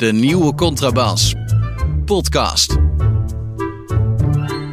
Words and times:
De 0.00 0.12
nieuwe 0.12 0.54
contrabas. 0.54 1.34
Podcast. 2.04 2.76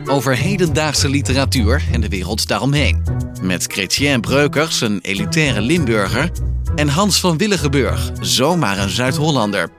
Over 0.05 0.38
hedendaagse 0.38 1.10
literatuur 1.10 1.84
en 1.92 2.02
de 2.02 2.10
wereld 2.10 2.48
daaromheen. 2.48 3.04
Met 3.42 3.63
Chrétien 3.63 4.21
Breukers, 4.21 4.82
een 4.82 5.00
elitaire 5.02 5.62
Limburger. 5.62 6.32
En 6.76 6.88
Hans 6.88 7.20
van 7.20 7.38
Willigenburg, 7.38 8.12
zomaar 8.20 8.77
een 8.77 8.90
Zuid-Hollander. 8.90 9.70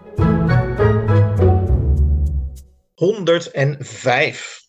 105. 2.95 4.61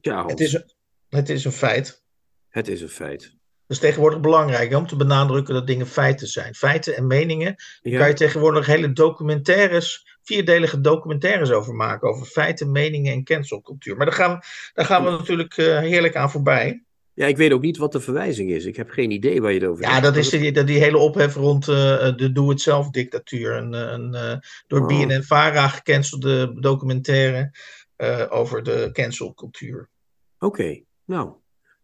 Ja, 0.00 0.14
Hans, 0.14 0.30
Het 0.30 0.40
is, 0.40 0.62
het 1.08 1.28
is 1.28 1.44
een 1.44 1.52
feit. 1.52 2.02
het 2.48 2.68
is 2.68 2.80
een 2.80 2.88
feit. 2.88 3.37
Dat 3.68 3.76
is 3.76 3.82
tegenwoordig 3.82 4.20
belangrijk 4.20 4.70
hè, 4.70 4.76
om 4.76 4.86
te 4.86 4.96
benadrukken 4.96 5.54
dat 5.54 5.66
dingen 5.66 5.86
feiten 5.86 6.26
zijn. 6.26 6.54
Feiten 6.54 6.96
en 6.96 7.06
meningen. 7.06 7.54
Daar 7.82 7.92
Ja, 7.92 7.98
kan 7.98 8.08
je 8.08 8.14
tegenwoordig 8.14 8.66
hele 8.66 8.92
documentaires, 8.92 10.16
vierdelige 10.22 10.80
documentaires 10.80 11.50
over 11.50 11.74
maken. 11.74 12.08
Over 12.08 12.26
feiten, 12.26 12.72
meningen 12.72 13.12
en 13.12 13.24
cancelcultuur. 13.24 13.96
Maar 13.96 14.06
daar 14.06 14.14
gaan, 14.14 14.38
we- 14.38 14.70
daar 14.74 14.84
gaan 14.84 15.04
we 15.04 15.10
natuurlijk 15.10 15.56
eh, 15.56 15.78
heerlijk 15.78 16.16
aan 16.16 16.30
voorbij. 16.30 16.82
ja, 17.12 17.26
ik 17.26 17.36
weet 17.36 17.52
ook 17.52 17.60
niet 17.62 17.76
wat 17.76 17.92
de 17.92 18.00
verwijzing 18.00 18.50
is. 18.50 18.64
Ik 18.64 18.76
heb 18.76 18.90
geen 18.90 19.10
idee 19.10 19.40
waar 19.42 19.52
je 19.52 19.60
het 19.60 19.68
over 19.68 19.82
Ja, 19.84 19.90
hebt. 19.90 20.02
dat 20.04 20.16
is 20.16 20.28
die, 20.28 20.64
die 20.64 20.78
hele 20.78 20.98
ophef 20.98 21.34
rond 21.34 21.68
eh, 21.68 21.74
de 22.16 22.32
doe-het-zelf 22.32 22.90
dictatuur. 22.90 23.56
Een, 23.56 23.74
eh, 23.74 23.80
een 23.92 24.40
door 24.66 24.80
Oh. 24.80 24.86
BNN-Vara 24.86 25.68
gecancelde 25.68 26.60
documentaire 26.60 27.52
over 28.28 28.62
de 28.62 28.88
cancelcultuur. 28.92 29.88
Oké, 30.38 30.80
nou. 31.04 31.32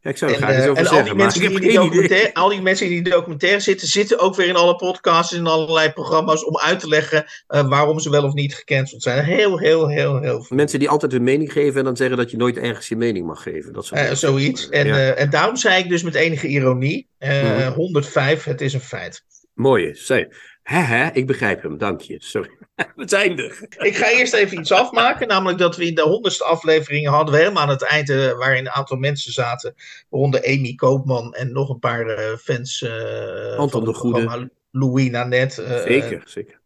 Ja, 0.04 0.10
ik 0.10 0.16
zou 0.16 0.30
er 0.32 0.36
En, 0.36 0.42
graag 0.42 0.56
iets 0.56 0.64
eh, 0.64 0.70
over 0.70 0.82
en 0.84 0.88
al 0.88 0.94
die, 0.94 0.98
zeggen, 0.98 1.16
maar 1.16 1.24
mensen 1.26 1.50
die 1.50 1.60
die 1.60 1.72
documentaire, 1.78 2.34
al 2.34 2.48
die 2.48 2.62
mensen 2.62 2.88
die 2.88 2.96
in 2.96 3.02
die 3.02 3.12
documentaire 3.12 3.60
zitten, 3.60 3.88
zitten 3.88 4.18
ook 4.18 4.34
weer 4.36 4.46
in 4.46 4.56
alle 4.56 4.76
podcasts 4.76 5.32
en 5.32 5.38
in 5.38 5.46
allerlei 5.46 5.90
programma's 5.92 6.44
om 6.44 6.58
uit 6.58 6.80
te 6.80 6.88
leggen 6.88 7.24
eh, 7.46 7.68
waarom 7.68 7.98
ze 8.00 8.10
wel 8.10 8.24
of 8.24 8.32
niet 8.32 8.54
gecanceld 8.54 9.02
zijn. 9.02 9.24
Heel, 9.24 9.58
heel, 9.58 9.88
heel, 9.88 10.20
heel 10.20 10.42
veel. 10.42 10.56
Mensen 10.56 10.78
die 10.78 10.88
altijd 10.88 11.12
hun 11.12 11.22
mening 11.22 11.52
geven 11.52 11.78
en 11.78 11.84
dan 11.84 11.96
zeggen 11.96 12.16
dat 12.16 12.30
je 12.30 12.36
nooit 12.36 12.56
ergens 12.56 12.88
je 12.88 12.96
mening 12.96 13.26
mag 13.26 13.42
geven. 13.42 13.72
Dat 13.72 13.86
soort 13.86 14.00
Eh, 14.00 14.12
zoiets. 14.14 14.68
En, 14.68 14.86
Ja. 14.86 14.94
eh, 14.96 15.20
en 15.22 15.30
daarom 15.30 15.56
zei 15.56 15.82
ik 15.82 15.88
dus 15.88 16.02
met 16.02 16.14
enige 16.14 16.46
ironie: 16.46 17.08
eh, 17.18 17.42
Mhm. 17.42 17.72
105, 17.72 18.44
het 18.44 18.60
is 18.60 18.72
een 18.72 18.80
feit. 18.80 19.24
Mooie, 19.54 19.94
zei. 19.94 20.26
Hè, 20.62 20.78
hè, 20.78 21.08
ik 21.12 21.26
begrijp 21.26 21.62
hem, 21.62 21.78
dank 21.78 22.00
je. 22.00 22.16
Sorry. 22.18 22.50
Zijn 22.96 23.38
er. 23.38 23.66
Ik 23.78 23.96
ga 23.96 24.10
eerst 24.10 24.34
even 24.34 24.58
iets 24.58 24.72
afmaken, 24.72 25.28
namelijk 25.28 25.58
dat 25.58 25.76
we 25.76 25.86
in 25.86 25.94
de 25.94 26.02
honderdste 26.02 26.44
aflevering 26.44 27.08
hadden 27.08 27.34
we 27.34 27.40
helemaal 27.40 27.62
aan 27.62 27.68
het 27.68 27.82
eind, 27.82 28.10
eh, 28.10 28.32
waarin 28.32 28.66
een 28.66 28.72
aantal 28.72 28.96
mensen 28.96 29.32
zaten, 29.32 29.74
waaronder 30.08 30.46
Amy 30.46 30.74
Koopman 30.74 31.34
en 31.34 31.52
nog 31.52 31.68
een 31.68 31.78
paar 31.78 32.06
eh, 32.06 32.36
fans 32.36 32.82
eh 32.82 33.56
Anton 33.56 33.70
van 33.70 33.80
de 33.84 33.88
het 33.88 33.96
Goede. 33.96 34.50
Louis 34.70 35.10
Nanette. 35.10 35.62
eh, 35.62 35.82
Zeker, 35.82 36.22
zeker. 36.24 36.62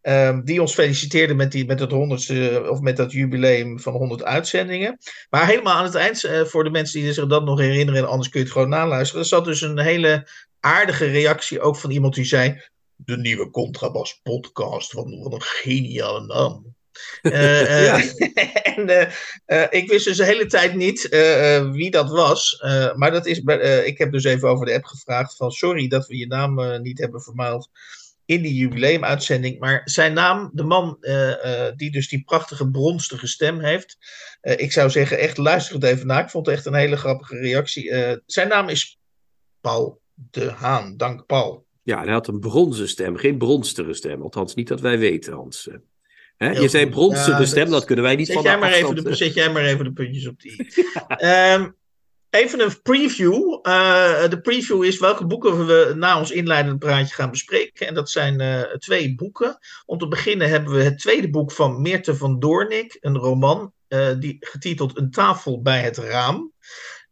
Ehm, 0.00 0.40
die 0.44 0.60
ons 0.60 0.74
feliciteerde 0.74 1.34
met, 1.34 1.52
die, 1.52 1.66
met 1.66 1.80
het 1.80 1.90
honderdste 1.90 2.66
of 2.70 2.80
met 2.80 2.96
dat 2.96 3.12
jubileum 3.12 3.80
van 3.80 3.92
100 3.92 4.24
uitzendingen. 4.24 4.98
Maar 5.30 5.46
helemaal 5.46 5.74
aan 5.74 5.84
het 5.84 5.94
eind, 5.94 6.24
eh, 6.24 6.44
voor 6.44 6.64
de 6.64 6.70
mensen 6.70 7.00
die 7.00 7.12
zich 7.12 7.26
dat 7.26 7.44
nog 7.44 7.58
herinneren, 7.58 8.00
en 8.02 8.08
anders 8.08 8.28
kun 8.28 8.40
je 8.40 8.46
het 8.46 8.54
gewoon 8.54 8.68
naluisteren. 8.68 9.22
Er 9.22 9.28
zat 9.28 9.44
dus 9.44 9.60
een 9.60 9.78
hele 9.78 10.28
aardige 10.60 11.04
reactie 11.04 11.60
ook 11.60 11.76
van 11.76 11.90
iemand 11.90 12.14
die 12.14 12.24
zei: 12.24 12.62
De 13.04 13.16
nieuwe 13.16 13.50
Contrabas 13.50 14.20
podcast, 14.22 14.92
wat, 14.92 15.06
wat 15.22 15.32
een 15.32 15.42
geniale 15.42 16.26
naam. 16.26 16.78
Eh, 17.22 17.94
eh, 17.94 18.04
en 18.76 19.12
eh, 19.46 19.66
ik 19.70 19.90
wist 19.90 20.04
dus 20.04 20.16
de 20.16 20.24
hele 20.24 20.46
tijd 20.46 20.74
niet 20.74 21.08
wie 21.72 21.90
dat 21.90 22.10
was. 22.10 22.62
Maar 22.94 23.10
dat 23.10 23.26
is, 23.26 23.38
ik 23.84 23.98
heb 23.98 24.12
dus 24.12 24.24
even 24.24 24.48
over 24.48 24.66
de 24.66 24.74
app 24.74 24.84
gevraagd: 24.84 25.36
van 25.36 25.50
sorry 25.50 25.88
dat 25.88 26.06
we 26.06 26.16
je 26.16 26.26
naam 26.26 26.82
niet 26.82 26.98
hebben 26.98 27.22
vermeld 27.22 27.68
in 28.24 28.42
die 28.42 28.54
jubileumuitzending. 28.54 29.58
Maar 29.58 29.82
zijn 29.84 30.12
naam, 30.12 30.50
de 30.52 30.64
man 30.64 30.98
die 31.76 31.90
dus 31.90 32.08
die 32.08 32.22
prachtige 32.24 32.70
bronstige 32.70 33.26
stem 33.26 33.60
heeft. 33.60 33.96
ik 34.40 34.72
zou 34.72 34.90
zeggen, 34.90 35.18
echt 35.18 35.36
luister 35.36 35.74
het 35.74 35.84
even 35.84 36.06
na. 36.06 36.22
Ik 36.22 36.30
vond 36.30 36.46
het 36.46 36.54
echt 36.54 36.66
een 36.66 36.74
hele 36.74 36.96
grappige 36.96 37.38
reactie. 37.38 37.94
Zijn 38.26 38.48
naam 38.48 38.68
is 38.68 38.98
Paul 39.60 40.00
de 40.30 40.50
Haan. 40.50 40.96
Dank 40.96 41.26
Paul. 41.26 41.68
Ja, 41.90 42.02
hij 42.04 42.12
had 42.12 42.28
een 42.28 42.40
bronzen 42.40 42.88
stem, 42.88 43.16
geen 43.16 43.38
bronstere 43.38 43.94
stem. 43.94 44.22
Althans, 44.22 44.54
niet 44.54 44.68
dat 44.68 44.80
wij 44.80 44.98
weten, 44.98 45.32
Hans. 45.32 45.68
Eh, 45.68 45.74
Hè? 46.36 46.50
Je 46.50 46.68
zei 46.68 46.84
Ja, 46.84 47.38
dat- 47.38 47.48
stem, 47.48 47.70
dat 47.70 47.84
kunnen 47.84 48.04
wij 48.04 48.16
niet 48.16 48.26
Zet 48.26 48.34
van 48.34 48.44
jij, 48.44 48.54
de 48.54 48.60
maar 48.60 48.72
even 48.72 49.04
de, 49.04 49.14
zet 49.14 49.34
jij 49.34 49.52
maar 49.52 49.64
even 49.64 49.84
de 49.84 49.92
puntjes 49.92 50.26
op 50.26 50.40
die 50.40 50.52
i. 50.62 50.68
Ehm, 51.08 51.70
even 52.30 52.60
een 52.60 52.82
preview. 52.82 53.58
Eh, 53.62 54.28
de 54.28 54.40
preview 54.42 54.84
is 54.84 54.98
welke 54.98 55.26
boeken 55.26 55.66
we 55.66 55.92
na 55.96 56.18
ons 56.18 56.30
inleidend 56.30 56.78
praatje 56.78 57.14
gaan 57.14 57.30
bespreken. 57.30 57.86
En 57.86 57.94
dat 57.94 58.10
zijn 58.10 58.40
eh, 58.40 58.60
twee 58.62 59.14
boeken. 59.14 59.58
Om 59.86 59.98
te 59.98 60.08
beginnen 60.08 60.48
hebben 60.48 60.72
we 60.72 60.82
het 60.82 60.98
tweede 60.98 61.30
boek 61.30 61.52
van 61.52 61.82
Meerte 61.82 62.16
van 62.16 62.38
Doornik. 62.38 62.96
Een 63.00 63.16
roman 63.16 63.72
die, 64.18 64.36
getiteld 64.40 64.98
Een 64.98 65.10
tafel 65.10 65.62
bij 65.62 65.80
het 65.80 65.96
raam. 65.96 66.52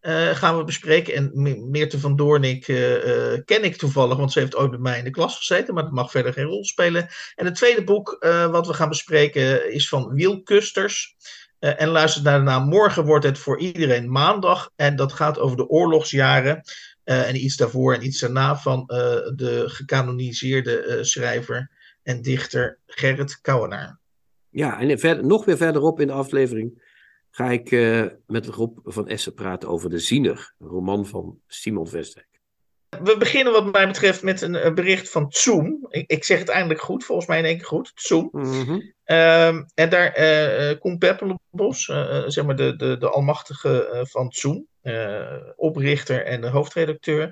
Eh, 0.01 0.29
gaan 0.29 0.57
we 0.57 0.65
bespreken. 0.65 1.15
En 1.15 1.31
Me- 1.35 1.67
Meerte 1.71 2.01
van 2.01 2.17
Doornik 2.17 2.69
eh, 2.69 3.33
eh, 3.33 3.41
ken 3.45 3.65
ik 3.65 3.77
toevallig, 3.77 4.17
want 4.17 4.33
ze 4.33 4.39
heeft 4.39 4.57
ooit 4.57 4.71
bij 4.71 4.79
mij 4.79 4.99
in 4.99 5.05
de 5.05 5.11
klas 5.11 5.37
gezeten, 5.37 5.75
maar 5.75 5.83
dat 5.83 5.93
mag 5.93 6.11
verder 6.11 6.33
geen 6.33 6.45
rol 6.45 6.65
spelen. 6.65 7.09
En 7.35 7.45
het 7.45 7.55
tweede 7.55 7.85
boek 7.85 8.17
wat 8.51 8.67
we 8.67 8.75
gaan 8.75 8.89
bespreken 8.89 9.73
is 9.73 9.89
van 9.89 10.15
Wiel 10.15 10.43
Kusters. 10.43 11.17
Eh, 11.59 11.81
en 11.81 11.89
luister 11.89 12.23
naar 12.23 12.39
de 12.39 12.45
naam. 12.45 12.69
Morgen 12.69 13.05
wordt 13.05 13.25
het 13.25 13.39
voor 13.39 13.59
iedereen 13.59 14.11
maandag. 14.11 14.71
En 14.77 14.97
dat 14.97 15.13
gaat 15.13 15.39
over 15.39 15.57
de 15.57 15.69
oorlogsjaren. 15.69 16.63
en 17.05 17.45
iets 17.45 17.57
daarvoor 17.57 17.95
en 17.95 18.05
iets 18.05 18.21
daarna 18.21 18.57
van 18.57 18.85
de 18.87 19.63
gecanoniseerde 19.67 20.99
schrijver 21.01 21.71
en 22.03 22.23
dichter 22.23 22.79
Gerrit 22.87 23.41
Kouwenaar. 23.41 23.99
Ja, 24.51 24.81
en 24.81 24.99
verder, 24.99 25.27
nog 25.27 25.45
weer 25.45 25.57
verderop 25.57 26.01
in 26.01 26.07
de 26.07 26.13
aflevering 26.13 26.88
ga 27.39 27.51
ik 27.51 27.71
eh, 27.71 28.05
met 28.27 28.47
Rob 28.47 28.79
van 28.85 29.09
Essen 29.09 29.35
praten 29.35 29.69
over 29.69 29.91
De 29.91 29.99
Ziener, 29.99 30.55
een 30.59 30.67
roman 30.67 31.07
van 31.07 31.39
Simon 31.47 31.89
Vestdijk. 31.89 32.27
We 33.03 33.17
beginnen 33.17 33.53
wat 33.53 33.73
mij 33.73 33.87
betreft 33.87 34.23
met 34.23 34.41
een, 34.41 34.55
eh, 34.55 34.75
bericht 34.75 35.11
van 35.11 35.29
Tsoem. 35.29 35.87
Ik, 35.89 36.11
ik 36.11 36.25
zeg 36.25 36.39
het 36.39 36.49
eindelijk 36.49 36.81
goed, 36.81 37.05
volgens 37.05 37.29
mij 37.29 37.39
in 37.39 37.45
één 37.45 37.57
keer 37.57 37.67
goed. 37.67 37.93
Tsoem. 37.95 38.29
Mhm. 38.33 38.81
Ehm, 39.05 39.63
en 39.75 39.89
daar 39.89 40.13
eh, 40.13 40.79
Koen 40.79 40.99
Peppelenbos, 40.99 41.89
eh, 41.89 42.23
zeg 42.27 42.45
maar 42.45 42.57
de, 42.57 42.77
de, 42.77 42.97
de 42.99 43.09
almachtige 43.09 44.05
van 44.11 44.33
eh, 44.81 45.37
oprichter 45.57 46.25
en 46.25 46.41
de 46.41 46.49
hoofdredacteur, 46.49 47.31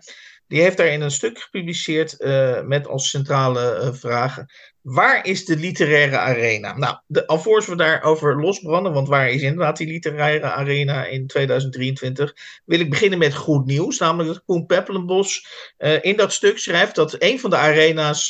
die 0.48 0.62
heeft 0.62 0.76
daarin 0.76 1.00
een 1.00 1.10
stuk 1.10 1.38
gepubliceerd 1.38 2.20
eh, 2.20 2.62
met 2.62 2.88
als 2.88 3.10
centrale 3.10 3.70
eh, 3.70 3.92
vragen: 3.92 4.46
waar 4.80 5.26
is 5.26 5.44
de 5.44 5.56
literaire 5.56 6.18
arena? 6.18 6.76
Nou, 6.76 6.96
de, 7.06 7.26
alvorens 7.26 7.66
we 7.66 7.76
daarover 7.76 8.40
losbranden, 8.40 8.92
want 8.92 9.08
waar 9.08 9.30
is 9.30 9.42
inderdaad 9.42 9.76
die 9.76 9.86
literaire 9.86 10.50
arena 10.50 11.04
in 11.04 11.26
2023, 11.26 12.34
wil 12.64 12.80
ik 12.80 12.90
beginnen 12.90 13.18
met 13.18 13.34
goed 13.34 13.66
nieuws, 13.66 13.98
namelijk 13.98 14.28
dat 14.28 14.42
Koen 14.44 14.66
Peppelenbos 14.66 15.46
eh, 15.76 16.04
in 16.04 16.16
dat 16.16 16.32
stuk 16.32 16.58
schrijft 16.58 16.94
dat 16.94 17.16
een 17.18 17.40
van 17.40 17.50
de 17.50 17.56
arena's 17.56 18.26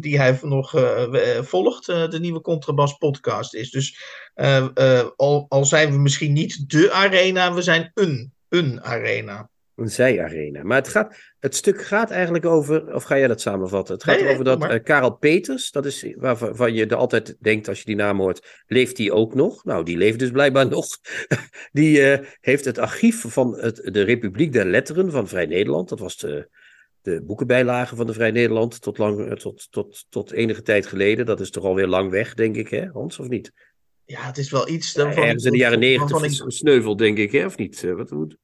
die 0.00 0.18
hij 0.18 0.38
nog 0.42 0.70
volgt, 1.40 1.86
de 1.86 2.18
nieuwe 2.20 2.40
Contrabas 2.40 2.96
podcast 2.96 3.54
is. 3.54 3.70
Dus 3.70 3.98
al, 5.16 5.46
al 5.48 5.64
zijn 5.64 5.90
we 5.90 5.98
misschien 5.98 6.32
niet 6.32 6.70
de 6.70 6.92
arena, 6.92 7.54
we 7.54 7.62
zijn 7.62 7.90
een, 7.94 8.32
een 8.48 8.82
arena. 8.82 9.48
Een 9.76 9.88
zijarena. 9.88 10.62
Maar 10.62 10.76
het, 10.76 10.88
gaat, 10.88 11.16
het 11.38 11.54
stuk 11.54 11.82
gaat 11.82 12.10
eigenlijk 12.10 12.44
over, 12.44 12.94
of 12.94 13.02
ga 13.02 13.18
jij 13.18 13.28
dat 13.28 13.40
samenvatten? 13.40 13.94
Het 13.94 14.04
gaat 14.04 14.14
Nee, 14.14 14.24
nee, 14.24 14.32
over 14.32 14.44
dat 14.44 14.58
maar. 14.58 14.70
eh, 14.70 14.82
Karel 14.82 15.16
Peters, 15.16 15.70
dat 15.70 15.86
is 15.86 16.14
waarvan 16.16 16.74
je 16.74 16.86
er 16.86 16.96
altijd 16.96 17.36
denkt 17.40 17.68
als 17.68 17.78
je 17.78 17.84
die 17.84 17.96
naam 17.96 18.18
hoort, 18.18 18.62
leeft 18.66 18.96
die 18.96 19.12
ook 19.12 19.34
nog? 19.34 19.64
Nou, 19.64 19.84
die 19.84 19.96
leeft 19.96 20.18
dus 20.18 20.30
blijkbaar 20.30 20.68
nog. 20.76 20.86
die 21.72 22.02
eh, 22.12 22.26
heeft 22.40 22.64
het 22.64 22.78
archief 22.78 23.24
van 23.28 23.58
het, 23.58 23.88
de 23.92 24.02
Republiek 24.02 24.52
der 24.52 24.64
Letteren 24.66 25.10
van 25.10 25.28
Vrij 25.28 25.46
Nederland. 25.46 25.88
Dat 25.88 25.98
was 25.98 26.16
de, 26.16 26.48
de 27.02 27.22
boekenbijlage 27.22 27.96
van 27.96 28.06
de 28.06 28.12
Vrij 28.12 28.30
Nederland 28.30 28.80
tot, 28.80 28.98
lang, 28.98 29.28
eh, 29.28 29.32
tot, 29.32 29.66
tot, 29.70 30.06
tot 30.08 30.32
enige 30.32 30.62
tijd 30.62 30.86
geleden. 30.86 31.26
Dat 31.26 31.40
is 31.40 31.50
toch 31.50 31.64
alweer 31.64 31.86
lang 31.86 32.10
weg, 32.10 32.34
denk 32.34 32.56
ik, 32.56 32.68
hè, 32.68 32.86
Hans, 32.86 33.18
of 33.18 33.28
niet? 33.28 33.52
Ja, 34.04 34.20
het 34.20 34.38
is 34.38 34.50
wel 34.50 34.68
iets. 34.68 34.92
dan 34.92 35.10
Ergens 35.10 35.44
in 35.44 35.52
de 35.52 35.58
jaren 35.58 35.78
negentig 35.78 36.32
sneuvel, 36.46 36.96
denk 36.96 37.18
ik, 37.18 37.32
hè, 37.32 37.44
of 37.44 37.56
niet? 37.56 37.82
Wat, 37.82 38.10
hoe, 38.10 38.36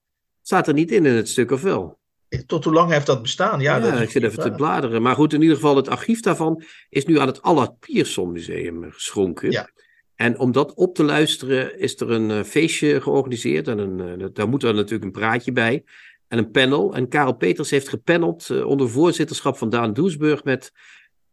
staat 0.50 0.69
er 0.69 0.75
niet 0.75 0.91
in 0.91 1.06
in 1.06 1.14
het 1.14 1.29
stuk, 1.29 1.50
of 1.50 1.62
wel? 1.62 1.99
tot 2.47 2.64
hoe 2.64 2.73
lang 2.73 2.91
heeft 2.91 3.06
dat 3.06 3.23
bestaan? 3.23 3.61
Ja, 3.61 3.81
dat 3.81 4.00
ik 4.00 4.11
zit 4.11 4.23
even 4.23 4.43
te 4.43 4.50
bladeren. 4.50 5.02
Maar 5.02 5.14
goed, 5.14 5.32
in 5.32 5.41
ieder 5.41 5.56
geval, 5.56 5.76
het 5.76 5.88
archief 5.88 6.20
daarvan 6.20 6.62
is 6.88 7.05
nu 7.05 7.19
aan 7.19 7.26
het 7.26 7.43
Allard 7.43 7.79
Pierson 7.79 8.32
Museum 8.32 8.91
geschonken. 8.91 9.50
Ja. 9.50 9.70
En 10.14 10.38
om 10.38 10.52
dat 10.52 10.75
op 10.75 10.94
te 10.94 11.05
luisteren, 11.05 11.79
is 11.79 12.00
er 12.00 12.11
een 12.11 12.31
eh, 12.31 12.43
feestje 12.43 13.00
georganiseerd. 13.00 13.69
En 13.69 13.79
een, 13.79 14.20
eh, 14.20 14.26
daar 14.32 14.49
moet 14.49 14.62
er 14.62 14.75
natuurlijk 14.75 15.05
een 15.05 15.20
praatje 15.20 15.52
bij. 15.52 15.85
En 16.29 16.38
een 16.38 16.50
panel. 16.50 16.94
En 16.94 17.08
Karel 17.08 17.37
Peters 17.37 17.70
heeft 17.70 17.88
gepaneld 17.88 18.50
eh, 18.50 18.67
onder 18.67 18.88
voorzitterschap 18.88 19.56
van 19.56 19.70
Daan 19.70 19.93
Doesburg 19.93 20.44
met 20.44 20.73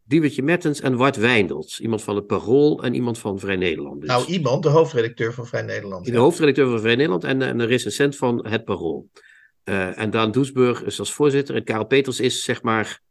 Diewertje 0.07 0.43
Mertens 0.43 0.81
en 0.81 0.95
Wart 0.95 1.15
Wijndels. 1.15 1.79
Iemand 1.79 2.03
van 2.03 2.15
het 2.15 2.27
Parool 2.27 2.83
en 2.83 2.93
iemand 2.93 3.17
van 3.17 3.39
Vrij 3.39 3.55
Nederland. 3.55 4.01
Dus 4.01 4.09
Nou, 4.09 4.25
iemand, 4.25 4.63
de 4.63 4.69
hoofdredacteur 4.69 5.33
van 5.33 5.45
Vrij 5.45 5.61
Nederland. 5.61 6.05
de 6.05 6.11
ja. 6.11 6.17
hoofdredacteur 6.17 6.69
van 6.69 6.79
Vrij 6.79 6.95
Nederland 6.95 7.23
en, 7.23 7.41
en 7.41 7.59
een 7.59 7.67
recensent 7.67 8.15
van 8.15 8.47
Het 8.47 8.65
Parool. 8.65 9.09
Eh, 9.63 9.99
en 9.99 10.09
Daan 10.09 10.31
Doesburg 10.31 10.83
is 10.83 10.99
als 10.99 11.13
voorzitter. 11.13 11.55
En 11.55 11.63
Karel 11.63 11.85
Peters 11.85 12.19
is 12.19 12.43
zeg 12.43 12.61
maar 12.61 13.01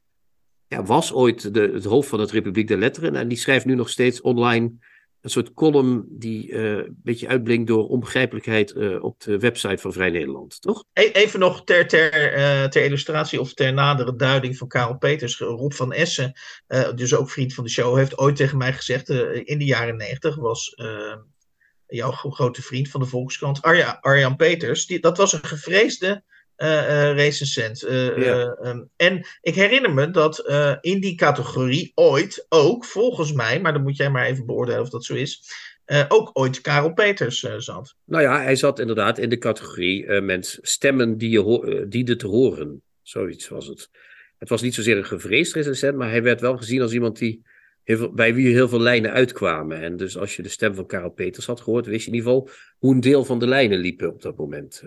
ja, 0.66 0.84
was 0.84 1.12
ooit 1.12 1.54
de, 1.54 1.60
het 1.60 1.84
hoofd 1.84 2.08
van 2.08 2.20
het 2.20 2.31
Republiek 2.31 2.69
der 2.69 2.78
Letteren. 2.78 3.14
En 3.14 3.28
die 3.28 3.38
schrijft 3.38 3.64
nu 3.64 3.75
nog 3.75 3.88
steeds 3.88 4.20
online 4.20 4.72
een 5.26 5.32
soort 5.32 5.55
column 5.55 6.06
die 6.08 6.50
uh, 6.50 6.70
een 6.70 7.00
beetje 7.02 7.28
uitblinkt 7.28 7.67
door 7.67 7.88
onbegrijpelijkheid 7.88 8.73
uh, 8.73 9.02
op 9.02 9.20
de 9.20 9.38
website 9.38 9.78
van 9.78 9.93
Vrij 9.93 10.11
Nederland, 10.11 10.61
toch? 10.61 10.84
E-, 10.93 11.11
even 11.11 11.40
nog 11.40 11.64
ter, 11.64 11.88
ter, 11.88 12.37
uh, 12.38 12.64
ter 12.64 12.84
illustratie 12.84 13.40
of 13.40 13.55
ter 13.55 13.73
nadere 13.73 14.17
duiding 14.17 14.56
van 14.56 14.69
Karel 14.69 14.99
Peters. 14.99 15.38
Rob 15.38 15.73
van 15.73 15.93
Essen, 15.93 16.32
dus 16.94 17.14
ook 17.14 17.31
vriend 17.31 17.55
van 17.55 17.64
de 17.64 17.70
show, 17.70 17.96
heeft 17.96 18.19
ooit 18.19 18.37
tegen 18.37 18.58
mij 18.58 18.73
gezegd: 18.73 19.08
in 19.44 19.58
de 19.58 19.64
jaren 19.64 19.96
negentig 19.96 20.37
was 20.37 20.75
jouw 21.87 22.11
grote 22.11 22.62
vriend 22.62 22.88
van 22.88 23.00
de 23.00 23.06
Volkskrant, 23.06 23.62
Arja, 23.62 23.99
Arjan 24.00 24.37
Peters, 24.37 24.87
die, 24.87 25.00
dat 25.00 25.17
was 25.17 25.32
een 25.32 25.44
gevreesde 25.44 26.23
uh, 26.56 27.12
recensent. 27.12 27.84
Uh, 27.84 28.86
en 28.96 29.26
ik 29.40 29.54
herinner 29.54 29.94
me 29.94 30.10
dat 30.10 30.38
in 30.80 31.00
die 31.00 31.14
categorie 31.14 31.92
ooit 31.94 32.46
ook, 32.48 32.84
volgens 32.84 33.32
mij, 33.32 33.60
maar 33.60 33.72
dan 33.72 33.82
moet 33.82 33.96
jij 33.96 34.10
maar 34.10 34.26
even 34.26 34.46
beoordelen 34.46 34.80
of 34.80 34.90
dat 34.90 35.04
zo 35.04 35.14
is, 35.14 35.42
ook 36.08 36.30
ooit 36.32 36.60
Karel 36.60 36.92
Peters 36.92 37.40
zat. 37.58 37.94
Nou 38.04 38.22
ja, 38.22 38.42
hij 38.42 38.56
zat 38.56 38.78
inderdaad 38.78 39.18
in 39.18 39.28
de 39.28 39.38
categorie 39.38 40.20
mensen 40.20 40.58
stemmen 40.62 41.18
die 41.18 41.30
je 41.30 41.86
diende 41.88 42.16
te 42.16 42.26
horen. 42.26 42.82
Zoiets 43.02 43.48
was 43.48 43.66
het. 43.66 43.90
Het 44.38 44.48
was 44.48 44.62
niet 44.62 44.74
zozeer 44.74 44.96
een 44.96 45.04
gevreesd 45.04 45.54
recensent, 45.54 45.96
maar 45.96 46.10
hij 46.10 46.22
werd 46.22 46.40
wel 46.40 46.56
gezien 46.56 46.82
als 46.82 46.92
iemand 46.92 47.18
die 47.18 47.42
heel 47.82 47.96
veel, 47.96 48.12
bij 48.12 48.34
wie 48.34 48.52
heel 48.54 48.68
veel 48.68 48.80
lijnen 48.80 49.10
uitkwamen. 49.10 49.80
En 49.80 49.96
dus 49.96 50.16
als 50.16 50.36
je 50.36 50.42
de 50.42 50.48
stem 50.48 50.74
van 50.74 50.86
Karel 50.86 51.10
Peters 51.10 51.46
had 51.46 51.60
gehoord, 51.60 51.86
wist 51.86 52.04
je 52.04 52.10
in 52.10 52.16
ieder 52.16 52.30
geval 52.30 52.50
hoe 52.78 52.94
een 52.94 53.00
deel 53.00 53.24
van 53.24 53.38
de 53.38 53.46
lijnen 53.46 53.78
liepen 53.78 54.12
op 54.12 54.22
dat 54.22 54.36
moment. 54.36 54.82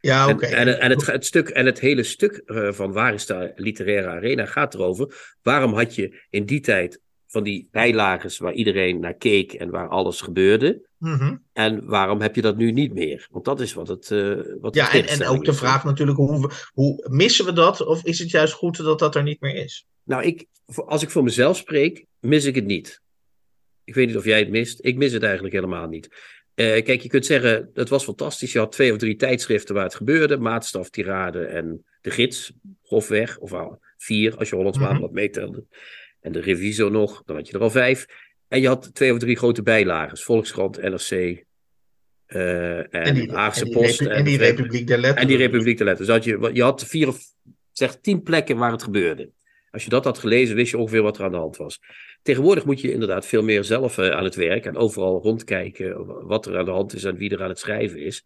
Ja, 0.00 0.28
oké. 0.30 0.46
En, 0.46 0.68
en, 0.68 0.80
en, 0.80 0.90
het, 0.90 1.06
het, 1.06 1.24
stuk, 1.24 1.48
en 1.48 1.66
het 1.66 1.80
hele 1.80 2.02
stuk 2.02 2.42
uh, 2.46 2.72
van 2.72 2.92
waar 2.92 3.14
is 3.14 3.26
de 3.26 3.52
literaire 3.56 4.08
arena 4.08 4.46
gaat 4.46 4.74
erover. 4.74 5.34
Waarom 5.42 5.74
had 5.74 5.94
je 5.94 6.26
in 6.30 6.44
die 6.44 6.60
tijd 6.60 7.00
van 7.26 7.42
die 7.42 7.68
bijlages 7.70 8.38
waar 8.38 8.52
iedereen 8.52 9.00
naar 9.00 9.14
keek 9.14 9.52
en 9.52 9.70
waar 9.70 9.88
alles 9.88 10.20
gebeurde? 10.20 10.88
Mm 10.98 11.14
-hmm. 11.14 11.42
En 11.52 11.86
waarom 11.86 12.20
heb 12.20 12.34
je 12.34 12.42
dat 12.42 12.56
nu 12.56 12.72
niet 12.72 12.94
meer? 12.94 13.28
Want 13.30 13.44
dat 13.44 13.60
is 13.60 13.72
wat 13.72 13.88
het. 13.88 14.10
Uh, 14.10 14.40
wat 14.60 14.74
ja, 14.74 14.92
en, 14.92 15.06
en 15.06 15.26
ook 15.26 15.44
de 15.44 15.52
vraag 15.52 15.84
natuurlijk: 15.84 16.18
hoe, 16.18 16.50
hoe 16.72 17.08
missen 17.10 17.44
we 17.44 17.52
dat? 17.52 17.86
Of 17.86 18.04
is 18.04 18.18
het 18.18 18.30
juist 18.30 18.52
goed 18.52 18.76
dat 18.76 18.98
dat 18.98 19.14
er 19.14 19.22
niet 19.22 19.40
meer 19.40 19.54
is? 19.54 19.86
Nou, 20.04 20.22
ik, 20.22 20.46
als 20.86 21.02
ik 21.02 21.10
voor 21.10 21.22
mezelf 21.22 21.56
spreek, 21.56 22.06
mis 22.18 22.44
ik 22.44 22.54
het 22.54 22.66
niet. 22.66 23.00
Ik 23.84 23.94
weet 23.94 24.06
niet 24.06 24.16
of 24.16 24.24
jij 24.24 24.38
het 24.38 24.50
mist. 24.50 24.84
Ik 24.84 24.96
mis 24.96 25.12
het 25.12 25.22
eigenlijk 25.22 25.54
helemaal 25.54 25.88
niet. 25.88 26.08
Uh, 26.54 26.82
kijk, 26.82 27.00
je 27.00 27.08
kunt 27.08 27.26
zeggen, 27.26 27.70
het 27.74 27.88
was 27.88 28.04
fantastisch. 28.04 28.52
Je 28.52 28.58
had 28.58 28.72
twee 28.72 28.92
of 28.92 28.98
drie 28.98 29.16
tijdschriften 29.16 29.74
waar 29.74 29.84
het 29.84 29.94
gebeurde. 29.94 30.36
Maatstaf, 30.36 30.90
Tirade 30.90 31.44
en 31.44 31.84
De 32.00 32.10
Gids, 32.10 32.52
grofweg. 32.82 33.38
Of 33.38 33.52
al 33.52 33.80
vier, 33.96 34.36
als 34.36 34.48
je 34.48 34.56
Hollands 34.56 34.78
mm 34.78 34.84
-hmm. 34.84 35.08
Meetelde. 35.12 35.64
En 36.20 36.32
de 36.32 36.40
Reviso 36.40 36.88
nog, 36.88 37.22
dan 37.24 37.36
had 37.36 37.48
je 37.48 37.54
er 37.54 37.60
al 37.60 37.70
vijf. 37.70 38.06
En 38.48 38.60
je 38.60 38.66
had 38.66 38.94
twee 38.94 39.12
of 39.12 39.18
drie 39.18 39.36
grote 39.36 39.62
bijlagers. 39.62 40.22
Volkskrant, 40.22 40.82
NRC, 40.82 41.10
uh, 41.10 42.78
en, 42.78 42.90
en 42.90 43.14
die, 43.14 43.32
Haagse 43.32 43.60
en 43.60 43.66
die 43.66 43.74
Post. 43.74 44.00
en 44.00 44.24
die 44.24 44.38
Republiek 44.38 44.86
der 44.86 44.98
Letteren. 44.98 45.22
En 45.22 45.28
die 45.28 45.36
Republiek 45.36 45.76
der 45.76 45.86
Letteren. 45.86 46.20
Dus 46.20 46.26
had 46.28 46.40
je, 46.42 46.54
je 46.54 46.62
had 46.62 46.84
vier 46.86 47.08
of 47.08 47.18
zeg 47.72 48.00
tien 48.00 48.22
plekken 48.22 48.56
waar 48.56 48.72
het 48.72 48.82
gebeurde. 48.82 49.30
Als 49.70 49.84
je 49.84 49.90
dat 49.90 50.04
had 50.04 50.18
gelezen, 50.18 50.56
wist 50.56 50.70
je 50.70 50.78
ongeveer 50.78 51.02
wat 51.02 51.18
er 51.18 51.24
aan 51.24 51.30
de 51.30 51.36
hand 51.36 51.56
was. 51.56 51.80
Tegenwoordig 52.22 52.64
moet 52.64 52.80
je 52.80 52.92
inderdaad 52.92 53.26
veel 53.26 53.42
meer 53.42 53.64
zelf 53.64 53.98
uh, 53.98 54.10
aan 54.10 54.24
het 54.24 54.34
werk 54.34 54.64
en 54.64 54.76
overal 54.76 55.20
rondkijken 55.22 56.06
wat 56.26 56.46
er 56.46 56.58
aan 56.58 56.64
de 56.64 56.70
hand 56.70 56.94
is 56.94 57.04
en 57.04 57.16
wie 57.16 57.30
er 57.30 57.42
aan 57.42 57.48
het 57.48 57.58
schrijven 57.58 58.00
is. 58.00 58.24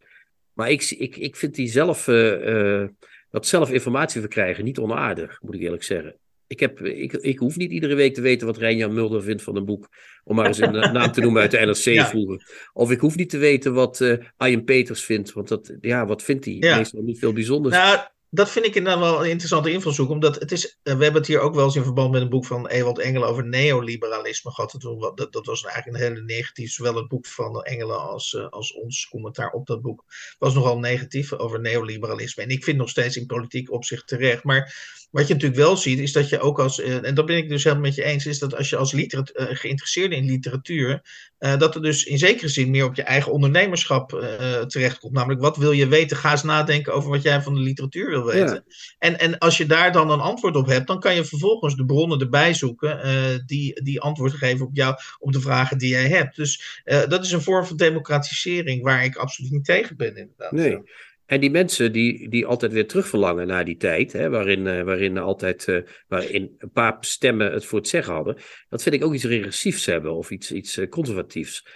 Maar 0.52 0.70
ik, 0.70 0.90
ik, 0.90 1.16
ik 1.16 1.36
vind 1.36 1.54
die 1.54 1.68
zelf, 1.68 2.06
uh, 2.06 2.46
uh, 2.46 2.88
dat 3.30 3.46
zelf 3.46 3.70
informatie 3.70 4.20
verkrijgen 4.20 4.64
niet 4.64 4.78
onaardig, 4.78 5.38
moet 5.42 5.54
ik 5.54 5.60
eerlijk 5.60 5.82
zeggen. 5.82 6.16
Ik, 6.46 6.60
heb, 6.60 6.80
ik, 6.80 7.12
ik 7.12 7.38
hoef 7.38 7.56
niet 7.56 7.70
iedere 7.70 7.94
week 7.94 8.14
te 8.14 8.20
weten 8.20 8.46
wat 8.46 8.56
Rijn-Jan 8.56 8.94
Mulder 8.94 9.22
vindt 9.22 9.42
van 9.42 9.56
een 9.56 9.64
boek. 9.64 9.88
Om 10.24 10.36
maar 10.36 10.46
eens 10.46 10.58
een 10.58 10.72
naam 10.72 11.12
te 11.12 11.20
noemen 11.20 11.42
uit 11.42 11.50
de 11.50 11.58
NRC 11.58 11.76
ja. 11.94 12.06
vroeger. 12.06 12.70
Of 12.72 12.90
ik 12.90 13.00
hoef 13.00 13.16
niet 13.16 13.30
te 13.30 13.38
weten 13.38 13.74
wat 13.74 14.00
uh, 14.00 14.16
Ian 14.38 14.64
Peters 14.64 15.04
vindt. 15.04 15.32
Want 15.32 15.48
dat, 15.48 15.76
ja, 15.80 16.06
wat 16.06 16.22
vindt 16.22 16.44
hij? 16.44 16.56
Ja. 16.60 16.76
Meestal 16.76 17.02
niet 17.02 17.18
veel 17.18 17.32
bijzonders. 17.32 17.74
Nou, 17.74 17.98
dat 18.34 18.50
vind 18.50 18.66
ik 18.66 18.74
inderdaad 18.74 19.00
wel 19.00 19.24
een 19.24 19.30
interessante 19.30 19.70
invalshoek. 19.70 20.10
Omdat 20.10 20.34
het 20.34 20.52
is, 20.52 20.78
we 20.82 20.90
hebben 20.90 21.14
het 21.14 21.26
hier 21.26 21.40
ook 21.40 21.54
wel 21.54 21.64
eens 21.64 21.76
in 21.76 21.82
verband 21.82 22.10
met 22.10 22.22
een 22.22 22.28
boek 22.28 22.46
van 22.46 22.68
Ewald 22.68 22.98
Engelen 22.98 23.28
over 23.28 23.46
neoliberalisme 23.46 24.50
gehad. 24.50 24.76
Dat, 25.14 25.32
dat 25.32 25.46
was 25.46 25.64
eigenlijk 25.64 25.96
een 25.96 26.08
hele 26.08 26.24
negatief, 26.24 26.72
zowel 26.72 26.94
het 26.94 27.08
boek 27.08 27.26
van 27.26 27.62
Engelen 27.62 28.00
als, 28.00 28.48
als 28.50 28.72
ons 28.72 29.08
commentaar 29.08 29.50
op 29.50 29.66
dat 29.66 29.82
boek. 29.82 30.04
was 30.38 30.54
nogal 30.54 30.78
negatief 30.78 31.32
over 31.32 31.60
neoliberalisme. 31.60 32.42
En 32.42 32.48
ik 32.48 32.64
vind 32.64 32.78
nog 32.78 32.88
steeds 32.88 33.16
in 33.16 33.26
politiek 33.26 33.72
opzicht 33.72 34.06
terecht. 34.06 34.44
Maar 34.44 34.74
wat 35.14 35.26
je 35.26 35.34
natuurlijk 35.34 35.60
wel 35.60 35.76
ziet, 35.76 35.98
is 35.98 36.12
dat 36.12 36.28
je 36.28 36.40
ook 36.40 36.58
als, 36.58 36.80
en 36.80 37.14
dat 37.14 37.26
ben 37.26 37.36
ik 37.36 37.48
dus 37.48 37.64
helemaal 37.64 37.84
met 37.84 37.94
je 37.94 38.04
eens, 38.04 38.26
is 38.26 38.38
dat 38.38 38.56
als 38.56 38.70
je 38.70 38.76
als 38.76 38.92
literat, 38.92 39.32
uh, 39.34 39.46
geïnteresseerde 39.50 40.16
in 40.16 40.24
literatuur, 40.24 41.02
uh, 41.38 41.58
dat 41.58 41.74
er 41.74 41.82
dus 41.82 42.04
in 42.04 42.18
zekere 42.18 42.48
zin 42.48 42.70
meer 42.70 42.84
op 42.84 42.94
je 42.94 43.02
eigen 43.02 43.32
ondernemerschap 43.32 44.12
uh, 44.12 44.60
terechtkomt. 44.60 45.12
Namelijk, 45.12 45.40
wat 45.40 45.56
wil 45.56 45.72
je 45.72 45.88
weten? 45.88 46.16
Ga 46.16 46.30
eens 46.30 46.42
nadenken 46.42 46.94
over 46.94 47.10
wat 47.10 47.22
jij 47.22 47.42
van 47.42 47.54
de 47.54 47.60
literatuur 47.60 48.10
wil 48.10 48.24
weten. 48.24 48.64
Ja. 48.66 48.74
En, 48.98 49.18
en 49.18 49.38
als 49.38 49.56
je 49.56 49.66
daar 49.66 49.92
dan 49.92 50.10
een 50.10 50.20
antwoord 50.20 50.56
op 50.56 50.66
hebt, 50.66 50.86
dan 50.86 51.00
kan 51.00 51.14
je 51.14 51.24
vervolgens 51.24 51.76
de 51.76 51.84
bronnen 51.84 52.20
erbij 52.20 52.54
zoeken 52.54 53.42
die, 53.46 53.82
die 53.82 54.00
antwoord 54.00 54.32
geven 54.32 54.66
op, 54.66 54.76
jou, 54.76 54.94
op 55.18 55.32
de 55.32 55.40
vragen 55.40 55.78
die 55.78 55.90
jij 55.90 56.08
hebt. 56.08 56.36
Dus 56.36 56.82
dat 57.08 57.24
is 57.24 57.32
een 57.32 57.42
vorm 57.42 57.66
van 57.66 57.76
democratisering 57.76 58.82
waar 58.82 59.04
ik 59.04 59.16
absoluut 59.16 59.50
niet 59.50 59.64
tegen 59.64 59.96
ben, 59.96 60.16
inderdaad. 60.16 60.52
Nee. 60.52 60.78
En 61.26 61.40
die 61.40 61.50
mensen 61.50 61.92
die, 61.92 62.28
die 62.28 62.46
altijd 62.46 62.72
weer 62.72 62.86
terugverlangen 62.86 63.46
naar 63.46 63.64
die 63.64 63.76
tijd, 63.76 64.12
hè, 64.12 64.30
waarin, 64.30 64.66
uh, 64.66 64.82
waarin 64.82 65.18
altijd 65.18 65.66
uh, 65.66 65.82
waarin 66.08 66.54
een 66.58 66.70
paar 66.70 66.96
stemmen 67.00 67.52
het 67.52 67.64
voor 67.64 67.78
het 67.78 67.88
zeggen 67.88 68.14
hadden, 68.14 68.36
dat 68.68 68.82
vind 68.82 68.94
ik 68.94 69.04
ook 69.04 69.14
iets 69.14 69.24
regressiefs 69.24 69.86
hebben 69.86 70.14
of 70.14 70.30
iets, 70.30 70.52
iets 70.52 70.78
uh, 70.78 70.88
conservatiefs. 70.88 71.66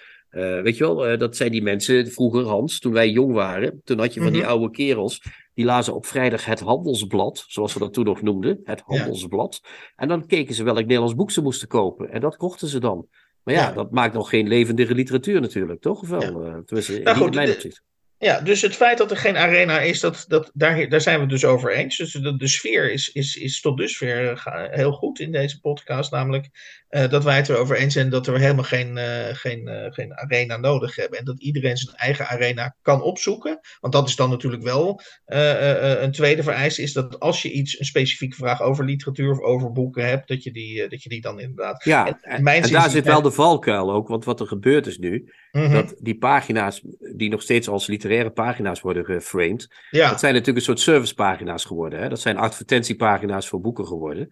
weet 0.62 0.76
je 0.76 0.84
wel, 0.84 1.18
dat 1.18 1.36
zijn 1.36 1.50
die 1.50 1.62
mensen, 1.62 2.12
vroeger 2.12 2.44
Hans, 2.44 2.78
toen 2.78 2.92
wij 2.92 3.10
jong 3.10 3.32
waren, 3.32 3.80
toen 3.84 3.98
had 3.98 4.14
je 4.14 4.20
van 4.20 4.32
die 4.32 4.40
mm-hmm. 4.40 4.56
oude 4.56 4.74
kerels, 4.74 5.22
die 5.54 5.64
lazen 5.64 5.94
op 5.94 6.06
vrijdag 6.06 6.44
het 6.44 6.60
handelsblad, 6.60 7.44
zoals 7.46 7.74
we 7.74 7.78
dat 7.78 7.92
toen 7.92 8.04
nog 8.04 8.22
noemden, 8.22 8.60
het 8.64 8.82
handelsblad. 8.84 9.60
Ja. 9.62 9.68
En 9.96 10.08
dan 10.08 10.26
keken 10.26 10.54
ze 10.54 10.64
welk 10.64 10.76
Nederlands 10.76 11.14
boek 11.14 11.30
ze 11.30 11.42
moesten 11.42 11.68
kopen 11.68 12.10
en 12.10 12.20
dat 12.20 12.36
kochten 12.36 12.68
ze 12.68 12.80
dan. 12.80 13.06
Maar 13.42 13.54
ja, 13.54 13.68
ja. 13.68 13.72
dat 13.72 13.90
maakt 13.90 14.14
nog 14.14 14.28
geen 14.28 14.48
levendige 14.48 14.94
literatuur 14.94 15.40
natuurlijk, 15.40 15.80
toch? 15.80 16.02
Of 16.02 16.08
wel? 16.08 16.44
Ja. 16.44 16.62
Tenminste, 16.64 16.98
nou, 16.98 17.16
goed, 17.16 17.34
mijn 17.34 17.50
opzicht. 17.50 17.82
Ja, 18.20 18.40
dus 18.40 18.62
het 18.62 18.76
feit 18.76 18.98
dat 18.98 19.10
er 19.10 19.16
geen 19.16 19.36
arena 19.36 19.80
is, 19.80 20.00
dat, 20.00 20.24
dat, 20.28 20.50
daar, 20.54 20.88
daar 20.88 21.00
zijn 21.00 21.14
we 21.14 21.20
het 21.20 21.30
dus 21.30 21.44
over 21.44 21.72
eens. 21.72 21.96
Dus 21.96 22.12
de, 22.12 22.36
de 22.36 22.48
sfeer 22.48 22.92
is, 22.92 23.08
is, 23.12 23.36
is 23.36 23.60
tot 23.60 23.76
dusver 23.76 24.42
heel 24.70 24.92
goed 24.92 25.20
in 25.20 25.32
deze 25.32 25.60
podcast. 25.60 26.12
Namelijk 26.12 26.48
uh, 26.90 27.08
dat 27.08 27.24
wij 27.24 27.36
het 27.36 27.48
erover 27.48 27.76
eens 27.76 27.94
zijn 27.94 28.10
dat 28.10 28.26
we 28.26 28.38
helemaal 28.38 28.64
geen, 28.64 28.96
uh, 28.96 29.26
geen, 29.32 29.68
uh, 29.68 29.86
geen 29.88 30.18
arena 30.18 30.56
nodig 30.56 30.96
hebben. 30.96 31.18
En 31.18 31.24
dat 31.24 31.40
iedereen 31.40 31.76
zijn 31.76 31.96
eigen 31.96 32.26
arena 32.26 32.76
kan 32.82 33.02
opzoeken. 33.02 33.60
Want 33.80 33.92
dat 33.92 34.08
is 34.08 34.16
dan 34.16 34.30
natuurlijk 34.30 34.62
wel 34.62 35.00
een 35.26 36.12
tweede 36.12 36.42
vereiste. 36.42 36.82
Is 36.82 36.92
dat 36.92 37.20
als 37.20 37.42
je 37.42 37.50
iets, 37.50 37.78
een 37.78 37.86
specifieke 37.86 38.36
vraag 38.36 38.62
over 38.62 38.84
literatuur 38.84 39.30
of 39.30 39.40
over 39.40 39.72
boeken 39.72 40.06
hebt, 40.06 40.28
dat 40.28 40.42
je 40.42 40.52
die, 40.52 40.88
dat 40.88 41.02
je 41.02 41.08
die 41.08 41.20
dan 41.20 41.40
inderdaad. 41.40 41.84
Ja, 41.84 42.06
en, 42.06 42.18
en, 42.22 42.46
en 42.46 42.70
daar 42.70 42.90
zit 42.90 43.04
wel 43.04 43.22
de 43.22 43.30
valkuil 43.30 43.92
ook. 43.92 44.08
Want 44.08 44.24
wat 44.24 44.40
er 44.40 44.46
gebeurt 44.46 44.86
is 44.86 44.98
nu, 44.98 45.32
mm 45.52 45.62
-hmm. 45.62 45.72
dat 45.72 45.94
die 45.98 46.18
pagina's 46.18 46.82
die 47.16 47.30
nog 47.30 47.42
steeds 47.42 47.68
als 47.68 47.86
literaire 47.86 48.30
pagina's 48.30 48.80
worden 48.80 49.04
geframed. 49.04 49.68
Ja. 49.90 50.10
Dat 50.10 50.20
zijn 50.20 50.32
natuurlijk 50.32 50.58
een 50.58 50.64
soort 50.64 50.80
servicepagina's 50.80 51.64
geworden. 51.64 52.00
Hè? 52.00 52.08
Dat 52.08 52.20
zijn 52.20 52.36
advertentiepagina's 52.36 53.48
voor 53.48 53.60
boeken 53.60 53.86
geworden. 53.86 54.28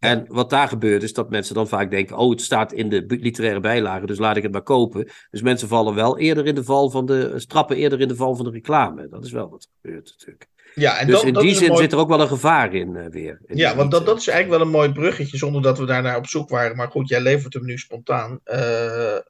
En 0.00 0.24
wat 0.28 0.50
daar 0.50 0.68
gebeurt 0.68 1.02
is 1.02 1.12
dat 1.12 1.30
mensen 1.30 1.54
dan 1.54 1.68
vaak 1.68 1.90
denken: 1.90 2.16
oh, 2.16 2.30
het 2.30 2.40
staat 2.40 2.72
in 2.72 2.88
de 2.88 3.04
literaire 3.06 3.60
bijlage, 3.60 4.06
dus 4.06 4.18
laat 4.18 4.36
ik 4.36 4.42
het 4.42 4.52
maar 4.52 4.62
kopen. 4.62 5.08
Dus 5.30 5.42
mensen 5.42 5.68
vallen 5.68 5.94
wel 5.94 6.18
eerder 6.18 6.46
in 6.46 6.54
de 6.54 6.64
val 6.64 6.90
van 6.90 7.06
de. 7.06 7.32
strappen 7.36 7.76
eerder 7.76 8.00
in 8.00 8.08
de 8.08 8.16
val 8.16 8.36
van 8.36 8.44
de 8.44 8.50
reclame. 8.50 9.08
Dat 9.08 9.24
is 9.24 9.32
wel 9.32 9.48
wat 9.48 9.62
er 9.62 9.68
gebeurt 9.80 10.14
natuurlijk. 10.18 10.48
Ja, 10.74 10.98
en 10.98 11.06
dus 11.06 11.16
dat, 11.16 11.24
in 11.24 11.32
dat 11.32 11.42
die 11.42 11.54
zin 11.54 11.68
mooi... 11.68 11.80
zit 11.80 11.92
er 11.92 11.98
ook 11.98 12.08
wel 12.08 12.20
een 12.20 12.28
gevaar 12.28 12.74
in 12.74 12.94
uh, 12.94 13.06
weer. 13.10 13.40
In 13.46 13.56
ja, 13.56 13.76
want 13.76 13.90
dat, 13.90 14.06
dat 14.06 14.18
is 14.18 14.26
eigenlijk 14.26 14.58
wel 14.58 14.66
een 14.66 14.74
mooi 14.74 14.92
bruggetje, 14.92 15.36
zonder 15.36 15.62
dat 15.62 15.78
we 15.78 15.86
daarnaar 15.86 16.16
op 16.16 16.26
zoek 16.26 16.48
waren. 16.48 16.76
Maar 16.76 16.90
goed, 16.90 17.08
jij 17.08 17.20
levert 17.20 17.54
hem 17.54 17.64
nu 17.64 17.78
spontaan. 17.78 18.40
Uh, 18.44 18.56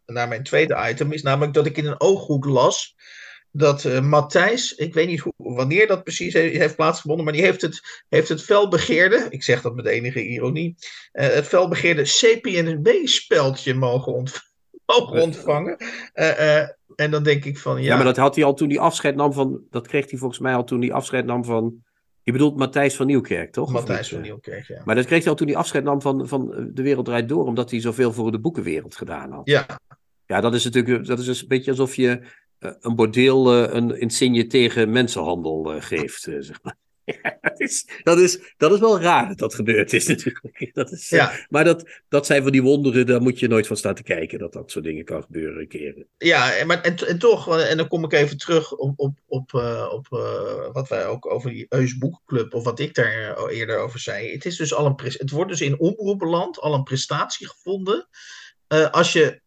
naar 0.06 0.28
mijn 0.28 0.42
tweede 0.42 0.86
item 0.90 1.12
is 1.12 1.22
namelijk 1.22 1.54
dat 1.54 1.66
ik 1.66 1.76
in 1.76 1.86
een 1.86 2.00
ooghoek 2.00 2.44
las 2.44 2.94
dat 3.52 3.84
uh, 3.84 4.00
Matthijs, 4.00 4.74
ik 4.74 4.94
weet 4.94 5.06
niet 5.06 5.20
hoe, 5.20 5.32
wanneer 5.36 5.86
dat 5.86 6.02
precies 6.02 6.32
heeft, 6.32 6.56
heeft 6.56 6.76
plaatsgevonden, 6.76 7.24
maar 7.24 7.34
die 7.34 7.42
heeft 7.42 7.60
het, 7.60 8.04
heeft 8.08 8.28
het 8.28 8.42
felbegeerde, 8.42 9.26
ik 9.30 9.42
zeg 9.42 9.62
dat 9.62 9.74
met 9.74 9.86
enige 9.86 10.26
ironie, 10.26 10.76
uh, 11.12 11.26
het 11.26 11.46
felbegeerde 11.46 12.02
CPNB-speldje 12.02 13.74
mogen, 13.74 14.12
ontv 14.12 14.38
mogen 14.86 15.22
ontvangen. 15.22 15.76
Uh, 16.14 16.68
en 17.00 17.10
dan 17.10 17.22
denk 17.22 17.44
ik 17.44 17.58
van 17.58 17.76
ja. 17.76 17.88
Ja, 17.88 17.96
maar 17.96 18.04
dat 18.04 18.16
had 18.16 18.34
hij 18.34 18.44
al 18.44 18.54
toen 18.54 18.68
hij 18.68 18.78
afscheid 18.78 19.16
nam 19.16 19.32
van, 19.32 19.60
dat 19.70 19.86
kreeg 19.86 20.10
hij 20.10 20.18
volgens 20.18 20.40
mij 20.40 20.54
al 20.54 20.64
toen 20.64 20.80
hij 20.80 20.92
afscheid 20.92 21.24
nam 21.24 21.44
van, 21.44 21.74
je 22.22 22.32
bedoelt 22.32 22.56
Matthijs 22.56 22.96
van 22.96 23.06
Nieuwkerk, 23.06 23.52
toch? 23.52 23.72
Matthijs 23.72 24.08
van 24.08 24.20
Nieuwkerk, 24.20 24.66
ja. 24.66 24.82
Maar 24.84 24.94
dat 24.94 25.04
kreeg 25.04 25.20
hij 25.20 25.28
al 25.28 25.36
toen 25.36 25.46
hij 25.46 25.56
afscheid 25.56 25.84
nam 25.84 26.00
van, 26.00 26.28
van 26.28 26.70
De 26.74 26.82
Wereld 26.82 27.04
Draait 27.04 27.28
Door, 27.28 27.44
omdat 27.44 27.70
hij 27.70 27.80
zoveel 27.80 28.12
voor 28.12 28.32
de 28.32 28.40
boekenwereld 28.40 28.96
gedaan 28.96 29.32
had. 29.32 29.46
Ja. 29.48 29.66
Ja, 30.26 30.40
dat 30.40 30.54
is 30.54 30.64
natuurlijk 30.64 31.06
dat 31.06 31.18
is 31.18 31.40
een 31.40 31.48
beetje 31.48 31.70
alsof 31.70 31.94
je 31.94 32.20
een 32.58 32.94
bordeel 32.94 33.54
een 33.54 34.00
insigne 34.00 34.46
tegen 34.46 34.90
mensenhandel 34.90 35.80
geeft, 35.80 36.20
zeg 36.20 36.62
maar. 36.62 36.76
Ja, 37.22 37.38
dat, 37.40 37.60
is, 37.60 37.86
dat, 38.02 38.18
is, 38.18 38.38
dat 38.56 38.72
is 38.72 38.78
wel 38.78 39.00
raar 39.00 39.28
dat 39.28 39.38
dat 39.38 39.54
gebeurd 39.54 39.92
is 39.92 40.06
natuurlijk. 40.14 40.70
Dat 40.72 40.92
is, 40.92 41.08
ja. 41.08 41.32
maar 41.48 41.64
dat, 41.64 41.88
dat 42.08 42.26
zijn 42.26 42.42
van 42.42 42.52
die 42.52 42.62
wonderen, 42.62 43.06
daar 43.06 43.22
moet 43.22 43.38
je 43.38 43.48
nooit 43.48 43.66
van 43.66 43.76
staan 43.76 43.94
te 43.94 44.02
kijken. 44.02 44.38
Dat 44.38 44.52
dat 44.52 44.70
soort 44.70 44.84
dingen 44.84 45.04
kan 45.04 45.22
gebeuren 45.22 45.68
keren. 45.68 46.06
Ja, 46.18 46.64
maar, 46.64 46.80
en, 46.80 46.96
en 46.96 47.18
toch, 47.18 47.58
en 47.58 47.76
dan 47.76 47.88
kom 47.88 48.04
ik 48.04 48.12
even 48.12 48.38
terug 48.38 48.72
op, 48.72 48.92
op, 48.96 49.18
op, 49.26 49.52
uh, 49.52 49.88
op 49.92 50.06
uh, 50.10 50.72
wat 50.72 50.88
wij 50.88 51.06
ook 51.06 51.30
over 51.32 51.50
die 51.50 51.66
Eus 51.68 51.98
Boekclub, 51.98 52.54
of 52.54 52.64
wat 52.64 52.80
ik 52.80 52.94
daar 52.94 53.48
eerder 53.48 53.78
over 53.78 54.00
zei. 54.00 54.32
Het, 54.32 54.44
is 54.44 54.56
dus 54.56 54.74
al 54.74 54.86
een 54.86 54.98
het 55.02 55.30
wordt 55.30 55.50
dus 55.50 55.60
in 55.60 55.78
omroepenland 55.78 56.60
al 56.60 56.74
een 56.74 56.82
prestatie 56.82 57.48
gevonden. 57.48 58.08
Als 58.90 59.12
je 59.12 59.40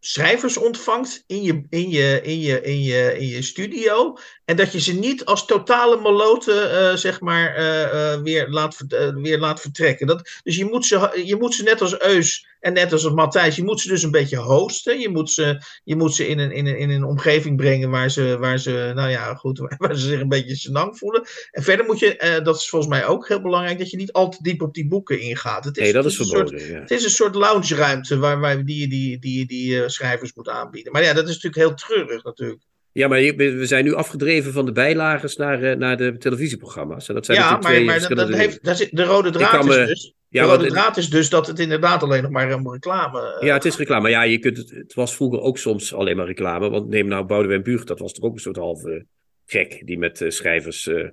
schrijvers 0.00 0.56
ontvangt 0.56 1.24
in 1.26 1.42
je, 1.42 1.66
in, 1.68 1.90
je, 1.90 2.20
in, 2.22 2.40
je, 2.40 2.62
in, 2.62 2.82
je, 2.82 3.18
in 3.18 3.26
je 3.26 3.42
studio. 3.42 4.16
En 4.48 4.56
dat 4.56 4.72
je 4.72 4.80
ze 4.80 4.94
niet 4.94 5.24
als 5.24 5.46
totale 5.46 5.96
maloten, 5.96 6.70
uh, 6.70 6.96
zeg 6.96 7.20
maar, 7.20 7.58
uh, 7.58 7.82
uh, 7.82 8.22
weer, 8.22 8.48
laat, 8.48 8.76
weer 9.14 9.38
laat 9.38 9.60
vertrekken. 9.60 10.06
Dat, 10.06 10.40
dus 10.42 10.56
je 10.56 10.64
moet, 10.64 10.86
ze, 10.86 11.22
je 11.24 11.36
moet 11.36 11.54
ze 11.54 11.62
net 11.62 11.80
als 11.80 12.00
Eus 12.00 12.46
en 12.60 12.72
net 12.72 12.92
als 12.92 13.10
Matthijs, 13.10 13.56
je 13.56 13.64
moet 13.64 13.80
ze 13.80 13.88
dus 13.88 14.02
een 14.02 14.10
beetje 14.10 14.36
hosten. 14.36 15.00
Je 15.00 15.08
moet 15.08 15.30
ze, 15.30 15.62
je 15.84 15.96
moet 15.96 16.14
ze 16.14 16.28
in, 16.28 16.38
een, 16.38 16.52
in, 16.52 16.66
een, 16.66 16.78
in 16.78 16.90
een 16.90 17.04
omgeving 17.04 17.56
brengen 17.56 17.90
waar 17.90 18.10
ze, 18.10 18.36
waar 18.38 18.58
ze, 18.58 18.92
nou 18.94 19.10
ja, 19.10 19.34
goed, 19.34 19.58
waar 19.78 19.96
ze 19.96 20.06
zich 20.06 20.20
een 20.20 20.28
beetje 20.28 20.56
senang 20.56 20.98
voelen. 20.98 21.26
En 21.50 21.62
verder 21.62 21.86
moet 21.86 21.98
je, 21.98 22.40
dat 22.42 22.56
is 22.56 22.68
volgens 22.68 22.90
mij 22.90 23.06
ook 23.06 23.28
heel 23.28 23.42
belangrijk, 23.42 23.78
dat 23.78 23.90
je 23.90 23.96
niet 23.96 24.12
al 24.12 24.28
te 24.28 24.38
diep 24.40 24.62
op 24.62 24.74
die 24.74 24.88
boeken 24.88 25.20
ingaat. 25.20 25.64
Het 25.64 25.76
is, 25.76 25.82
nee, 25.82 25.92
dat 25.92 26.04
is 26.04 26.16
verboden. 26.16 26.48
Soort, 26.48 26.70
ja. 26.70 26.80
Het 26.80 26.90
is 26.90 27.04
een 27.04 27.10
soort 27.10 27.34
lounge-ruimte 27.34 28.18
waar, 28.18 28.40
waar 28.40 28.64
die, 28.64 28.88
die, 28.88 29.18
die, 29.18 29.46
die 29.46 29.88
schrijvers 29.88 30.34
moet 30.34 30.48
aanbieden. 30.48 30.92
Maar 30.92 31.02
ja, 31.02 31.12
dat 31.12 31.28
is 31.28 31.34
natuurlijk 31.34 31.56
heel 31.56 31.74
treurig 31.74 32.24
natuurlijk. 32.24 32.67
Ja, 32.92 33.08
maar 33.08 33.18
we 33.36 33.66
zijn 33.66 33.84
nu 33.84 33.94
afgedreven 33.94 34.52
van 34.52 34.66
de 34.66 34.72
bijlagers 34.72 35.36
naar, 35.36 35.78
naar 35.78 35.96
de 35.96 36.16
televisieprogramma's. 36.16 37.08
En 37.08 37.14
dat 37.14 37.26
zijn 37.26 37.38
ja, 37.38 37.56
maar, 37.56 37.82
maar 37.84 38.00
dat, 38.00 38.16
dat 38.16 38.28
heeft, 38.28 38.64
dat 38.64 38.80
is, 38.80 38.90
de 38.90 39.04
rode 39.04 39.30
draad 39.30 39.68
is 39.68 39.74
dus... 39.74 40.14
Ja, 40.28 40.42
de 40.42 40.48
rode 40.48 40.66
draad 40.68 40.96
is 40.96 41.10
dus 41.10 41.30
dat 41.30 41.46
het 41.46 41.58
inderdaad 41.58 42.02
alleen 42.02 42.22
nog 42.22 42.30
maar 42.30 42.50
een 42.50 42.70
reclame... 42.70 43.36
Ja, 43.40 43.54
het 43.54 43.64
is 43.64 43.76
reclame. 43.76 44.10
Ja, 44.10 44.22
je 44.22 44.38
kunt 44.38 44.56
het, 44.56 44.70
het 44.70 44.94
was 44.94 45.14
vroeger 45.14 45.40
ook 45.40 45.58
soms 45.58 45.94
alleen 45.94 46.16
maar 46.16 46.26
reclame. 46.26 46.70
Want 46.70 46.88
neem 46.88 47.06
nou 47.06 47.24
Boudewijn 47.24 47.62
Buug, 47.62 47.84
dat 47.84 47.98
was 47.98 48.12
toch 48.12 48.24
ook 48.24 48.34
een 48.34 48.40
soort 48.40 48.56
halve 48.56 49.06
gek. 49.46 49.82
Die 49.84 49.98
met 49.98 50.20
uh, 50.20 50.30
schrijvers... 50.30 50.86
Uh, 50.86 51.08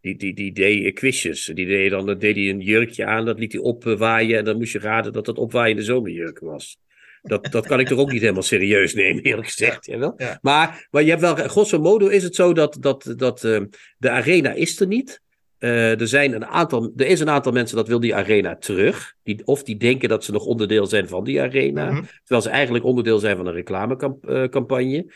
die, 0.00 0.16
die, 0.16 0.34
die 0.34 0.52
deed 0.52 0.94
quizjes. 0.94 1.44
Die 1.54 1.66
deed 1.66 1.90
dan 1.90 2.18
deed 2.18 2.36
hij 2.36 2.48
een 2.48 2.60
jurkje 2.60 3.04
aan, 3.04 3.24
dat 3.24 3.38
liet 3.38 3.52
hij 3.52 3.60
opwaaien. 3.60 4.38
En 4.38 4.44
dan 4.44 4.56
moest 4.56 4.72
je 4.72 4.78
raden 4.78 5.12
dat 5.12 5.24
dat 5.24 5.38
opwaaiende 5.38 5.82
zomerjurk 5.82 6.38
was. 6.38 6.78
Dat, 7.22 7.52
dat 7.52 7.66
kan 7.66 7.80
ik 7.80 7.88
toch 7.88 7.98
ook 7.98 8.12
niet 8.12 8.20
helemaal 8.20 8.42
serieus 8.42 8.94
nemen, 8.94 9.22
eerlijk 9.22 9.46
gezegd. 9.46 9.86
Ja, 9.86 9.98
wel? 9.98 10.18
Maar, 10.40 10.86
maar 10.90 11.02
je 11.02 11.08
hebt 11.08 11.20
wel, 11.20 11.34
grosso 11.34 11.80
modo 11.80 12.06
is 12.06 12.22
het 12.22 12.34
zo 12.34 12.52
dat, 12.52 12.76
dat, 12.80 13.14
dat 13.16 13.44
uh, 13.44 13.60
de 13.98 14.10
arena 14.10 14.52
is 14.52 14.80
er 14.80 14.86
niet. 14.86 15.22
Uh, 15.58 16.00
er, 16.00 16.08
zijn 16.08 16.34
een 16.34 16.46
aantal, 16.46 16.92
er 16.96 17.06
is 17.06 17.20
een 17.20 17.30
aantal 17.30 17.52
mensen 17.52 17.76
dat 17.76 17.88
wil 17.88 18.00
die 18.00 18.14
arena 18.14 18.56
terug. 18.56 19.14
Die, 19.22 19.46
of 19.46 19.62
die 19.62 19.76
denken 19.76 20.08
dat 20.08 20.24
ze 20.24 20.32
nog 20.32 20.44
onderdeel 20.44 20.86
zijn 20.86 21.08
van 21.08 21.24
die 21.24 21.40
arena. 21.40 21.84
Mm 21.84 21.96
-hmm. 21.96 22.06
Terwijl 22.18 22.42
ze 22.42 22.50
eigenlijk 22.50 22.84
onderdeel 22.84 23.18
zijn 23.18 23.36
van 23.36 23.46
een 23.46 23.52
reclamecampagne. 23.52 25.12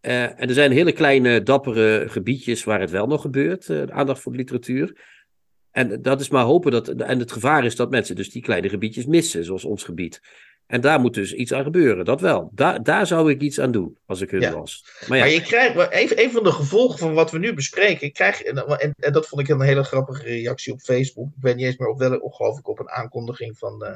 Uh, 0.00 0.22
en 0.22 0.48
er 0.48 0.54
zijn 0.54 0.72
hele 0.72 0.92
kleine, 0.92 1.42
dappere 1.42 2.04
gebiedjes 2.08 2.64
waar 2.64 2.80
het 2.80 2.90
wel 2.90 3.06
nog 3.06 3.20
gebeurt. 3.20 3.90
aandacht 3.90 4.20
voor 4.20 4.32
de 4.32 4.38
literatuur. 4.38 4.96
En 5.70 6.02
dat 6.02 6.20
is 6.20 6.28
maar 6.28 6.44
hopen 6.44 6.72
dat. 6.72 6.88
En 6.88 7.18
het 7.18 7.32
gevaar 7.32 7.64
is 7.64 7.76
dat 7.76 7.90
mensen 7.90 8.16
dus 8.16 8.30
die 8.30 8.42
kleine 8.42 8.68
gebiedjes 8.68 9.06
missen, 9.06 9.44
zoals 9.44 9.64
ons 9.64 9.84
gebied. 9.84 10.20
En 10.66 10.80
daar 10.80 11.00
moet 11.00 11.14
dus 11.14 11.32
iets 11.32 11.52
aan 11.52 11.62
gebeuren, 11.62 12.04
dat 12.04 12.20
wel. 12.20 12.50
Daar, 12.52 12.82
daar 12.82 13.06
zou 13.06 13.30
ik 13.30 13.40
iets 13.40 13.60
aan 13.60 13.72
doen, 13.72 13.98
als 14.06 14.20
ik 14.20 14.30
hun 14.30 14.40
ja. 14.40 14.52
was. 14.52 14.84
Maar, 15.08 15.18
ja. 15.18 15.24
maar 15.24 15.32
je 15.32 15.40
krijgt, 15.40 15.90
even, 15.90 16.22
een 16.22 16.30
van 16.30 16.44
de 16.44 16.52
gevolgen 16.52 16.98
van 16.98 17.14
wat 17.14 17.30
we 17.30 17.38
nu 17.38 17.54
bespreken, 17.54 18.12
krijg, 18.12 18.42
en, 18.42 18.56
en, 18.56 18.94
en, 18.98 19.12
dat 19.12 19.28
vond 19.28 19.40
ik 19.40 19.48
een 19.48 19.60
hele 19.60 19.82
grappige 19.82 20.22
reactie 20.22 20.72
op 20.72 20.80
Facebook. 20.80 21.28
Ik 21.28 21.42
weet 21.42 21.56
niet 21.56 21.66
eens 21.66 21.76
meer 21.76 21.88
op 21.88 21.98
welke, 21.98 22.34
geloof 22.34 22.58
ik, 22.58 22.68
op 22.68 22.78
een 22.78 22.90
aankondiging 22.90 23.58
van, 23.58 23.84
uh, 23.84 23.94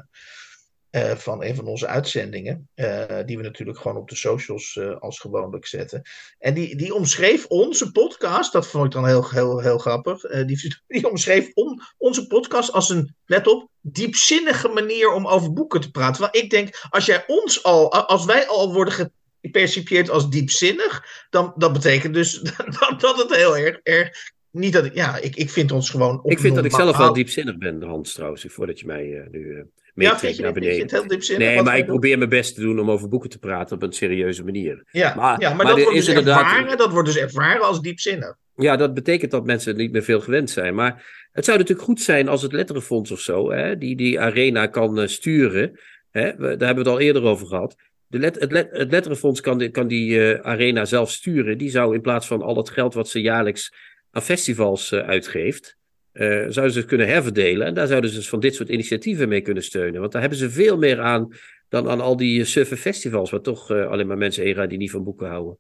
uh, 0.91 1.11
van 1.17 1.45
een 1.45 1.55
van 1.55 1.67
onze 1.67 1.87
uitzendingen. 1.87 2.69
Uh, 2.75 3.05
die 3.27 3.37
we 3.37 3.43
natuurlijk 3.43 3.79
gewoon 3.79 3.97
op 3.97 4.09
de 4.09 4.17
socials 4.17 4.75
uh, 4.75 4.99
als 4.99 5.19
gewoonlijk 5.19 5.67
zetten. 5.67 6.03
En 6.39 6.55
die, 6.55 6.77
die 6.77 6.95
omschreef 6.95 7.47
onze 7.47 7.93
podcast, 7.93 8.53
dat 8.53 8.67
vond 8.67 8.85
ik 8.85 8.93
dan 8.93 9.07
heel, 9.07 9.31
heel, 9.31 9.61
heel 9.61 9.79
grappig. 9.79 10.21
die, 10.47 10.83
die 10.87 11.11
omschreef 11.11 11.51
on, 11.55 11.81
onze 11.99 12.27
podcast 12.27 12.73
als 12.73 12.89
een, 12.89 13.15
let 13.27 13.47
op, 13.47 13.69
diepzinnige 13.81 14.69
manier 14.69 15.13
om 15.13 15.27
over 15.27 15.53
boeken 15.53 15.81
te 15.81 15.91
praten. 15.91 16.21
Want 16.21 16.37
ik 16.37 16.51
denk, 16.51 16.87
als 16.91 17.07
jij 17.07 17.25
ons 17.27 17.65
al, 17.65 17.93
als 17.93 18.25
wij 18.25 18.47
al 18.47 18.73
worden 18.73 19.13
gepercipieerd 19.41 20.11
als 20.11 20.31
diepzinnig, 20.31 21.05
dan 21.31 21.53
dat 21.57 21.73
betekent 21.73 22.15
dus 22.15 22.41
dat, 22.79 23.01
dat 23.01 23.19
het 23.19 23.37
heel 23.37 23.57
erg, 23.57 23.81
erg 23.83 24.11
niet 24.51 24.73
dat 24.73 24.85
ik, 24.85 24.95
ja, 24.95 25.17
ik, 25.17 25.37
ik 25.37 25.51
vind 25.51 25.73
ons 25.73 25.91
gewoon. 25.91 26.21
Ik 26.25 26.39
vind 26.39 26.55
dat 26.55 26.65
ik 26.65 26.75
zelf 26.75 26.97
wel 26.97 27.13
diepzinnig 27.13 27.59
ben, 27.59 27.83
Hans, 27.83 28.13
trouwens, 28.13 28.45
voordat 28.49 28.81
je 28.81 28.87
mij 28.87 29.07
uh, 29.07 29.27
nu 29.31 29.39
uh, 29.39 29.63
ja, 30.01 30.43
naar 30.43 30.53
beneden. 30.53 30.91
heel 30.91 31.07
diepzinnig, 31.07 31.49
nee, 31.49 31.63
maar 31.63 31.79
ik 31.79 31.87
probeer 31.87 32.19
mijn 32.19 32.31
best 32.31 32.55
te 32.55 32.61
doen 32.61 32.81
om 32.81 32.91
over 32.91 33.09
boeken 33.09 33.31
te 33.31 33.39
praten 33.39 33.77
op 33.77 33.83
een 33.83 33.93
serieuze 33.93 34.45
manier. 34.45 34.85
Ja, 34.91 35.15
maar, 35.15 35.41
ja, 35.41 35.49
maar, 35.49 35.57
maar 35.57 35.67
dat, 35.67 35.83
wordt 35.83 35.97
dus 35.97 36.09
inderdaad... 36.09 36.41
ervaren, 36.41 36.79
dat 36.79 36.93
wordt 36.93 37.09
dus 37.09 37.17
ervaren 37.17 37.63
als 37.63 37.81
diepzinnig. 37.81 38.37
Ja, 38.57 38.77
dat 38.77 38.95
betekent 38.95 39.31
dat 39.31 39.45
mensen 39.45 39.77
niet 39.77 39.93
meer 39.93 40.03
veel 40.03 40.21
gewend 40.21 40.51
zijn. 40.51 40.75
Maar 40.75 41.27
het 41.33 41.45
zou 41.45 41.59
natuurlijk 41.59 41.87
goed 41.87 42.01
zijn 42.01 42.29
als 42.29 42.43
het 42.43 42.53
Letterenfonds 42.53 43.11
of 43.11 43.21
zo, 43.21 43.51
hè, 43.51 43.79
die 43.79 43.97
die 43.97 44.21
arena 44.21 44.67
kan 44.67 45.01
uh, 45.01 45.07
sturen. 45.07 45.81
Hè, 46.11 46.23
daar 46.37 46.49
hebben 46.49 46.75
we 46.75 46.79
het 46.79 46.89
al 46.89 47.01
eerder 47.01 47.23
over 47.23 47.47
gehad. 47.47 47.77
De 48.07 48.19
let, 48.19 48.41
het, 48.41 48.53
let, 48.53 48.69
het 48.71 48.91
Letterenfonds 48.91 49.41
kan, 49.41 49.71
kan 49.71 49.87
die 49.87 50.11
uh, 50.11 50.41
arena 50.41 50.85
zelf 50.85 51.11
sturen. 51.11 51.59
Die 51.59 51.71
zou 51.71 51.95
in 51.95 52.01
plaats 52.01 52.27
van 52.27 52.43
al 52.43 52.57
het 52.57 52.71
geld 52.71 52.95
wat 52.95 53.09
ze 53.09 53.21
jaarlijks 53.21 53.75
aan 54.11 54.23
festivals 54.23 54.93
uh, 54.93 55.01
uitgeeft, 55.01 55.77
zouden 56.13 56.73
ze 56.73 56.79
het 56.79 56.89
kunnen 56.89 57.09
herverdelen. 57.09 57.67
En 57.67 57.75
daar 57.75 57.87
zouden 57.87 58.11
ze 58.11 58.17
dus 58.17 58.29
van 58.29 58.41
dit 58.41 58.55
soort 58.55 58.69
initiatieven 58.69 59.29
mee 59.29 59.41
kunnen 59.41 59.63
steunen. 59.63 60.01
Want 60.01 60.13
daar 60.13 60.21
hebben 60.21 60.39
ze 60.39 60.51
veel 60.51 60.79
meer 60.79 61.01
aan 61.01 61.29
dan 61.69 61.89
aan 61.89 62.01
al 62.01 62.17
die 62.17 62.45
suffe 62.45 62.77
festivals, 62.77 63.31
waar 63.31 63.41
toch 63.41 63.71
alleen 63.71 64.07
maar 64.07 64.19
mensen 64.19 64.45
heen 64.45 64.55
gaan 64.55 64.69
die 64.69 64.79
niet 64.79 64.91
van 64.91 65.05
boeken 65.05 65.29
houden. 65.29 65.59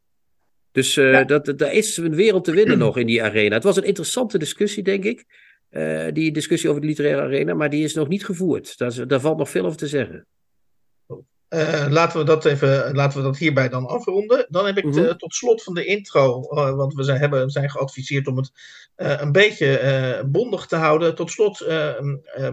Dus 0.73 0.97
uh, 0.97 1.12
ja. 1.12 1.25
dat, 1.25 1.59
daar 1.59 1.73
is 1.73 1.97
een 1.97 2.14
wereld 2.14 2.45
te 2.45 2.52
winnen 2.52 2.78
nog 2.78 2.97
in 2.99 3.07
die 3.07 3.23
arena. 3.23 3.54
Het 3.54 3.64
was 3.64 3.76
een 3.76 3.85
interessante 3.85 4.38
discussie, 4.38 4.83
denk 4.83 5.04
ik. 5.04 5.25
Die 6.12 6.33
discussie 6.33 6.69
over 6.69 6.80
de 6.80 6.87
literaire 6.87 7.23
arena, 7.23 7.54
maar 7.54 7.71
die 7.71 7.85
is 7.85 7.95
nog 7.95 8.09
niet 8.09 8.25
gevoerd. 8.25 8.78
Daar, 8.78 9.07
daar 9.07 9.21
valt 9.21 9.38
nog 9.38 9.50
veel 9.50 9.64
over 9.64 9.78
te 9.78 9.87
zeggen. 9.87 10.26
Uh, 11.50 11.87
laten, 11.88 12.19
we 12.19 12.25
dat 12.25 12.45
even, 12.45 12.95
laten 12.95 13.19
we 13.19 13.25
dat 13.25 13.38
hierbij 13.38 13.69
dan 13.69 13.87
afronden. 13.87 14.47
Dan 14.49 14.66
heb 14.66 14.78
ik 14.78 14.85
mm 14.85 14.92
-hmm. 14.92 15.16
tot 15.16 15.35
slot 15.35 15.62
van 15.62 15.75
de 15.75 15.85
intro, 15.85 16.40
want 16.76 16.95
we 16.95 17.02
zijn, 17.02 17.19
hebben, 17.19 17.50
zijn 17.50 17.71
geadviseerd 17.71 18.26
om 18.26 18.37
het 18.37 18.52
een 18.97 19.33
beetje 19.33 20.23
bondig 20.26 20.66
te 20.66 20.76
houden. 20.76 21.14
Tot 21.14 21.30
slot 21.30 21.64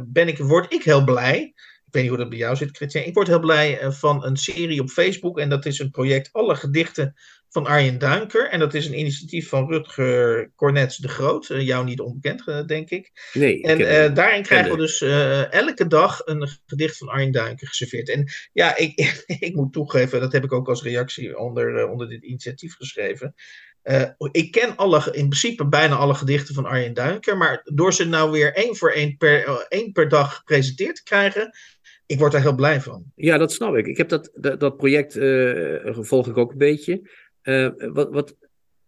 ben 0.01 0.27
ik, 0.27 0.37
word 0.37 0.73
ik 0.73 0.83
heel 0.83 1.03
blij 1.03 1.53
ik 1.87 1.93
weet 1.93 2.01
niet 2.01 2.11
hoe 2.11 2.21
dat 2.21 2.29
bij 2.29 2.37
jou 2.37 2.55
zit, 2.55 2.77
Christian. 2.77 3.03
Ik 3.03 3.13
word 3.13 3.27
heel 3.27 3.39
blij 3.39 3.91
van 3.91 4.25
een 4.25 4.37
serie 4.37 4.81
op 4.81 4.89
Facebook. 4.89 5.39
En 5.39 5.49
dat 5.49 5.65
is 5.65 5.79
een 5.79 5.91
project 5.91 6.29
Alle 6.31 6.55
Gedichten 6.55 7.15
van 7.49 7.65
Arjen 7.65 7.97
Duinker. 7.97 8.49
En 8.49 8.59
dat 8.59 8.73
is 8.73 8.85
een 8.85 8.99
initiatief 8.99 9.49
van 9.49 9.67
Rutger 9.67 10.51
Cornets 10.55 10.97
de 10.97 11.07
Groot. 11.07 11.49
Uh, 11.49 11.61
jou 11.61 11.85
niet 11.85 11.99
onbekend, 11.99 12.47
uh, 12.47 12.65
denk 12.65 12.89
ik. 12.89 13.29
Nee. 13.33 13.61
En 13.61 13.79
uh, 13.79 14.15
daarin 14.15 14.43
krijgen 14.43 14.71
we 14.71 14.77
dus 14.77 15.01
elke 15.49 15.87
dag 15.87 16.21
een 16.25 16.49
gedicht 16.65 16.97
van 16.97 17.07
Arjen 17.07 17.31
Duinker 17.31 17.67
geserveerd. 17.67 18.09
En 18.09 18.27
ja, 18.53 18.77
ik, 18.77 19.23
ik 19.47 19.55
moet 19.55 19.73
toegeven, 19.73 20.19
dat 20.19 20.31
heb 20.31 20.43
ik 20.43 20.51
ook 20.51 20.69
als 20.69 20.83
reactie 20.83 21.37
onder, 21.37 21.87
onder 21.87 22.09
dit 22.09 22.23
initiatief 22.23 22.75
geschreven. 22.75 23.35
ik 24.31 24.51
ken 24.51 24.75
alle, 24.75 24.97
in 24.97 25.29
principe 25.29 25.67
bijna 25.67 25.95
alle 25.95 26.15
gedichten 26.15 26.55
van 26.55 26.65
Arjen 26.65 26.93
Duinker. 26.93 27.37
Maar 27.37 27.61
door 27.63 27.93
ze 27.93 28.05
nou 28.05 28.31
weer 28.31 28.53
één 28.53 28.75
voor 28.75 28.91
één 28.91 29.17
per, 29.17 29.65
één 29.69 29.91
per 29.91 30.09
dag 30.09 30.35
gepresenteerd 30.35 30.95
te 30.95 31.03
krijgen 31.03 31.51
ik 32.07 32.19
word 32.19 32.31
daar 32.31 32.41
heel 32.41 32.55
blij 32.55 32.81
van. 32.81 33.03
Ja, 33.15 33.37
dat 33.37 33.51
snap 33.51 33.75
ik. 33.75 33.87
Ik 33.87 33.97
heb 33.97 34.09
dat, 34.09 34.31
dat, 34.35 34.59
dat 34.59 34.77
project 34.77 35.15
uh, 35.15 35.97
volg 35.99 36.27
ik 36.27 36.37
ook 36.37 36.51
een 36.51 36.57
beetje. 36.57 37.09
Uh, 37.47 37.69
wat, 37.77 38.11
wat, 38.11 38.35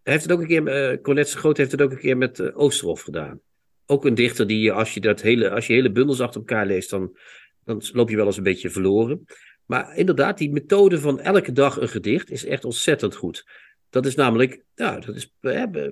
heeft 0.02 0.22
het 0.22 0.32
ook 0.32 0.40
een 0.40 0.46
keer, 0.46 0.92
uh, 0.92 1.00
Colette 1.02 1.36
Groot 1.36 1.56
heeft 1.56 1.72
het 1.72 1.82
ook 1.82 1.90
een 1.90 1.98
keer 1.98 2.16
met 2.16 2.38
uh, 2.38 2.58
Oosterhof 2.58 3.00
gedaan. 3.00 3.40
Ook 3.86 4.04
een 4.04 4.14
dichter 4.14 4.46
die, 4.46 4.72
als 4.72 4.94
je, 4.94 5.00
dat 5.00 5.20
hele, 5.20 5.50
als 5.50 5.66
je 5.66 5.72
hele 5.72 5.92
bundels 5.92 6.20
achter 6.20 6.40
elkaar 6.40 6.66
leest, 6.66 6.90
dan, 6.90 7.16
dan 7.64 7.82
loop 7.92 8.10
je 8.10 8.16
wel 8.16 8.26
eens 8.26 8.36
een 8.36 8.42
beetje 8.42 8.70
verloren. 8.70 9.24
Maar 9.66 9.96
inderdaad, 9.96 10.38
die 10.38 10.50
methode 10.50 11.00
van 11.00 11.20
elke 11.20 11.52
dag 11.52 11.80
een 11.80 11.88
gedicht 11.88 12.30
is 12.30 12.44
echt 12.44 12.64
ontzettend 12.64 13.14
goed. 13.14 13.44
Dat 13.90 14.06
is 14.06 14.14
namelijk, 14.14 14.64
ja, 14.74 14.98
dat 14.98 15.16
is 15.16 15.32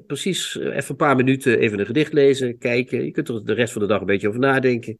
precies 0.07 0.57
even 0.57 0.85
een 0.89 0.97
paar 0.97 1.17
minuten 1.17 1.59
even 1.59 1.79
een 1.79 1.87
gedicht 1.87 2.13
lezen, 2.13 2.59
kijken. 2.59 3.05
Je 3.05 3.11
kunt 3.11 3.29
er 3.29 3.45
de 3.45 3.53
rest 3.53 3.73
van 3.73 3.83
de 3.83 3.89
dag 3.89 4.01
een 4.01 4.07
beetje 4.07 4.29
over 4.29 4.41
nadenken. 4.41 4.99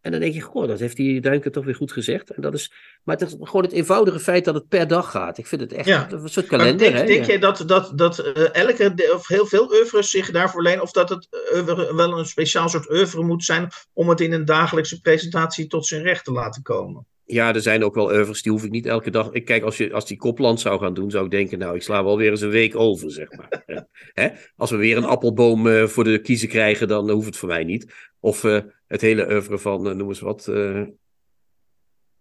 En 0.00 0.10
dan 0.10 0.20
denk 0.20 0.34
je, 0.34 0.40
goh, 0.40 0.68
dat 0.68 0.78
heeft 0.78 0.96
die 0.96 1.20
Duinker 1.20 1.50
toch 1.50 1.64
weer 1.64 1.74
goed 1.74 1.92
gezegd. 1.92 2.30
En 2.30 2.42
dat 2.42 2.54
is, 2.54 2.72
maar 3.04 3.16
het 3.16 3.28
is 3.28 3.36
gewoon 3.40 3.62
het 3.62 3.72
eenvoudige 3.72 4.20
feit 4.20 4.44
dat 4.44 4.54
het 4.54 4.68
per 4.68 4.86
dag 4.86 5.10
gaat. 5.10 5.38
Ik 5.38 5.46
vind 5.46 5.60
het 5.60 5.72
echt 5.72 5.86
ja. 5.86 6.10
een 6.10 6.28
soort 6.28 6.46
kalender. 6.46 6.78
denk, 6.78 6.94
hè? 6.94 7.04
denk 7.04 7.24
jij 7.24 7.38
dat, 7.38 7.62
dat, 7.66 7.98
dat 7.98 8.18
uh, 8.18 8.54
elke, 8.54 9.12
of 9.14 9.28
heel 9.28 9.46
veel 9.46 9.70
oeuvres 9.72 10.10
zich 10.10 10.30
daarvoor 10.30 10.62
lenen? 10.62 10.82
Of 10.82 10.92
dat 10.92 11.08
het 11.08 11.28
oeuvre 11.54 11.94
wel 11.94 12.18
een 12.18 12.26
speciaal 12.26 12.68
soort 12.68 12.90
oeuvre 12.90 13.22
moet 13.22 13.44
zijn 13.44 13.68
om 13.92 14.08
het 14.08 14.20
in 14.20 14.32
een 14.32 14.44
dagelijkse 14.44 15.00
presentatie 15.00 15.66
tot 15.66 15.86
zijn 15.86 16.02
recht 16.02 16.24
te 16.24 16.32
laten 16.32 16.62
komen? 16.62 17.06
Ja, 17.30 17.54
er 17.54 17.60
zijn 17.60 17.84
ook 17.84 17.94
wel 17.94 18.12
oeuvres, 18.12 18.42
die 18.42 18.52
hoef 18.52 18.64
ik 18.64 18.70
niet 18.70 18.86
elke 18.86 19.10
dag. 19.10 19.30
Ik 19.32 19.44
kijk, 19.44 19.62
als, 19.62 19.76
je, 19.76 19.92
als 19.92 20.06
die 20.06 20.16
Kopland 20.16 20.60
zou 20.60 20.80
gaan 20.80 20.94
doen, 20.94 21.10
zou 21.10 21.24
ik 21.24 21.30
denken, 21.30 21.58
nou, 21.58 21.74
ik 21.74 21.82
sla 21.82 22.04
wel 22.04 22.16
weer 22.16 22.30
eens 22.30 22.40
een 22.40 22.50
week 22.50 22.76
over, 22.76 23.10
zeg 23.10 23.28
maar. 23.36 23.62
Hè? 24.12 24.28
Als 24.56 24.70
we 24.70 24.76
weer 24.76 24.96
een 24.96 25.04
appelboom 25.04 25.66
uh, 25.66 25.84
voor 25.86 26.04
de 26.04 26.20
kiezen 26.20 26.48
krijgen, 26.48 26.88
dan 26.88 27.10
hoeft 27.10 27.26
het 27.26 27.36
voor 27.36 27.48
mij 27.48 27.64
niet. 27.64 27.92
Of 28.20 28.44
uh, 28.44 28.58
het 28.86 29.00
hele 29.00 29.30
oeuvre 29.30 29.58
van, 29.58 29.96
noem 29.96 30.08
eens 30.08 30.20
wat. 30.20 30.48
Ellen 30.48 30.96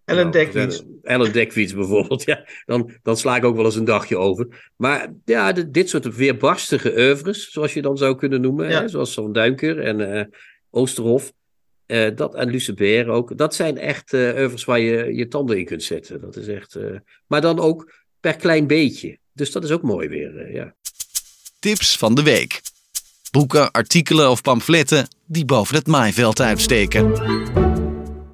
nou, 0.05 0.31
Dekwiets. 0.31 0.83
Ellen 1.01 1.33
Dekwiets 1.33 1.73
bijvoorbeeld, 1.73 2.23
ja. 2.31 2.45
Dan, 2.65 2.91
dan 3.03 3.17
sla 3.17 3.35
ik 3.35 3.43
ook 3.43 3.55
wel 3.55 3.65
eens 3.65 3.75
een 3.75 3.85
dagje 3.85 4.17
over. 4.17 4.71
Maar 4.75 5.13
ja, 5.25 5.51
de, 5.51 5.69
dit 5.69 5.89
soort 5.89 6.15
weerbarstige 6.15 6.93
oeuvres, 6.97 7.51
zoals 7.51 7.73
je 7.73 7.81
dan 7.81 7.97
zou 7.97 8.15
kunnen 8.15 8.41
noemen. 8.41 8.69
Ja. 8.69 8.81
Hè? 8.81 8.87
Zoals 8.87 9.13
Van 9.13 9.33
Duinker 9.33 9.79
en 9.79 10.29
Oosterhof. 10.69 11.31
Uh, 11.91 12.15
dat 12.15 12.35
en 12.35 12.49
Lucebert 12.49 13.07
ook. 13.07 13.37
Dat 13.37 13.55
zijn 13.55 13.77
echt 13.77 14.13
uh, 14.13 14.35
oeuvres 14.35 14.65
waar 14.65 14.79
je 14.79 15.15
je 15.15 15.27
tanden 15.27 15.57
in 15.57 15.65
kunt 15.65 15.83
zetten. 15.83 16.21
Dat 16.21 16.35
is 16.35 16.47
echt. 16.47 16.75
Uh, 16.75 16.97
maar 17.27 17.41
dan 17.41 17.59
ook 17.59 17.93
per 18.19 18.35
klein 18.35 18.67
beetje. 18.67 19.17
Dus 19.33 19.51
dat 19.51 19.63
is 19.63 19.71
ook 19.71 19.81
mooi 19.81 20.07
weer. 20.07 20.53
ja. 20.53 20.75
Tips 21.59 21.97
van 21.97 22.15
de 22.15 22.23
week: 22.23 22.61
boeken, 23.31 23.71
artikelen 23.71 24.29
of 24.29 24.41
pamfletten 24.41 25.07
die 25.25 25.45
boven 25.45 25.75
het 25.75 25.87
maaiveld 25.87 26.41
uitsteken. 26.41 27.13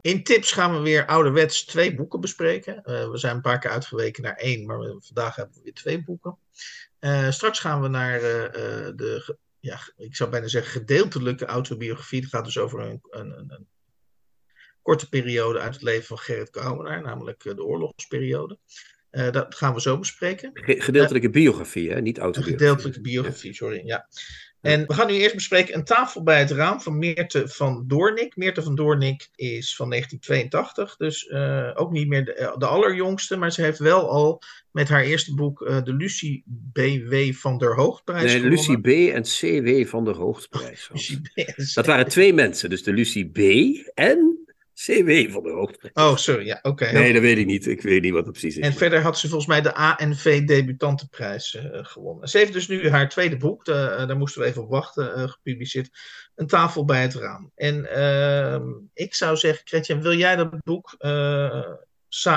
In 0.01 0.23
tips 0.23 0.51
gaan 0.51 0.73
we 0.73 0.79
weer 0.79 1.05
ouderwets 1.05 1.65
twee 1.65 1.95
boeken 1.95 2.21
bespreken. 2.21 2.81
we 2.83 3.17
zijn 3.17 3.35
een 3.35 3.41
paar 3.41 3.59
keer 3.59 3.71
uitgeweken 3.71 4.23
naar 4.23 4.35
één, 4.35 4.65
maar 4.65 4.79
we, 4.79 4.97
vandaag 4.99 5.35
hebben 5.35 5.55
we 5.55 5.61
weer 5.63 5.73
twee 5.73 6.03
boeken. 6.03 6.37
straks 7.29 7.59
gaan 7.59 7.81
we 7.81 7.87
naar 7.87 8.19
de 8.19 9.37
ja, 9.65 9.79
ik 9.95 10.15
zou 10.15 10.29
bijna 10.29 10.47
zeggen, 10.47 10.71
gedeeltelijke 10.71 11.45
autobiografie. 11.45 12.21
Het 12.21 12.29
gaat 12.29 12.45
dus 12.45 12.57
over 12.57 12.79
een, 12.79 12.99
een, 13.09 13.37
een, 13.37 13.51
een, 13.51 13.67
korte 14.81 15.09
periode 15.09 15.59
uit 15.59 15.73
het 15.73 15.83
leven 15.83 16.05
van 16.05 16.17
Gerrit 16.17 16.49
Kouwenaar, 16.49 17.01
namelijk 17.01 17.43
de 17.43 17.63
oorlogsperiode. 17.63 18.59
Uh, 19.11 19.31
dat 19.31 19.55
gaan 19.55 19.73
we 19.73 19.81
zo 19.81 19.99
bespreken. 19.99 20.51
Gedeeltelijke 20.53 21.29
biografie, 21.29 21.91
hè? 21.91 22.01
niet 22.01 22.17
autobiografie. 22.17 22.67
Gedeeltelijke 22.67 23.01
biografie, 23.01 23.53
sorry. 23.53 23.81
Ja. 23.85 24.07
En 24.65 24.87
we 24.87 24.93
gaan 24.93 25.07
nu 25.07 25.13
eerst 25.13 25.35
bespreken 25.35 25.75
Een 25.75 25.83
tafel 25.83 26.23
bij 26.23 26.39
het 26.39 26.51
raam 26.51 26.81
van 26.81 26.97
Meerte 26.97 27.47
van 27.47 27.83
Doornik. 27.87 28.35
Meerte 28.35 28.61
van 28.61 28.75
Doornik 28.75 29.29
is 29.35 29.75
van 29.75 29.89
1982, 29.89 30.97
dus 30.97 31.27
uh, 31.27 31.71
ook 31.73 31.91
niet 31.91 32.07
meer 32.07 32.25
de, 32.25 32.55
de, 32.57 32.65
allerjongste, 32.65 33.35
maar 33.35 33.51
ze 33.51 33.61
heeft 33.61 33.79
wel 33.79 34.09
al 34.09 34.41
met 34.71 34.89
haar 34.89 35.03
eerste 35.03 35.35
boek 35.35 35.61
uh, 35.61 35.83
de 35.83 35.93
Lucie 35.93 36.43
B.W. 36.73 37.33
van 37.33 37.57
der 37.57 37.75
Hoogprijs 37.75 38.21
Nee, 38.21 38.31
gewonnen. 38.31 38.81
Lucie 38.81 39.11
B. 39.11 39.15
en 39.15 39.23
C.W. 39.23 39.89
van 39.89 40.05
der 40.05 40.15
Hoogprijs. 40.15 40.89
Dat 41.73 41.85
waren 41.85 42.07
twee 42.07 42.33
mensen, 42.33 42.69
dus 42.69 42.83
de 42.83 42.93
Lucie 42.93 43.29
B. 43.29 43.37
en 43.93 44.44
CW 44.75 45.31
van 45.31 45.43
de 45.43 45.51
Hoogprijs. 45.51 45.93
Oh, 45.93 46.15
sorry, 46.15 46.45
ja, 46.45 46.57
oké. 46.57 46.67
Okay. 46.67 46.93
Nee, 46.93 47.13
dat 47.13 47.21
weet 47.21 47.37
ik 47.37 47.45
niet. 47.45 47.67
Ik 47.67 47.81
weet 47.81 48.01
niet 48.01 48.13
wat 48.13 48.23
het 48.23 48.31
precies 48.31 48.57
is. 48.57 48.63
En 48.63 48.73
verder 48.73 49.01
had 49.01 49.17
ze 49.17 49.27
volgens 49.27 49.49
mij 49.49 49.61
de 49.61 49.73
ANV 49.73 50.43
Debutantenprijs 50.45 51.53
uh, 51.53 51.63
gewonnen. 51.71 52.27
Ze 52.27 52.37
heeft 52.37 52.53
dus 52.53 52.67
nu 52.67 52.89
haar 52.89 53.09
tweede 53.09 53.37
boek, 53.37 53.65
de, 53.65 53.97
uh, 53.99 54.07
daar 54.07 54.17
moesten 54.17 54.41
we 54.41 54.47
even 54.47 54.61
op 54.61 54.69
wachten, 54.69 55.19
uh, 55.19 55.29
gepubliceerd. 55.29 55.89
Een 56.35 56.47
tafel 56.47 56.85
bij 56.85 57.01
het 57.01 57.13
raam. 57.13 57.51
En 57.55 57.91
ehm, 57.91 58.63
ik 58.93 59.13
zou 59.13 59.37
zeggen, 59.37 59.63
Kretje, 59.63 59.99
wil 59.99 60.15
jij 60.15 60.35
dat 60.35 60.63
boek 60.63 60.95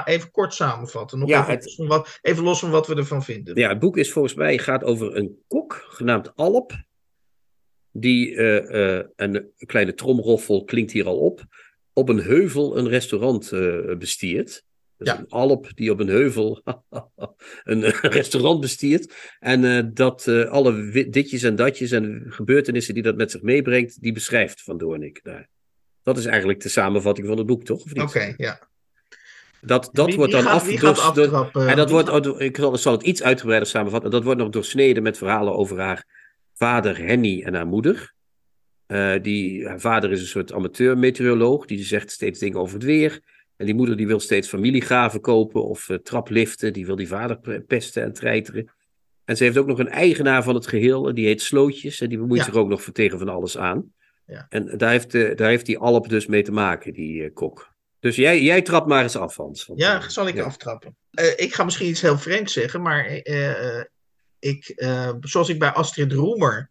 even 0.04 0.30
kort 0.30 0.54
samenvatten? 0.54 1.18
Nog 1.18 1.28
ja, 1.28 1.40
even, 1.40 1.52
het... 1.52 1.64
los 1.64 1.75
van 1.75 1.87
wat, 1.87 2.18
even 2.23 2.45
los 2.45 2.59
van 2.59 2.71
wat 2.71 2.87
we 2.87 2.95
ervan 2.95 3.25
vinden. 3.25 3.57
Ja, 3.57 3.68
het 3.68 3.78
boek 3.78 3.97
is 3.97 4.12
volgens 4.12 4.35
mij 4.35 4.59
gaat 4.59 4.85
over 4.85 5.16
een 5.16 5.42
kok 5.49 5.87
genaamd 5.88 6.37
Alp. 6.37 6.87
Die, 7.92 8.38
een 9.16 9.52
kleine 9.66 9.95
tromroffel 9.95 10.64
klinkt 10.64 10.92
hier 10.92 11.07
al 11.07 11.18
op, 11.18 11.47
op 11.99 12.09
een 12.09 12.21
heuvel 12.21 12.76
een 12.78 12.88
restaurant 12.88 13.52
uh, 13.52 13.97
bestiert. 13.97 14.64
Dus 14.97 15.09
Ja. 15.09 15.19
een 15.19 15.28
alp 15.28 15.67
die 15.75 15.90
op 15.90 16.00
een 16.00 16.09
heuvel 16.09 16.62
een 17.64 17.85
eh, 17.85 17.93
restaurant 18.00 18.61
bestiert. 18.61 19.14
En 19.38 19.64
eh, 19.64 19.85
dat 19.93 20.28
alle 20.28 21.07
ditjes 21.11 21.43
en 21.43 21.57
datjes 21.57 21.90
en 21.90 22.25
gebeurtenissen 22.28 22.95
die 22.95 23.02
dat 23.02 23.17
met 23.17 23.31
zich 23.31 23.43
meebrengt, 23.43 24.02
die 24.02 24.12
beschrijft 24.12 24.62
Van 24.62 24.78
Doornik 24.78 25.21
daar. 25.23 25.49
Dat 26.02 26.19
is 26.19 26.25
eigenlijk 26.26 26.61
de 26.61 26.69
samenvatting 26.69 27.26
van 27.26 27.38
het 27.38 27.47
boek, 27.47 27.64
toch? 27.64 27.83
Oké, 27.95 28.35
ja. 28.37 28.69
Dat, 29.61 29.88
dat 29.93 30.07
Wie- 30.07 30.17
wordt 30.17 30.33
dan 30.33 30.47
afgedost. 30.47 31.16
En 31.55 31.77
dat 31.77 31.90
wordt, 31.90 32.09
gaat- 32.09 32.40
ik 32.40 32.57
zal, 32.57 32.77
zal 32.77 32.92
het 32.92 33.03
iets 33.03 33.23
uitgebreider 33.23 33.68
samenvatten. 33.68 34.11
Dat 34.11 34.25
wordt 34.25 34.40
nog 34.40 34.49
doorsneden 34.51 35.03
met 35.03 35.18
verhalen 35.18 35.55
over 35.55 35.79
haar 35.81 36.07
vader 36.55 36.99
Henny 36.99 37.42
en 37.42 37.55
haar 37.55 37.66
moeder. 37.66 38.14
Eh, 38.88 39.14
die, 39.22 39.66
haar 39.66 39.81
vader 39.81 40.11
is 40.11 40.20
een 40.20 40.27
soort 40.27 40.53
amateur-meteoroloog. 40.53 41.66
Die 41.66 41.85
zegt 41.85 42.11
steeds 42.11 42.38
dingen 42.38 42.59
over 42.59 42.74
het 42.74 42.85
weer. 42.85 43.20
En 43.57 43.66
die 43.66 43.74
moeder 43.74 43.96
die 43.96 44.07
wil 44.07 44.20
steeds 44.20 44.48
familiegraven 44.48 45.20
kopen 45.20 45.64
of 45.64 45.88
eh, 45.88 45.96
trapliften. 45.96 46.72
Die 46.72 46.87
wil 46.87 46.96
die 46.96 47.09
vader 47.09 47.62
pesten 47.66 48.03
en 48.03 48.12
treiteren. 48.12 48.70
En 49.24 49.37
ze 49.37 49.44
heeft 49.44 49.57
ook 49.57 49.66
nog 49.66 49.79
een 49.79 49.88
eigenaar 49.88 50.42
van 50.42 50.55
het 50.55 50.66
geheel. 50.66 51.09
En 51.09 51.14
die 51.14 51.27
heet 51.27 51.42
Slootjes. 51.42 52.01
En 52.01 52.09
die 52.09 52.18
bemoeit 52.18 52.40
Ja. 52.40 52.46
zich 52.46 52.55
ook 52.55 52.68
nog 52.68 52.83
voor 52.83 52.92
tegen 52.92 53.18
van 53.18 53.29
alles 53.29 53.59
aan. 53.59 53.92
Ja. 54.27 54.46
En 54.48 54.79
daar 54.79 54.90
heeft, 54.90 55.14
eh, 55.14 55.37
daar 55.37 55.48
heeft 55.48 55.66
die 55.66 55.79
Alp 55.79 56.09
dus 56.09 56.27
mee 56.27 56.42
te 56.42 56.53
maken, 56.53 56.92
die 56.92 57.31
kok. 57.31 57.72
Dus 58.01 58.16
jij, 58.16 58.42
jij 58.42 58.62
trapt 58.62 58.87
maar 58.88 59.03
eens 59.03 59.16
af, 59.16 59.37
Hans. 59.37 59.66
Want, 59.66 59.81
Ja, 59.81 60.09
zal 60.09 60.29
ik 60.29 60.35
ja. 60.35 60.44
aftrappen? 60.44 60.96
Ik 61.37 61.55
ga 61.55 61.64
misschien 61.64 61.88
iets 61.88 62.01
heel 62.01 62.18
vreemds 62.18 62.53
zeggen, 62.53 62.83
maar 62.83 63.20
ik, 64.38 64.72
zoals 65.20 65.48
ik 65.48 65.59
bij 65.59 65.70
Astrid 65.70 66.12
Roemer 66.12 66.70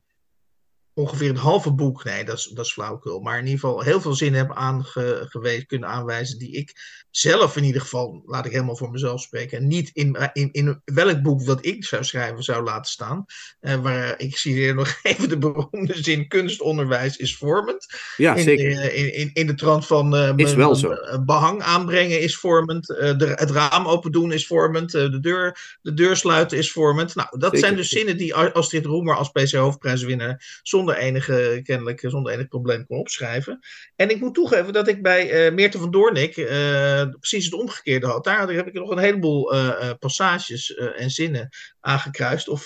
ongeveer 0.98 1.30
een 1.30 1.36
halve 1.38 1.72
boek, 1.72 2.04
nee, 2.04 2.24
dat 2.26 2.38
is, 2.38 2.44
dat 2.54 2.66
is 2.66 2.72
flauwkul, 2.72 3.20
maar 3.20 3.38
in 3.40 3.46
ieder 3.46 3.60
geval 3.60 3.82
heel 3.82 4.02
veel 4.02 4.14
zinnen 4.14 4.40
heb 4.40 4.54
aangewezen, 4.56 5.66
kunnen 5.66 5.90
aanwijzen 5.90 6.40
die 6.40 6.52
ik 6.52 6.76
zelf 7.12 7.58
in 7.58 7.64
ieder 7.64 7.82
geval, 7.82 8.22
laat 8.26 8.46
ik 8.46 8.52
helemaal 8.52 8.76
voor 8.76 8.92
mezelf 8.92 9.22
spreken, 9.22 9.58
en 9.58 9.68
niet 9.68 9.90
in, 9.94 10.30
in, 10.34 10.50
in 10.52 10.82
welk 10.86 11.22
boek 11.22 11.46
dat 11.46 11.66
ik 11.66 11.86
zou 11.86 12.04
schrijven 12.04 12.44
zou 12.44 12.64
laten 12.64 12.92
staan. 12.92 13.26
Eh, 13.60 13.76
waar 13.76 14.20
ik 14.20 14.38
zie 14.38 14.54
hier 14.54 14.76
nog 14.76 15.00
even 15.04 15.30
de 15.30 15.38
beroemde 15.38 16.04
zin, 16.04 16.28
kunstonderwijs 16.28 17.18
is 17.18 17.38
vormend. 17.38 17.88
Ja, 18.18 18.36
in, 18.36 18.44
zeker. 18.44 18.72
eh, 18.80 18.98
In, 19.04 19.14
in, 19.14 19.30
in 19.34 19.48
de 19.48 19.54
trant 19.56 19.86
van 19.88 20.16
eh, 20.16 20.28
Is 20.36 20.44
mijn- 20.44 20.58
wel 20.58 20.70
mijn, 20.70 20.80
zo. 20.80 20.92
eh, 20.92 21.20
behang 21.26 21.62
aanbrengen 21.62 22.22
is 22.22 22.38
vormend. 22.38 22.86
de, 22.88 23.32
het 23.36 23.52
raam 23.52 23.88
open 23.88 24.12
doen 24.12 24.32
is 24.32 24.48
vormend. 24.48 24.92
de, 24.92 25.20
deur, 25.20 25.78
de 25.82 25.94
deur 25.94 26.16
sluiten 26.16 26.58
is 26.58 26.72
vormend. 26.72 27.16
Nou, 27.16 27.28
dat 27.32 27.42
Zeker. 27.44 27.60
zijn 27.60 27.76
dus 27.76 27.90
zinnen 27.90 28.18
die 28.18 28.36
Astrid 28.36 28.86
Roemer 28.86 29.16
als 29.16 29.30
PC 29.30 29.52
hoofdprijswinnaar 29.52 30.60
zonder 30.64 30.87
enige, 30.96 31.60
kennelijk, 31.64 32.04
eh, 32.04 32.10
zonder 32.10 32.34
enig 32.34 32.48
probleem 32.48 32.86
kon 32.86 32.98
opschrijven. 33.00 33.60
En 33.96 34.10
ik 34.10 34.20
moet 34.20 34.34
toegeven 34.34 34.74
dat 34.74 34.88
ik 34.88 35.02
bij 35.02 35.30
eh 35.32 35.54
Meerte 35.54 35.78
van 35.78 35.92
Doornik 35.92 36.38
eh, 36.38 37.04
precies 37.20 37.46
het 37.46 37.54
omgekeerde 37.54 38.08
had. 38.08 38.24
Daar 38.24 38.50
heb 38.50 38.68
ik 38.68 38.74
nog 38.74 38.90
een 38.90 38.98
heleboel 38.98 39.54
passages 40.00 40.74
en 40.76 41.10
zinnen 41.10 41.50
aangekruist 41.80 42.48
of 42.48 42.66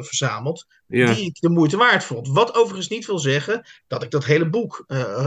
verzameld 0.00 0.66
Ja. 0.86 1.14
die 1.14 1.24
ik 1.26 1.40
de 1.40 1.48
moeite 1.48 1.76
waard 1.76 2.04
vond. 2.04 2.28
Wat 2.28 2.54
overigens 2.54 2.88
niet 2.88 3.06
wil 3.06 3.18
zeggen 3.18 3.62
dat 3.86 4.02
ik 4.02 4.10
dat 4.10 4.24
hele 4.24 4.48
boek 4.50 4.84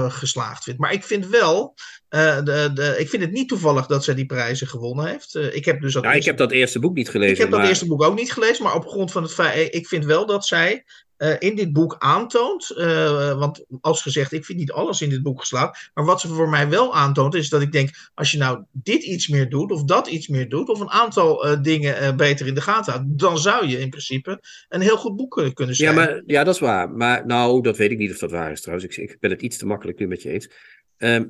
geslaagd 0.08 0.64
vind. 0.64 0.78
Maar 0.78 0.94
ik 0.94 1.04
vind 1.04 1.28
wel, 1.28 1.76
de, 2.10 2.72
de, 2.74 2.96
ik 2.98 3.10
vind 3.10 3.22
het 3.24 3.32
niet 3.32 3.48
toevallig 3.48 3.86
dat 3.86 4.04
zij 4.04 4.16
die 4.16 4.26
prijzen 4.26 4.68
gewonnen 4.68 5.06
heeft. 5.06 5.36
Ik 5.36 5.66
heb 5.66 5.82
dus 5.82 5.94
dat 5.94 6.04
Nou, 6.04 6.16
ik 6.16 6.24
eerste, 6.26 6.30
heb 6.30 6.50
dat 6.50 6.52
eerste 6.52 6.80
boek 6.80 6.96
niet 6.96 7.10
gelezen. 7.10 7.34
ik 7.34 7.42
heb 7.42 7.52
dat 7.52 7.68
eerste 7.68 7.88
boek 7.88 8.04
ook 8.04 8.18
niet 8.18 8.34
gelezen, 8.34 8.64
maar 8.64 8.76
op 8.76 8.88
grond 8.88 9.12
van 9.12 9.24
het 9.24 9.34
feit, 9.34 9.76
ik 9.76 9.88
vind 9.88 10.06
wel 10.06 10.26
dat 10.26 10.46
zij 10.46 10.84
eh, 11.24 11.36
in 11.40 11.56
dit 11.56 11.74
boek 11.74 11.96
aantoont, 12.00 12.70
eh, 12.70 13.40
want 13.40 13.66
als 13.82 14.02
gezegd, 14.02 14.32
ik 14.32 14.46
vind 14.46 14.60
niet 14.60 14.72
alles 14.72 15.02
in 15.02 15.10
dit 15.10 15.22
boek 15.22 15.40
geslaagd, 15.40 15.92
maar 15.94 16.06
wat 16.06 16.22
ze 16.22 16.28
voor 16.28 16.50
mij 16.50 16.70
wel 16.70 16.96
aantoont, 16.96 17.34
is 17.34 17.50
dat 17.50 17.62
ik 17.62 17.72
denk, 17.72 17.90
als 18.14 18.32
je 18.32 18.38
nou 18.38 18.64
dit 18.72 19.04
iets 19.04 19.28
meer 19.28 19.50
doet, 19.50 19.72
of 19.72 19.84
dat 19.84 20.08
iets 20.08 20.28
meer 20.28 20.50
doet, 20.50 20.70
of 20.70 20.80
een 20.80 20.90
aantal 20.90 21.46
eh, 21.46 21.62
dingen 21.62 22.18
beter 22.18 22.48
in 22.48 22.54
de 22.54 22.62
gaten 22.62 22.94
houdt, 22.94 23.20
dan 23.20 23.38
zou 23.38 23.68
je 23.68 23.80
in 23.80 23.90
principe 23.90 24.42
een 24.70 24.82
heel 24.82 24.98
goed 24.98 25.16
boek 25.16 25.32
kunnen 25.32 25.54
kunnen 25.54 25.76
Ja, 25.78 25.92
schrijven. 25.92 26.14
maar, 26.14 26.24
ja, 26.26 26.44
dat 26.44 26.54
is 26.54 26.60
waar. 26.60 26.92
Maar 26.92 27.26
nou, 27.26 27.62
dat 27.62 27.78
weet 27.78 27.92
ik 27.92 27.98
niet 27.98 28.12
of 28.12 28.18
dat 28.18 28.32
waar 28.32 28.52
is 28.52 28.62
trouwens. 28.62 28.98
Ik, 28.98 29.10
ik 29.10 29.20
ben 29.20 29.32
het 29.32 29.42
iets 29.42 29.58
te 29.58 29.66
makkelijk 29.66 30.00
nu 30.00 30.08
met 30.08 30.22
je 30.22 30.30
eens. 30.30 30.50
Ehm, 30.98 31.26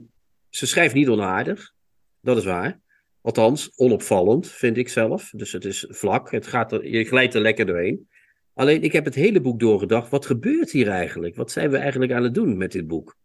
ze 0.50 0.68
schrijft 0.68 0.94
niet 0.94 1.10
onaardig. 1.10 1.72
Dat 2.22 2.38
is 2.38 2.46
waar. 2.46 2.80
Althans, 3.22 3.72
onopvallend, 3.76 4.52
vind 4.52 4.78
ik 4.78 4.90
zelf. 4.90 5.30
Dus 5.36 5.52
het 5.52 5.66
is 5.66 5.86
vlak. 5.90 6.32
Het 6.32 6.48
gaat 6.48 6.72
er, 6.72 6.88
je 6.88 7.06
glijdt 7.06 7.34
er 7.34 7.42
lekker 7.42 7.66
doorheen. 7.66 8.08
Alleen, 8.54 8.84
ik 8.84 8.92
heb 8.92 9.06
het 9.06 9.16
hele 9.16 9.42
boek 9.42 9.60
doorgedacht. 9.60 10.10
Wat 10.10 10.26
gebeurt 10.26 10.72
hier 10.72 10.88
eigenlijk? 10.88 11.36
Wat 11.36 11.52
zijn 11.52 11.70
we 11.70 11.78
eigenlijk 11.78 12.12
aan 12.12 12.24
het 12.24 12.34
doen 12.34 12.58
met 12.58 12.72
dit 12.72 12.88
boek? 12.88 13.16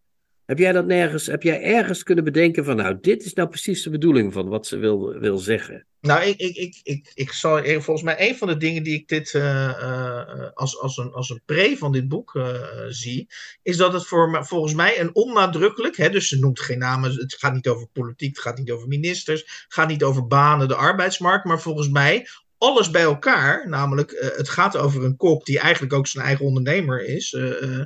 Heb 0.45 0.59
jij 0.59 0.73
dat 0.73 0.87
nergens, 0.87 1.27
heb 1.27 1.43
jij 1.43 1.63
ergens 1.63 2.03
kunnen 2.03 2.25
bedenken 2.25 2.65
van, 2.65 2.77
nou, 2.77 2.99
dit 3.01 3.25
is 3.25 3.33
nou 3.33 3.49
precies 3.49 3.83
de 3.83 3.91
bedoeling 3.91 4.33
van 4.33 4.49
wat 4.49 4.67
ze 4.67 4.77
wil, 4.77 5.19
wil 5.19 5.39
zeggen? 5.39 5.87
Nou, 6.01 6.23
ik, 6.23 6.37
ik, 6.37 6.57
ik, 6.57 6.81
ik, 6.83 7.11
ik 7.15 7.33
zal 7.33 7.63
volgens 7.65 8.03
mij 8.03 8.29
een 8.29 8.37
van 8.37 8.49
de 8.49 8.57
dingen 8.57 8.83
die 8.83 8.95
ik 8.95 9.09
dit 9.09 9.35
eh, 9.35 9.69
eh, 9.69 10.51
als, 10.55 10.81
als, 10.81 10.97
een, 10.97 11.13
als 11.13 11.31
een 11.31 11.43
pre 11.45 11.77
van 11.79 11.93
dit 11.93 12.09
boek 12.09 12.35
eh, 12.35 12.61
zie, 12.89 13.27
is 13.63 13.77
dat 13.77 13.93
het 13.93 14.07
voor, 14.07 14.47
volgens 14.47 14.75
mij 14.75 15.01
een 15.01 15.15
onnadrukkelijk, 15.15 15.97
hè, 15.97 16.11
dus 16.11 16.29
ze 16.29 16.39
noemt 16.39 16.61
geen 16.61 16.79
namen, 16.79 17.11
het 17.11 17.35
gaat 17.35 17.55
niet 17.55 17.69
over 17.69 17.89
politiek, 17.93 18.35
het 18.37 18.45
gaat 18.45 18.59
niet 18.59 18.71
over 18.71 18.89
ministers, 18.89 19.41
het 19.41 19.75
gaat 19.75 19.89
niet 19.89 20.03
over 20.03 20.27
banen, 20.27 20.69
de 20.69 20.75
arbeidsmarkt, 20.75 21.45
maar 21.45 21.61
volgens 21.61 21.89
mij 21.89 22.27
alles 22.59 22.91
bij 22.91 23.03
elkaar, 23.03 23.69
namelijk 23.69 24.13
uh, 24.13 24.29
het 24.37 24.49
gaat 24.49 24.77
over 24.77 25.05
een 25.05 25.17
kok 25.17 25.45
die 25.45 25.59
eigenlijk 25.59 25.93
ook 25.93 26.07
zijn 26.07 26.25
eigen 26.25 26.45
ondernemer 26.45 27.05
is, 27.05 27.33
uh, 27.33 27.79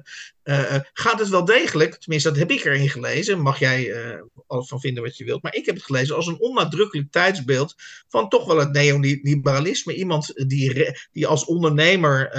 uh, 0.44 0.74
gaat 0.92 1.18
het 1.18 1.28
wel 1.28 1.44
degelijk, 1.44 1.94
tenminste 1.94 2.28
dat 2.28 2.38
heb 2.38 2.50
ik 2.50 2.64
erin 2.64 2.88
gelezen, 2.88 3.40
mag 3.40 3.58
jij 3.58 3.94
alles 4.46 4.68
van 4.68 4.80
vinden 4.80 5.02
wat 5.02 5.16
je 5.16 5.24
wilt, 5.24 5.42
maar 5.42 5.54
ik 5.54 5.66
heb 5.66 5.74
het 5.74 5.84
gelezen 5.84 6.16
als 6.16 6.26
een 6.26 6.40
onnadrukkelijk 6.40 7.10
tijdsbeeld 7.10 7.74
van 8.08 8.28
toch 8.28 8.46
wel 8.46 8.58
het 8.58 8.72
neoliberalisme. 8.72 9.94
Iemand 9.94 10.32
die, 10.48 10.98
die 11.12 11.26
als 11.26 11.44
ondernemer 11.44 12.30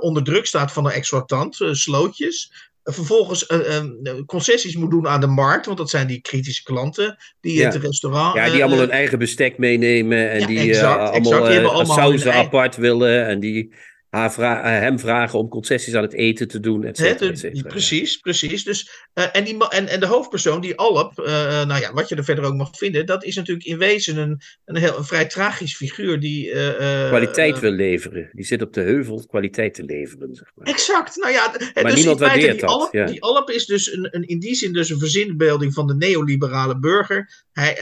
onder 0.00 0.24
druk 0.24 0.46
staat 0.46 0.72
van 0.72 0.86
een 0.86 0.92
exploitant, 0.92 1.58
slootjes, 1.72 2.52
vervolgens 2.92 3.50
uh, 3.50 3.84
concessies 4.26 4.76
moet 4.76 4.90
doen 4.90 5.08
aan 5.08 5.20
de 5.20 5.26
markt, 5.26 5.66
want 5.66 5.78
dat 5.78 5.90
zijn 5.90 6.06
die 6.06 6.20
kritische 6.20 6.62
klanten 6.62 7.16
die 7.40 7.58
ja. 7.58 7.64
het 7.70 7.82
restaurant. 7.82 8.34
Ja, 8.34 8.50
die 8.50 8.62
allemaal 8.62 8.78
hun 8.78 8.90
eigen 8.90 9.18
bestek 9.18 9.58
meenemen 9.58 10.30
en 10.30 10.40
Ja, 10.40 10.46
die 10.46 10.58
exact, 10.58 10.98
allemaal, 10.98 11.16
exact. 11.16 11.46
Die 11.46 11.58
eh, 11.58 11.72
allemaal 11.72 11.96
sauzen 11.96 12.32
apart 12.32 12.76
willen 12.76 13.26
en 13.26 13.40
die 13.40 13.74
haar 14.18 14.32
vra- 14.32 14.62
eh, 14.62 14.80
hem 14.80 14.98
vragen 14.98 15.38
om 15.38 15.48
concessies 15.48 15.94
aan 15.94 16.02
het 16.02 16.12
eten 16.12 16.48
te 16.48 16.60
doen, 16.60 16.84
et 16.84 16.98
Hè, 16.98 17.04
cetera, 17.04 17.26
de- 17.26 17.32
et 17.32 17.38
cetera. 17.38 17.68
precies, 17.68 18.16
precies. 18.16 18.64
Dus, 18.64 18.90
eh, 19.12 19.24
en, 19.32 19.44
die, 19.44 19.68
en, 19.68 19.88
en 19.88 20.00
de 20.00 20.06
hoofdpersoon, 20.06 20.60
die 20.60 20.76
Alp, 20.76 21.18
eh, 21.18 21.64
nou 21.66 21.80
ja, 21.80 21.92
wat 21.92 22.08
je 22.08 22.14
er 22.14 22.24
verder 22.24 22.44
ook 22.44 22.54
mag 22.54 22.70
vinden, 22.76 23.06
dat 23.06 23.24
is 23.24 23.36
natuurlijk 23.36 23.66
in 23.66 23.78
wezen 23.78 24.16
een, 24.16 24.40
een, 24.64 24.76
heel, 24.76 24.96
een 24.98 25.04
vrij 25.04 25.26
tragisch 25.26 25.76
figuur 25.76 26.20
die. 26.20 26.50
Kwaliteit 27.08 27.58
wil 27.58 27.70
leveren. 27.70 28.28
Die 28.32 28.44
zit 28.44 28.62
op 28.62 28.72
de 28.72 28.80
heuvel 28.80 29.26
kwaliteit 29.26 29.74
te 29.74 29.84
leveren, 29.84 30.34
zeg 30.34 30.50
maar. 30.54 30.66
Exact. 30.66 31.16
Nou 31.16 31.32
ja, 31.32 31.54
Maar 31.74 31.84
dus 31.84 31.94
niemand 31.94 32.20
waardeert 32.20 32.50
die 32.52 32.60
dat, 32.60 32.70
Alp, 32.70 32.92
ja. 32.92 33.06
die 33.06 33.22
Alp 33.22 33.50
is 33.50 33.66
dus 33.66 33.92
een, 33.92 34.08
een, 34.10 34.22
in 34.26 34.38
die 34.38 34.54
zin 34.54 34.72
dus 34.72 34.90
een 34.90 34.98
verzinbeelding 34.98 35.74
van 35.74 35.86
de 35.86 35.94
neoliberale 35.94 36.78
burger. 36.78 37.44
Hij, 37.52 37.76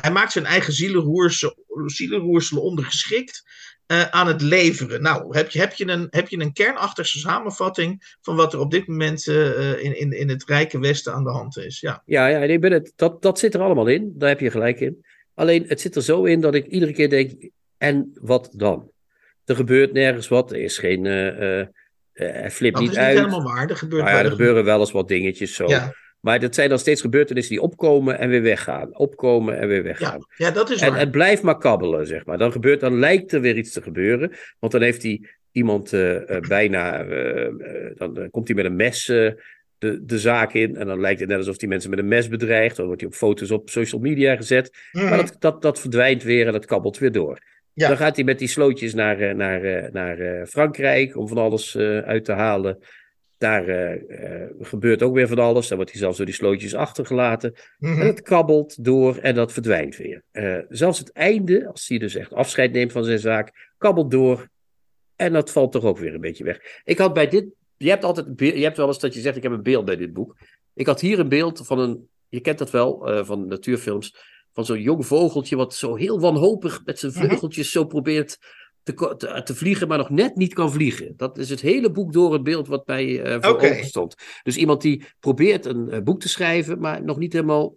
hij 0.00 0.10
maakt 0.12 0.32
zijn 0.32 0.44
eigen 0.44 0.72
zielenroersel, 0.72 1.54
zielenroersel 1.86 2.60
ondergeschikt 2.60 3.42
eh, 3.92 4.02
aan 4.10 4.26
het 4.26 4.40
leveren. 4.42 5.02
Nou, 5.02 5.36
heb 5.36 5.50
je, 5.50 5.58
heb, 5.58 5.72
je 5.72 5.88
een, 5.88 6.06
heb 6.10 6.28
je 6.28 6.40
een 6.40 6.52
kernachtige 6.52 7.18
samenvatting 7.18 8.16
van 8.20 8.36
wat 8.36 8.52
er 8.52 8.58
op 8.58 8.70
dit 8.70 8.86
moment 8.86 9.28
eh, 9.28 9.84
in, 9.84 9.98
in, 9.98 10.12
in 10.12 10.28
het 10.28 10.44
rijke 10.44 10.78
Westen 10.78 11.12
aan 11.12 11.24
de 11.24 11.30
hand 11.30 11.56
is? 11.58 11.80
Ja. 11.80 12.02
Ja, 12.06 12.26
ja 12.26 12.38
ik 12.38 12.60
ben 12.60 12.72
het, 12.72 12.92
dat, 12.96 13.22
dat 13.22 13.38
zit 13.38 13.54
er 13.54 13.60
allemaal 13.60 13.86
in. 13.86 14.12
Daar 14.14 14.28
heb 14.28 14.40
je 14.40 14.50
gelijk 14.50 14.80
in. 14.80 15.04
Alleen, 15.34 15.64
het 15.68 15.80
zit 15.80 15.96
er 15.96 16.02
zo 16.02 16.24
in 16.24 16.40
dat 16.40 16.54
ik 16.54 16.66
iedere 16.66 16.92
keer 16.92 17.10
denk, 17.10 17.50
en 17.78 18.10
wat 18.20 18.48
dan? 18.52 18.90
Er 19.44 19.56
gebeurt 19.56 19.92
nergens 19.92 20.28
wat. 20.28 20.52
Er 20.52 20.58
is 20.62 20.78
geen... 20.78 21.06
eh, 21.06 21.60
eh, 21.60 21.66
hij 22.12 22.50
flipt 22.50 22.74
Dat 22.74 22.82
niet 22.82 22.92
is 22.92 22.96
niet 22.96 23.06
uit. 23.06 23.18
helemaal 23.18 23.42
waar. 23.42 23.70
Er 23.70 23.76
gebeurt 23.76 24.04
Nou 24.04 24.16
ja, 24.16 24.24
er 24.24 24.30
gebeuren 24.30 24.64
wel 24.64 24.80
eens 24.80 24.92
wat 24.92 25.08
dingetjes 25.08 25.54
zo. 25.54 25.68
Ja, 25.68 25.94
Maar 26.22 26.40
dat 26.40 26.54
zijn 26.54 26.68
dan 26.68 26.78
steeds 26.78 27.00
gebeurtenissen 27.00 27.54
die 27.54 27.62
opkomen 27.62 28.18
en 28.18 28.28
weer 28.28 28.42
weggaan. 28.42 28.96
Opkomen 28.96 29.58
en 29.58 29.68
weer 29.68 29.82
weggaan. 29.82 30.26
ja, 30.36 30.46
ja, 30.46 30.52
dat 30.52 30.70
is 30.70 30.80
En 30.80 30.94
het 30.94 31.10
blijft 31.10 31.42
maar 31.42 31.58
kabbelen, 31.58 32.06
zeg 32.06 32.24
maar. 32.24 32.38
Dan, 32.38 32.52
gebeurt, 32.52 32.80
dan 32.80 32.98
lijkt 32.98 33.32
er 33.32 33.40
weer 33.40 33.56
iets 33.56 33.72
te 33.72 33.82
gebeuren. 33.82 34.32
Want 34.58 34.72
dan 34.72 34.82
heeft 34.82 35.02
hij 35.02 35.20
iemand 35.52 35.92
eh, 35.92 36.36
eh, 36.36 36.40
bijna. 36.48 37.04
eh, 37.04 37.48
dan 37.94 38.28
komt 38.30 38.46
hij 38.46 38.56
met 38.56 38.64
een 38.64 38.76
mes 38.76 39.04
de, 39.04 39.36
de 40.04 40.18
zaak 40.18 40.52
in. 40.52 40.76
En 40.76 40.86
dan 40.86 41.00
lijkt 41.00 41.20
het 41.20 41.28
net 41.28 41.38
alsof 41.38 41.56
die 41.56 41.68
mensen 41.68 41.90
met 41.90 41.98
een 41.98 42.08
mes 42.08 42.28
bedreigt. 42.28 42.76
Dan 42.76 42.86
wordt 42.86 43.00
hij 43.00 43.10
op 43.10 43.16
foto's 43.16 43.50
op 43.50 43.70
social 43.70 44.00
media 44.00 44.36
gezet. 44.36 44.76
Mhm. 44.92 45.08
Maar 45.08 45.16
dat, 45.16 45.36
dat, 45.38 45.62
dat 45.62 45.80
verdwijnt 45.80 46.22
weer 46.22 46.46
en 46.46 46.52
dat 46.52 46.66
kabbelt 46.66 46.98
weer 46.98 47.12
door. 47.12 47.38
Ja. 47.72 47.88
Dan 47.88 47.96
gaat 47.96 48.16
hij 48.16 48.24
met 48.24 48.38
die 48.38 48.48
slootjes 48.48 48.94
naar, 48.94 49.36
naar, 49.36 49.88
naar 49.92 50.46
Frankrijk 50.46 51.16
om 51.16 51.28
van 51.28 51.38
alles 51.38 51.76
uit 52.04 52.24
te 52.24 52.32
halen. 52.32 52.78
Daar 53.42 53.68
eh, 53.68 54.42
eh, 54.42 54.50
gebeurt 54.60 55.02
ook 55.02 55.14
weer 55.14 55.28
van 55.28 55.38
alles. 55.38 55.68
Dan 55.68 55.76
wordt 55.76 55.92
hij 55.92 56.00
zelfs 56.00 56.16
door 56.16 56.26
die 56.26 56.34
slootjes 56.34 56.74
achtergelaten. 56.74 57.54
Mhm. 57.78 58.00
En 58.00 58.06
het 58.06 58.22
kabbelt 58.22 58.84
door 58.84 59.16
en 59.16 59.34
dat 59.34 59.52
verdwijnt 59.52 59.96
weer. 59.96 60.22
Eh, 60.30 60.58
zelfs 60.68 60.98
het 60.98 61.12
einde, 61.12 61.66
als 61.66 61.88
hij 61.88 61.98
dus 61.98 62.14
echt 62.14 62.32
afscheid 62.32 62.72
neemt 62.72 62.92
van 62.92 63.04
zijn 63.04 63.18
zaak, 63.18 63.72
kabbelt 63.78 64.10
door. 64.10 64.48
En 65.16 65.32
dat 65.32 65.50
valt 65.50 65.72
toch 65.72 65.84
ook 65.84 65.98
weer 65.98 66.14
een 66.14 66.20
beetje 66.20 66.44
weg. 66.44 66.80
Ik 66.84 66.98
had 66.98 67.14
bij 67.14 67.28
dit. 67.28 67.46
Je 67.76 67.88
hebt 67.88 68.04
altijd. 68.04 68.26
Je 68.36 68.62
hebt 68.62 68.76
wel 68.76 68.86
eens 68.86 68.98
dat 68.98 69.14
je 69.14 69.20
zegt: 69.20 69.36
Ik 69.36 69.42
heb 69.42 69.52
een 69.52 69.62
beeld 69.62 69.84
bij 69.84 69.96
dit 69.96 70.12
boek. 70.12 70.36
Ik 70.74 70.86
had 70.86 71.00
hier 71.00 71.18
een 71.18 71.28
beeld 71.28 71.66
van 71.66 71.78
een. 71.78 72.08
Je 72.28 72.40
kent 72.40 72.58
dat 72.58 72.70
wel 72.70 73.24
van 73.24 73.46
natuurfilms. 73.46 74.16
Van 74.52 74.64
zo'n 74.64 74.80
jong 74.80 75.06
vogeltje. 75.06 75.56
wat 75.56 75.74
zo 75.74 75.94
heel 75.94 76.20
wanhopig 76.20 76.82
met 76.84 76.98
zijn 76.98 77.12
Mhm. 77.12 77.24
vleugeltjes 77.24 77.70
zo 77.70 77.84
probeert. 77.84 78.38
Te, 78.82 79.14
te, 79.16 79.42
te 79.44 79.54
vliegen, 79.54 79.88
maar 79.88 79.98
nog 79.98 80.10
net 80.10 80.36
niet 80.36 80.54
kan 80.54 80.72
vliegen. 80.72 81.14
Dat 81.16 81.38
is 81.38 81.50
het 81.50 81.60
hele 81.60 81.90
boek 81.90 82.12
door 82.12 82.32
het 82.32 82.42
beeld 82.42 82.68
wat 82.68 82.86
mij 82.86 83.22
eh 83.22 83.36
voor 83.40 83.84
stond. 83.84 84.14
Dus 84.42 84.56
iemand 84.56 84.82
die 84.82 85.04
probeert 85.20 85.66
een 85.66 85.90
eh, 85.90 86.02
boek 86.02 86.20
te 86.20 86.28
schrijven, 86.28 86.78
maar 86.80 87.04
nog 87.04 87.18
niet 87.18 87.32
helemaal 87.32 87.74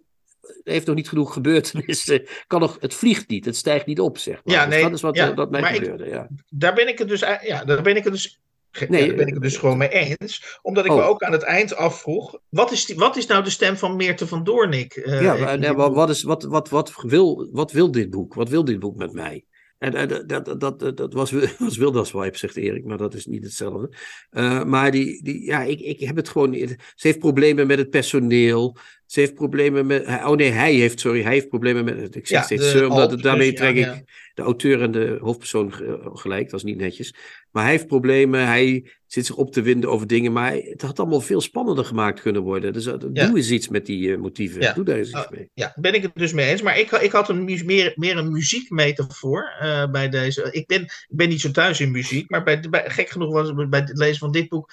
heeft 0.64 0.86
nog 0.86 0.96
niet 0.96 1.08
genoeg 1.08 1.32
gebeurtenissen. 1.32 2.26
Kan 2.46 2.60
nog, 2.60 2.76
het 2.80 2.94
vliegt 2.94 3.28
niet, 3.28 3.44
het 3.44 3.56
stijgt 3.56 3.86
niet 3.86 4.00
op, 4.00 4.18
zeg 4.18 4.40
maar. 4.44 4.54
Ja, 4.54 4.64
Dus 4.64 4.74
nee, 4.74 4.82
dat 4.82 4.92
is 4.92 5.00
wat 5.00 5.16
ja, 5.16 5.34
eh, 5.34 5.48
mij 5.48 5.60
ik- 5.60 5.66
gebeurde. 5.66 6.04
Ja. 6.04 6.28
daar 6.48 6.74
ben 6.74 6.88
ik 6.88 6.98
het 6.98 7.08
dus, 7.08 7.20
ja, 7.20 7.64
daar 7.64 7.82
ben 7.82 7.96
ik 7.96 8.04
het 8.04 8.12
dus, 8.12 8.40
Nee, 8.88 9.00
ja, 9.00 9.06
daar 9.06 9.16
ben 9.16 9.26
ik 9.26 9.34
het 9.34 9.42
eh, 9.42 9.48
dus 9.48 9.56
gewoon 9.56 9.76
mee 9.76 9.88
eens. 9.88 10.58
Omdat 10.62 10.84
ik 10.84 10.90
oh. 10.90 10.96
me 10.96 11.02
ook 11.02 11.22
aan 11.22 11.32
het 11.32 11.42
eind 11.42 11.76
afvroeg, 11.76 12.38
wat 12.48 12.72
is, 12.72 12.84
die, 12.84 12.96
wat 12.96 13.16
is 13.16 13.26
nou 13.26 13.44
de 13.44 13.50
stem 13.50 13.76
van 13.76 13.96
Meerte 13.96 14.26
van 14.26 14.44
Doornik? 14.44 14.96
eh, 14.96 15.22
ja, 15.22 15.36
maar, 15.36 15.58
nee, 15.58 15.72
wat, 15.72 15.86
boek? 15.86 15.96
wat, 15.96 16.10
is, 16.10 16.22
wat, 16.22 16.42
wat, 16.42 16.68
wat, 16.68 16.94
wil, 17.02 17.48
wat 17.52 17.72
wil 17.72 17.90
dit 17.90 18.10
boek? 18.10 18.34
Wat 18.34 18.48
wil 18.48 18.64
dit 18.64 18.78
boek 18.78 18.96
met 18.96 19.12
mij? 19.12 19.44
En 19.78 19.94
eh, 19.94 20.08
dat, 20.26 20.60
dat, 20.60 20.60
dat, 20.80 20.96
dat, 20.96 21.12
was, 21.12 21.30
was 21.58 21.76
Wilders 21.76 22.12
wipe, 22.12 22.38
zegt 22.38 22.56
Erik, 22.56 22.84
maar 22.84 22.98
dat 22.98 23.14
is 23.14 23.26
niet 23.26 23.44
hetzelfde. 23.44 23.90
Eh, 24.30 24.64
maar 24.64 24.90
die, 24.90 25.22
die, 25.22 25.44
ja, 25.44 25.62
ik, 25.62 25.80
ik 25.80 26.00
heb 26.00 26.16
het 26.16 26.28
gewoon. 26.28 26.54
Ze 26.54 26.76
heeft 26.96 27.18
problemen 27.18 27.66
met 27.66 27.78
het 27.78 27.90
personeel. 27.90 28.76
Ze 29.06 29.20
heeft 29.20 29.34
problemen 29.34 29.86
met. 29.86 30.06
Oh 30.06 30.30
nee, 30.36 30.50
hij 30.50 30.74
heeft, 30.74 31.00
sorry, 31.00 31.22
hij 31.22 31.32
heeft 31.32 31.48
problemen 31.48 31.84
met. 31.84 32.14
Ik 32.16 32.26
zeg 32.26 32.44
steeds 32.44 32.70
ze, 32.70 32.88
omdat 32.88 33.10
Alp, 33.10 33.22
daarmee 33.22 33.52
trek 33.52 33.76
ik 33.76 34.04
de 34.34 34.42
auteur 34.42 34.82
en 34.82 34.90
de 34.90 35.18
hoofdpersoon 35.20 35.72
ge- 35.72 36.10
gelijk. 36.12 36.50
Dat 36.50 36.58
is 36.58 36.64
niet 36.64 36.76
netjes. 36.78 37.14
Maar 37.50 37.62
hij 37.62 37.72
heeft 37.72 37.86
problemen. 37.86 38.46
Hij 38.46 38.90
zit 39.06 39.26
zich 39.26 39.36
op 39.36 39.52
te 39.52 39.62
winden 39.62 39.90
over 39.90 40.06
dingen. 40.06 40.32
Maar 40.32 40.52
het 40.52 40.82
had 40.82 40.98
allemaal 40.98 41.20
veel 41.20 41.40
spannender 41.40 41.84
gemaakt 41.84 42.20
kunnen 42.20 42.42
worden. 42.42 42.72
Dus 42.72 42.86
eh, 42.86 42.94
Ja. 43.12 43.26
doe 43.26 43.36
eens 43.36 43.50
iets 43.50 43.68
met 43.68 43.86
die 43.86 44.12
eh, 44.12 44.18
motieven. 44.18 44.60
Ja. 44.60 44.72
Doe 44.72 44.84
daar 44.84 44.96
eens 44.96 45.08
iets 45.08 45.16
Ah, 45.16 45.30
mee. 45.30 45.50
Ja, 45.54 45.72
ben 45.76 45.94
ik 45.94 46.02
het 46.02 46.12
dus 46.14 46.32
mee 46.32 46.48
eens. 46.50 46.62
Maar 46.62 46.78
ik, 46.78 46.90
ik 46.90 47.12
had 47.12 47.28
een, 47.28 47.44
meer, 47.44 47.92
meer 47.96 48.16
een 48.16 48.32
muziekmetafoor 48.32 49.54
eh, 49.60 49.90
bij 49.90 50.08
deze. 50.08 50.48
Ik 50.50 50.66
ben, 50.66 50.82
ik 50.82 51.06
ben 51.08 51.28
niet 51.28 51.40
zo 51.40 51.50
thuis 51.50 51.80
in 51.80 51.90
muziek, 51.90 52.30
maar 52.30 52.42
bij, 52.42 52.60
bij, 52.70 52.90
gek 52.90 53.08
genoeg 53.08 53.32
was 53.32 53.48
het 53.48 53.70
bij 53.70 53.80
het 53.80 53.98
lezen 53.98 54.18
van 54.18 54.32
dit 54.32 54.48
boek. 54.48 54.70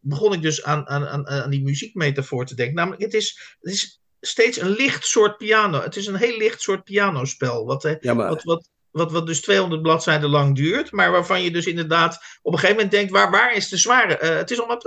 begon 0.00 0.32
ik 0.32 0.42
dus 0.42 0.64
aan, 0.64 0.86
aan, 0.88 1.06
aan, 1.06 1.26
aan 1.28 1.50
die 1.50 1.62
muziekmetafoor 1.62 2.46
te 2.46 2.54
denken. 2.54 2.74
Namelijk, 2.74 3.02
het 3.02 3.14
is, 3.14 3.56
het 3.60 3.72
is 3.72 4.00
steeds 4.20 4.60
een 4.60 4.70
licht 4.70 5.06
soort 5.06 5.36
piano. 5.36 5.80
Het 5.80 5.96
is 5.96 6.06
een 6.06 6.16
heel 6.16 6.36
licht 6.36 6.60
soort 6.60 6.84
pianospel. 6.84 7.66
Wat, 7.66 7.84
eh, 7.84 7.94
Ja, 8.00 8.14
maar 8.14 8.28
wat, 8.28 8.42
wat, 8.42 8.68
wat, 8.90 9.12
wat 9.12 9.26
dus 9.26 9.40
200 9.40 9.82
bladzijden 9.82 10.30
lang 10.30 10.56
duurt, 10.56 10.92
maar 10.92 11.10
waarvan 11.10 11.42
je 11.42 11.50
dus 11.50 11.66
inderdaad 11.66 12.18
op 12.42 12.52
een 12.52 12.58
gegeven 12.58 12.76
moment 12.76 12.94
denkt: 12.94 13.12
waar, 13.12 13.30
waar 13.30 13.54
is 13.54 13.68
de 13.68 13.76
zware? 13.76 14.16
Eh, 14.16 14.36
het 14.36 14.50
is 14.50 14.58
allemaal. 14.58 14.82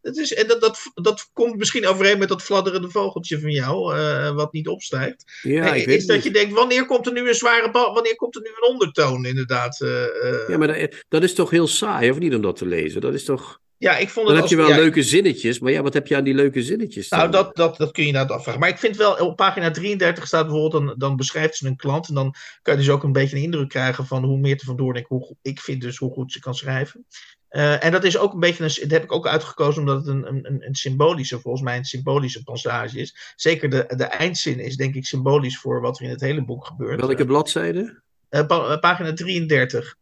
Het 0.00 0.16
is, 0.16 0.34
en 0.34 0.46
dat, 0.46 0.60
dat, 0.60 0.78
dat 0.94 1.30
komt 1.32 1.56
misschien 1.56 1.86
overeen 1.86 2.18
met 2.18 2.28
dat 2.28 2.42
fladderende 2.42 2.90
vogeltje 2.90 3.40
van 3.40 3.50
jou, 3.50 3.96
eh, 3.96 4.34
wat 4.34 4.52
niet 4.52 4.68
opstijgt. 4.68 5.40
ja, 5.42 5.74
ik 5.74 5.86
weet 5.86 5.96
is 5.96 6.06
dat 6.06 6.16
niet. 6.16 6.24
je 6.24 6.30
denkt: 6.30 6.54
wanneer 6.54 6.86
komt 6.86 7.06
er 7.06 7.12
nu 7.12 7.28
een 7.28 7.34
zware 7.34 7.70
bal? 7.70 7.94
Wanneer 7.94 8.16
komt 8.16 8.36
er 8.36 8.42
nu 8.42 8.48
een 8.48 8.72
ondertoon, 8.72 9.24
inderdaad? 9.24 9.76
Ja, 10.48 10.58
maar 10.58 10.78
dat, 10.78 10.94
dat 11.08 11.22
is 11.22 11.34
toch 11.34 11.50
heel 11.50 11.66
saai, 11.66 12.10
of 12.10 12.18
niet, 12.18 12.34
om 12.34 12.42
dat 12.42 12.56
te 12.56 12.66
lezen? 12.66 13.00
Dat 13.00 13.14
is 13.14 13.24
toch... 13.24 13.60
ja, 13.80 13.96
ik 13.96 14.08
vond 14.08 14.26
Dan 14.26 14.34
het 14.34 14.44
heb 14.44 14.58
je 14.58 14.64
wel 14.64 14.68
ja, 14.68 14.76
leuke 14.76 15.02
zinnetjes, 15.02 15.58
maar 15.58 15.72
ja, 15.72 15.82
wat 15.82 15.94
heb 15.94 16.06
je 16.06 16.16
aan 16.16 16.24
die 16.24 16.34
leuke 16.34 16.62
zinnetjes 16.62 17.08
dan? 17.08 17.18
Nou, 17.18 17.30
dat, 17.30 17.56
dat, 17.56 17.76
dat 17.76 17.90
kun 17.92 18.06
je 18.06 18.12
nou 18.12 18.28
afvragen. 18.28 18.60
Maar 18.60 18.68
ik 18.68 18.78
vind 18.78 18.96
wel, 18.96 19.14
op 19.14 19.36
pagina 19.36 19.70
33 19.70 20.26
staat 20.26 20.46
bijvoorbeeld, 20.46 20.86
dan, 20.86 20.94
dan 20.98 21.16
beschrijft 21.16 21.56
ze 21.56 21.66
een 21.66 21.76
klant. 21.76 22.08
En 22.08 22.14
dan 22.14 22.34
kan 22.62 22.74
je 22.74 22.80
dus 22.80 22.90
ook 22.90 23.02
een 23.02 23.12
beetje 23.12 23.36
een 23.36 23.42
indruk 23.42 23.68
krijgen 23.68 24.06
van 24.06 24.24
hoe 24.24 24.38
Meerte 24.38 24.64
van 24.64 24.76
Doornik, 24.76 25.06
hoe, 25.06 25.36
ik 25.42 25.60
vind 25.60 25.80
dus 25.80 25.96
hoe 25.96 26.12
goed 26.12 26.32
ze 26.32 26.40
kan 26.40 26.54
schrijven. 26.54 27.06
Eh, 27.48 27.84
en 27.84 27.92
dat 27.92 28.04
is 28.04 28.18
ook 28.18 28.32
een 28.32 28.40
beetje, 28.40 28.64
een, 28.64 28.74
dat 28.80 28.90
heb 28.90 29.02
ik 29.02 29.12
ook 29.12 29.26
uitgekozen 29.26 29.80
omdat 29.80 29.96
het 29.96 30.06
een, 30.06 30.26
een, 30.26 30.66
een 30.66 30.74
symbolische, 30.74 31.40
volgens 31.40 31.62
mij 31.64 31.76
een 31.76 31.84
symbolische 31.84 32.42
passage 32.42 32.98
is. 32.98 33.34
Zeker 33.36 33.70
de, 33.70 33.92
de 33.96 34.04
eindzin 34.04 34.58
is 34.58 34.76
denk 34.76 34.94
ik 34.94 35.06
symbolisch 35.06 35.58
voor 35.58 35.80
wat 35.80 35.98
er 35.98 36.04
in 36.04 36.10
het 36.10 36.20
hele 36.20 36.44
boek 36.44 36.66
gebeurt. 36.66 37.00
Welke 37.00 37.24
bladzijde? 37.24 38.02
Eh, 38.28 38.46
pa- 38.46 38.68
eh, 38.68 38.78
pagina 38.78 39.12
33. 39.12 39.96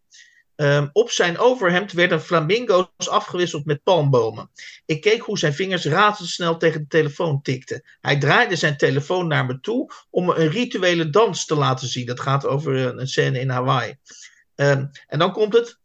Ehm, 0.58 0.88
op 0.92 1.10
zijn 1.10 1.38
overhemd 1.38 1.92
werden 1.92 2.22
flamingo's 2.22 3.08
afgewisseld 3.08 3.64
met 3.64 3.82
palmbomen. 3.82 4.50
Ik 4.86 5.00
keek 5.00 5.20
hoe 5.20 5.38
zijn 5.38 5.54
vingers 5.54 5.84
razendsnel 5.84 6.56
tegen 6.56 6.80
de 6.80 6.86
telefoon 6.86 7.42
tikten. 7.42 7.82
Hij 8.00 8.18
draaide 8.18 8.56
zijn 8.56 8.76
telefoon 8.76 9.26
naar 9.26 9.46
me 9.46 9.60
toe 9.60 9.90
om 10.10 10.24
me 10.24 10.34
een 10.34 10.50
rituele 10.50 11.10
dans 11.10 11.44
te 11.44 11.54
laten 11.54 11.88
zien. 11.88 12.06
Dat 12.06 12.20
gaat 12.20 12.46
over 12.46 12.76
een, 12.76 13.00
een 13.00 13.08
scène 13.08 13.40
in 13.40 13.50
Hawaii. 13.50 13.96
Ehm, 14.54 14.86
en 15.06 15.18
dan 15.18 15.32
komt 15.32 15.52
het. 15.52 15.78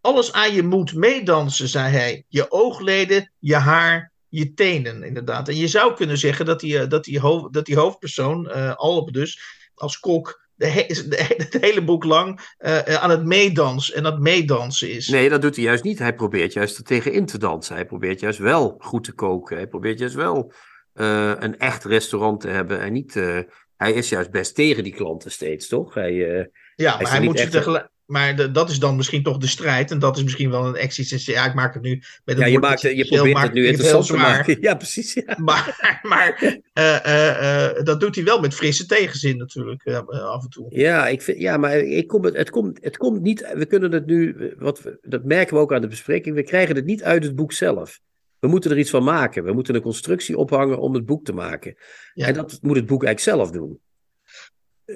Alles 0.00 0.32
aan 0.32 0.54
je 0.54 0.62
moet 0.62 0.94
meedansen, 0.94 1.68
zei 1.68 1.92
hij. 1.92 2.24
Je 2.28 2.50
oogleden, 2.50 3.32
je 3.38 3.56
haar, 3.56 4.12
je 4.28 4.54
tenen, 4.54 5.02
inderdaad. 5.02 5.48
En 5.48 5.56
je 5.56 5.68
zou 5.68 5.94
kunnen 5.94 6.18
zeggen 6.18 6.46
dat 6.46 6.60
die, 6.60 6.78
eh, 6.78 6.88
dat 6.88 7.04
die, 7.04 7.20
hoofd, 7.20 7.52
dat 7.52 7.66
die 7.66 7.76
hoofdpersoon, 7.76 8.50
eh 8.50 8.74
Alp 8.74 9.12
dus, 9.12 9.40
als 9.74 9.98
kok 9.98 10.47
de 10.58 10.66
he- 10.66 10.86
de- 11.08 11.34
het 11.36 11.56
hele 11.60 11.84
boek 11.84 12.04
lang 12.04 12.40
eh, 12.58 12.86
eh, 12.94 13.02
aan 13.02 13.10
het 13.10 13.24
meedansen 13.24 13.94
en 13.96 14.02
dat 14.02 14.18
meedansen 14.18 14.90
is. 14.90 15.08
Nee, 15.08 15.28
dat 15.28 15.42
doet 15.42 15.56
hij 15.56 15.64
juist 15.64 15.84
niet. 15.84 15.98
Hij 15.98 16.14
probeert 16.14 16.52
juist 16.52 16.76
er 16.78 16.84
tegenin 16.84 17.26
te 17.26 17.38
dansen. 17.38 17.74
Hij 17.74 17.86
probeert 17.86 18.20
juist 18.20 18.38
wel 18.38 18.74
goed 18.78 19.04
te 19.04 19.12
koken. 19.12 19.56
Hij 19.56 19.66
probeert 19.66 19.98
juist 19.98 20.14
wel 20.14 20.52
eh, 20.92 21.32
een 21.38 21.58
echt 21.58 21.84
restaurant 21.84 22.40
te 22.40 22.48
hebben. 22.48 22.80
En 22.80 22.92
niet, 22.92 23.14
hij 23.76 23.92
is 23.92 24.08
juist 24.08 24.30
best 24.30 24.54
tegen 24.54 24.84
die 24.84 24.94
klanten 24.94 25.30
steeds, 25.30 25.68
toch? 25.68 25.94
Hij, 25.94 26.12
ja, 26.74 26.94
is 26.94 27.02
maar 27.02 27.10
hij 27.10 27.20
moet, 27.20 27.36
ze 27.38 27.42
echt- 27.42 27.52
tegelijk, 27.52 27.88
maar 28.08 28.36
de, 28.36 28.50
dat 28.50 28.70
is 28.70 28.78
dan 28.78 28.96
misschien 28.96 29.22
toch 29.22 29.36
de 29.36 29.46
strijd. 29.46 29.90
En 29.90 29.98
dat 29.98 30.16
is 30.16 30.22
misschien 30.22 30.50
wel 30.50 30.66
een 30.66 30.76
existentieel. 30.76 31.36
Ja, 31.36 31.46
ik 31.46 31.54
maak 31.54 31.74
het 31.74 31.82
nu 31.82 32.02
met 32.24 32.36
een 32.36 32.42
Ja, 32.42 32.46
je, 32.46 32.58
maakt, 32.58 32.80
je 32.80 33.06
probeert 33.06 33.38
het 33.38 33.52
nu 33.52 33.66
interessant 33.66 34.06
te 34.06 34.16
maken. 34.16 34.56
Ja, 34.68 34.74
precies. 34.74 35.14
Ja. 35.14 35.36
Maar, 35.36 35.98
maar 36.10 36.32
eh, 36.72 37.04
eh, 37.04 37.76
eh, 37.78 37.84
dat 37.84 38.00
doet 38.00 38.14
hij 38.14 38.24
wel 38.24 38.40
met 38.40 38.54
frisse 38.54 38.86
tegenzin 38.86 39.36
natuurlijk 39.36 39.86
af 40.10 40.42
en 40.42 40.50
toe. 40.50 40.66
Ja, 40.68 41.08
ik 41.08 41.22
vind, 41.22 41.38
ja 41.38 41.56
maar 41.56 41.76
ik 41.76 42.06
kom 42.06 42.24
het, 42.24 42.36
het, 42.36 42.50
komt, 42.50 42.78
het 42.82 42.96
komt 42.96 43.22
niet. 43.22 43.52
We 43.54 43.66
kunnen 43.66 43.92
het 43.92 44.06
nu. 44.06 44.36
Wat 44.58 44.82
we, 44.82 44.98
dat 45.02 45.24
merken 45.24 45.54
we 45.54 45.60
ook 45.60 45.72
aan 45.72 45.80
de 45.80 45.88
bespreking. 45.88 46.34
We 46.34 46.42
krijgen 46.42 46.76
het 46.76 46.84
niet 46.84 47.02
uit 47.02 47.24
het 47.24 47.34
boek 47.34 47.52
zelf. 47.52 48.00
We 48.38 48.48
moeten 48.48 48.70
er 48.70 48.78
iets 48.78 48.90
van 48.90 49.04
maken. 49.04 49.44
We 49.44 49.52
moeten 49.52 49.74
een 49.74 49.80
constructie 49.80 50.38
ophangen 50.38 50.78
om 50.78 50.94
het 50.94 51.06
boek 51.06 51.24
te 51.24 51.32
maken. 51.32 51.74
Ja. 52.14 52.26
En 52.26 52.34
dat 52.34 52.58
moet 52.62 52.76
het 52.76 52.86
boek 52.86 53.04
eigenlijk 53.04 53.36
zelf 53.36 53.50
doen. 53.50 53.80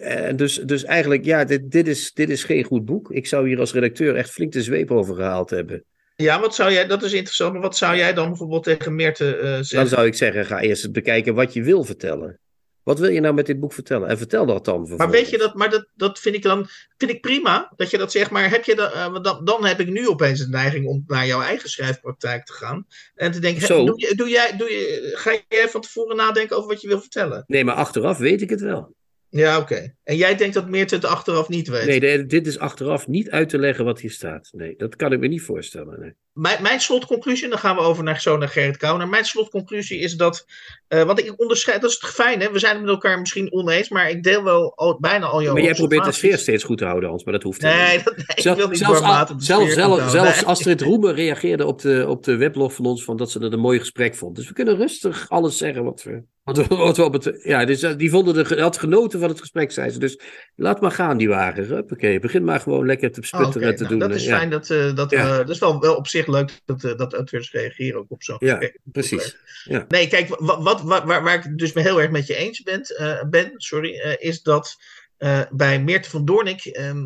En 0.01 0.37
dus, 0.37 0.55
dus 0.55 0.85
eigenlijk, 0.85 1.25
ja, 1.25 1.45
dit, 1.45 1.71
dit, 1.71 1.89
is, 1.89 2.13
dit 2.13 2.31
is 2.31 2.45
geen 2.45 2.65
goed 2.65 2.85
boek. 2.85 3.11
Ik 3.11 3.27
zou 3.27 3.49
hier 3.49 3.59
als 3.59 3.73
redacteur 3.73 4.17
echt 4.17 4.31
flink 4.31 4.53
de 4.53 4.63
zweep 4.63 4.91
over 4.91 5.15
gehaald 5.15 5.51
hebben. 5.51 5.85
Ja, 6.17 6.41
wat 6.41 6.55
zou 6.55 6.73
jij, 6.73 6.87
dat 6.87 7.03
is 7.03 7.13
interessant. 7.13 7.53
Maar 7.53 7.63
wat 7.63 7.77
zou 7.77 7.97
jij 7.97 8.15
dan 8.15 8.29
bijvoorbeeld 8.29 8.63
tegen 8.63 8.95
Meerte 8.95 9.37
eh, 9.37 9.49
zeggen? 9.49 9.77
Dan 9.77 9.87
zou 9.87 10.07
ik 10.07 10.15
zeggen, 10.15 10.47
ga 10.47 10.61
eerst 10.61 10.85
eens 10.85 10.93
bekijken 10.93 11.35
wat 11.35 11.53
je 11.53 11.63
wil 11.63 11.85
vertellen. 11.85 12.41
Wat 12.83 12.99
wil 12.99 13.11
je 13.11 13.21
nou 13.21 13.35
met 13.35 13.47
dit 13.47 13.61
boek 13.61 13.73
vertellen? 13.73 14.09
En 14.09 14.19
vertel 14.19 14.47
dat 14.47 14.65
dan 14.65 14.95
Maar 14.97 15.11
weet 15.11 15.31
je 15.31 15.39
dat, 15.39 15.55
maar 15.55 15.71
dat, 15.71 15.87
dat 15.95 16.19
vind 16.19 16.35
ik 16.35 16.43
dan 16.43 16.69
vind 16.97 17.11
ik 17.11 17.21
prima 17.21 17.73
dat 17.77 17.91
je 17.91 17.99
dat 17.99 18.13
zegt. 18.13 18.31
Maar 18.31 18.51
heb 18.51 18.65
je 18.65 18.75
dat, 18.75 18.93
eh, 18.93 19.23
dan, 19.23 19.45
dan 19.45 19.65
heb 19.65 19.81
ik 19.81 19.89
nu 19.89 20.09
opeens 20.09 20.41
een 20.41 20.51
neiging 20.51 20.87
om 20.87 21.05
naar 21.07 21.27
jouw 21.27 21.43
eigen 21.43 21.69
schrijfpraktijk 21.69 22.45
te 22.45 22.53
gaan. 22.53 22.87
En 23.15 23.33
te 23.33 23.39
denken, 23.39 23.67
Zo. 23.67 23.85
doe 23.85 24.15
doe 24.17 24.29
jij, 24.29 24.57
doe 24.57 24.71
je, 24.71 25.11
ga 25.15 25.37
jij 25.49 25.69
van 25.69 25.81
tevoren 25.81 26.17
nadenken 26.17 26.57
over 26.57 26.69
wat 26.69 26.81
je 26.81 26.89
wil 26.89 27.01
vertellen? 27.01 27.45
Nee, 27.47 27.65
maar 27.65 27.75
achteraf 27.75 28.19
weet 28.19 28.43
ik 28.43 28.51
het 28.51 28.61
wel. 28.61 28.95
Ja, 29.35 29.59
oké. 29.59 29.95
En 30.05 30.17
jij 30.17 30.37
denkt 30.37 30.55
dat 30.55 30.69
Meerte 30.69 30.95
het 30.95 31.05
achteraf 31.05 31.49
niet 31.49 31.69
weet? 31.69 32.01
Nee, 32.01 32.27
dit 32.27 32.47
is 32.47 32.59
achteraf 32.59 33.07
niet 33.07 33.31
uit 33.31 33.49
te 33.49 33.59
leggen 33.59 33.85
wat 33.85 34.01
hier 34.01 34.11
staat. 34.11 34.49
Nee, 34.53 34.75
dat 34.77 34.97
kan 34.97 35.13
ik 35.13 35.21
me 35.21 35.27
niet 35.27 35.43
voorstellen. 35.43 36.01
Nee. 36.01 36.15
Mijn, 36.33 36.63
mijn 36.63 36.81
slotconclusie, 36.81 37.45
en 37.45 37.51
dan 37.51 37.59
gaan 37.59 37.77
we 37.77 37.83
over 37.83 38.05
naar, 38.05 38.21
zo 38.21 38.37
naar 38.37 38.49
Gerrit 38.49 38.77
Kouwer. 38.77 39.09
Mijn 39.09 39.25
slotconclusie 39.25 39.99
is 39.99 40.15
dat, 40.15 40.47
eh 40.93 41.03
want 41.03 41.19
ik 41.19 41.33
onderscheid, 41.37 41.81
dat 41.81 41.91
is 41.91 41.99
het 42.01 42.11
fijn, 42.11 42.41
hè? 42.41 42.51
we 42.51 42.59
zijn 42.59 42.73
het 42.75 42.81
met 42.85 42.91
elkaar 42.91 43.19
misschien 43.21 43.53
oneens, 43.53 43.89
maar 43.89 44.11
ik 44.11 44.23
deel 44.23 44.43
wel 44.45 44.73
al, 44.77 44.99
bijna 45.01 45.27
al 45.27 45.43
jouw 45.43 45.53
Maar 45.53 45.63
jij 45.63 45.75
probeert 45.75 46.05
de 46.05 46.13
sfeer 46.13 46.39
steeds 46.39 46.65
goed 46.65 46.79
te 46.79 46.85
houden, 46.85 47.09
Hans, 47.09 47.25
maar 47.25 47.33
dat 47.33 47.43
hoeft 47.43 47.61
Nee, 47.63 47.97
niet. 47.97 48.05
dat, 48.05 48.17
nee 48.17 48.25
ik 48.35 48.43
Zelf- 48.43 48.57
wil 48.57 48.69
niet 48.69 48.79
zelfs, 48.79 49.01
de 49.29 50.11
zelfs, 50.11 50.45
Astrid 50.45 50.81
Roemer 50.81 51.15
reageerde 51.15 51.67
op 51.67 51.81
de, 51.81 52.05
op 52.09 52.25
de 52.25 52.37
weblog 52.37 52.75
van 52.75 52.85
ons 52.87 53.05
van 53.05 53.17
dat 53.17 53.31
ze 53.31 53.39
het 53.39 53.53
een 53.53 53.59
mooi 53.59 53.79
gesprek 53.79 54.15
vond. 54.15 54.37
Dus 54.37 54.49
we 54.49 54.55
kunnen 54.55 54.77
rustig 54.77 55.27
alles 55.29 55.57
zeggen 55.59 55.85
wat 55.85 56.03
we. 56.03 56.23
Wat 56.45 56.57
we, 56.57 56.75
wat 56.77 56.97
we 56.97 57.05
op 57.05 57.13
het, 57.13 57.41
ja, 57.43 57.65
dus, 57.65 57.83
eh, 57.83 57.97
die 57.97 58.11
vonden 58.11 58.35
de, 58.49 58.61
had 58.61 58.79
genoten 58.79 59.21
van 59.21 59.29
het 59.29 59.41
gesprek, 59.41 59.73
zei 59.73 59.91
ze. 59.91 59.99
Dus 59.99 60.21
laat 60.57 60.81
maar 60.81 60.91
gaan, 60.91 61.17
die 61.17 61.29
wagen. 61.29 61.85
Oké, 61.91 62.19
begin 62.19 62.45
maar 62.45 62.61
gewoon 62.61 62.87
lekker 62.87 63.13
te 63.13 63.23
sputteren 63.23 63.69
en 63.69 63.75
te 63.77 63.83
Nou, 63.83 63.89
doen. 63.99 64.09
dat 64.09 64.15
is 64.17 64.23
eh, 64.23 64.29
ja. 64.29 64.37
fijn, 64.37 64.51
dat, 64.51 64.71
eh, 64.71 64.95
dat, 64.95 65.11
Ja. 65.11 65.37
dat 65.37 65.49
is 65.49 65.59
wel, 65.59 65.81
wel 65.81 65.95
op 65.95 66.07
zich 66.07 66.27
leuk 66.27 66.51
dat, 66.65 66.81
dat 66.99 67.31
reageren 67.31 67.99
ook 67.99 68.11
op 68.11 68.23
zo'n 68.23 68.37
Ja, 68.39 68.49
gesprek. 68.51 68.79
precies. 68.85 69.37
Ja. 69.65 69.85
Nee, 69.89 70.09
kijk, 70.09 70.29
wat, 70.39 70.63
wat, 70.63 70.82
wat- 70.83 71.05
waar, 71.05 71.23
waar 71.23 71.35
ik 71.35 71.59
dus 71.59 71.73
me 71.73 71.83
heel 71.83 72.01
erg 72.01 72.11
met 72.11 72.27
je 72.27 72.35
eens 72.35 72.63
ben, 72.63 72.83
eh, 72.83 73.23
ben 73.29 73.53
sorry, 73.57 73.99
eh, 73.99 74.15
is 74.29 74.43
dat 74.43 74.77
eh, 75.17 75.41
bij 75.51 75.81
Meerte 75.81 76.11
van 76.11 76.25
Doornik 76.25 76.65
ehm, 76.65 77.05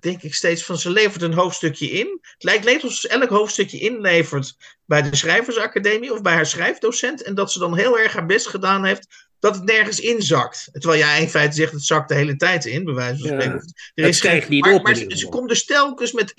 denk 0.00 0.22
ik 0.22 0.34
steeds 0.34 0.64
van 0.64 0.78
ze 0.78 0.90
levert 0.90 1.22
een 1.22 1.32
hoofdstukje 1.32 1.90
in. 1.90 2.18
Het 2.22 2.44
lijkt 2.44 2.64
net 2.64 2.82
alsof 2.82 2.98
ze 2.98 3.08
elk 3.08 3.28
hoofdstukje 3.28 3.78
inlevert 3.78 4.56
bij 4.84 5.02
de 5.02 5.16
Schrijversacademie 5.16 6.12
of 6.12 6.22
bij 6.22 6.32
haar 6.34 6.46
schrijfdocent. 6.46 7.22
En 7.22 7.34
dat 7.34 7.52
ze 7.52 7.58
dan 7.58 7.76
heel 7.76 7.98
erg 7.98 8.12
haar 8.12 8.26
best 8.26 8.46
gedaan 8.46 8.84
heeft 8.84 9.26
dat 9.38 9.54
het 9.54 9.64
nergens 9.64 10.00
inzakt. 10.00 10.68
Terwijl 10.72 11.00
jij 11.00 11.20
in 11.20 11.28
feite 11.28 11.56
zegt 11.56 11.72
het 11.72 11.84
zakt 11.84 12.08
de 12.08 12.14
hele 12.14 12.36
tijd 12.36 12.64
in, 12.64 12.84
bij 12.84 12.94
wijze 12.94 13.18
van 13.18 13.28
Ja. 13.30 13.40
spreken. 13.40 13.60
Er 13.94 14.04
Het 14.04 14.14
is 14.14 14.20
geen- 14.20 14.44
niet 14.48 14.64
maar, 14.64 14.74
op 14.74 14.82
Maar 14.82 14.94
ze, 14.94 15.28
komt 15.28 15.48
dus 15.48 15.64
telkens 15.64 16.12
met 16.12 16.32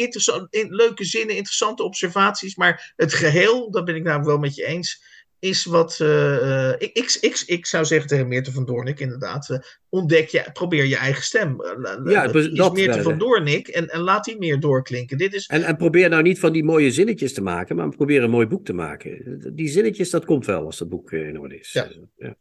in, 0.49 0.67
leuke 0.75 1.03
zinnen, 1.05 1.35
interessante 1.35 1.83
observaties. 1.83 2.55
Maar 2.55 2.93
het 2.95 3.13
geheel, 3.13 3.71
dat 3.71 3.85
ben 3.85 3.95
ik 3.95 4.03
namelijk 4.03 4.27
wel 4.27 4.37
met 4.37 4.55
je 4.55 4.65
eens, 4.65 5.03
is 5.39 5.65
wat. 5.65 5.99
eh, 5.99 6.69
eh, 6.69 6.75
ik, 6.77 6.91
ik, 6.93 7.17
ik, 7.21 7.43
ik 7.45 7.65
zou 7.65 7.85
zeggen 7.85 8.07
tegen 8.07 8.27
Meerte 8.27 8.51
van 8.51 8.65
Doornik, 8.65 8.99
inderdaad. 8.99 9.49
eh, 9.49 9.59
ontdek 9.89 10.29
je, 10.29 10.45
probeer 10.53 10.85
je 10.85 10.97
eigen 10.97 11.23
stem. 11.23 11.61
Ja, 12.05 12.33
is 12.33 12.49
dat 12.51 12.73
Meerte 12.73 12.93
wel, 12.95 13.03
van. 13.03 13.17
Doornik 13.17 13.67
en, 13.67 13.87
en 13.87 13.99
laat 13.99 14.23
die 14.23 14.37
meer 14.37 14.59
doorklinken. 14.59 15.17
Dit 15.17 15.33
is. 15.33 15.45
En, 15.47 15.63
en 15.63 15.77
probeer 15.77 16.09
nou 16.09 16.21
niet 16.21 16.39
van 16.39 16.51
die 16.51 16.63
mooie 16.63 16.91
zinnetjes 16.91 17.33
te 17.33 17.41
maken, 17.41 17.75
maar 17.75 17.89
probeer 17.89 18.23
een 18.23 18.29
mooi 18.29 18.47
boek 18.47 18.65
te 18.65 18.73
maken. 18.73 19.41
Die 19.55 19.67
zinnetjes, 19.67 20.09
dat 20.09 20.25
komt 20.25 20.45
wel 20.45 20.65
als 20.65 20.77
dat 20.77 20.89
boek 20.89 21.11
in 21.11 21.39
orde 21.39 21.59
is. 21.59 21.71
Ja. 21.71 21.87
Ja. 22.15 22.35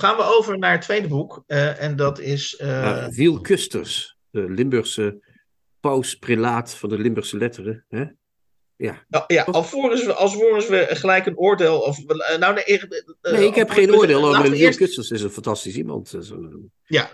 Gaan 0.00 0.16
we 0.16 0.22
over 0.22 0.58
naar 0.58 0.72
het 0.72 0.82
tweede 0.82 1.08
boek. 1.08 1.42
eh, 1.46 1.82
en 1.82 1.96
dat 1.96 2.18
is. 2.20 2.58
Maar 2.58 3.10
Wiel 3.10 3.40
Kusters, 3.40 4.16
de 4.30 4.50
Limburgse 4.50 5.28
paus-prelaat 5.80 6.74
van 6.74 6.88
de 6.88 6.98
Limburgse 6.98 7.36
letteren. 7.36 7.84
Hè? 7.88 8.04
Ja. 8.76 9.04
nou, 9.08 9.24
ja, 9.26 9.42
alvorens 9.42 10.04
we, 10.04 10.14
alvorens 10.14 10.68
we 10.68 10.86
gelijk 10.90 11.26
een 11.26 11.36
oordeel. 11.38 11.78
Of, 11.80 11.98
nou, 12.38 12.54
nee, 12.54 12.80
Nee, 13.22 13.46
ik 13.46 13.54
heb 13.54 13.70
geen 13.70 13.94
oordeel 13.94 14.26
over 14.28 14.42
Wiel 14.42 14.52
eerst- 14.52 14.78
Kusters. 14.78 15.10
is 15.10 15.22
een 15.22 15.30
fantastisch 15.30 15.76
iemand. 15.76 16.14
Ja, 16.84 17.10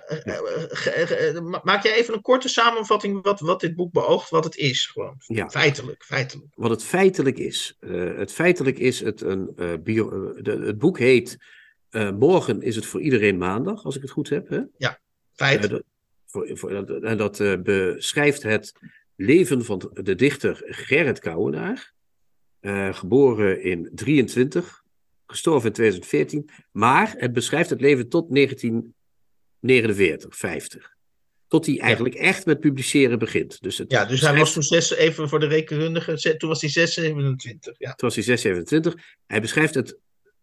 maak 1.62 1.82
jij 1.82 1.94
even 1.94 2.14
een 2.14 2.20
korte 2.20 2.48
samenvatting 2.48 3.22
wat, 3.22 3.40
wat 3.40 3.60
dit 3.60 3.74
boek 3.74 3.92
beoogt, 3.92 4.30
wat 4.30 4.44
het 4.44 4.56
is, 4.56 4.86
gewoon. 4.86 5.14
Ja. 5.18 5.48
Feitelijk, 5.48 6.04
feitelijk. 6.04 6.48
wat 6.54 6.70
het 6.70 6.84
feitelijk 6.84 7.38
is. 7.38 7.76
Het 8.16 8.32
feitelijk 8.32 8.78
is 8.78 9.00
het 9.00 9.20
een 9.20 9.54
bio, 9.82 10.32
de, 10.42 10.50
het 10.50 10.78
boek 10.78 10.98
heet 10.98 11.36
eh, 11.90 12.10
Morgen 12.12 12.62
is 12.62 12.76
het 12.76 12.86
voor 12.86 13.00
iedereen 13.00 13.38
maandag, 13.38 13.84
als 13.84 13.96
ik 13.96 14.02
het 14.02 14.10
goed 14.10 14.28
heb. 14.28 14.48
Hè? 14.48 14.60
Feit. 15.32 15.64
Eh, 15.64 15.70
dat, 15.70 15.82
voor, 16.26 16.50
voor, 16.52 16.70
dat- 16.86 17.02
en 17.02 17.16
dat 17.16 17.40
eh, 17.40 17.54
beschrijft 17.62 18.42
het 18.42 18.72
leven 19.16 19.64
van 19.64 19.90
de 20.02 20.14
dichter 20.14 20.62
Gerrit 20.64 21.18
Kouwenaar. 21.18 21.94
eh, 22.60 22.94
geboren 22.94 23.62
in 23.62 23.90
23, 23.94 24.82
gestorven 25.26 25.66
in 25.68 25.72
2014. 25.74 26.48
Maar 26.72 27.14
het 27.16 27.32
beschrijft 27.32 27.70
het 27.70 27.80
leven 27.80 28.08
tot 28.08 28.28
1949, 29.60 30.36
50. 30.36 30.94
Tot 31.48 31.66
hij 31.66 31.78
eigenlijk 31.78 32.14
echt 32.14 32.46
met 32.46 32.60
publiceren 32.60 33.18
begint. 33.18 33.62
Dus 33.62 33.78
het 33.78 33.90
ja, 33.90 34.04
dus 34.04 34.20
hij 34.20 34.36
was 34.36 34.52
toen 34.52 34.62
zes, 34.62 34.90
even 34.94 35.28
voor 35.28 35.40
de 35.40 35.46
rekenkundige, 35.46 36.36
toen 36.36 36.48
was 36.48 36.60
hij 36.60 36.70
6, 36.70 36.94
27. 36.94 37.74
Ja. 37.78 37.86
Toen 37.94 38.08
was 38.08 38.14
hij 38.14 38.24
627. 38.24 39.16
Hij 39.26 39.40
beschrijft 39.40 39.74
het, 39.74 39.98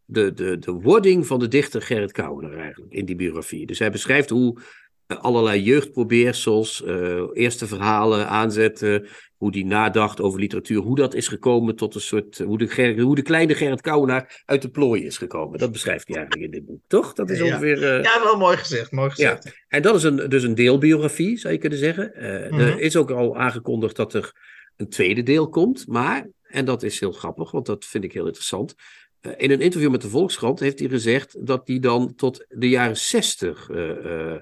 de, 0.05 0.33
de, 0.33 0.57
de 0.59 0.71
wording 0.71 1.27
van 1.27 1.39
de 1.39 1.47
dichter 1.47 1.81
Gerrit 1.81 2.11
Kouwenaar 2.11 2.57
eigenlijk 2.57 2.93
in 2.93 3.05
die 3.05 3.15
biografie. 3.15 3.65
Dus 3.65 3.79
hij 3.79 3.91
beschrijft 3.91 4.29
hoe 4.29 4.59
eh, 5.07 5.17
allerlei 5.21 5.61
jeugdprobeersels, 5.63 6.83
eh, 6.83 7.21
eerste 7.33 7.67
verhalen 7.67 8.27
aanzetten, 8.27 9.07
hoe 9.37 9.51
die 9.51 9.65
nadacht 9.65 10.21
over 10.21 10.39
literatuur, 10.39 10.81
hoe 10.81 10.95
dat 10.95 11.13
is 11.13 11.27
gekomen 11.27 11.75
tot 11.75 11.95
een 11.95 12.01
soort, 12.01 12.37
hoe 12.37 12.57
de, 12.57 12.67
Ger- 12.67 12.99
hoe 12.99 13.15
de 13.15 13.21
kleine 13.21 13.55
Gerrit 13.55 13.81
Kouwenaar 13.81 14.41
uit 14.45 14.61
de 14.61 14.69
plooi 14.69 15.05
is 15.05 15.17
gekomen. 15.17 15.59
Dat 15.59 15.71
beschrijft 15.71 16.07
hij 16.07 16.17
eigenlijk 16.17 16.45
in 16.45 16.51
dit 16.51 16.65
boek, 16.65 16.81
toch? 16.87 17.13
Dat 17.13 17.29
is 17.29 17.37
Ja. 17.37 17.45
ongeveer... 17.45 17.83
eh, 17.83 18.03
ja, 18.03 18.23
wel 18.23 18.37
mooi 18.37 18.57
gezegd, 18.57 18.91
mooi 18.91 19.09
gezegd. 19.09 19.63
en 19.67 19.81
dat 19.81 19.95
is 19.95 20.03
een, 20.03 20.29
dus 20.29 20.43
een 20.43 20.55
deelbiografie, 20.55 21.37
zou 21.37 21.53
je 21.53 21.59
kunnen 21.59 21.79
zeggen. 21.79 22.13
Eh, 22.15 22.51
Mhm. 22.51 22.59
Er 22.61 22.79
is 22.79 22.95
ook 22.95 23.11
al 23.11 23.37
aangekondigd 23.37 23.95
dat 23.95 24.13
er 24.13 24.31
een 24.77 24.89
tweede 24.89 25.23
deel 25.23 25.49
komt. 25.49 25.87
Maar, 25.87 26.27
en 26.43 26.65
dat 26.65 26.83
is 26.83 26.99
heel 26.99 27.11
grappig, 27.11 27.51
want 27.51 27.65
dat 27.65 27.85
vind 27.85 28.03
ik 28.03 28.13
heel 28.13 28.25
interessant. 28.25 28.75
Eh, 29.23 29.31
in 29.37 29.51
een 29.51 29.61
interview 29.61 29.91
met 29.91 30.01
de 30.01 30.09
Volkskrant 30.09 30.59
heeft 30.59 30.79
hij 30.79 30.89
gezegd 30.89 31.47
dat 31.47 31.67
hij 31.67 31.79
dan 31.79 32.15
tot 32.15 32.45
de 32.49 32.69
jaren 32.69 32.97
60 32.97 33.69
eh, 33.69 34.35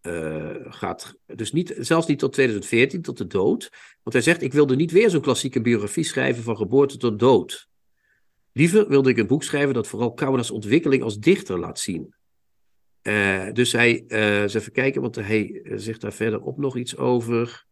eh, 0.00 0.56
gaat. 0.68 1.14
Dus 1.26 1.52
niet, 1.52 1.74
zelfs 1.78 2.06
niet 2.06 2.18
tot 2.18 2.32
2014, 2.32 3.02
tot 3.02 3.18
de 3.18 3.26
dood. 3.26 3.70
Want 4.02 4.14
hij 4.14 4.20
zegt: 4.20 4.42
Ik 4.42 4.52
wilde 4.52 4.76
niet 4.76 4.90
weer 4.90 5.10
zo'n 5.10 5.20
klassieke 5.20 5.60
biografie 5.60 6.04
schrijven 6.04 6.42
van 6.42 6.56
geboorte 6.56 6.96
tot 6.96 7.18
dood. 7.18 7.68
Liever 8.52 8.88
wilde 8.88 9.10
ik 9.10 9.18
een 9.18 9.26
boek 9.26 9.42
schrijven 9.42 9.74
dat 9.74 9.88
vooral 9.88 10.12
Kouwenaars 10.12 10.50
ontwikkeling 10.50 11.02
als 11.02 11.18
dichter 11.18 11.58
laat 11.58 11.78
zien. 11.78 12.14
Dus 13.52 13.72
hij, 13.72 14.04
eens 14.06 14.54
even 14.54 14.72
kijken, 14.72 15.00
want 15.00 15.14
hij 15.14 15.62
zegt 15.74 16.00
daar 16.00 16.12
verderop 16.12 16.58
nog 16.58 16.76
iets 16.76 16.96
over. 16.96 17.66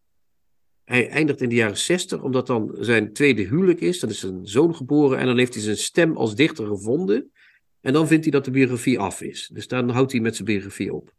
Hij 0.89 1.09
eindigt 1.09 1.41
in 1.43 1.49
de 1.49 1.55
jaren 1.55 1.79
60, 1.79 2.23
omdat 2.23 2.47
dan 2.47 2.77
zijn 2.81 3.13
tweede 3.13 3.43
huwelijk 3.43 3.81
is. 3.81 4.01
Dan 4.01 4.11
is 4.11 4.21
zijn 4.21 4.47
zoon 4.47 4.75
geboren 4.75 5.19
en 5.19 5.27
dan 5.27 5.39
heeft 5.39 5.55
hij 5.55 5.63
zijn 5.63 5.77
stem 5.77 6.17
als 6.17 6.35
dichter 6.35 6.67
gevonden. 6.67 7.31
En 7.81 7.93
dan 7.93 8.07
vindt 8.07 8.23
hij 8.25 8.33
dat 8.33 8.45
de 8.45 8.51
biografie 8.51 8.99
af 8.99 9.21
is. 9.21 9.51
Dus 9.53 9.69
dan 9.69 9.89
houdt 9.91 10.13
hij 10.13 10.21
met 10.21 10.35
zijn 10.35 10.49
biografie 10.49 10.95
op. 10.95 11.13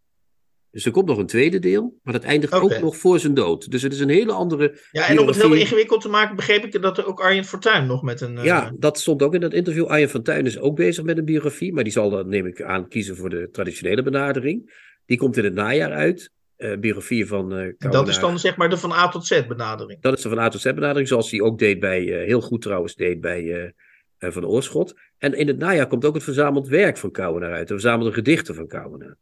Dus 0.71 0.85
er 0.85 0.91
komt 0.91 1.05
nog 1.07 1.17
een 1.17 1.25
tweede 1.25 1.59
deel, 1.59 1.99
maar 2.03 2.13
dat 2.13 2.23
eindigt 2.23 2.53
ook 2.53 2.79
nog 2.79 2.97
voor 2.97 3.19
zijn 3.19 3.33
dood. 3.33 3.71
Dus 3.71 3.81
het 3.81 3.93
is 3.93 3.99
een 3.99 4.09
hele 4.09 4.31
andere. 4.31 4.79
Ja, 4.91 5.07
en 5.07 5.19
om 5.19 5.27
het 5.27 5.35
heel 5.41 5.53
ingewikkeld 5.53 6.01
te 6.01 6.09
maken, 6.09 6.35
begreep 6.35 6.63
ik 6.63 6.81
dat 6.81 6.97
er 6.97 7.05
ook 7.05 7.19
Arjen 7.19 7.45
Fortuyn 7.45 7.85
nog 7.87 8.01
met 8.03 8.21
een... 8.21 8.37
eh, 8.37 8.43
Ja, 8.43 8.71
dat 8.79 8.99
stond 8.99 9.21
ook 9.21 9.33
in 9.33 9.41
dat 9.41 9.53
interview. 9.53 9.85
Arjen 9.85 10.23
Tuin 10.23 10.45
is 10.45 10.59
ook 10.59 10.75
bezig 10.75 11.03
met 11.03 11.17
een 11.17 11.25
biografie, 11.25 11.73
maar 11.73 11.83
die 11.83 11.93
zal 11.93 12.09
dan, 12.09 12.29
neem 12.29 12.45
ik 12.45 12.61
aan, 12.61 12.87
kiezen 12.87 13.15
voor 13.15 13.29
de 13.29 13.49
traditionele 13.51 14.03
benadering. 14.03 14.87
Die 15.05 15.17
komt 15.17 15.37
in 15.37 15.43
het 15.43 15.53
najaar 15.53 15.91
uit. 15.91 16.31
Uh, 16.59 16.77
biografieën 16.77 17.27
van 17.27 17.59
uh, 17.59 17.73
dat 17.77 18.07
is 18.07 18.19
dan 18.19 18.39
zeg 18.39 18.57
maar 18.57 18.69
de 18.69 18.77
van 18.77 18.91
A 18.91 19.07
tot 19.07 19.25
Z 19.25 19.47
benadering. 19.47 20.01
Dat 20.01 20.17
is 20.17 20.23
de 20.23 20.29
van 20.29 20.39
A 20.39 20.49
tot 20.49 20.61
Z 20.61 20.63
benadering, 20.63 21.07
zoals 21.07 21.31
hij 21.31 21.41
ook 21.41 21.59
deed 21.59 21.79
bij, 21.79 22.03
uh, 22.03 22.25
heel 22.25 22.41
goed 22.41 22.61
trouwens, 22.61 22.95
deed 22.95 23.21
bij 23.21 23.73
Van 24.19 24.45
Oorschot. 24.45 24.95
En 25.17 25.33
in 25.33 25.47
het 25.47 25.57
najaar 25.57 25.87
komt 25.87 26.05
ook 26.05 26.13
het 26.13 26.23
verzameld 26.23 26.67
werk 26.67 26.97
van 26.97 27.11
Kouwenaar 27.11 27.53
uit, 27.53 27.67
de 27.67 27.73
verzamelde 27.73 28.11
gedichten 28.11 28.55
van 28.55 28.67
Kouwenaar. 28.67 29.15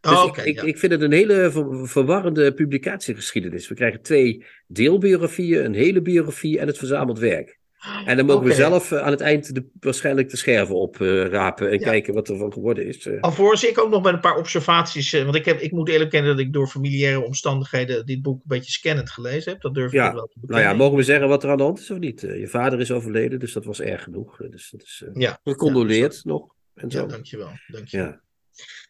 Dus 0.00 0.12
oh, 0.12 0.24
ik, 0.24 0.28
oké, 0.28 0.42
ik, 0.42 0.54
ja. 0.54 0.62
ik 0.62 0.78
vind 0.78 0.92
het 0.92 1.00
een 1.00 1.12
hele 1.12 1.50
ver- 1.50 1.88
verwarrende 1.88 2.54
publicatiegeschiedenis. 2.54 3.68
We 3.68 3.74
krijgen 3.74 4.02
twee 4.02 4.44
deelbiografieën, 4.66 5.64
een 5.64 5.74
hele 5.74 6.02
biografie 6.02 6.58
en 6.58 6.66
het 6.66 6.78
verzameld 6.78 7.18
werk. 7.18 7.58
En 8.04 8.16
dan 8.16 8.26
mogen 8.26 8.44
we 8.46 8.54
zelf 8.54 8.92
eh, 8.92 8.98
aan 8.98 9.10
het 9.10 9.20
eind 9.20 9.54
de, 9.54 9.64
waarschijnlijk 9.80 10.30
de 10.30 10.36
scherven 10.36 10.74
oprapen 10.74 11.66
en 11.70 11.78
Ja. 11.78 11.84
kijken 11.90 12.14
wat 12.14 12.28
er 12.28 12.36
van 12.36 12.52
geworden 12.52 12.86
is. 12.86 13.06
eh. 13.06 13.20
Alvorens 13.20 13.64
ik 13.64 13.78
ook 13.78 13.90
nog 13.90 14.02
met 14.02 14.12
een 14.12 14.20
paar 14.20 14.36
observaties, 14.36 15.12
eh, 15.12 15.22
want 15.22 15.34
ik, 15.36 15.44
heb, 15.44 15.60
ik 15.60 15.72
moet 15.72 15.88
eerlijk 15.88 16.10
kennen 16.10 16.36
dat 16.36 16.44
ik 16.46 16.52
door 16.52 16.66
familiaire 16.66 17.24
omstandigheden 17.24 18.06
dit 18.06 18.22
boek 18.22 18.36
een 18.36 18.42
beetje 18.48 18.72
scannend 18.72 19.10
gelezen 19.10 19.52
heb. 19.52 19.60
Dat 19.60 19.74
durf 19.74 19.86
ik 19.86 19.92
Ja, 19.92 20.06
ook 20.08 20.14
wel 20.14 20.26
te 20.26 20.32
Nou 20.34 20.46
bekennen. 20.46 20.70
ja, 20.72 20.76
mogen 20.78 20.96
we 20.96 21.02
zeggen 21.02 21.28
wat 21.28 21.42
er 21.44 21.50
aan 21.50 21.56
de 21.56 21.62
hand 21.62 21.78
is 21.78 21.90
of 21.90 21.98
niet? 21.98 22.22
Eh, 22.24 22.38
je 22.40 22.48
vader 22.48 22.80
is 22.80 22.90
overleden, 22.92 23.38
dus 23.38 23.52
dat 23.52 23.64
was 23.64 23.80
erg 23.80 24.02
genoeg. 24.02 24.40
Eh, 24.40 24.50
Dus 24.50 24.70
dat 24.70 24.82
is 24.82 25.02
eh, 25.06 25.10
Ja, 25.20 25.38
gecondoleerd 25.44 26.24
nog. 26.24 26.54
En 26.74 26.90
zo. 26.90 26.98
ja, 27.00 27.06
dankjewel. 27.06 27.50
dankjewel. 27.66 28.06
Ja. 28.06 28.22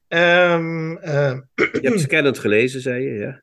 Ehm, 0.08 0.96
ehm, 0.96 1.40
Je 1.72 1.78
hebt 1.82 2.00
scannend 2.00 2.38
gelezen, 2.38 2.80
zei 2.80 3.04
je, 3.04 3.12
ja. 3.18 3.42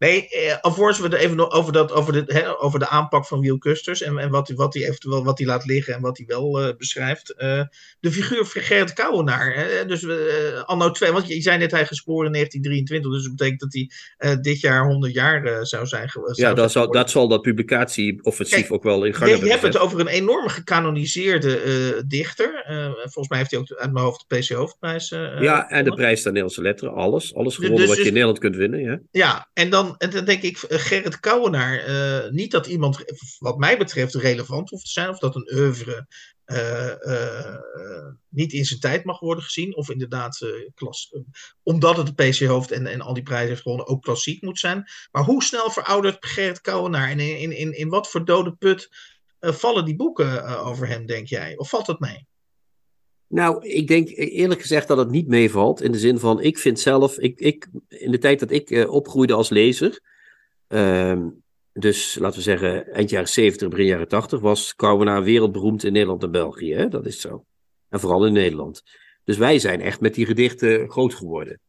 Nee, 0.00 0.28
eh, 0.28 0.56
alvorens 0.60 0.98
we 0.98 1.08
er 1.08 1.14
even 1.14 1.36
nog 1.36 1.50
over, 1.50 1.72
dat, 1.72 1.92
over, 1.92 2.12
de, 2.12 2.22
hè, 2.26 2.60
over 2.60 2.78
de 2.78 2.88
aanpak 2.88 3.26
van 3.26 3.40
Wiel 3.40 3.58
Kusters 3.58 4.02
en, 4.02 4.18
en 4.18 4.30
wat 4.30 4.46
hij 4.48 4.56
wat 4.56 4.74
eventueel 4.74 5.24
wat 5.24 5.38
hij 5.38 5.46
laat 5.46 5.64
liggen 5.66 5.94
en 5.94 6.00
wat 6.00 6.16
hij 6.16 6.26
wel 6.26 6.60
eh, 6.60 6.76
beschrijft. 6.76 7.30
Eh, 7.34 7.62
de 8.00 8.12
figuur 8.12 8.46
van 8.46 8.62
Gerrit 8.62 8.92
Kouwenaar. 8.92 9.54
Hè, 9.54 9.86
dus 9.86 10.02
eh, 10.04 10.62
anno 10.64 10.90
2, 10.90 11.12
want 11.12 11.28
je 11.28 11.42
zei 11.42 11.58
net 11.58 11.70
hij 11.70 11.86
geboren 11.86 12.26
in 12.26 12.32
1923, 12.32 13.12
dus 13.12 13.22
dat 13.22 13.36
betekent 13.36 13.60
dat 13.60 13.72
hij 13.72 14.36
dit 14.42 14.60
jaar 14.60 14.86
100 14.86 15.12
jaar 15.12 15.66
zou 15.66 15.86
zijn. 15.86 16.08
ge- 16.08 16.20
zou 16.24 16.48
Ja, 16.48 16.54
dat 16.54 16.72
zal, 16.72 16.90
dat 16.90 17.10
zal 17.10 17.28
dat 17.28 17.42
publicatie-offensief 17.42 18.58
Kijk, 18.60 18.72
ook 18.72 18.82
wel 18.82 19.04
in 19.04 19.14
gang 19.14 19.24
Je, 19.24 19.30
je 19.30 19.40
hebben 19.40 19.60
hebt 19.60 19.74
het 19.74 19.82
over 19.82 20.00
een 20.00 20.06
enorm 20.08 20.48
gecanoniseerde 20.48 22.02
dichter. 22.06 22.64
Volgens 22.96 23.28
mij 23.28 23.38
heeft 23.38 23.50
hij 23.50 23.60
ook 23.60 23.72
uit 23.72 23.92
mijn 23.92 24.04
hoofd 24.04 24.24
de 24.28 24.38
PC 24.38 24.48
Hoofdprijs. 24.48 25.08
Ja, 25.08 25.68
en 25.70 25.84
de 25.84 25.92
prijs 25.94 26.16
der 26.22 26.32
Nederlandse 26.32 26.62
letteren, 26.62 26.94
alles. 26.94 27.34
Alles 27.34 27.56
Dus- 27.56 27.64
gewonnen 27.64 27.86
wat 27.88 27.96
je 27.96 28.02
dus- 28.02 28.06
in 28.06 28.12
Nederland 28.12 28.38
kunt 28.38 28.56
winnen, 28.56 28.80
ja. 28.80 29.00
Ja, 29.10 29.48
en 29.52 29.70
dan, 29.70 29.89
en 29.98 30.10
dan 30.10 30.24
denk 30.24 30.42
ik, 30.42 30.62
eh, 30.62 30.78
Gerrit 30.78 31.20
Kouwenaar, 31.20 31.78
eh, 31.78 32.30
niet 32.30 32.50
dat 32.50 32.66
iemand, 32.66 33.04
wat 33.38 33.58
mij 33.58 33.78
betreft, 33.78 34.14
relevant 34.14 34.70
hoeft 34.70 34.84
te 34.84 34.90
zijn, 34.90 35.08
of 35.08 35.18
dat 35.18 35.34
een 35.34 35.50
oeuvre 35.54 36.06
eh, 36.44 37.56
niet 38.28 38.52
in 38.52 38.64
zijn 38.64 38.80
tijd 38.80 39.04
mag 39.04 39.20
worden 39.20 39.44
gezien, 39.44 39.76
of 39.76 39.90
inderdaad, 39.90 40.46
omdat 41.62 41.96
het 41.96 42.06
de 42.06 42.28
PC-hoofd 42.28 42.70
en, 42.70 42.86
en 42.86 43.00
al 43.00 43.14
die 43.14 43.22
prijzen 43.22 43.48
heeft 43.48 43.62
gewonnen, 43.62 43.86
ook 43.86 44.02
klassiek 44.02 44.42
moet 44.42 44.58
zijn. 44.58 44.84
Maar 45.10 45.24
hoe 45.24 45.42
snel 45.42 45.70
veroudert 45.70 46.26
Gerrit 46.26 46.60
Kouwenaar 46.60 47.08
en 47.08 47.20
in, 47.20 47.38
in, 47.38 47.56
in, 47.56 47.72
in 47.72 47.88
wat 47.88 48.10
voor 48.10 48.24
dode 48.24 48.52
put 48.52 48.88
vallen 49.40 49.84
die 49.84 49.96
boeken 49.96 50.58
over 50.58 50.86
hem, 50.88 51.06
denk 51.06 51.28
jij? 51.28 51.56
Of 51.56 51.68
valt 51.68 51.86
het 51.86 52.00
mee? 52.00 52.28
Nou, 53.30 53.66
ik 53.66 53.86
denk 53.86 54.08
eerlijk 54.08 54.60
gezegd 54.60 54.88
dat 54.88 54.98
het 54.98 55.10
niet 55.10 55.28
meevalt. 55.28 55.82
In 55.82 55.92
de 55.92 55.98
zin 55.98 56.18
van, 56.18 56.40
ik 56.40 56.58
vind 56.58 56.80
zelf, 56.80 57.18
ik, 57.18 57.40
ik, 57.40 57.68
in 57.88 58.10
de 58.10 58.18
tijd 58.18 58.40
dat 58.40 58.50
ik 58.50 58.70
eh, 58.70 58.92
opgroeide 58.92 59.32
als 59.32 59.48
lezer, 59.48 60.00
ehm, 60.66 61.28
dus 61.72 62.18
laten 62.18 62.36
we 62.36 62.42
zeggen 62.42 62.92
eind 62.92 63.10
jaren 63.10 63.28
70, 63.28 63.68
begin 63.68 63.86
jaren 63.86 64.08
80, 64.08 64.40
was 64.40 64.74
Kouwenaar 64.74 65.22
wereldberoemd 65.22 65.84
in 65.84 65.92
Nederland 65.92 66.22
en 66.22 66.30
België. 66.30 66.74
Hè? 66.74 66.88
Dat 66.88 67.06
is 67.06 67.20
zo. 67.20 67.44
En 67.88 68.00
vooral 68.00 68.26
in 68.26 68.32
Nederland. 68.32 68.82
Dus 69.24 69.36
wij 69.36 69.58
zijn 69.58 69.80
echt 69.80 70.00
met 70.00 70.14
die 70.14 70.26
gedichten 70.26 70.90
groot 70.90 71.14
geworden. 71.14 71.60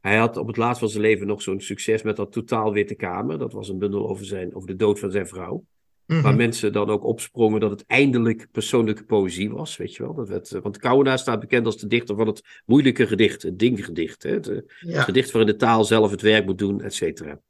Hij 0.00 0.16
had 0.16 0.36
op 0.36 0.46
het 0.46 0.56
laatst 0.56 0.78
van 0.78 0.88
zijn 0.88 1.02
leven 1.02 1.26
nog 1.26 1.42
zo'n 1.42 1.60
succes 1.60 2.02
met 2.02 2.16
dat 2.16 2.32
Totaal 2.32 2.72
Witte 2.72 2.94
Kamer. 2.94 3.38
Dat 3.38 3.52
was 3.52 3.68
een 3.68 3.78
bundel 3.78 4.08
over, 4.08 4.24
zijn, 4.24 4.54
over 4.54 4.68
de 4.68 4.76
dood 4.76 4.98
van 4.98 5.10
zijn 5.10 5.26
vrouw. 5.26 5.64
Mhm. 6.06 6.22
Waar 6.22 6.36
mensen 6.36 6.72
dan 6.72 6.90
ook 6.90 7.04
opsprongen 7.04 7.60
dat 7.60 7.70
het 7.70 7.84
eindelijk 7.86 8.46
persoonlijke 8.52 9.04
poëzie 9.04 9.50
was, 9.50 9.76
weet 9.76 9.94
je 9.94 10.02
wel. 10.02 10.14
Dat 10.14 10.28
werd, 10.28 10.52
eh, 10.52 10.62
want 10.62 10.78
Kouwenaar 10.78 11.18
staat 11.18 11.40
bekend 11.40 11.66
als 11.66 11.78
de 11.78 11.86
dichter 11.86 12.16
van 12.16 12.26
het 12.26 12.42
moeilijke 12.64 13.06
gedicht, 13.06 13.42
het 13.42 13.58
dinggedicht. 13.58 14.22
Hè? 14.22 14.30
Het, 14.30 14.46
Ja. 14.80 14.92
het 14.92 15.04
gedicht 15.04 15.30
waarin 15.30 15.52
de 15.52 15.58
taal 15.58 15.84
zelf 15.84 16.10
het 16.10 16.22
werk 16.22 16.44
moet 16.44 16.58
doen, 16.58 16.82
et 16.82 16.94
cetera. 16.94 17.40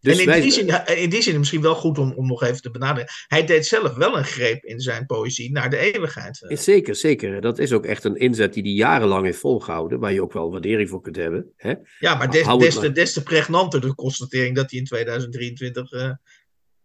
Dus 0.00 0.14
en 0.14 0.20
in, 0.20 0.26
wij- 0.26 0.40
die 0.40 0.50
zin, 0.52 0.86
in 0.96 1.10
die 1.10 1.22
zin 1.22 1.38
misschien 1.38 1.60
wel 1.60 1.74
goed 1.74 1.98
om, 1.98 2.12
om 2.12 2.26
nog 2.26 2.42
even 2.42 2.62
te 2.62 2.70
benaderen. 2.70 3.08
Hij 3.26 3.46
deed 3.46 3.66
zelf 3.66 3.94
wel 3.94 4.16
een 4.18 4.24
greep 4.24 4.64
in 4.64 4.80
zijn 4.80 5.06
poëzie 5.06 5.52
naar 5.52 5.70
de 5.70 5.92
eeuwigheid. 5.94 6.42
eh. 6.42 6.56
Zeker, 6.56 6.94
zeker. 6.94 7.40
Dat 7.40 7.58
is 7.58 7.72
ook 7.72 7.84
echt 7.86 8.04
een 8.04 8.16
inzet 8.16 8.54
die 8.54 8.62
hij 8.62 8.72
jarenlang 8.72 9.24
heeft 9.24 9.38
volgehouden, 9.38 9.98
waar 9.98 10.12
je 10.12 10.22
ook 10.22 10.32
wel 10.32 10.50
waardering 10.50 10.88
voor 10.88 11.00
kunt 11.00 11.16
hebben. 11.16 11.52
Hè? 11.56 11.74
Ja, 11.98 12.14
maar 12.14 12.30
des, 12.30 12.74
te, 12.78 12.92
des 12.92 13.12
te 13.12 13.22
pregnanter 13.22 13.80
de 13.80 13.94
constatering 13.94 14.54
dat 14.56 14.70
hij 14.70 14.78
in 14.80 14.84
2023. 14.86 15.90
eh, 15.92 16.10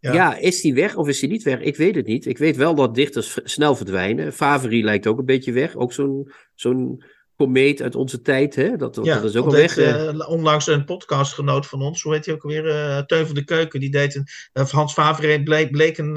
Ja. 0.02 0.38
Is 0.38 0.64
hij 0.64 0.74
weg 0.74 0.96
of 0.96 1.08
is 1.08 1.22
hij 1.22 1.30
niet 1.30 1.44
weg? 1.44 1.60
Ik 1.60 1.76
weet 1.76 1.96
het 1.96 2.06
niet. 2.06 2.26
Ik 2.26 2.38
weet 2.38 2.56
wel 2.56 2.76
dat 2.76 2.96
dichters 2.96 3.40
snel 3.44 3.76
verdwijnen. 3.76 4.34
Favori 4.34 4.84
lijkt 4.84 5.08
ook 5.08 5.20
een 5.20 5.26
beetje 5.26 5.52
weg. 5.52 5.76
Ook 5.76 5.94
zo'n 5.94 6.32
zo'n 6.56 7.04
komeet 7.36 7.82
uit 7.82 7.96
onze 7.96 8.22
tijd. 8.22 8.56
Hè? 8.56 8.76
Dat, 8.76 8.96
dat, 8.96 9.06
ja, 9.06 9.15
dat 9.20 9.30
is 9.30 9.36
ook 9.36 9.46
al 9.46 9.52
weg. 9.52 9.78
eh. 9.78 10.08
eh, 10.08 10.30
onlangs 10.30 10.67
een 10.67 10.86
podcastgenoot 10.86 11.65
van 11.67 11.82
ons, 11.82 12.02
hoe 12.02 12.13
heet 12.13 12.26
hij 12.26 12.36
ook 12.36 12.44
alweer? 12.44 12.67
eh 12.70 13.00
Teun 13.02 13.26
van 13.26 13.36
de 13.36 13.44
Keuken. 13.44 13.80
Die 13.80 13.89
deed 13.91 14.15
een. 14.15 14.28
Hans 14.70 14.94
Favre 14.94 15.44
bleek, 15.44 15.72
bleek, 15.72 15.98
een, 15.98 16.13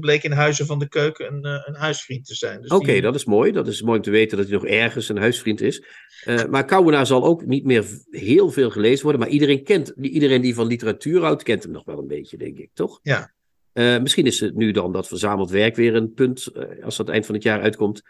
bleek 0.00 0.22
in 0.22 0.32
Huizen 0.32 0.66
van 0.66 0.78
de 0.78 0.88
Keuken 0.88 1.32
een, 1.34 1.44
een 1.44 1.74
huisvriend 1.74 2.26
te 2.26 2.34
zijn. 2.34 2.60
Dus 2.60 2.70
Oké, 2.70 2.92
die- 2.92 3.00
dat 3.00 3.14
is 3.14 3.24
mooi. 3.24 3.52
Dat 3.52 3.66
is 3.66 3.82
mooi 3.82 3.96
om 3.96 4.04
te 4.04 4.10
weten 4.10 4.36
dat 4.36 4.46
hij 4.46 4.54
nog 4.56 4.66
ergens 4.66 5.08
een 5.08 5.18
huisvriend 5.18 5.60
is. 5.60 5.84
Maar 6.50 6.64
Kouwenaar 6.64 7.06
zal 7.06 7.24
ook 7.24 7.46
niet 7.46 7.64
meer 7.64 7.84
heel 8.10 8.50
veel 8.50 8.70
gelezen 8.70 9.02
worden. 9.02 9.20
Maar 9.20 9.30
iedereen 9.30 9.64
kent, 9.64 9.92
iedereen 10.00 10.40
die 10.40 10.54
van 10.54 10.66
literatuur 10.66 11.20
houdt, 11.20 11.42
kent 11.42 11.62
hem 11.62 11.72
nog 11.72 11.84
wel 11.84 11.98
een 11.98 12.06
beetje, 12.06 12.36
denk 12.36 12.58
ik, 12.58 12.70
toch? 12.74 13.00
Ja. 13.02 13.32
Misschien 14.00 14.26
is 14.26 14.40
het 14.40 14.54
nu 14.54 14.70
dan 14.70 14.92
dat 14.92 15.08
verzameld 15.08 15.50
werk 15.50 15.76
weer 15.76 15.94
een 15.94 16.12
punt, 16.12 16.48
als 16.84 16.96
dat 16.96 17.08
eind 17.08 17.26
van 17.26 17.34
het 17.34 17.44
jaar 17.44 17.60
uitkomt, 17.60 18.02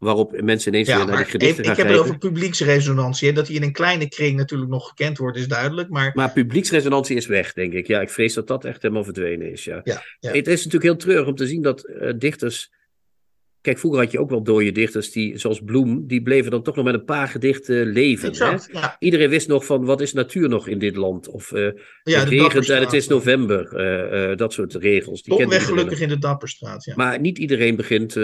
waarop 0.00 0.40
mensen 0.40 0.72
ineens 0.72 0.88
Ja, 0.88 0.96
weer 0.96 1.06
naar 1.06 1.14
die 1.14 1.24
maar 1.24 1.30
gedichten 1.30 1.58
ik, 1.58 1.64
gaan 1.64 1.72
ik 1.72 1.82
heb 1.82 1.88
het 1.88 1.98
over 1.98 2.18
publieksresonantie. 2.18 3.28
Hè, 3.28 3.34
dat 3.34 3.46
hij 3.46 3.56
in 3.56 3.62
een 3.62 3.72
kleine 3.72 4.08
kring 4.08 4.36
natuurlijk 4.36 4.70
nog 4.70 4.88
gekend 4.88 5.18
wordt, 5.18 5.36
is 5.36 5.48
duidelijk. 5.48 5.88
Maar 5.88 6.10
Maar 6.14 6.32
publieksresonantie 6.32 7.16
is 7.16 7.26
weg, 7.26 7.52
denk 7.52 7.72
ik. 7.72 7.86
Ja, 7.86 8.00
ik 8.00 8.10
vrees 8.10 8.34
dat 8.34 8.46
dat 8.46 8.64
echt 8.64 8.82
helemaal 8.82 9.04
verdwenen 9.04 9.52
is, 9.52 9.64
ja. 9.64 9.80
ja, 9.84 10.02
ja. 10.20 10.32
Het 10.32 10.46
is 10.46 10.56
natuurlijk 10.64 10.82
heel 10.82 10.96
treurig 10.96 11.26
om 11.26 11.34
te 11.34 11.46
zien 11.46 11.62
dat 11.62 11.84
eh, 11.84 12.12
dichters. 12.18 12.70
Kijk, 13.60 13.78
vroeger 13.78 14.00
had 14.00 14.10
je 14.10 14.20
ook 14.20 14.30
wel 14.30 14.42
dode 14.42 14.72
dichters, 14.72 15.10
die, 15.12 15.38
zoals 15.38 15.60
Bloem, 15.60 16.06
die 16.06 16.22
bleven 16.22 16.50
dan 16.50 16.62
toch 16.62 16.76
nog 16.76 16.84
met 16.84 16.94
een 16.94 17.04
paar 17.04 17.28
gedichten 17.28 17.86
leven. 17.86 18.36
Hè? 18.36 18.56
Ja, 18.72 18.96
Iedereen 18.98 19.30
wist 19.30 19.48
nog 19.48 19.64
van 19.64 19.84
wat 19.84 20.00
is 20.00 20.12
natuur 20.12 20.48
nog 20.48 20.68
in 20.68 20.78
dit 20.78 20.96
land? 20.96 21.28
Of 21.28 21.52
eh 21.52 21.62
ja, 22.02 22.18
het 22.18 22.28
de 22.28 22.36
regent 22.36 22.68
en 22.68 22.80
het 22.80 22.92
is 22.92 23.08
november. 23.08 23.76
eh, 23.76 24.36
dat 24.36 24.52
soort 24.52 24.74
regels. 24.74 25.22
Die 25.22 25.38
Domweg 25.38 25.64
gelukkig 25.66 26.00
in 26.00 26.08
de 26.08 26.18
Dapperstraat. 26.18 26.84
Ja. 26.84 26.94
Maar 26.96 27.20
niet 27.20 27.38
iedereen 27.38 27.76
begint, 27.76 28.16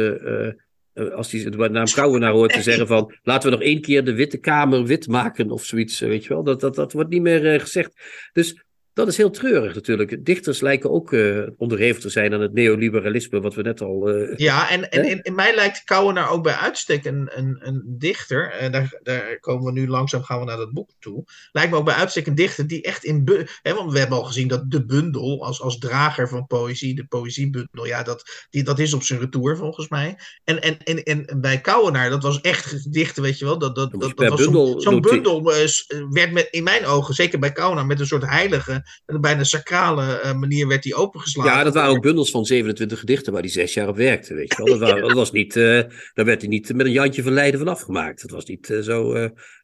als 1.14 1.32
hij 1.32 1.50
de 1.50 1.68
naam 1.70 1.84
Kouwenaar 1.94 2.32
hoort, 2.32 2.52
te 2.52 2.62
zeggen 2.62 2.86
van 2.86 3.14
laten 3.22 3.50
we 3.50 3.56
nog 3.56 3.64
één 3.64 3.80
keer 3.80 4.04
de 4.04 4.14
Witte 4.14 4.38
Kamer 4.38 4.84
wit 4.84 5.08
maken 5.08 5.50
of 5.50 5.64
zoiets. 5.64 6.00
eh, 6.00 6.08
Weet 6.08 6.22
je 6.22 6.28
wel, 6.28 6.42
dat, 6.42 6.60
dat, 6.60 6.74
dat 6.74 6.92
wordt 6.92 7.10
niet 7.10 7.22
meer 7.22 7.52
eh, 7.54 7.60
gezegd. 7.60 7.92
Dus 8.32 8.64
dat 8.96 9.08
is 9.08 9.16
heel 9.16 9.30
treurig 9.30 9.74
natuurlijk. 9.74 10.24
Dichters 10.24 10.60
lijken 10.60 10.90
ook 10.90 11.12
eh 11.12 11.42
onderhevig 11.56 12.02
te 12.02 12.08
zijn 12.08 12.34
aan 12.34 12.40
het 12.40 12.52
neoliberalisme, 12.52 13.40
wat 13.40 13.54
we 13.54 13.62
net 13.62 13.80
al. 13.80 14.08
eh, 14.08 14.36
Ja, 14.36 14.70
en, 14.70 14.90
en 14.90 15.04
in, 15.04 15.22
in 15.22 15.34
mij 15.34 15.54
lijkt 15.54 15.84
Kouwenaar 15.84 16.30
ook 16.30 16.42
bij 16.42 16.54
uitstek 16.54 17.04
een, 17.04 17.30
een, 17.34 17.56
een 17.60 17.82
dichter. 17.98 18.50
En 18.52 18.72
daar, 18.72 19.00
daar 19.02 19.38
komen 19.40 19.64
we 19.64 19.80
nu 19.80 19.88
langzaam 19.88 20.22
gaan 20.22 20.38
we 20.38 20.44
naar 20.44 20.56
dat 20.56 20.72
boek 20.72 20.90
toe. 20.98 21.24
Lijkt 21.52 21.70
me 21.70 21.76
ook 21.76 21.84
bij 21.84 21.94
uitstek 21.94 22.26
een 22.26 22.34
dichter 22.34 22.66
die 22.66 22.82
echt 22.82 23.04
in. 23.04 23.46
Hè, 23.62 23.74
want 23.74 23.92
we 23.92 23.98
hebben 23.98 24.18
al 24.18 24.24
gezien 24.24 24.48
dat 24.48 24.70
de 24.70 24.84
bundel 24.84 25.44
als, 25.44 25.60
als 25.60 25.78
drager 25.78 26.28
van 26.28 26.46
poëzie, 26.46 26.94
de 26.94 27.04
poëziebundel, 27.06 27.86
ja, 27.86 28.02
dat, 28.02 28.46
die, 28.50 28.62
dat 28.62 28.78
is 28.78 28.94
op 28.94 29.02
zijn 29.02 29.20
retour 29.20 29.56
volgens 29.56 29.88
mij. 29.88 30.18
En, 30.44 30.60
en, 30.62 30.78
en, 30.78 31.02
en 31.02 31.40
bij 31.40 31.60
Kouwenaar, 31.60 32.10
dat 32.10 32.22
was 32.22 32.40
echt 32.40 32.64
gedichten, 32.64 33.22
weet 33.22 33.38
je 33.38 33.44
wel. 33.44 33.58
Dat, 33.58 33.74
dat, 33.74 33.90
dat, 33.90 34.12
was 34.16 34.42
zo'n 34.42 34.52
bundel 34.52 34.80
zo'n 34.80 34.94
notie- 34.94 35.10
bundel 35.10 35.52
eh, 35.52 35.68
werd 36.10 36.32
met, 36.32 36.48
in 36.50 36.62
mijn 36.62 36.86
ogen, 36.86 37.14
zeker 37.14 37.38
bij 37.38 37.52
Kouwenaar, 37.52 37.86
met 37.86 38.00
een 38.00 38.06
soort 38.06 38.26
heilige, 38.26 38.84
een 39.06 39.20
bijna 39.20 39.44
sacrale 39.44 40.20
eh, 40.20 40.34
manier 40.34 40.66
werd 40.66 40.82
die 40.82 40.94
opengeslagen. 40.94 41.52
Ja, 41.52 41.64
dat 41.64 41.74
waren 41.74 41.90
ook 41.90 42.02
bundels 42.02 42.30
van 42.30 42.44
27 42.44 42.98
gedichten 42.98 43.32
waar 43.32 43.42
hij 43.42 43.50
zes 43.50 43.74
jaar 43.74 43.88
op 43.88 43.96
werkte, 43.96 44.34
weet 44.34 44.54
je 44.56 44.56
wel. 44.56 44.66
Dat, 44.66 44.78
waren, 44.78 45.02
dat 45.06 45.12
was 45.12 45.32
niet, 45.32 45.56
eh, 45.56 45.80
daar 46.14 46.24
werd 46.24 46.40
hij 46.40 46.50
niet 46.50 46.74
met 46.74 46.86
een 46.86 46.92
Jantje 46.92 47.22
van 47.22 47.32
Leiden 47.32 47.60
van 47.60 47.68
afgemaakt. 47.68 48.22
Dat 48.22 48.30
was 48.30 48.44
niet 48.44 48.70
eh, 48.70 48.78
zo 48.80 49.12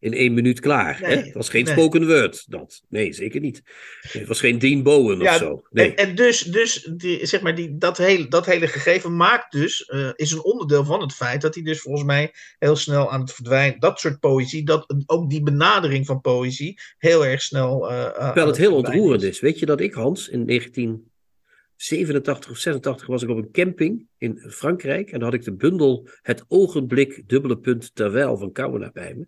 in 0.01 0.13
één 0.13 0.35
minuut 0.35 0.61
klaar. 0.61 0.99
hè? 0.99 1.17
Het 1.17 1.35
was 1.35 1.49
geen 1.49 1.65
nee. 1.65 1.73
spoken 1.73 2.07
word, 2.07 2.45
dat. 2.51 2.83
Nee, 2.89 3.13
zeker 3.13 3.41
niet. 3.41 3.63
Het 4.01 4.27
was 4.27 4.41
geen 4.41 4.59
Dean 4.59 4.83
Bowen 4.83 5.19
Ja, 5.19 5.33
of 5.33 5.39
zo. 5.39 5.63
Nee. 5.71 5.95
En, 5.95 6.09
en 6.09 6.15
dus, 6.15 6.41
dus 6.41 6.91
die, 6.97 7.27
zeg 7.27 7.41
maar 7.41 7.55
die, 7.55 7.77
dat, 7.79 7.99
hele, 7.99 8.29
dat 8.29 8.47
hele 8.47 8.67
gegeven 8.67 9.17
maakt 9.17 9.53
dus, 9.53 9.91
is 10.17 10.31
een 10.31 10.45
onderdeel 10.45 10.85
van 10.85 11.01
het 11.01 11.13
feit 11.13 11.41
dat 11.41 11.55
hij 11.55 11.65
dus 11.65 11.81
volgens 11.81 12.05
mij 12.05 12.35
heel 12.59 12.77
snel 12.77 13.11
aan 13.11 13.21
het 13.21 13.33
verdwijnen, 13.33 13.81
dat 13.81 14.01
soort 14.01 14.21
poëzie, 14.21 14.65
dat, 14.65 14.95
ook 15.07 15.31
die 15.31 15.43
benadering 15.43 16.07
van 16.07 16.21
poëzie 16.21 16.81
heel 16.99 17.27
erg 17.27 17.43
snel. 17.43 17.91
aan 17.91 18.13
Terwijl 18.15 18.47
het 18.47 18.57
heel 18.57 18.75
verdwijnen 18.75 19.12
is. 19.21 19.41
Weet 19.41 19.59
je 19.59 19.67
dat 19.67 19.81
ik, 19.81 19.95
Hans, 19.95 20.29
in 20.29 20.47
1987 20.47 22.51
of 22.51 22.57
86 22.57 23.07
was 23.07 23.23
ik 23.23 23.29
op 23.29 23.37
een 23.37 23.51
camping 23.51 24.07
in 24.19 24.39
Frankrijk. 24.39 25.07
En 25.11 25.19
dan 25.19 25.29
had 25.29 25.35
ik 25.39 25.45
de 25.45 25.55
bundel 25.55 26.09
Het 26.23 26.45
ogenblik, 26.49 27.23
dubbele 27.29 27.59
punt, 27.59 27.95
terwijl 27.95 28.37
van 28.37 28.53
Kouwenaar 28.53 28.93
bij 28.93 29.15
me. 29.15 29.27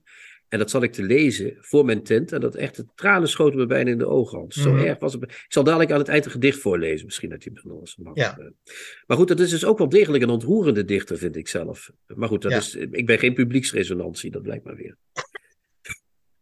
En 0.49 0.59
dat 0.61 0.71
zat 0.71 0.83
ik 0.83 0.93
te 0.93 1.03
lezen 1.03 1.57
voor 1.61 1.85
mijn 1.85 2.03
tent. 2.03 2.33
En 2.33 2.41
dat 2.41 2.55
echt, 2.55 2.77
de 2.77 2.85
tranen 2.95 3.29
schoten 3.29 3.59
me 3.59 3.67
bijna 3.67 3.91
in 3.91 3.99
de 3.99 4.07
ogen. 4.07 4.39
Want 4.39 4.55
Zo 4.55 4.73
Mhm. 4.73 4.85
erg 4.85 4.99
was 4.99 5.13
het. 5.13 5.23
Ik 5.23 5.45
zal 5.49 5.65
dadelijk 5.65 5.91
aan 5.91 5.99
het 5.99 6.09
eind 6.09 6.25
een 6.25 6.31
gedicht 6.31 6.59
voorlezen. 6.59 7.05
Misschien 7.07 7.31
dat 7.31 7.45
eens 7.45 7.97
mag. 7.97 8.17
Ja. 8.17 8.39
Eh, 8.39 8.47
Maar 9.07 9.17
goed, 9.17 9.29
dat 9.29 9.41
is 9.41 9.51
dus 9.51 9.65
ook 9.65 9.79
wel 9.79 9.89
degelijk 9.89 10.23
een 10.23 10.29
ontroerende 10.31 10.85
dichter, 10.85 11.19
vind 11.19 11.37
ik 11.37 11.49
zelf. 11.49 11.91
Maar 12.07 12.29
goed, 12.29 12.43
dat 12.43 12.53
Ja. 12.53 12.59
is, 12.59 12.75
ik 12.75 13.07
ben 13.07 13.19
geen 13.19 13.35
publieksresonantie, 13.35 14.31
dat 14.31 14.43
blijkt 14.43 14.65
maar 14.65 14.77
weer. 14.77 14.97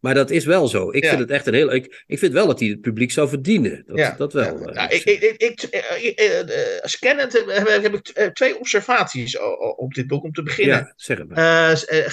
Maar 0.03 0.15
dat 0.15 0.31
is 0.31 0.45
wel 0.45 0.69
zo. 0.69 0.91
Ik 0.91 1.03
Ja. 1.03 1.09
vind 1.09 1.21
het 1.21 1.31
echt 1.31 1.47
een 1.47 1.55
heel. 1.55 1.73
Ik, 1.75 2.03
ik 2.07 2.19
vind 2.19 2.33
wel 2.33 2.47
dat 2.47 2.61
hij 2.61 2.69
het 2.69 2.81
publiek 2.81 3.13
zou 3.13 3.29
verdienen. 3.29 3.83
Dat, 3.87 3.99
Ja, 3.99 4.15
dat 4.19 4.33
wel. 4.33 4.45
Ja. 4.45 4.67
eh, 4.67 4.75
Nou, 4.75 4.89
ik, 4.95 5.05
ik, 5.05 5.35
ik, 5.37 5.63
eh, 5.63 6.41
eh, 6.41 6.47
scannend 6.83 7.33
heb, 7.33 7.95
ik 7.95 8.31
twee 8.35 8.59
observaties 8.59 9.39
op 9.77 9.95
dit 9.95 10.07
boek. 10.07 10.25
Om 10.25 10.33
te 10.33 10.43
beginnen, 10.43 10.77
ja, 10.77 10.93
zeg 10.97 11.19
het 11.19 11.29
maar. 11.29 11.69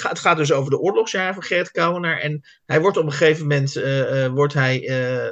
Het 0.09 0.19
gaat 0.19 0.37
dus 0.37 0.51
over 0.51 0.71
de 0.71 0.79
oorlogsjaren 0.79 1.33
van 1.33 1.43
Gert 1.43 1.71
Kouwenaar. 1.71 2.19
En 2.19 2.41
hij 2.65 2.79
wordt 2.81 2.97
op 2.97 3.05
een 3.05 3.11
gegeven 3.11 3.41
moment 3.47 3.73
wordt 4.33 4.53
hij, 4.53 4.79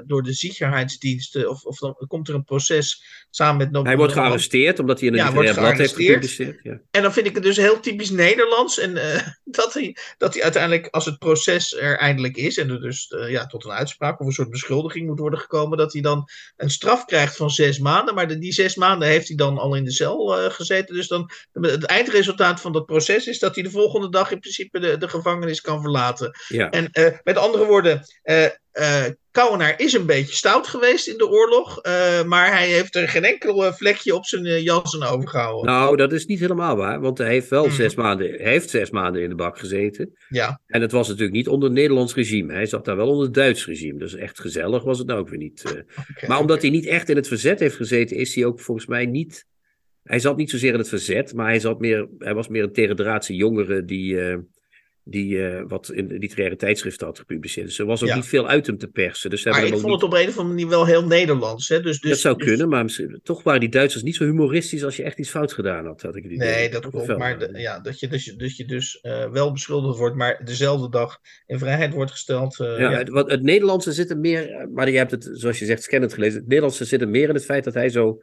door 0.05 0.23
de 0.23 0.33
Sicherheidsdiensten, 0.33 1.49
of, 1.49 1.63
of 1.63 1.77
dan 1.79 1.95
komt 2.07 2.27
er 2.27 2.35
een 2.35 2.43
proces 2.43 3.03
samen 3.29 3.57
met... 3.57 3.71
Nob- 3.71 3.85
Hij 3.85 3.97
wordt 3.97 4.13
gearresteerd 4.13 4.79
omdat 4.79 4.99
hij 4.99 5.07
in 5.07 5.13
een 5.13 5.19
Ja, 5.25 5.31
blad 5.31 5.43
heeft 5.43 5.57
gearresteerd. 5.57 6.25
gepubliceerd. 6.25 6.81
En 6.91 7.01
dan 7.01 7.13
vind 7.13 7.27
ik 7.27 7.33
het 7.33 7.43
dus 7.43 7.57
heel 7.57 7.79
typisch 7.79 8.09
Nederlands. 8.09 8.79
En 8.79 8.93
dat, 9.43 9.73
hij, 9.73 9.95
dat 10.17 10.33
hij 10.33 10.43
uiteindelijk, 10.43 10.87
als 10.91 11.05
het 11.05 11.17
proces 11.17 11.75
er 11.77 11.97
eindelijk 11.97 12.35
is. 12.37 12.45
En 12.55 12.69
er 12.69 12.81
dus 12.81 13.07
eh, 13.07 13.29
ja, 13.29 13.45
tot 13.45 13.65
een 13.65 13.71
uitspraak 13.71 14.19
of 14.19 14.25
een 14.25 14.31
soort 14.31 14.49
beschuldiging 14.49 15.07
moet 15.07 15.19
worden 15.19 15.39
gekomen. 15.39 15.77
dat 15.77 15.93
hij 15.93 16.01
dan 16.01 16.29
een 16.55 16.69
straf 16.69 17.05
krijgt 17.05 17.35
van 17.35 17.49
zes 17.49 17.79
maanden. 17.79 18.15
Maar 18.15 18.27
de, 18.27 18.37
die 18.37 18.53
zes 18.53 18.75
maanden 18.75 19.07
heeft 19.07 19.27
hij 19.27 19.37
dan 19.37 19.57
al 19.57 19.75
in 19.75 19.83
de 19.83 19.91
cel 19.91 20.37
eh, 20.37 20.51
gezeten. 20.51 20.95
Dus 20.95 21.07
dan, 21.07 21.31
het 21.51 21.85
eindresultaat 21.85 22.61
van 22.61 22.71
dat 22.71 22.85
proces 22.85 23.27
is 23.27 23.39
dat 23.39 23.55
hij 23.55 23.63
de 23.63 23.71
volgende 23.71 24.09
dag 24.09 24.31
in 24.31 24.39
principe 24.39 24.79
de, 24.79 24.97
de 24.97 25.07
gevangenis 25.07 25.61
kan 25.61 25.81
verlaten. 25.81 26.31
Ja. 26.47 26.69
En 26.69 26.91
eh, 26.91 27.13
met 27.23 27.37
andere 27.37 27.65
woorden, 27.65 28.05
eh 28.77 29.05
Kouwenaar 29.31 29.73
is 29.79 29.93
een 29.93 30.05
beetje 30.05 30.33
stout 30.33 30.67
geweest 30.67 31.07
in 31.07 31.17
de 31.17 31.27
oorlog. 31.29 31.79
eh, 31.81 32.23
maar 32.23 32.51
hij 32.51 32.67
heeft 32.67 32.95
er 32.95 33.07
geen 33.09 33.23
enkel 33.23 33.65
eh, 33.65 33.73
vlekje 33.73 34.15
op 34.15 34.25
zijn 34.25 34.45
uh, 34.45 34.63
jas 34.63 34.99
aan 35.01 35.07
overgehouden. 35.09 35.65
Nou, 35.73 35.95
dat 35.97 36.11
is 36.11 36.25
niet 36.25 36.39
helemaal 36.39 36.75
waar, 36.75 36.99
want 37.01 37.17
hij 37.17 37.27
heeft 37.29 37.49
wel 37.49 37.65
Mhm. 37.65 37.75
zes 37.75 37.95
maanden, 37.95 38.41
heeft 38.41 38.69
zes 38.69 38.89
maanden 38.89 39.21
in 39.21 39.29
de 39.29 39.35
bak 39.35 39.59
gezeten. 39.59 40.17
Ja, 40.29 40.61
En 40.67 40.81
het 40.81 40.91
was 40.91 41.07
natuurlijk 41.07 41.35
niet 41.35 41.47
onder 41.47 41.69
het 41.69 41.77
Nederlands 41.77 42.13
regime. 42.15 42.53
Hij 42.53 42.65
zat 42.65 42.85
daar 42.85 42.95
wel 42.95 43.07
onder 43.09 43.25
het 43.25 43.33
Duits 43.33 43.65
regime. 43.65 43.99
Dus 43.99 44.15
echt 44.15 44.39
gezellig 44.39 44.83
was 44.83 44.97
het 44.97 45.07
nou 45.07 45.19
ook 45.19 45.29
weer 45.29 45.39
niet. 45.39 45.63
Maar 46.27 46.39
omdat 46.39 46.61
hij 46.61 46.69
niet 46.71 46.85
echt 46.85 47.09
in 47.09 47.15
het 47.15 47.27
verzet 47.27 47.59
heeft 47.59 47.75
gezeten, 47.75 48.17
is 48.17 48.35
hij 48.35 48.45
ook 48.45 48.59
volgens 48.59 48.87
mij 48.87 49.05
niet. 49.05 49.45
Hij 50.03 50.19
zat 50.19 50.37
niet 50.37 50.49
zozeer 50.49 50.73
in 50.73 50.79
het 50.79 50.89
verzet, 50.89 51.33
maar 51.33 51.47
hij, 51.47 51.59
zat 51.59 51.79
meer, 51.79 52.07
hij 52.17 52.33
was 52.33 52.47
meer 52.47 52.63
een 52.63 52.73
tegendraadse 52.73 53.35
jongere 53.35 53.85
die, 53.85 54.17
die 55.09 55.47
eh, 55.47 55.63
wat 55.67 55.91
in 55.91 56.07
de 56.07 56.17
literaire 56.17 56.55
tijdschriften 56.55 57.07
had 57.07 57.19
gepubliceerd. 57.19 57.67
Dus 57.67 57.79
er 57.79 57.85
was 57.85 58.01
ook 58.01 58.07
Ja. 58.09 58.15
niet 58.15 58.25
veel 58.25 58.47
uit 58.47 58.65
hem 58.67 58.77
te 58.77 58.87
persen. 58.87 59.29
Dus 59.29 59.45
Maar 59.45 59.65
ik 59.65 59.77
vond 59.77 59.93
het 59.93 60.03
op 60.03 60.13
een 60.13 60.19
of 60.27 60.37
andere 60.37 60.47
manier 60.47 60.67
wel 60.67 60.85
heel 60.85 61.05
Nederlands. 61.05 61.67
Hè? 61.67 61.81
Dus, 61.81 61.99
dus, 61.99 62.09
dat 62.09 62.19
zou 62.19 62.37
dus- 62.37 62.47
kunnen, 62.47 62.69
maar 62.69 62.85
toch 63.23 63.43
waren 63.43 63.59
die 63.59 63.69
Duitsers 63.69 64.03
niet 64.03 64.15
zo 64.15 64.23
humoristisch 64.23 64.83
als 64.83 64.95
je 64.95 65.03
echt 65.03 65.17
iets 65.19 65.29
fout 65.29 65.53
gedaan 65.53 65.85
had, 65.85 66.01
had 66.01 66.15
ik 66.15 66.23
het 66.23 66.31
idee. 66.31 66.49
Nee, 66.49 66.69
dat 66.69 66.87
klopt. 66.89 67.17
Maar 67.17 67.39
de- 67.39 67.49
ja, 67.59 67.79
dat 67.79 67.99
je 67.99 68.07
dus, 68.07 68.25
dat 68.37 68.55
je 68.57 68.65
dus 68.65 68.99
eh, 69.01 69.29
wel 69.29 69.51
beschuldigd 69.51 69.97
wordt, 69.97 70.15
maar 70.15 70.41
dezelfde 70.45 70.89
dag 70.89 71.17
in 71.45 71.59
vrijheid 71.59 71.93
wordt 71.93 72.11
gesteld. 72.11 72.59
eh, 72.59 72.67
Ja, 72.67 72.91
ja. 72.91 72.97
Het, 72.97 73.09
wat, 73.09 73.31
het 73.31 73.41
Nederlandse 73.43 73.91
zit 73.91 74.09
er 74.09 74.17
meer, 74.17 74.49
eh, 74.51 74.67
maar 74.73 74.89
je 74.91 74.97
hebt 74.97 75.11
het, 75.11 75.29
zoals 75.31 75.59
je 75.59 75.65
zegt, 75.65 75.83
scannend 75.83 76.13
gelezen. 76.13 76.37
Het 76.39 76.47
Nederlandse 76.47 76.85
zit 76.85 77.01
er 77.01 77.09
meer 77.09 77.27
in 77.29 77.35
het 77.35 77.45
feit 77.45 77.63
dat 77.63 77.73
hij 77.73 77.89
zo, 77.89 78.21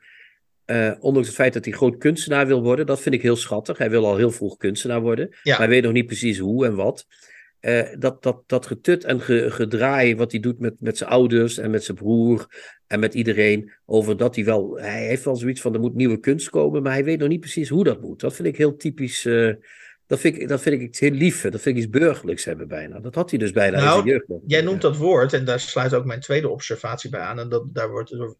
eh, 0.65 0.93
ondanks 1.01 1.29
het 1.29 1.37
feit 1.37 1.53
dat 1.53 1.65
hij 1.65 1.75
groot 1.75 1.97
kunstenaar 1.99 2.47
wil 2.47 2.63
worden, 2.63 2.87
dat 2.87 3.01
vind 3.01 3.15
ik 3.15 3.23
heel 3.23 3.37
schattig. 3.37 3.79
Hij 3.79 3.91
wil 3.91 4.07
al 4.07 4.17
heel 4.17 4.31
vroeg 4.31 4.57
kunstenaar 4.57 5.01
worden, 5.01 5.29
Ja. 5.43 5.51
maar 5.51 5.59
hij 5.59 5.69
weet 5.69 5.83
nog 5.83 5.93
niet 5.93 6.07
precies 6.07 6.39
hoe 6.39 6.67
en 6.67 6.75
wat. 6.75 7.07
Eh, 7.61 7.83
dat, 7.99 8.23
dat, 8.23 8.43
dat 8.47 8.67
getut 8.67 9.05
en 9.05 9.21
ge- 9.21 9.51
gedraai 9.51 10.17
wat 10.17 10.31
hij 10.31 10.41
doet 10.41 10.59
met, 10.59 10.75
met 10.79 10.99
zijn 10.99 11.11
ouders 11.11 11.59
en 11.59 11.71
met 11.71 11.85
zijn 11.85 11.97
broer 11.97 12.47
en 12.87 13.01
met 13.01 13.15
iedereen, 13.15 13.73
over 13.87 14.17
dat 14.17 14.35
hij 14.35 14.45
wel, 14.45 14.79
hij 14.79 15.07
heeft 15.07 15.25
wel 15.25 15.37
zoiets 15.37 15.61
van 15.61 15.75
er 15.75 15.81
moet 15.81 15.95
nieuwe 15.95 16.21
kunst 16.21 16.51
komen, 16.51 16.83
maar 16.83 16.93
hij 16.93 17.05
weet 17.05 17.19
nog 17.19 17.29
niet 17.29 17.41
precies 17.41 17.69
hoe 17.69 17.85
dat 17.85 18.01
moet. 18.01 18.21
Dat 18.21 18.35
vind 18.35 18.49
ik 18.49 18.57
heel 18.57 18.77
typisch. 18.77 19.25
eh, 19.25 19.53
dat 20.07 20.21
vind, 20.21 20.37
ik, 20.37 20.49
dat 20.49 20.61
vind 20.61 20.75
ik 20.81 20.89
iets 20.89 21.01
heel 21.01 21.11
lief. 21.11 21.43
Dat 21.43 21.61
vind 21.61 21.77
ik 21.77 21.83
iets 21.83 21.91
burgerlijks 21.91 22.45
hebben 22.45 22.69
bijna. 22.69 23.01
Dat 23.01 23.15
had 23.15 23.31
hij 23.31 23.39
dus 23.39 23.53
bijna 23.53 23.77
in 23.79 23.83
Nou, 23.85 23.95
zijn 23.97 24.09
jeugd. 24.09 24.29
nog. 24.29 24.41
Jij 24.47 24.63
noemt 24.63 24.81
dat 24.81 24.97
woord, 24.97 25.33
en 25.33 25.45
daar 25.45 25.61
sluit 25.61 25.95
ook 25.95 26.05
mijn 26.05 26.21
tweede 26.21 26.49
observatie 26.49 27.11
bij 27.11 27.21
aan. 27.21 27.39
En 27.39 27.49
dat, 27.49 27.65
daar, 27.75 27.91
wordt, 27.91 28.11
door- 28.11 28.37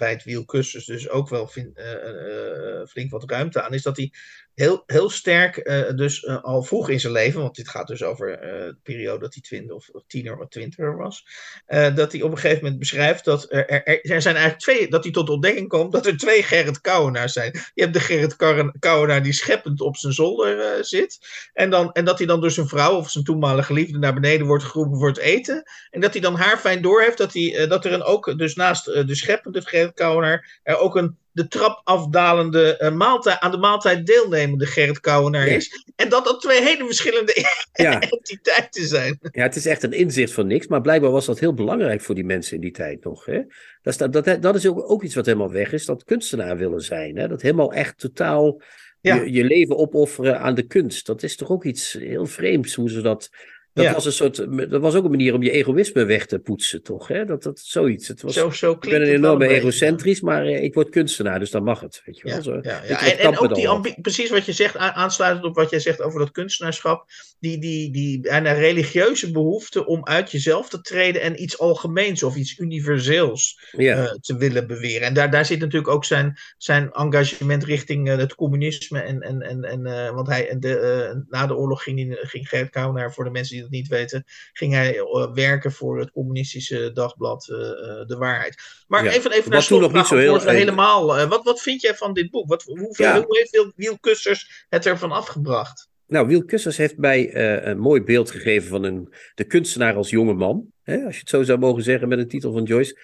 daar 0.00 0.08
wijdt 0.08 0.24
Wiel 0.24 0.44
dus 0.84 1.08
ook 1.08 1.28
wel 1.28 1.46
fin- 1.46 1.74
eh, 1.74 2.80
eh, 2.80 2.86
flink 2.86 3.10
wat 3.10 3.30
ruimte 3.30 3.62
aan. 3.62 3.72
Is 3.72 3.82
dat 3.82 3.96
hij 3.96 4.12
heel, 4.54 4.82
heel 4.86 5.10
sterk, 5.10 5.56
eh, 5.56 5.96
dus 5.96 6.24
eh, 6.24 6.42
al 6.42 6.62
vroeg 6.62 6.88
in 6.88 7.00
zijn 7.00 7.12
leven, 7.12 7.40
want 7.40 7.54
dit 7.54 7.68
gaat 7.68 7.86
dus 7.86 8.02
over 8.02 8.38
eh, 8.38 8.66
de 8.66 8.76
periode 8.82 9.18
dat 9.18 9.34
hij 9.34 9.42
twintig 9.42 9.74
of, 9.74 9.88
tiener 10.06 10.38
of 10.38 10.48
twintiger 10.48 10.96
was. 10.96 11.26
dat 11.66 12.12
hij 12.12 12.22
op 12.22 12.30
een 12.30 12.38
gegeven 12.38 12.62
moment 12.62 12.78
beschrijft 12.78 13.24
dat 13.24 13.46
er, 13.48 13.68
er, 13.68 14.00
er 14.10 14.22
zijn 14.22 14.36
eigenlijk 14.36 14.64
twee, 14.64 14.88
dat 14.88 15.02
hij 15.02 15.12
tot 15.12 15.28
ontdekking 15.28 15.68
komt 15.68 15.92
dat 15.92 16.06
er 16.06 16.16
twee 16.16 16.42
Gerrit 16.42 16.80
Kouwenaars 16.80 17.32
zijn. 17.32 17.52
Je 17.74 17.82
hebt 17.82 17.94
de 17.94 18.00
Gerrit 18.00 18.36
Kouwenaar 18.78 19.22
die 19.22 19.32
scheppend 19.32 19.80
op 19.80 19.96
zijn 19.96 20.12
zolder 20.12 20.84
zit. 20.84 21.18
En, 21.52 21.70
dan, 21.70 21.92
en 21.92 22.04
dat 22.04 22.18
hij 22.18 22.26
dan 22.26 22.40
door 22.40 22.50
zijn 22.50 22.68
vrouw 22.68 22.96
of 22.96 23.10
zijn 23.10 23.24
toenmalige 23.24 23.72
liefde 23.72 23.98
naar 23.98 24.14
beneden 24.14 24.46
wordt 24.46 24.64
geroepen 24.64 24.98
voor 24.98 25.08
het 25.08 25.18
eten. 25.18 25.62
En 25.90 26.00
dat 26.00 26.12
hij 26.12 26.22
dan 26.22 26.34
haar 26.34 26.58
fijn 26.58 26.82
doorheeft 26.82 27.18
dat, 27.18 27.32
hij, 27.32 27.66
dat 27.66 27.84
er 27.84 27.92
een 27.92 28.02
ook, 28.02 28.38
dus 28.38 28.54
naast 28.54 28.84
de 28.84 29.14
scheppende 29.14 29.62
Gerrit 29.62 29.94
Kouwenaar, 29.94 30.60
er 30.62 30.78
ook 30.78 30.96
een 30.96 31.18
de 31.32 31.48
trap 31.48 31.80
afdalende 31.84 32.76
eh, 32.76 32.92
maaltijd, 32.92 33.40
aan 33.40 33.50
de 33.50 33.56
maaltijd 33.56 34.06
deelnemende 34.06 34.66
Gerrit 34.66 35.00
Kouwenaar 35.00 35.46
is. 35.46 35.84
En 35.96 36.08
dat 36.08 36.24
dat 36.24 36.40
twee 36.40 36.62
hele 36.62 36.84
verschillende 36.84 37.32
Ja, 37.72 38.00
entiteiten 38.00 38.86
zijn. 38.86 39.18
ja, 39.30 39.42
het 39.42 39.56
is 39.56 39.66
echt 39.66 39.82
een 39.82 39.92
inzicht 39.92 40.32
van 40.32 40.46
niks. 40.46 40.66
Maar 40.66 40.80
blijkbaar 40.80 41.10
was 41.10 41.26
dat 41.26 41.38
heel 41.38 41.54
belangrijk 41.54 42.00
voor 42.00 42.14
die 42.14 42.24
mensen 42.24 42.54
in 42.54 42.60
die 42.60 42.70
tijd 42.70 43.04
nog. 43.04 43.24
Hè? 43.24 43.38
Dat, 43.82 43.92
is, 43.92 43.96
dat, 43.96 44.12
dat, 44.12 44.42
dat 44.42 44.54
is 44.54 44.66
ook, 44.66 44.90
ook 44.90 45.02
iets 45.02 45.14
wat 45.14 45.26
helemaal 45.26 45.50
weg 45.50 45.72
is. 45.72 45.84
Dat 45.84 46.04
kunstenaar 46.04 46.56
willen 46.56 46.80
zijn. 46.80 47.16
Hè? 47.16 47.28
Dat 47.28 47.42
helemaal 47.42 47.72
echt 47.72 47.98
totaal 47.98 48.62
Ja. 49.00 49.14
je, 49.14 49.32
je 49.32 49.44
leven 49.44 49.76
opofferen 49.76 50.40
aan 50.40 50.54
de 50.54 50.66
kunst. 50.66 51.06
Dat 51.06 51.22
is 51.22 51.36
toch 51.36 51.50
ook 51.50 51.64
iets 51.64 51.92
heel 51.92 52.26
vreemds 52.26 52.74
hoe 52.74 52.90
ze 52.90 53.00
dat... 53.00 53.30
Dat, 53.72 53.84
Ja. 53.84 53.92
was 53.92 54.04
een 54.04 54.12
soort, 54.12 54.36
dat 54.70 54.80
was 54.80 54.94
ook 54.94 55.04
een 55.04 55.10
manier 55.10 55.34
om 55.34 55.42
je 55.42 55.50
egoïsme 55.50 56.04
weg 56.04 56.26
te 56.26 56.38
poetsen, 56.38 56.82
toch? 56.82 57.08
Hè? 57.08 57.24
Dat, 57.24 57.42
dat, 57.42 57.58
zoiets. 57.58 58.08
Het 58.08 58.22
was, 58.22 58.34
Zo, 58.34 58.50
zo 58.50 58.72
ik 58.72 58.80
ben 58.80 59.02
een 59.02 59.08
enorme 59.08 59.48
egocentrisch, 59.48 60.20
maar 60.20 60.46
eh, 60.46 60.62
ik 60.62 60.74
word 60.74 60.88
kunstenaar, 60.88 61.38
dus 61.38 61.50
dan 61.50 61.62
mag 61.62 61.80
het. 61.80 62.02
Weet 62.04 62.16
je 62.16 62.24
wel? 62.24 62.34
Ja, 62.34 62.42
Zo, 62.42 62.58
ja, 62.62 62.82
ja. 62.88 63.18
En, 63.18 63.38
ook 63.38 63.82
die 63.82 64.00
precies 64.00 64.30
wat 64.30 64.46
je 64.46 64.52
zegt, 64.52 64.76
aansluitend 64.76 65.44
op 65.44 65.54
wat 65.54 65.70
jij 65.70 65.80
zegt 65.80 66.02
over 66.02 66.18
dat 66.18 66.30
kunstenaarschap, 66.30 67.04
die, 67.38 67.58
die, 67.58 67.92
die 67.92 68.20
bijna 68.20 68.52
religieuze 68.52 69.30
behoefte 69.30 69.86
om 69.86 70.06
uit 70.06 70.30
jezelf 70.30 70.68
te 70.68 70.80
treden 70.80 71.22
en 71.22 71.42
iets 71.42 71.58
algemeens 71.58 72.22
of 72.22 72.36
iets 72.36 72.58
universeels 72.58 73.60
eh, 73.76 74.12
te 74.12 74.36
willen 74.36 74.66
beweren. 74.66 75.06
En 75.06 75.14
daar, 75.14 75.30
daar 75.30 75.46
zit 75.46 75.60
natuurlijk 75.60 75.92
ook 75.92 76.04
zijn, 76.04 76.38
zijn 76.58 76.90
engagement 76.92 77.64
richting 77.64 78.08
eh, 78.08 78.16
het 78.16 78.34
communisme. 78.34 79.00
En, 79.00 79.20
en, 79.20 79.40
en, 79.40 79.64
en, 79.64 80.14
want 80.14 80.26
hij, 80.26 80.48
en 80.48 80.60
de, 80.60 81.24
na 81.28 81.46
de 81.46 81.56
oorlog 81.56 81.82
ging, 81.82 82.18
ging 82.20 82.48
Gert 82.48 82.70
Kouwenaar, 82.70 83.12
voor 83.12 83.24
de 83.24 83.30
mensen 83.30 83.54
die 83.54 83.59
dat 83.60 83.70
niet 83.70 83.88
weten, 83.88 84.24
ging 84.52 84.72
hij 84.72 84.98
eh, 84.98 85.32
werken 85.32 85.72
voor 85.72 85.98
het 85.98 86.10
communistische 86.10 86.90
dagblad 86.92 87.48
eh, 87.48 87.56
eh, 87.58 88.06
De 88.06 88.16
Waarheid. 88.18 88.62
Maar 88.86 89.04
Ja, 89.04 89.10
even, 89.10 89.32
even 89.32 89.50
naar 89.50 89.66
toen 89.66 89.92
nog 89.92 90.06
zo 90.06 90.16
heel- 90.16 90.40
helemaal... 90.40 91.28
wat, 91.28 91.44
wat 91.44 91.60
vind 91.60 91.80
jij 91.80 91.94
van 91.94 92.12
dit 92.12 92.30
boek? 92.30 92.48
Wat, 92.48 92.62
hoeveel, 92.62 93.06
Ja. 93.06 93.14
Hoe 93.24 93.38
heeft 93.38 93.72
Wiel- 93.76 93.98
Kusters 93.98 94.66
het 94.68 94.86
ervan 94.86 95.12
afgebracht? 95.12 95.88
Nou, 96.06 96.26
Wiel 96.26 96.44
Kussers 96.44 96.76
heeft 96.76 96.96
mij 96.96 97.36
een 97.66 97.78
mooi 97.78 98.02
beeld 98.02 98.30
gegeven 98.30 98.68
van 98.68 98.84
een, 98.84 99.14
de 99.34 99.44
kunstenaar 99.44 99.94
als 99.94 100.10
jonge 100.10 100.34
man. 100.34 100.66
Hè, 100.82 101.04
als 101.04 101.14
je 101.14 101.20
het 101.20 101.28
zo 101.28 101.42
zou 101.42 101.58
mogen 101.58 101.82
zeggen 101.82 102.08
met 102.08 102.18
een 102.18 102.28
titel 102.28 102.52
van 102.52 102.62
Joyce. 102.62 102.98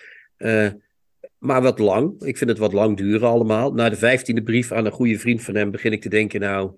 Maar 1.39 1.63
wat 1.63 1.79
lang. 1.79 2.23
Ik 2.23 2.37
vind 2.37 2.51
het 2.51 2.59
wat 2.59 2.73
lang 2.73 2.97
duren 2.97 3.29
allemaal. 3.29 3.73
Na 3.73 3.89
de 3.89 3.97
vijftiende 3.97 4.43
brief 4.43 4.73
aan 4.73 4.87
een 4.87 4.93
goede 4.93 5.19
vriend 5.19 5.43
van 5.43 5.55
hem 5.55 5.71
begin 5.71 5.93
ik 5.93 6.03
te 6.03 6.09
denken, 6.09 6.41
nou, 6.41 6.71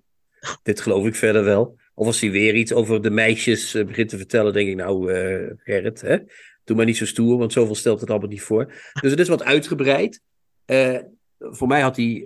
dit 0.63 0.81
geloof 0.81 1.05
ik 1.05 1.15
verder 1.15 1.43
wel. 1.43 1.78
Of 1.99 2.05
als 2.05 2.21
hij 2.21 2.31
weer 2.31 2.55
iets 2.55 2.73
over 2.73 3.01
de 3.01 3.09
meisjes 3.09 3.73
eh, 3.75 3.85
begint 3.85 4.09
te 4.09 4.17
vertellen, 4.17 4.53
denk 4.53 4.69
ik, 4.69 4.75
nou, 4.75 5.13
eh, 5.13 5.51
Gerrit, 5.57 6.01
hè, 6.01 6.17
doe 6.63 6.75
maar 6.75 6.85
niet 6.85 6.97
zo 6.97 7.05
stoer, 7.05 7.37
want 7.37 7.53
zoveel 7.53 7.75
stelt 7.75 7.99
het 7.99 8.09
allemaal 8.09 8.29
niet 8.29 8.41
voor. 8.41 8.65
Dus 9.01 9.11
het 9.11 9.19
is 9.19 9.27
wat 9.27 9.43
uitgebreid. 9.43 10.21
Eh, 10.65 10.97
voor 11.37 11.67
mij 11.67 11.81
had 11.81 11.95
hij, 11.95 12.23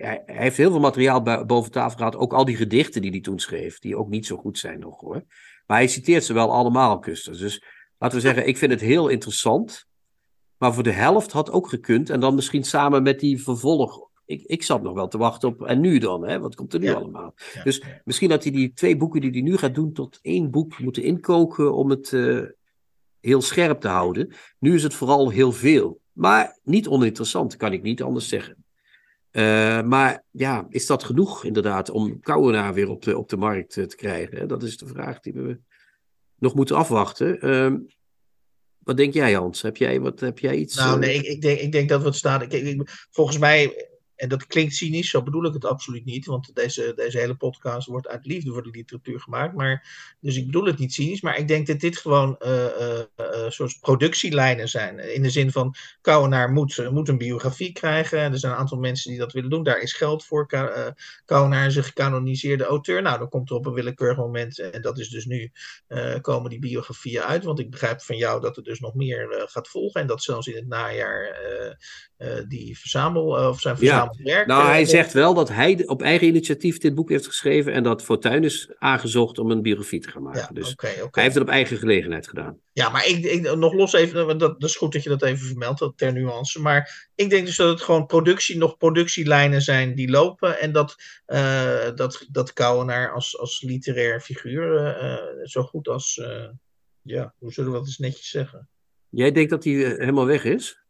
hij, 0.00 0.22
heeft 0.26 0.56
heel 0.56 0.70
veel 0.70 0.80
materiaal 0.80 1.44
boven 1.46 1.70
tafel 1.70 1.98
gehad. 1.98 2.16
Ook 2.16 2.32
al 2.32 2.44
die 2.44 2.56
gedichten 2.56 3.02
die 3.02 3.10
hij 3.10 3.20
toen 3.20 3.38
schreef, 3.38 3.78
die 3.78 3.96
ook 3.96 4.08
niet 4.08 4.26
zo 4.26 4.36
goed 4.36 4.58
zijn 4.58 4.78
nog 4.78 5.00
hoor. 5.00 5.24
Maar 5.66 5.76
hij 5.76 5.86
citeert 5.86 6.24
ze 6.24 6.32
wel 6.32 6.52
allemaal, 6.52 6.98
Kusters. 6.98 7.38
Dus 7.38 7.62
laten 7.98 8.16
we 8.16 8.24
zeggen, 8.24 8.46
ik 8.46 8.56
vind 8.56 8.70
het 8.70 8.80
heel 8.80 9.08
interessant. 9.08 9.86
Maar 10.58 10.74
voor 10.74 10.82
de 10.82 10.92
helft 10.92 11.32
had 11.32 11.50
ook 11.50 11.68
gekund. 11.68 12.10
En 12.10 12.20
dan 12.20 12.34
misschien 12.34 12.64
samen 12.64 13.02
met 13.02 13.20
die 13.20 13.42
vervolg. 13.42 14.07
Ik, 14.28 14.42
ik 14.42 14.62
zat 14.62 14.82
nog 14.82 14.94
wel 14.94 15.08
te 15.08 15.18
wachten 15.18 15.48
op. 15.48 15.62
En 15.64 15.80
nu 15.80 15.98
dan? 15.98 16.28
Hè? 16.28 16.38
Wat 16.40 16.54
komt 16.54 16.74
er 16.74 16.80
nu 16.80 16.86
Ja. 16.86 16.94
allemaal? 16.94 17.34
Ja, 17.54 17.62
Dus 17.62 17.82
misschien 18.04 18.30
had 18.30 18.42
hij 18.42 18.52
die 18.52 18.72
twee 18.72 18.96
boeken 18.96 19.20
die 19.20 19.30
hij 19.30 19.40
nu 19.40 19.56
gaat 19.56 19.74
doen. 19.74 19.92
tot 19.92 20.18
één 20.22 20.50
boek 20.50 20.78
moeten 20.78 21.02
inkoken. 21.02 21.74
om 21.74 21.90
het 21.90 22.12
eh, 22.12 22.40
heel 23.20 23.40
scherp 23.42 23.80
te 23.80 23.88
houden. 23.88 24.32
Nu 24.58 24.74
is 24.74 24.82
het 24.82 24.94
vooral 24.94 25.30
heel 25.30 25.52
veel. 25.52 26.00
Maar 26.12 26.58
niet 26.62 26.88
oninteressant, 26.88 27.56
kan 27.56 27.72
ik 27.72 27.82
niet 27.82 28.02
anders 28.02 28.28
zeggen. 28.28 28.64
Eh, 29.30 29.82
maar 29.82 30.24
ja, 30.30 30.66
is 30.68 30.86
dat 30.86 31.04
genoeg 31.04 31.44
inderdaad 31.44 31.90
om 31.90 32.20
Kouwenaar 32.20 32.74
weer 32.74 32.88
op 32.88 33.02
de, 33.02 33.18
op 33.18 33.28
de 33.28 33.36
markt 33.36 33.76
eh, 33.76 33.84
te 33.84 33.96
krijgen? 33.96 34.38
Hè? 34.38 34.46
Dat 34.46 34.62
is 34.62 34.76
de 34.76 34.86
vraag 34.86 35.20
die 35.20 35.32
we 35.32 35.58
nog 36.38 36.54
moeten 36.54 36.76
afwachten. 36.76 37.40
Ehm, 37.40 37.78
wat 38.78 38.96
denk 38.96 39.12
jij, 39.14 39.32
Hans? 39.32 39.62
Heb 39.62 39.76
jij, 39.76 40.00
wat, 40.00 40.20
heb 40.20 40.38
jij 40.38 40.56
iets? 40.56 40.76
Nou, 40.76 40.98
nee, 40.98 41.14
ik, 41.14 41.24
ik, 41.24 41.40
denk, 41.40 41.58
ik 41.58 41.72
denk 41.72 41.88
dat 41.88 42.00
we 42.00 42.06
het 42.06 42.16
staan. 42.16 42.42
Ik, 42.42 42.52
ik- 42.52 43.06
volgens 43.10 43.38
mij, 43.38 43.88
en 44.18 44.28
dat 44.28 44.46
klinkt 44.46 44.74
cynisch, 44.74 45.10
zo 45.10 45.22
bedoel 45.22 45.44
ik 45.44 45.52
het 45.52 45.64
absoluut 45.64 46.04
niet. 46.04 46.26
Want 46.26 46.54
deze, 46.54 46.92
deze 46.96 47.18
hele 47.18 47.36
podcast 47.36 47.86
wordt 47.86 48.08
uit 48.08 48.26
liefde 48.26 48.52
voor 48.52 48.62
de 48.62 48.70
literatuur 48.70 49.20
gemaakt. 49.20 49.54
Maar, 49.54 49.86
dus 50.20 50.36
ik 50.36 50.46
bedoel 50.46 50.64
het 50.64 50.78
niet 50.78 50.92
cynisch. 50.92 51.20
Maar 51.20 51.38
ik 51.38 51.48
denk 51.48 51.66
dat 51.66 51.80
dit 51.80 51.96
gewoon 51.96 52.38
eh, 52.38 53.00
soort 53.48 53.80
productielijnen 53.80 54.68
zijn. 54.68 55.14
In 55.14 55.22
de 55.22 55.30
zin 55.30 55.52
van, 55.52 55.74
Kouwenaar 56.00 56.50
moet, 56.50 56.90
moet 56.90 57.08
een 57.08 57.18
biografie 57.18 57.72
krijgen. 57.72 58.18
Er 58.18 58.38
zijn 58.38 58.52
een 58.52 58.58
aantal 58.58 58.78
mensen 58.78 59.10
die 59.10 59.18
dat 59.18 59.32
willen 59.32 59.50
doen. 59.50 59.62
Daar 59.62 59.80
is 59.80 59.92
geld 59.92 60.24
voor. 60.24 60.46
Kouwenaar 61.24 61.66
is 61.66 61.76
een 61.76 61.84
gecanoniseerde 61.84 62.64
auteur. 62.64 63.02
Nou, 63.02 63.18
dan 63.18 63.28
komt 63.28 63.50
er 63.50 63.56
op 63.56 63.66
een 63.66 63.72
willekeurig 63.72 64.16
moment, 64.16 64.58
en 64.58 64.82
dat 64.82 64.98
is 64.98 65.08
dus 65.08 65.24
nu, 65.24 65.52
komen 66.20 66.50
die 66.50 66.58
biografieën 66.58 67.22
uit. 67.22 67.44
Want 67.44 67.58
ik 67.58 67.70
begrijp 67.70 68.02
van 68.02 68.16
jou 68.16 68.40
dat 68.40 68.56
er 68.56 68.62
dus 68.62 68.80
nog 68.80 68.94
meer 68.94 69.44
gaat 69.46 69.68
volgen. 69.68 70.00
En 70.00 70.06
dat 70.06 70.22
zelfs 70.22 70.46
in 70.46 70.56
het 70.56 70.68
najaar 70.68 71.36
die 72.48 72.78
verzamel, 72.78 73.38
eh, 73.38 73.48
of 73.48 73.60
zijn 73.60 73.74
Ja. 73.74 73.80
verzameld 73.80 74.16
werk. 74.16 74.46
Nou, 74.46 74.60
eh, 74.60 74.66
hij 74.66 74.76
wordt. 74.76 74.90
zegt 74.90 75.12
wel 75.12 75.34
dat 75.34 75.48
hij 75.48 75.86
op 75.86 76.02
eigen 76.02 76.26
initiatief 76.26 76.78
dit 76.78 76.94
boek 76.94 77.08
heeft 77.08 77.26
geschreven 77.26 77.72
en 77.72 77.82
dat 77.82 78.02
Fortuyn 78.02 78.44
is 78.44 78.70
aangezocht 78.78 79.38
om 79.38 79.50
een 79.50 79.62
biografie 79.62 80.00
te 80.00 80.10
gaan 80.10 80.22
maken. 80.22 80.40
Ja, 80.40 80.48
dus 80.52 80.72
hij 80.76 81.22
heeft 81.22 81.34
het 81.34 81.42
op 81.42 81.48
eigen 81.48 81.76
gelegenheid 81.76 82.28
gedaan. 82.28 82.58
Ja, 82.72 82.88
maar 82.88 83.06
ik, 83.06 83.24
ik, 83.24 83.56
nog 83.56 83.72
los 83.72 83.92
even, 83.92 84.26
dat, 84.38 84.60
dat 84.60 84.70
is 84.70 84.76
goed 84.76 84.92
dat 84.92 85.02
je 85.02 85.08
dat 85.08 85.22
even 85.22 85.46
vermeldt, 85.46 85.78
dat 85.78 85.92
ter 85.96 86.12
nuance. 86.12 86.60
Maar 86.60 87.08
ik 87.14 87.30
denk 87.30 87.46
dus 87.46 87.56
dat 87.56 87.68
het 87.68 87.80
gewoon 87.82 88.06
productie, 88.06 88.56
nog 88.56 88.76
productielijnen 88.76 89.62
zijn 89.62 89.94
die 89.94 90.10
lopen. 90.10 90.60
En 90.60 90.72
dat, 90.72 90.96
eh 91.26 91.90
dat, 91.94 92.26
dat 92.30 92.52
Kouwenaar 92.52 93.12
als, 93.12 93.38
als 93.38 93.62
literair 93.62 94.20
figuur 94.20 94.76
eh, 94.76 95.12
eh, 95.12 95.18
zo 95.42 95.62
goed 95.62 95.88
als, 95.88 96.18
eh, 96.18 96.48
ja, 97.02 97.34
hoe 97.38 97.52
zullen 97.52 97.70
we 97.70 97.76
dat 97.76 97.86
eens 97.86 97.98
netjes 97.98 98.30
zeggen? 98.30 98.68
Jij 99.08 99.32
denkt 99.32 99.50
dat 99.50 99.64
hij 99.64 99.84
eh, 99.84 99.98
helemaal 99.98 100.26
weg 100.26 100.44
is? 100.44 100.82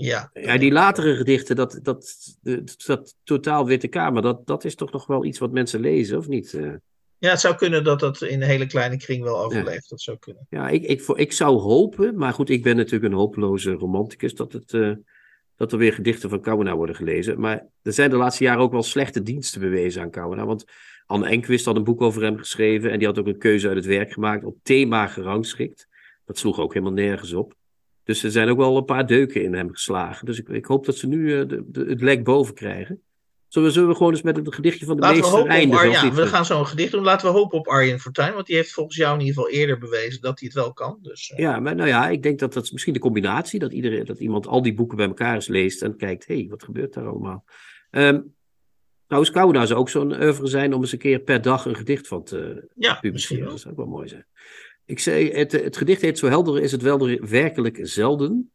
Ja, 0.00 0.30
Ja, 0.34 0.58
die 0.58 0.72
latere 0.72 1.16
gedichten, 1.16 1.56
dat, 1.56 1.80
dat, 1.82 2.16
dat, 2.42 2.74
dat 2.86 3.16
totaal 3.24 3.66
Witte 3.66 3.88
Kamer, 3.88 4.22
dat, 4.22 4.46
dat 4.46 4.64
is 4.64 4.74
toch 4.74 4.92
nog 4.92 5.06
wel 5.06 5.24
iets 5.24 5.38
wat 5.38 5.52
mensen 5.52 5.80
lezen, 5.80 6.18
of 6.18 6.28
niet? 6.28 6.54
Eh, 6.54 6.72
ja, 7.18 7.30
het 7.30 7.40
zou 7.40 7.54
kunnen 7.54 7.84
dat 7.84 8.00
dat 8.00 8.22
in 8.22 8.42
een 8.42 8.48
hele 8.48 8.66
kleine 8.66 8.96
kring 8.96 9.22
wel 9.22 9.40
overleeft. 9.40 9.88
Dat 9.88 10.00
zou 10.00 10.18
kunnen. 10.18 10.46
Ja, 10.50 10.68
ik, 10.68 10.82
ik, 10.82 11.00
ik 11.00 11.32
zou 11.32 11.58
hopen, 11.60 12.16
maar 12.16 12.32
goed, 12.32 12.50
ik 12.50 12.62
ben 12.62 12.76
natuurlijk 12.76 13.12
een 13.12 13.18
hopeloze 13.18 13.72
romanticus, 13.72 14.34
dat, 14.34 14.52
het, 14.52 14.72
eh, 14.72 14.92
dat 15.56 15.72
er 15.72 15.78
weer 15.78 15.92
gedichten 15.92 16.30
van 16.30 16.40
Kouwenaar 16.40 16.76
worden 16.76 16.96
gelezen. 16.96 17.40
Maar 17.40 17.66
er 17.82 17.92
zijn 17.92 18.10
de 18.10 18.16
laatste 18.16 18.44
jaren 18.44 18.62
ook 18.62 18.72
wel 18.72 18.82
slechte 18.82 19.22
diensten 19.22 19.60
bewezen 19.60 20.02
aan 20.02 20.10
Kouwenaar. 20.10 20.46
Want 20.46 20.64
Anne 21.06 21.28
Enquist 21.28 21.64
had 21.64 21.76
een 21.76 21.84
boek 21.84 22.00
over 22.00 22.22
hem 22.22 22.36
geschreven 22.36 22.90
en 22.90 22.98
die 22.98 23.06
had 23.06 23.18
ook 23.18 23.26
een 23.26 23.38
keuze 23.38 23.68
uit 23.68 23.76
het 23.76 23.86
werk 23.86 24.12
gemaakt, 24.12 24.44
op 24.44 24.56
thema 24.62 25.06
gerangschikt. 25.06 25.88
Dat 26.24 26.38
sloeg 26.38 26.58
ook 26.58 26.72
helemaal 26.72 26.94
nergens 26.94 27.32
op. 27.32 27.54
Dus 28.08 28.22
er 28.22 28.30
zijn 28.30 28.48
ook 28.48 28.56
wel 28.56 28.76
een 28.76 28.84
paar 28.84 29.06
deuken 29.06 29.42
in 29.42 29.54
hem 29.54 29.72
geslagen. 29.72 30.26
Dus 30.26 30.38
ik, 30.38 30.48
ik 30.48 30.64
hoop 30.64 30.86
dat 30.86 30.96
ze 30.96 31.06
nu 31.06 31.40
eh, 31.40 31.48
de, 31.48 31.64
de- 31.66 31.84
het 31.84 32.00
lek 32.00 32.24
boven 32.24 32.54
krijgen. 32.54 33.02
Zullen 33.48 33.68
we, 33.68 33.74
zullen 33.74 33.88
we 33.88 33.94
gewoon 33.94 34.12
eens 34.12 34.22
met 34.22 34.36
het 34.36 34.54
gedichtje 34.54 34.86
van 34.86 34.96
de 34.96 35.02
Laten 35.02 35.20
meester 35.20 35.46
eindigen? 35.46 35.88
Arjen. 35.88 36.04
niet? 36.04 36.14
we 36.14 36.26
gaan 36.26 36.44
zo 36.44 36.58
een 36.58 36.66
gedicht 36.66 36.92
doen. 36.92 37.02
Laten 37.02 37.26
we 37.26 37.38
hopen 37.38 37.58
op 37.58 37.68
Arjen 37.68 38.00
Fortuyn. 38.00 38.34
Want 38.34 38.46
die 38.46 38.56
heeft 38.56 38.72
volgens 38.72 38.96
jou 38.96 39.14
in 39.14 39.20
ieder 39.20 39.34
geval 39.34 39.50
eerder 39.58 39.78
bewezen 39.78 40.20
dat 40.20 40.38
hij 40.38 40.48
het 40.48 40.58
wel 40.58 40.72
kan. 40.72 40.98
Dus, 41.02 41.30
eh, 41.30 41.38
Ja, 41.38 41.60
maar 41.60 41.74
nou 41.74 41.88
ja, 41.88 42.08
ik 42.08 42.22
denk 42.22 42.38
dat 42.38 42.52
dat 42.52 42.64
is 42.64 42.70
misschien 42.70 42.92
de 42.92 42.98
combinatie, 42.98 43.58
dat, 43.58 43.72
iedereen, 43.72 44.04
dat 44.04 44.18
iemand 44.18 44.46
al 44.46 44.62
die 44.62 44.74
boeken 44.74 44.96
bij 44.96 45.06
elkaar 45.06 45.34
eens 45.34 45.48
leest 45.48 45.82
en 45.82 45.96
kijkt, 45.96 46.26
hé, 46.26 46.34
hey, 46.34 46.46
wat 46.48 46.62
gebeurt 46.62 46.94
daar 46.94 47.06
allemaal? 47.06 47.44
Ehm 47.90 48.20
trouwens, 49.06 49.32
Kouwenaar 49.32 49.66
zou 49.66 49.80
ook 49.80 49.88
zo'n 49.88 50.22
oeuvre 50.22 50.46
zijn 50.46 50.74
om 50.74 50.80
eens 50.80 50.92
een 50.92 50.98
keer 50.98 51.18
per 51.20 51.42
dag 51.42 51.64
een 51.64 51.76
gedicht 51.76 52.08
van 52.08 52.24
te 52.24 52.68
ja, 52.74 52.94
publiceren. 52.94 53.48
Dat 53.48 53.60
zou 53.60 53.72
ook 53.72 53.80
wel 53.80 53.88
mooi 53.88 54.08
zijn. 54.08 54.26
Ik 54.88 54.98
zei, 54.98 55.30
het, 55.32 55.52
het 55.52 55.76
gedicht 55.76 56.00
heet 56.02 56.18
Zo 56.18 56.28
helder 56.28 56.62
is 56.62 56.72
het 56.72 56.82
wel 56.82 57.18
werkelijk 57.20 57.78
zelden. 57.82 58.52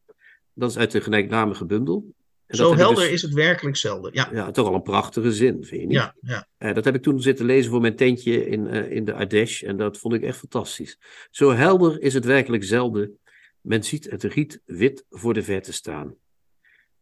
Dat 0.54 0.70
is 0.70 0.78
uit 0.78 0.92
de 0.92 1.02
gelijknamige 1.02 1.66
bundel. 1.66 2.14
En 2.46 2.58
Zo 2.58 2.72
ik 2.72 2.78
helder 2.78 3.04
dus- 3.04 3.12
is 3.14 3.22
het 3.22 3.34
werkelijk 3.34 3.76
zelden. 3.76 4.14
Ja, 4.14 4.30
Ja, 4.34 4.52
toch 4.52 4.66
wel 4.66 4.76
een 4.76 4.82
prachtige 4.82 5.32
zin, 5.34 5.64
vind 5.64 5.82
je 5.82 5.88
niet? 5.88 5.98
ja, 5.98 6.16
ja. 6.22 6.48
Eh, 6.58 6.74
dat 6.74 6.86
heb 6.86 6.96
ik 6.96 7.02
toen 7.02 7.22
zitten 7.22 7.46
lezen 7.46 7.72
voor 7.72 7.82
mijn 7.82 7.96
tentje 7.96 8.46
in, 8.48 8.68
eh, 8.68 8.92
in 8.92 9.06
de 9.06 9.14
Ardèche 9.14 9.66
en 9.66 9.78
dat 9.78 9.98
vond 9.98 10.14
ik 10.14 10.22
echt 10.24 10.38
fantastisch. 10.38 11.00
Zo 11.32 11.52
helder 11.52 12.02
is 12.02 12.14
het 12.14 12.26
werkelijk 12.26 12.64
zelden. 12.64 13.20
Men 13.62 13.84
ziet 13.84 14.10
het 14.12 14.24
riet 14.24 14.62
wit 14.66 15.06
voor 15.10 15.34
de 15.34 15.44
verte 15.44 15.74
staan. 15.74 16.16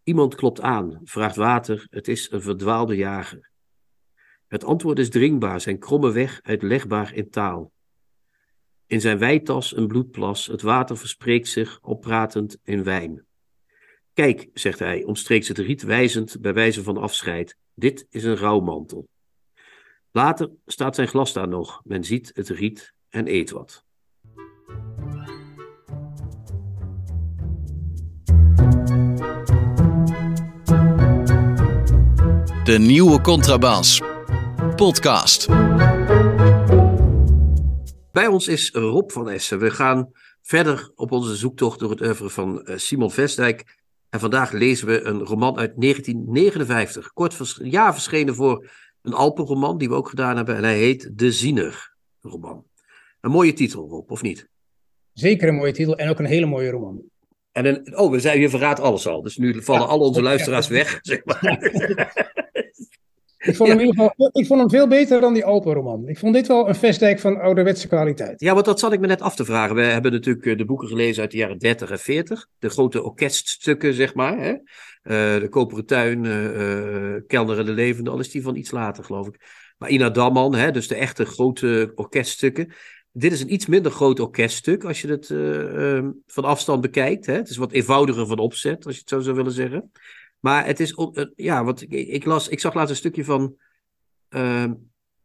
Iemand 0.04 0.36
klopt 0.36 0.62
aan, 0.62 1.02
vraagt 1.04 1.36
water, 1.36 1.88
het 1.90 2.08
is 2.08 2.32
een 2.32 2.42
verdwaalde 2.42 2.96
jager. 2.96 3.50
Het 4.48 4.64
antwoord 4.64 5.00
is 5.00 5.10
dringbaar, 5.10 5.62
zijn 5.62 5.80
kromme 5.80 6.12
weg 6.12 6.40
uitlegbaar 6.44 7.14
in 7.14 7.30
taal. 7.30 7.72
In 8.92 9.02
zijn 9.02 9.18
wijtas 9.18 9.76
een 9.76 9.88
bloedplas, 9.88 10.46
het 10.48 10.62
water 10.62 10.98
verspreekt 10.98 11.48
zich, 11.48 11.80
oppratend 11.82 12.58
in 12.64 12.84
wijn. 12.84 13.26
Kijk, 14.14 14.50
zegt 14.54 14.80
hij, 14.80 15.04
omstreeks 15.04 15.48
het 15.48 15.58
riet 15.58 15.82
wijzend 15.82 16.42
bij 16.42 16.54
wijze 16.54 16.84
van 16.84 16.98
afscheid, 16.98 17.58
dit 17.74 18.08
is 18.10 18.24
een 18.24 18.36
rouwmantel. 18.36 19.08
Later 20.12 20.50
staat 20.66 20.96
zijn 20.96 21.08
glas 21.08 21.34
daar 21.34 21.48
nog. 21.48 21.82
Men 21.84 22.04
ziet 22.04 22.32
het 22.34 22.50
riet 22.50 22.94
en 23.10 23.28
eet 23.28 23.52
wat. 23.52 23.84
De 32.64 32.78
nieuwe 32.80 33.22
Contrabas. 33.22 34.02
Podcast. 34.76 35.48
Bij 38.12 38.28
ons 38.28 38.48
is 38.48 38.70
Rob 38.72 39.12
van 39.12 39.30
Essen. 39.30 39.60
We 39.60 39.72
gaan 39.72 40.12
verder 40.42 40.92
op 40.96 41.12
onze 41.12 41.36
zoektocht 41.36 41.80
door 41.80 41.90
het 41.90 42.02
oeuvre 42.02 42.30
van 42.30 42.64
eh, 42.64 42.78
Simon 42.78 43.12
Vestdijk. 43.12 43.80
En 44.10 44.20
vandaag 44.20 44.52
lezen 44.52 44.88
we 44.88 45.02
een 45.02 45.20
roman 45.20 45.58
uit 45.58 45.82
1959. 45.82 47.14
Kort 47.14 47.34
vers 47.34 47.60
jaar 47.64 47.94
verschenen 47.94 48.36
voor 48.36 48.70
een 49.02 49.14
Alpenroman 49.14 49.78
die 49.78 49.90
we 49.90 49.96
ook 49.96 50.10
gedaan 50.10 50.36
hebben. 50.36 50.56
En 50.56 50.64
hij 50.64 50.78
heet 50.78 51.18
De 51.18 51.32
Ziener 51.32 51.96
roman. 52.22 52.66
Een 53.22 53.32
mooie 53.32 53.54
titel, 53.54 53.90
Rob, 53.90 54.12
of 54.12 54.22
niet? 54.22 54.50
Zeker 55.14 55.48
een 55.48 55.56
mooie 55.56 55.74
titel 55.74 55.98
en 55.98 56.10
ook 56.10 56.20
een 56.20 56.26
hele 56.26 56.46
mooie 56.46 56.70
roman. 56.70 57.02
En 57.52 57.66
een, 57.66 57.98
oh, 57.98 58.12
we 58.12 58.20
zijn, 58.20 58.40
je 58.40 58.50
verraadt 58.50 58.80
alles 58.80 59.08
al. 59.08 59.22
Dus 59.22 59.38
nu 59.38 59.64
vallen 59.64 59.82
Ja, 59.82 59.88
al 59.88 60.00
onze 60.00 60.22
luisteraars 60.32 60.68
ja. 60.68 60.74
weg, 60.74 61.00
zeg 61.02 61.26
maar. 61.26 61.40
Ik 63.42 63.56
vond, 63.56 63.70
hem 63.70 63.80
in 63.80 63.86
ieder 63.86 64.02
geval, 64.02 64.30
ik 64.32 64.46
vond 64.46 64.60
hem 64.60 64.70
veel 64.70 64.88
beter 64.88 65.22
dan 65.22 65.34
die 65.34 65.46
Alpenroman. 65.46 66.08
Ik 66.08 66.18
vond 66.18 66.34
dit 66.34 66.48
wel 66.48 66.70
een 66.70 66.76
Vestdijk 66.76 67.20
van 67.20 67.40
ouderwetse 67.40 67.88
kwaliteit. 67.88 68.40
Ja, 68.40 68.54
want 68.54 68.66
dat 68.66 68.80
zat 68.80 68.94
ik 68.94 69.00
me 69.00 69.08
net 69.08 69.22
af 69.22 69.36
te 69.36 69.46
vragen. 69.46 69.76
We 69.76 69.82
hebben 69.82 70.12
natuurlijk 70.12 70.46
eh, 70.46 70.58
de 70.58 70.66
boeken 70.66 70.88
gelezen 70.88 71.22
uit 71.22 71.32
de 71.32 71.38
jaren 71.38 71.58
30 71.58 71.92
en 71.92 72.00
40. 72.00 72.48
De 72.60 72.70
grote 72.70 73.04
orkeststukken, 73.04 73.94
zeg 73.94 74.14
maar. 74.14 74.38
Hè? 74.38 74.52
Eh, 74.52 75.42
de 75.42 75.48
Koperen 75.50 75.86
Tuin, 75.86 76.26
eh, 76.26 77.22
Kelner 77.28 77.60
en 77.60 77.66
de 77.66 77.72
Levende, 77.72 78.10
al 78.10 78.20
is 78.20 78.32
die 78.32 78.42
van 78.42 78.56
iets 78.56 78.72
later, 78.72 79.04
geloof 79.04 79.28
ik. 79.28 79.36
Maar 79.78 79.90
Ina 79.90 80.10
Damman, 80.10 80.56
hè, 80.56 80.72
dus 80.72 80.88
de 80.88 80.96
echte 80.96 81.26
grote 81.26 81.92
orkeststukken. 81.96 82.74
Dit 83.14 83.32
is 83.32 83.42
een 83.42 83.54
iets 83.54 83.66
minder 83.66 83.92
groot 83.92 84.20
orkeststuk 84.20 84.84
als 84.84 85.02
je 85.02 85.08
het 85.08 85.30
eh, 85.30 85.98
eh, 85.98 86.06
van 86.26 86.44
afstand 86.44 86.82
bekijkt. 86.82 87.26
Hè? 87.26 87.34
Het 87.34 87.50
is 87.50 87.58
wat 87.58 87.72
eenvoudiger 87.72 88.28
van 88.28 88.40
opzet, 88.40 88.86
als 88.86 88.94
je 88.94 89.00
het 89.00 89.10
zo 89.10 89.20
zou 89.20 89.36
willen 89.36 89.52
zeggen. 89.52 89.92
Maar 90.42 90.66
het 90.66 90.80
is, 90.80 90.94
eh, 90.94 91.26
ja, 91.36 91.64
want 91.64 91.82
ik, 91.82 91.92
ik, 91.92 92.26
las, 92.26 92.48
ik 92.48 92.60
zag 92.60 92.74
laatst 92.74 92.90
een 92.90 92.96
stukje 92.96 93.26
van, 93.26 93.56
eh, 94.32 94.72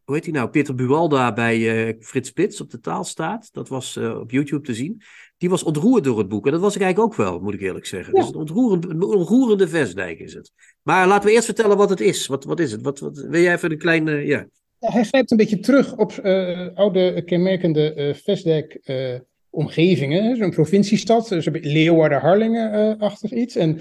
hoe 0.05 0.14
heet 0.14 0.25
hij 0.25 0.33
nou, 0.33 0.49
Peter 0.49 0.75
Buwalda 0.75 1.33
bij 1.33 1.87
eh, 1.87 1.95
Frits 2.01 2.29
Spits 2.29 2.61
op 2.61 2.71
de 2.71 2.81
taalstaat. 2.81 3.49
Dat 3.53 3.69
was 3.69 3.97
eh, 3.97 4.19
op 4.19 4.31
YouTube 4.31 4.62
te 4.62 4.75
zien. 4.75 5.03
Die 5.39 5.49
was 5.49 5.62
ontroerd 5.62 6.05
door 6.05 6.19
het 6.19 6.29
boek. 6.29 6.47
En 6.47 6.53
dat 6.53 6.61
was 6.61 6.77
ik 6.77 6.83
eigenlijk 6.83 7.12
ook 7.12 7.19
wel, 7.19 7.41
moet 7.41 7.55
ik 7.55 7.61
eerlijk 7.61 7.87
zeggen. 7.87 8.14
Ja. 8.14 8.21
Dus 8.21 8.29
een, 8.29 8.37
ontroerend, 8.37 8.85
een 8.85 9.03
onroerende 9.03 9.69
Vestdijk 9.69 10.19
is 10.19 10.35
het. 10.35 10.53
Maar 10.83 11.07
laten 11.07 11.29
we 11.29 11.35
eerst 11.35 11.45
vertellen 11.45 11.77
wat 11.77 11.91
het 11.91 12.01
is. 12.01 12.27
Wat, 12.27 12.45
wat 12.45 12.61
is 12.61 12.73
het? 12.73 12.83
Wat, 12.83 12.99
wat, 12.99 13.19
wil 13.19 13.41
jij 13.41 13.55
even 13.55 13.71
een 13.71 13.79
kleine, 13.79 14.27
ja. 14.27 14.47
Ja, 14.79 14.91
hij 14.91 15.05
grijpt 15.05 15.31
een 15.31 15.37
beetje 15.37 15.61
terug 15.61 15.97
op 15.97 16.12
oude 16.75 17.23
kenmerkende 17.25 18.14
Vestdijk 18.23 18.81
omgevingen. 19.51 20.37
Zo'n 20.37 20.51
provinciestad, 20.51 21.29
dus 21.29 21.49
Leeuwarden-Harlingen-achtig 21.53 23.31
iets. 23.31 23.57
En? 23.57 23.81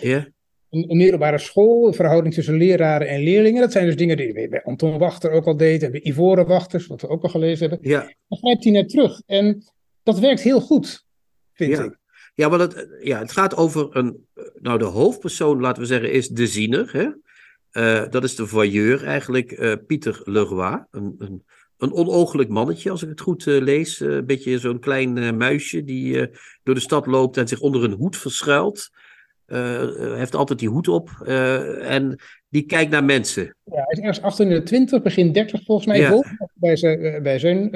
Een, 0.69 0.89
een 0.91 0.97
middelbare 0.97 1.37
school, 1.37 1.87
een 1.87 1.93
verhouding 1.93 2.33
tussen 2.33 2.57
leraren 2.57 3.07
en 3.07 3.21
leerlingen. 3.23 3.61
Dat 3.61 3.71
zijn 3.71 3.85
dus 3.85 3.95
dingen 3.95 4.17
die 4.17 4.33
we 4.33 4.47
bij 4.49 4.63
Anton 4.63 4.97
Wachter 4.97 5.31
ook 5.31 5.45
al 5.45 5.57
deed. 5.57 5.83
En 5.83 5.91
bij 5.91 6.01
Ivoren 6.03 6.47
Wachters, 6.47 6.87
wat 6.87 7.01
we 7.01 7.07
ook 7.07 7.23
al 7.23 7.29
gelezen 7.29 7.69
hebben. 7.69 7.89
Ja, 7.89 7.99
Dan 8.27 8.37
grijpt 8.37 8.63
hij 8.63 8.73
naar 8.73 8.85
terug. 8.85 9.21
En 9.25 9.63
dat 10.03 10.19
werkt 10.19 10.41
heel 10.41 10.61
goed, 10.61 11.05
vind 11.53 11.77
Ja. 11.77 11.83
ik. 11.83 11.97
Ja, 12.35 12.49
maar 12.49 12.59
het, 12.59 12.87
ja, 13.01 13.19
het 13.19 13.31
gaat 13.31 13.55
over 13.55 13.87
een. 13.95 14.27
Nou, 14.61 14.77
de 14.77 14.85
hoofdpersoon, 14.85 15.59
laten 15.59 15.81
we 15.81 15.87
zeggen, 15.87 16.11
is 16.11 16.27
de 16.27 16.47
ziener. 16.47 16.89
Hè? 16.91 17.07
Eh, 17.71 18.09
dat 18.09 18.23
is 18.23 18.35
de 18.35 18.47
voyeur 18.47 19.03
eigenlijk, 19.03 19.51
eh, 19.51 19.73
Pieter 19.87 20.21
Leroy. 20.23 20.85
Een, 20.91 21.15
een, 21.17 21.43
een 21.77 21.93
onoogelijk 21.93 22.49
mannetje, 22.49 22.89
als 22.91 23.03
ik 23.03 23.09
het 23.09 23.21
goed 23.21 23.47
eh, 23.47 23.61
lees. 23.61 23.99
Een 23.99 24.25
beetje 24.25 24.59
zo'n 24.59 24.79
klein 24.79 25.37
muisje 25.37 25.83
die 25.83 26.29
door 26.63 26.75
de 26.75 26.81
stad 26.81 27.05
loopt 27.05 27.37
en 27.37 27.47
zich 27.47 27.59
onder 27.59 27.83
een 27.83 27.91
hoed 27.91 28.17
verschuilt. 28.17 28.89
Uh, 29.47 30.15
heeft 30.15 30.35
altijd 30.35 30.59
die 30.59 30.69
hoed 30.69 30.87
op. 30.87 31.09
en 31.81 32.19
die 32.49 32.65
kijkt 32.65 32.91
naar 32.91 33.03
mensen. 33.03 33.55
Ja, 33.63 33.75
hij 33.75 33.85
is 33.89 33.99
ergens 33.99 34.21
achter 34.21 34.45
in 34.45 34.53
de 34.53 34.63
twintig, 34.63 35.01
begin 35.01 35.31
dertig 35.31 35.63
volgens 35.63 35.87
mij. 35.87 35.99
Ja. 35.99 36.23
bij 36.53 36.75
zijn, 36.75 37.23
bij 37.23 37.39
zijn 37.39 37.69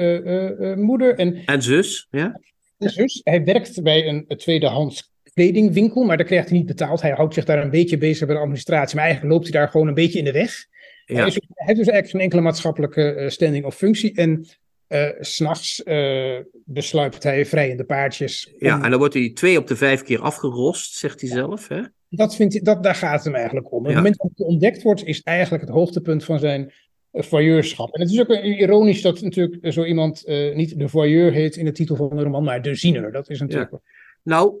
moeder. 0.84 1.14
En, 1.14 1.44
en 1.44 1.62
zus, 1.62 2.06
ja. 2.10 2.40
En 2.78 2.90
zus. 2.90 3.20
Hij 3.24 3.44
werkt 3.44 3.82
bij 3.82 4.08
een, 4.08 4.26
tweedehands 4.36 5.12
kledingwinkel, 5.34 6.04
maar 6.04 6.16
daar 6.16 6.26
krijgt 6.26 6.48
hij 6.48 6.58
niet 6.58 6.66
betaald. 6.66 7.02
Hij 7.02 7.10
houdt 7.10 7.34
zich 7.34 7.44
daar 7.44 7.62
een 7.62 7.70
beetje 7.70 7.98
bezig 7.98 8.26
bij 8.26 8.34
de 8.34 8.42
administratie, 8.42 8.96
maar 8.96 9.04
eigenlijk 9.04 9.34
loopt 9.34 9.48
hij 9.50 9.60
daar 9.60 9.68
gewoon 9.68 9.88
een 9.88 9.94
beetje 9.94 10.18
in 10.18 10.24
de 10.24 10.32
weg. 10.32 10.66
Ja. 11.04 11.14
Hij, 11.14 11.24
heeft 11.24 11.34
dus 11.54 11.76
eigenlijk 11.76 12.08
geen 12.08 12.20
enkele 12.20 12.40
maatschappelijke 12.40 13.26
standing 13.28 13.64
of 13.64 13.74
functie. 13.74 14.14
En 14.14 14.46
uh, 14.90 15.08
S'nachts 15.20 15.82
uh, 15.84 16.38
besluipt 16.64 17.22
hij 17.22 17.46
vrij 17.46 17.68
in 17.68 17.76
de 17.76 17.84
paardjes. 17.84 18.52
Ja, 18.58 18.82
en 18.82 18.90
dan 18.90 18.98
wordt 18.98 19.14
hij 19.14 19.30
twee 19.30 19.58
op 19.58 19.66
de 19.66 19.76
vijf 19.76 20.02
keer 20.02 20.20
afgerost, 20.20 20.94
zegt 20.94 21.20
hij 21.20 21.30
zelf. 21.30 21.68
Hè? 21.68 21.80
Dat 22.08 22.36
vindt 22.36 22.52
hij, 22.52 22.62
dat, 22.62 22.82
daar 22.82 22.94
gaat 22.94 23.14
het 23.14 23.24
hem 23.24 23.34
eigenlijk 23.34 23.72
om. 23.72 23.78
Op 23.78 23.86
het 23.86 23.94
moment 23.94 24.16
dat 24.16 24.30
hij 24.34 24.46
ontdekt 24.46 24.82
wordt, 24.82 25.04
is 25.04 25.22
eigenlijk 25.22 25.64
het 25.64 25.72
hoogtepunt 25.72 26.24
van 26.24 26.38
zijn 26.38 26.72
uh, 27.12 27.22
voyeurschap. 27.22 27.94
En 27.94 28.00
het 28.00 28.10
is 28.10 28.20
ook 28.20 28.28
ironisch 28.28 29.02
dat 29.02 29.20
natuurlijk 29.20 29.72
zo 29.72 29.84
iemand 29.84 30.22
niet 30.54 30.78
de 30.78 30.88
voyeur 30.88 31.32
heet 31.32 31.56
in 31.56 31.64
de 31.64 31.72
titel 31.72 31.96
van 31.96 32.16
de 32.16 32.22
roman, 32.22 32.44
maar 32.44 32.62
de 32.62 32.74
ziener. 32.74 33.12
Dat 33.12 33.30
is 33.30 33.40
natuurlijk. 33.40 33.70
Ja. 33.70 33.80
Nou, 34.22 34.54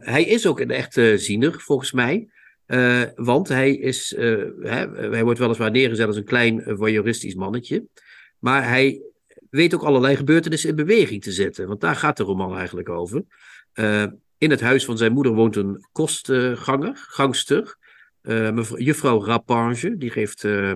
hij 0.00 0.24
is 0.24 0.46
ook 0.46 0.60
een 0.60 0.70
echte 0.70 1.18
ziener, 1.18 1.60
volgens 1.60 1.92
mij. 1.92 2.28
want 3.14 3.48
hij, 3.48 3.74
is, 3.74 4.14
hij, 4.60 4.88
hij 4.94 5.24
wordt 5.24 5.38
weliswaar 5.38 5.70
neergezet 5.70 6.06
als 6.06 6.16
een 6.16 6.24
klein 6.24 6.62
voyeuristisch 6.66 7.34
mannetje. 7.34 7.84
Maar 8.38 8.68
hij 8.68 9.02
weet 9.58 9.74
ook 9.74 9.82
allerlei 9.82 10.16
gebeurtenissen 10.16 10.68
in 10.68 10.76
beweging 10.76 11.22
te 11.22 11.32
zetten. 11.32 11.68
Want 11.68 11.80
daar 11.80 11.96
gaat 11.96 12.16
de 12.16 12.22
roman 12.22 12.56
eigenlijk 12.56 12.88
over. 12.88 13.24
Uh, 13.74 14.04
in 14.38 14.50
het 14.50 14.60
huis 14.60 14.84
van 14.84 14.96
zijn 14.96 15.12
moeder 15.12 15.32
woont 15.32 15.56
een 15.56 15.86
kostganger, 15.92 16.92
gangster. 16.94 17.76
Uh, 18.22 18.70
juffrouw 18.76 19.24
Rapange, 19.24 19.96
die 19.96 20.10
geeft 20.10 20.42
uh, 20.42 20.72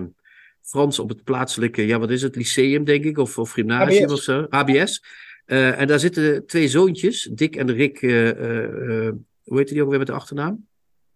Frans 0.61 0.99
op 0.99 1.09
het 1.09 1.23
plaatselijke, 1.23 1.85
ja 1.85 1.99
wat 1.99 2.09
is 2.09 2.21
het, 2.21 2.35
lyceum 2.35 2.83
denk 2.83 3.03
ik, 3.03 3.17
of, 3.17 3.37
of 3.37 3.51
gymnasium 3.51 4.03
ABS. 4.03 4.13
of 4.13 4.19
zo, 4.19 4.45
ABS. 4.49 5.03
en 5.45 5.87
daar 5.87 5.99
zitten 5.99 6.45
twee 6.45 6.67
zoontjes, 6.67 7.29
Dick 7.33 7.55
en 7.55 7.73
Rick, 7.73 7.99
hoe 9.43 9.57
heet 9.57 9.67
die 9.67 9.83
ook 9.83 9.89
weer 9.89 9.97
met 9.97 10.07
de 10.07 10.13
achternaam? 10.13 10.67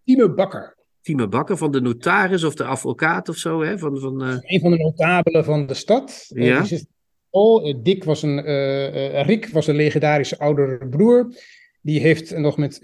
Tieme 0.04 0.34
Bakker. 0.34 0.76
Tieme 1.00 1.28
Bakker, 1.28 1.56
van 1.56 1.70
de 1.70 1.80
notaris 1.80 2.44
of 2.44 2.54
de 2.54 2.64
advocaat 2.64 3.28
of 3.28 3.36
zo, 3.36 3.62
hè? 3.62 3.78
Van, 3.78 3.98
van, 3.98 4.22
Een 4.22 4.60
van 4.60 4.70
de 4.70 4.76
notabelen 4.76 5.44
van 5.44 5.66
de 5.66 5.74
stad. 5.74 6.26
Ja. 6.28 6.64
Oh, 7.34 7.74
Dick 7.82 8.04
was 8.04 8.22
een, 8.22 8.48
uh, 8.48 9.22
Rick 9.22 9.48
was 9.48 9.66
een 9.66 9.76
legendarische 9.76 10.38
oudere 10.38 10.88
broer. 10.88 11.34
Die 11.80 12.00
heeft 12.00 12.36
nog 12.36 12.56
met 12.56 12.78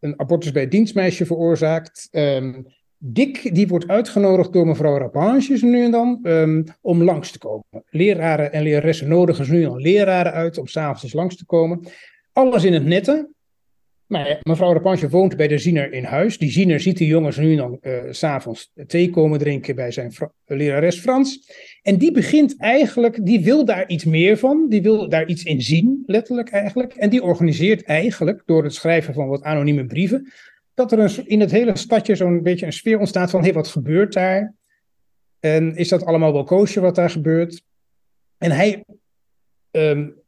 een 0.00 0.14
abortus 0.16 0.52
bij 0.52 0.68
dienstmeisje 0.68 1.26
veroorzaakt. 1.26 2.08
Um, 2.10 2.66
Dick 3.04 3.54
die 3.54 3.68
wordt 3.68 3.88
uitgenodigd 3.88 4.52
door 4.52 4.66
mevrouw 4.66 4.98
Rapange 4.98 5.58
nu 5.60 5.84
en 5.84 5.90
dan 5.90 6.18
um, 6.22 6.64
om 6.80 7.02
langs 7.02 7.30
te 7.30 7.38
komen. 7.38 7.64
Leraren 7.90 8.52
en 8.52 8.62
leraressen 8.62 9.08
nodigen 9.08 9.44
ze 9.44 9.52
nu 9.52 9.66
al 9.66 9.76
leraren 9.76 10.32
uit 10.32 10.58
om 10.58 10.66
s'avonds 10.66 11.02
eens 11.02 11.12
langs 11.12 11.36
te 11.36 11.46
komen. 11.46 11.80
Alles 12.32 12.64
in 12.64 12.72
het 12.72 12.84
nette. 12.84 13.30
Maar 14.06 14.40
mevrouw 14.42 14.72
Rapange 14.72 15.08
woont 15.08 15.36
bij 15.36 15.48
de 15.48 15.58
ziener 15.58 15.92
in 15.92 16.04
huis. 16.04 16.38
Die 16.38 16.50
ziener 16.50 16.80
ziet 16.80 16.98
de 16.98 17.06
jongens 17.06 17.36
nu 17.36 17.56
dan 17.56 17.78
uh, 17.80 18.02
s'avonds 18.10 18.72
thee 18.86 19.10
komen 19.10 19.38
drinken 19.38 19.74
bij 19.74 19.90
zijn 19.90 20.12
lerares 20.46 21.00
Frans. 21.00 21.50
En 21.82 21.98
die 21.98 22.12
begint 22.12 22.56
eigenlijk, 22.58 23.26
die 23.26 23.44
wil 23.44 23.64
daar 23.64 23.88
iets 23.88 24.04
meer 24.04 24.36
van. 24.36 24.68
Die 24.68 24.82
wil 24.82 25.08
daar 25.08 25.26
iets 25.26 25.44
in 25.44 25.60
zien, 25.60 26.02
letterlijk 26.06 26.50
eigenlijk. 26.50 26.92
En 26.92 27.10
die 27.10 27.22
organiseert 27.22 27.82
eigenlijk, 27.82 28.42
door 28.46 28.64
het 28.64 28.74
schrijven 28.74 29.14
van 29.14 29.28
wat 29.28 29.42
anonieme 29.42 29.86
brieven, 29.86 30.32
dat 30.74 30.92
er 30.92 30.98
een, 30.98 31.26
in 31.26 31.40
het 31.40 31.50
hele 31.50 31.76
stadje 31.76 32.14
zo'n 32.14 32.42
beetje 32.42 32.66
een 32.66 32.72
sfeer 32.72 32.98
ontstaat 32.98 33.30
van, 33.30 33.44
hé, 33.44 33.52
wat 33.52 33.68
gebeurt 33.68 34.12
daar? 34.12 34.54
En 35.40 35.76
is 35.76 35.88
dat 35.88 36.04
allemaal 36.04 36.32
wel 36.32 36.44
koosje 36.44 36.80
wat 36.80 36.94
daar 36.94 37.10
gebeurt? 37.10 37.62
En 38.38 38.50
hij 38.50 38.84
um, 39.70 40.22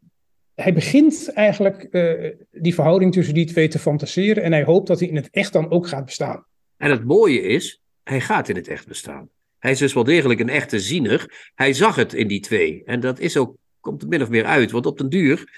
hij 0.55 0.75
begint 0.75 1.33
eigenlijk 1.33 1.87
uh, 1.91 2.31
die 2.51 2.75
verhouding 2.75 3.13
tussen 3.13 3.35
die 3.35 3.47
twee 3.47 3.69
te 3.69 3.79
fantaseren. 3.79 4.43
En 4.43 4.53
hij 4.53 4.65
hoopt 4.65 4.87
dat 4.87 4.99
hij 4.99 5.09
in 5.09 5.17
het 5.17 5.31
echt 5.31 5.53
dan 5.53 5.71
ook 5.71 5.87
gaat 5.87 6.05
bestaan. 6.05 6.47
En 6.77 6.91
het 6.91 7.05
mooie 7.05 7.41
is, 7.41 7.83
hij 8.03 8.21
gaat 8.21 8.49
in 8.49 8.57
het 8.57 8.69
echt 8.69 8.87
bestaan. 8.87 9.29
Hij 9.65 9.73
is 9.73 9.79
dus 9.79 9.93
wel 9.93 10.05
degelijk 10.05 10.41
een 10.41 10.49
echte 10.49 10.81
ziener. 10.81 11.51
Hij 11.55 11.73
zag 11.73 11.97
het 11.97 12.13
in 12.13 12.29
die 12.29 12.41
twee. 12.41 12.83
En 12.85 13.01
dat 13.01 13.19
is 13.19 13.37
ook, 13.37 13.57
komt 13.81 14.03
er 14.03 14.09
min 14.09 14.23
of 14.23 14.29
meer 14.29 14.45
uit. 14.45 14.71
Want 14.71 14.87
op 14.87 14.99
den 14.99 15.09
duur 15.09 15.53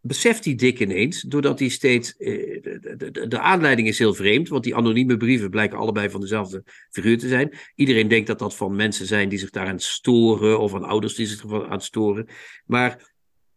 beseft 0.00 0.44
hij 0.44 0.54
dik 0.54 0.80
ineens, 0.80 1.20
doordat 1.20 1.58
hij 1.58 1.68
steeds. 1.68 2.14
Uh, 2.18 2.62
de, 2.62 3.10
de, 3.10 3.28
de, 3.28 3.38
aanleiding 3.38 3.88
is 3.88 3.98
heel 3.98 4.14
vreemd, 4.14 4.48
want 4.48 4.64
die 4.64 4.76
anonieme 4.76 5.16
brieven 5.16 5.50
blijken 5.50 5.78
allebei 5.78 6.10
van 6.10 6.20
dezelfde 6.20 6.64
figuur 6.90 7.18
te 7.18 7.28
zijn. 7.28 7.52
Iedereen 7.74 8.08
denkt 8.08 8.26
dat 8.26 8.38
dat 8.38 8.56
van 8.56 8.76
mensen 8.76 9.06
zijn 9.06 9.28
die 9.28 9.38
zich 9.38 9.50
daaraan 9.50 9.80
storen, 9.80 10.60
of 10.60 10.70
van 10.70 10.84
ouders 10.84 11.14
die 11.14 11.26
zich 11.26 11.68
aan 11.68 11.82
storen. 11.82 12.26
Maar 12.66 13.12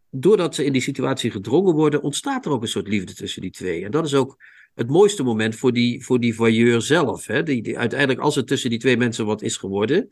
doordat 0.10 0.56
ze 0.56 0.66
in 0.66 0.74
die 0.74 0.82
situatie 0.82 1.32
gedrongen 1.32 1.74
worden, 1.74 2.02
ontstaat 2.02 2.46
er 2.46 2.52
ook 2.52 2.62
een 2.62 2.68
soort 2.68 2.88
liefde 2.88 3.14
tussen 3.14 3.42
die 3.42 3.52
twee. 3.52 3.86
En 3.86 3.92
dat 3.92 4.06
is 4.06 4.14
ook 4.14 4.38
het 4.76 4.90
mooiste 4.90 5.24
moment 5.24 5.56
voor 5.56 5.74
die, 5.74 6.04
voor 6.04 6.20
die 6.20 6.36
voyeur 6.36 6.82
zelf. 6.82 7.28
Hè? 7.28 7.44
Die, 7.44 7.62
die, 7.62 7.78
uiteindelijk, 7.78 8.20
als 8.20 8.36
er 8.36 8.46
tussen 8.46 8.70
die 8.70 8.80
twee 8.80 8.98
mensen 8.98 9.26
wat 9.26 9.42
is 9.42 9.58
geworden, 9.58 10.10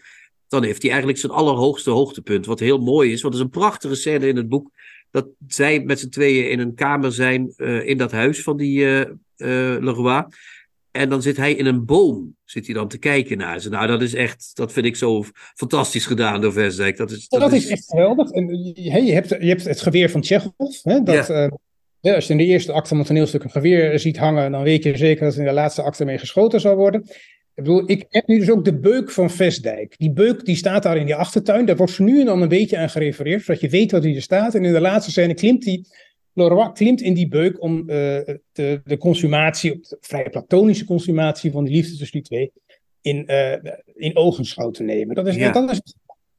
dan 0.47 0.63
heeft 0.63 0.81
hij 0.81 0.91
eigenlijk 0.91 1.19
zijn 1.19 1.31
allerhoogste 1.31 1.89
hoogtepunt. 1.89 2.45
Wat 2.45 2.59
heel 2.59 2.79
mooi 2.79 3.11
is, 3.11 3.21
want 3.21 3.33
het 3.33 3.43
is 3.43 3.49
een 3.49 3.59
prachtige 3.59 3.95
scène 3.95 4.27
in 4.27 4.35
het 4.35 4.49
boek. 4.49 4.71
Dat 5.11 5.27
zij 5.47 5.79
met 5.79 5.99
z'n 5.99 6.09
tweeën 6.09 6.49
in 6.49 6.59
een 6.59 6.75
kamer 6.75 7.11
zijn 7.11 7.53
uh, 7.57 7.87
in 7.87 7.97
dat 7.97 8.11
huis 8.11 8.43
van 8.43 8.57
die 8.57 8.79
uh, 8.79 8.99
uh, 8.99 9.07
Leroy. 9.79 10.25
En 10.91 11.09
dan 11.09 11.21
zit 11.21 11.37
hij 11.37 11.53
in 11.53 11.65
een 11.65 11.85
boom, 11.85 12.35
zit 12.45 12.65
hij 12.65 12.75
dan 12.75 12.87
te 12.87 12.97
kijken 12.97 13.37
naar 13.37 13.59
ze. 13.59 13.69
Nou, 13.69 13.87
dat 13.87 14.01
is 14.01 14.13
echt, 14.13 14.51
dat 14.53 14.71
vind 14.71 14.85
ik 14.85 14.95
zo 14.95 15.23
fantastisch 15.55 16.05
gedaan 16.05 16.41
door 16.41 16.53
Versdijk. 16.53 16.97
Dat 16.97 17.11
is, 17.11 17.27
dat, 17.27 17.39
dat 17.39 17.53
is, 17.53 17.63
is, 17.63 17.69
echt 17.69 17.85
geweldig. 17.85 18.31
En, 18.31 18.47
hey, 18.73 19.03
je, 19.03 19.13
hebt, 19.13 19.29
je 19.29 19.47
hebt 19.47 19.63
het 19.63 19.81
geweer 19.81 20.09
van 20.09 20.21
Tsjechov. 20.21 20.83
Hè, 20.83 21.03
dat, 21.03 21.27
ja. 21.27 21.51
Ja, 22.01 22.15
als 22.15 22.25
je 22.25 22.31
in 22.31 22.37
de 22.37 22.45
eerste 22.45 22.71
acte 22.71 22.89
van 22.89 22.97
het 22.97 23.07
toneelstuk 23.07 23.43
een 23.43 23.51
geweer 23.51 23.99
ziet 23.99 24.17
hangen, 24.17 24.51
dan 24.51 24.63
weet 24.63 24.83
je 24.83 24.97
zeker 24.97 25.23
dat 25.25 25.33
er 25.33 25.39
in 25.39 25.45
de 25.45 25.51
laatste 25.51 25.81
acte 25.81 26.05
mee 26.05 26.17
geschoten 26.17 26.59
zal 26.59 26.75
worden. 26.75 27.01
Ik 27.53 27.63
bedoel, 27.63 27.89
ik 27.89 28.05
heb 28.09 28.27
nu 28.27 28.39
dus 28.39 28.49
ook 28.49 28.65
de 28.65 28.79
beuk 28.79 29.11
van 29.11 29.29
Vestdijk. 29.29 29.97
Die 29.97 30.11
beuk 30.11 30.45
die 30.45 30.55
staat 30.55 30.83
daar 30.83 30.97
in 30.97 31.05
die 31.05 31.15
achtertuin. 31.15 31.65
Daar 31.65 31.75
wordt 31.75 31.99
nu 31.99 32.19
en 32.19 32.25
dan 32.25 32.41
een 32.41 32.47
beetje 32.47 32.77
aan 32.77 32.89
gerefereerd, 32.89 33.43
zodat 33.43 33.61
je 33.61 33.69
weet 33.69 33.91
wat 33.91 34.03
hij 34.03 34.15
er 34.15 34.21
staat. 34.21 34.55
En 34.55 34.65
in 34.65 34.73
de 34.73 34.81
laatste 34.81 35.11
scène 35.11 35.33
klimt 35.33 35.65
hij 35.65 35.83
Leroy 36.33 36.71
klimt 36.71 37.01
in 37.01 37.13
die 37.13 37.27
beuk 37.27 37.61
om 37.61 37.79
uh, 37.79 37.85
de, 38.51 38.81
de 38.83 38.97
consumatie, 38.97 39.79
de 39.79 39.97
vrij 39.99 40.29
platonische 40.29 40.85
consumatie 40.85 41.51
van 41.51 41.63
die 41.63 41.73
liefde 41.73 41.97
tussen 41.97 42.11
die 42.11 42.21
twee, 42.21 42.51
in, 43.01 43.23
uh, 43.27 43.53
in 43.95 44.15
ogenschouw 44.15 44.71
te 44.71 44.83
nemen. 44.83 45.15
Dat 45.15 45.27
is, 45.27 45.35
ja. 45.35 45.51
dat 45.51 45.71
is 45.71 45.81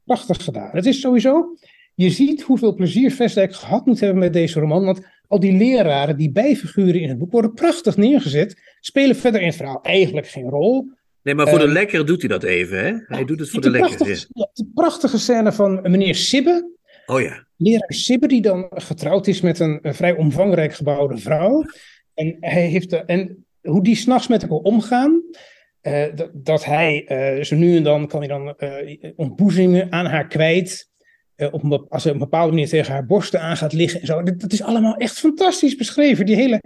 prachtig 0.03 0.43
gedaan. 0.43 0.69
Het 0.71 0.85
is 0.85 0.99
sowieso, 0.99 1.57
je 1.95 2.09
ziet 2.09 2.41
hoeveel 2.41 2.73
plezier 2.73 3.11
Vestdijk 3.11 3.53
gehad 3.53 3.85
moet 3.85 3.99
hebben 3.99 4.19
met 4.19 4.33
deze 4.33 4.59
roman, 4.59 4.85
want 4.85 5.01
al 5.33 5.39
die 5.39 5.57
leraren, 5.57 6.17
die 6.17 6.31
bijfiguren 6.31 7.01
in 7.01 7.09
het 7.09 7.17
boek, 7.17 7.31
worden 7.31 7.53
prachtig 7.53 7.97
neergezet, 7.97 8.61
spelen 8.79 9.15
verder 9.15 9.41
in 9.41 9.47
het 9.47 9.55
verhaal 9.55 9.81
eigenlijk 9.81 10.27
geen 10.27 10.49
rol. 10.49 10.91
Nee, 11.23 11.35
maar 11.35 11.47
voor 11.47 11.59
de 11.59 11.65
uh, 11.65 11.71
lekker 11.71 12.05
doet 12.05 12.19
hij 12.19 12.29
dat 12.29 12.43
even, 12.43 12.85
hè? 12.85 12.93
Hij 13.15 13.25
doet 13.25 13.39
het 13.39 13.49
voor 13.49 13.61
de, 13.61 13.71
de 13.71 13.79
lekker. 13.79 14.07
Ja. 14.33 14.49
De 14.53 14.67
prachtige 14.73 15.19
scène 15.19 15.51
van 15.51 15.81
meneer 15.81 16.15
Sibbe, 16.15 16.71
Oh 17.05 17.21
ja. 17.21 17.47
Leraar 17.57 17.93
Sibber, 17.93 18.29
die 18.29 18.41
dan 18.41 18.67
getrouwd 18.69 19.27
is 19.27 19.41
met 19.41 19.59
een, 19.59 19.79
een 19.81 19.95
vrij 19.95 20.15
omvangrijk 20.15 20.73
gebouwde 20.73 21.17
vrouw. 21.17 21.65
En, 22.13 22.37
hij 22.39 22.65
heeft 22.65 22.89
de, 22.89 22.97
en 22.97 23.45
hoe 23.61 23.83
die 23.83 23.95
s'nachts 23.95 24.27
met 24.27 24.41
elkaar 24.41 24.57
omgaan. 24.57 25.21
Uh, 25.81 26.05
dat, 26.15 26.29
dat, 26.33 26.65
hij 26.65 27.05
uh, 27.37 27.43
zo 27.43 27.55
nu 27.55 27.77
en 27.77 27.83
dan 27.83 28.07
kan 28.07 28.19
hij 28.19 28.27
dan 28.27 28.55
uh, 28.57 29.11
ontboezingen 29.15 29.91
aan 29.91 30.05
haar 30.05 30.27
kwijt. 30.27 30.91
Op 31.51 31.63
een, 31.63 31.85
als 31.89 32.03
hij 32.03 32.13
op 32.13 32.19
een 32.19 32.29
bepaalde 32.29 32.51
manier 32.51 32.69
tegen 32.69 32.93
haar 32.93 33.05
borsten 33.05 33.41
aan 33.41 33.57
gaat 33.57 33.73
liggen 33.73 33.99
en 34.01 34.05
zo. 34.05 34.23
Dat, 34.23 34.39
dat 34.39 34.51
is 34.51 34.63
allemaal 34.63 34.95
echt 34.95 35.19
fantastisch 35.19 35.75
beschreven. 35.75 36.25
Die 36.25 36.35
hele 36.35 36.61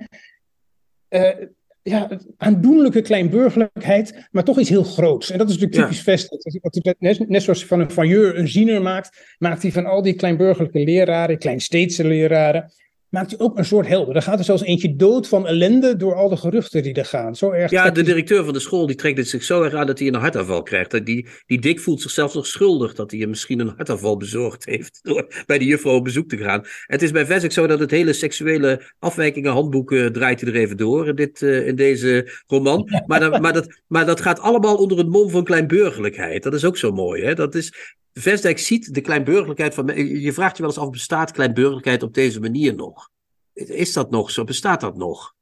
ja, 1.89 2.09
aandoenlijke 2.37 3.01
kleinburgerlijkheid, 3.01 4.27
maar 4.31 4.43
toch 4.43 4.59
iets 4.59 4.69
heel 4.69 4.83
groots. 4.83 5.31
En 5.31 5.37
dat 5.37 5.49
is 5.49 5.57
natuurlijk 5.57 5.81
typisch 5.81 6.29
ja. 6.71 6.93
Net, 6.99 7.29
net 7.29 7.43
zoals 7.43 7.65
van 7.65 7.79
een 7.79 7.91
failleur 7.91 8.37
een 8.37 8.47
ziener 8.47 8.81
maakt, 8.81 9.35
maakt 9.37 9.61
hij 9.61 9.71
van 9.71 9.85
al 9.85 10.01
die 10.01 10.13
kleinburgerlijke 10.13 10.79
leraren, 10.79 11.37
kleinsteedse 11.37 12.07
leraren, 12.07 12.71
maakt 13.09 13.31
hij 13.31 13.39
ook 13.39 13.57
een 13.57 13.65
soort 13.65 13.87
helden. 13.87 14.15
Er 14.15 14.21
gaat 14.21 14.39
er 14.39 14.45
zelfs 14.45 14.61
eentje 14.61 14.95
dood 14.95 15.27
van 15.27 15.47
ellende 15.47 15.95
door 15.95 16.15
al 16.15 16.29
de 16.29 16.37
geruchten 16.37 16.83
die 16.83 16.93
er 16.93 17.05
gaan. 17.05 17.35
Zo 17.35 17.51
erg 17.51 17.71
ja, 17.71 17.89
de 17.89 18.03
directeur 18.03 18.43
van 18.43 18.53
de 18.53 18.59
school 18.59 18.87
die 18.87 18.95
trekt 18.95 19.17
het 19.17 19.27
zich 19.27 19.43
zo 19.43 19.61
erg 19.61 19.73
aan 19.73 19.87
dat 19.87 19.99
hij 19.99 20.07
een 20.07 20.15
hartaanval 20.15 20.63
krijgt. 20.63 21.05
Die, 21.05 21.27
die 21.45 21.59
Dick 21.59 21.79
voelt 21.79 22.01
zichzelf 22.01 22.33
nog 22.33 22.47
schuldig 22.47 22.93
dat 22.93 23.11
hij 23.11 23.19
hem 23.19 23.29
misschien 23.29 23.59
een 23.59 23.73
hartaanval 23.75 24.17
bezorgd 24.17 24.65
heeft 24.65 24.99
door 25.07 25.43
bij 25.45 25.57
de 25.57 25.65
juffrouw 25.65 25.95
op 25.95 26.03
bezoek 26.03 26.29
te 26.29 26.37
gaan. 26.37 26.65
Het 26.85 27.01
is 27.01 27.11
bij 27.11 27.25
Vesik 27.25 27.51
zo 27.51 27.67
dat 27.67 27.79
het 27.79 27.91
hele 27.91 28.13
seksuele 28.13 28.81
afwijkingen 28.99 29.51
handboek 29.51 29.91
uh, 29.91 30.05
draait 30.05 30.41
hij 30.41 30.49
er 30.49 30.59
even 30.59 30.77
door 30.77 31.07
in, 31.07 31.15
dit, 31.15 31.41
uh, 31.41 31.67
in 31.67 31.75
deze 31.75 32.31
roman. 32.47 32.89
Maar, 33.05 33.19
dat, 33.19 33.41
maar, 33.41 33.53
dat, 33.53 33.81
maar 33.87 34.05
dat 34.05 34.21
gaat 34.21 34.39
allemaal 34.39 34.75
onder 34.75 34.97
het 34.97 35.07
mom 35.07 35.29
van 35.29 35.43
kleinburgerlijkheid. 35.43 36.43
Dat 36.43 36.53
is 36.53 36.65
ook 36.65 36.77
zo 36.77 36.91
mooi. 36.91 37.23
Hè? 37.23 37.33
Dat 37.33 37.55
is, 37.55 37.95
Vestdijk 38.19 38.59
ziet 38.59 38.93
de 38.93 39.01
kleinburgerlijkheid 39.01 39.73
van. 39.73 39.87
Je 40.21 40.33
vraagt 40.33 40.57
je 40.57 40.63
wel 40.63 40.71
eens 40.71 40.81
af: 40.81 40.89
bestaat 40.89 41.31
kleinburgerlijkheid 41.31 42.03
op 42.03 42.13
deze 42.13 42.39
manier 42.39 42.75
nog? 42.75 43.09
Is 43.53 43.93
dat 43.93 44.11
nog 44.11 44.31
zo? 44.31 44.43
Bestaat 44.43 44.81
dat 44.81 44.97
nog? 44.97 45.35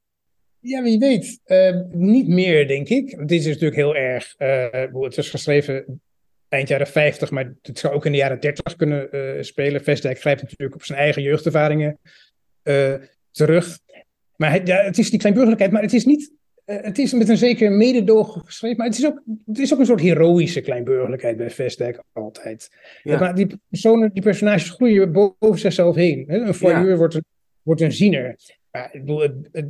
Ja, 0.59 0.83
wie 0.83 0.99
weet. 0.99 1.39
Uh, 1.45 1.81
niet 1.91 2.27
meer, 2.27 2.67
denk 2.67 2.89
ik. 2.89 3.27
Dit 3.27 3.39
is 3.39 3.45
natuurlijk 3.45 3.75
heel 3.75 3.95
erg. 3.95 4.35
Uh, 4.37 5.03
het 5.03 5.17
is 5.17 5.29
geschreven 5.29 6.01
eind 6.49 6.67
jaren 6.67 6.87
50, 6.87 7.31
maar 7.31 7.53
het 7.61 7.79
zou 7.79 7.93
ook 7.93 8.05
in 8.05 8.11
de 8.11 8.17
jaren 8.17 8.39
30 8.39 8.75
kunnen 8.75 9.07
uh, 9.11 9.41
spelen. 9.41 9.83
Vestdijk 9.83 10.19
grijpt 10.19 10.41
natuurlijk 10.41 10.75
op 10.75 10.83
zijn 10.83 10.99
eigen 10.99 11.21
jeugdervaringen 11.21 11.99
terug. 13.31 13.79
Maar 14.35 14.65
ja, 14.65 14.83
het 14.83 14.97
is 14.97 15.09
die 15.09 15.19
kleinburgerlijkheid, 15.19 15.73
maar 15.73 15.81
het 15.81 15.93
is 15.93 16.05
niet. 16.05 16.31
Het 16.65 16.97
is 16.97 17.13
met 17.13 17.29
een 17.29 17.37
zeker 17.37 17.71
mededogen 17.71 18.41
geschreven, 18.45 18.77
maar 18.77 18.87
het 18.87 18.97
is, 18.97 19.05
ook, 19.05 19.21
het 19.45 19.59
is 19.59 19.73
ook 19.73 19.79
een 19.79 19.85
soort 19.85 20.01
heroïsche 20.01 20.61
kleinburgerlijkheid 20.61 21.37
bij 21.37 21.49
Vestdijk 21.49 22.03
altijd. 22.13 22.69
Ja. 23.03 23.19
Maar 23.19 23.35
die, 23.35 23.59
personen, 23.69 24.13
die 24.13 24.23
personages 24.23 24.69
groeien 24.69 25.11
boven 25.11 25.59
zichzelf 25.59 25.95
heen. 25.95 26.23
Hè? 26.27 26.37
Een 26.37 26.53
voyeur 26.53 26.89
ja. 26.89 26.95
wordt, 26.95 27.13
een, 27.13 27.25
wordt 27.61 27.81
een 27.81 27.91
ziener. 27.91 28.35
Ja, 28.71 28.91
ik 28.91 28.99
bedoel, 28.99 29.21
het, 29.21 29.49
het, 29.51 29.67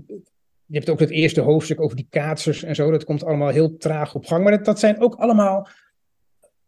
je 0.66 0.76
hebt 0.78 0.90
ook 0.90 1.00
het 1.00 1.10
eerste 1.10 1.42
hoofdstuk 1.42 1.82
over 1.82 1.96
die 1.96 2.08
kaatsers 2.10 2.64
en 2.64 2.76
zo. 2.76 2.92
Dat 2.92 3.04
komt 3.04 3.24
allemaal 3.24 3.50
heel 3.50 3.78
traag 3.78 4.16
op 4.16 4.26
gang. 4.26 4.44
Maar 4.44 4.52
dat, 4.52 4.66
dat 4.66 4.80
zijn 4.80 5.02
ook 5.02 5.16
allemaal. 5.16 5.68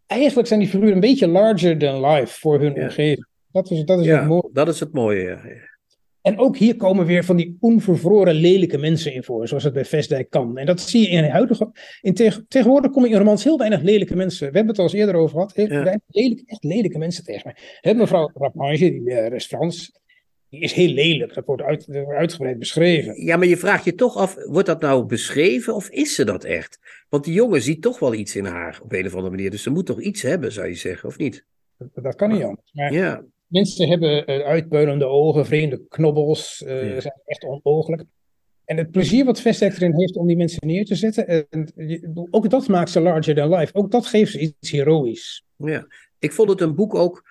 Eigenlijk 0.06 0.48
zijn 0.48 0.60
die 0.60 0.70
figuren 0.70 0.94
een 0.94 1.00
beetje 1.00 1.28
larger 1.28 1.78
than 1.78 2.06
life 2.06 2.40
voor 2.40 2.60
hun 2.60 2.76
omgeving. 2.76 3.28
Dat 3.52 3.72
is, 3.72 3.86
dat 3.86 4.00
is 4.00 4.06
ja, 4.06 4.20
het 4.20 4.28
mooie. 4.28 4.50
Dat 4.54 4.68
is 4.68 4.80
het 4.80 4.94
mooie, 4.94 5.24
ja. 5.24 5.42
En 6.28 6.38
ook 6.38 6.58
hier 6.58 6.76
komen 6.76 7.06
weer 7.06 7.24
van 7.24 7.36
die 7.36 7.58
onvervroren 7.60 8.34
lelijke 8.34 8.78
mensen 8.78 9.14
in 9.14 9.24
voor, 9.24 9.48
zoals 9.48 9.64
het 9.64 9.74
bij 9.74 9.86
Vestdijk 9.86 10.30
kan. 10.30 10.58
En 10.58 10.66
dat 10.66 10.82
zie 10.82 11.02
je 11.02 11.08
in 11.08 11.22
de 11.22 11.30
huidige. 11.30 11.72
In 12.02 12.14
tegen, 12.14 12.46
tegenwoordig 12.48 12.92
kom 12.92 13.06
je 13.06 13.12
in 13.12 13.18
romans 13.18 13.44
heel 13.44 13.58
weinig 13.58 13.82
lelijke 13.82 14.16
mensen. 14.16 14.52
We 14.52 14.58
hebben 14.58 14.68
het 14.68 14.78
al 14.78 14.84
eens 14.84 14.94
eerder 14.94 15.16
over 15.16 15.36
gehad. 15.36 15.54
Heel 15.54 15.72
ja. 15.72 16.00
lelijke, 16.08 16.44
echt 16.46 16.64
lelijke 16.64 16.98
mensen 16.98 17.24
tegen 17.24 17.42
mij. 17.44 17.56
He, 17.82 17.94
mevrouw 17.94 18.32
Rapmange, 18.34 18.78
die 18.78 19.02
uh, 19.02 19.28
restaurants 19.28 19.92
die 20.50 20.60
is 20.60 20.74
heel 20.74 20.94
lelijk. 20.94 21.34
Dat 21.34 21.46
wordt, 21.46 21.62
uit, 21.62 21.90
uitgebreid 22.08 22.60
beschreven. 22.60 23.26
Ja, 23.26 23.38
maar 23.38 23.48
je 23.48 23.58
vraagt 23.58 23.86
je 23.86 23.96
toch 23.96 24.16
af, 24.16 24.36
wordt 24.46 24.68
dat 24.68 24.82
nou 24.82 25.06
beschreven 25.06 25.76
of 25.76 25.90
is 25.90 26.16
ze 26.16 26.26
dat 26.26 26.44
echt? 26.44 26.80
Want 27.10 27.24
die 27.24 27.34
jongen 27.34 27.62
ziet 27.62 27.82
toch 27.82 28.00
wel 28.00 28.14
iets 28.14 28.36
in 28.36 28.46
haar 28.46 28.80
op 28.84 28.94
een 28.94 29.06
of 29.06 29.14
andere 29.14 29.36
manier. 29.36 29.50
Dus 29.50 29.64
ze 29.64 29.70
moet 29.70 29.86
toch 29.86 30.02
iets 30.02 30.22
hebben, 30.22 30.52
zou 30.52 30.68
je 30.68 30.76
zeggen, 30.76 31.10
of 31.10 31.18
niet? 31.18 31.46
Dat, 31.78 32.04
dat 32.04 32.16
kan 32.16 32.32
niet 32.32 32.44
anders. 32.44 32.72
Maar 32.74 32.94
ja. 32.94 33.24
Mensen 33.48 33.88
hebben 33.88 34.30
uh, 34.30 34.46
uitpuilende 34.46 35.06
ogen, 35.06 35.46
vreemde 35.46 35.88
knobbels, 35.88 36.64
uh, 36.66 36.94
ja. 36.94 37.02
zijn 37.02 37.22
echt 37.26 37.44
onmogelijk. 37.44 38.04
En 38.66 38.78
het 38.78 38.92
plezier 38.92 39.26
wat 39.26 39.42
Vestdijk 39.42 39.76
erin 39.76 40.00
heeft 40.00 40.16
om 40.16 40.28
die 40.28 40.38
mensen 40.38 40.68
neer 40.68 40.86
te 40.86 40.96
zetten, 40.96 41.50
en, 41.50 41.72
ook 42.30 42.50
dat 42.50 42.68
maakt 42.68 42.90
ze 42.90 43.02
larger 43.02 43.36
than 43.36 43.56
life. 43.56 43.74
Ook 43.74 43.92
dat 43.92 44.06
geeft 44.06 44.32
ze 44.32 44.40
iets 44.40 44.72
heroïs. 44.72 45.44
Ja, 45.56 45.88
ik 46.20 46.32
vond 46.32 46.50
het 46.50 46.62
een 46.62 46.76
boek 46.76 46.96
ook 46.96 47.24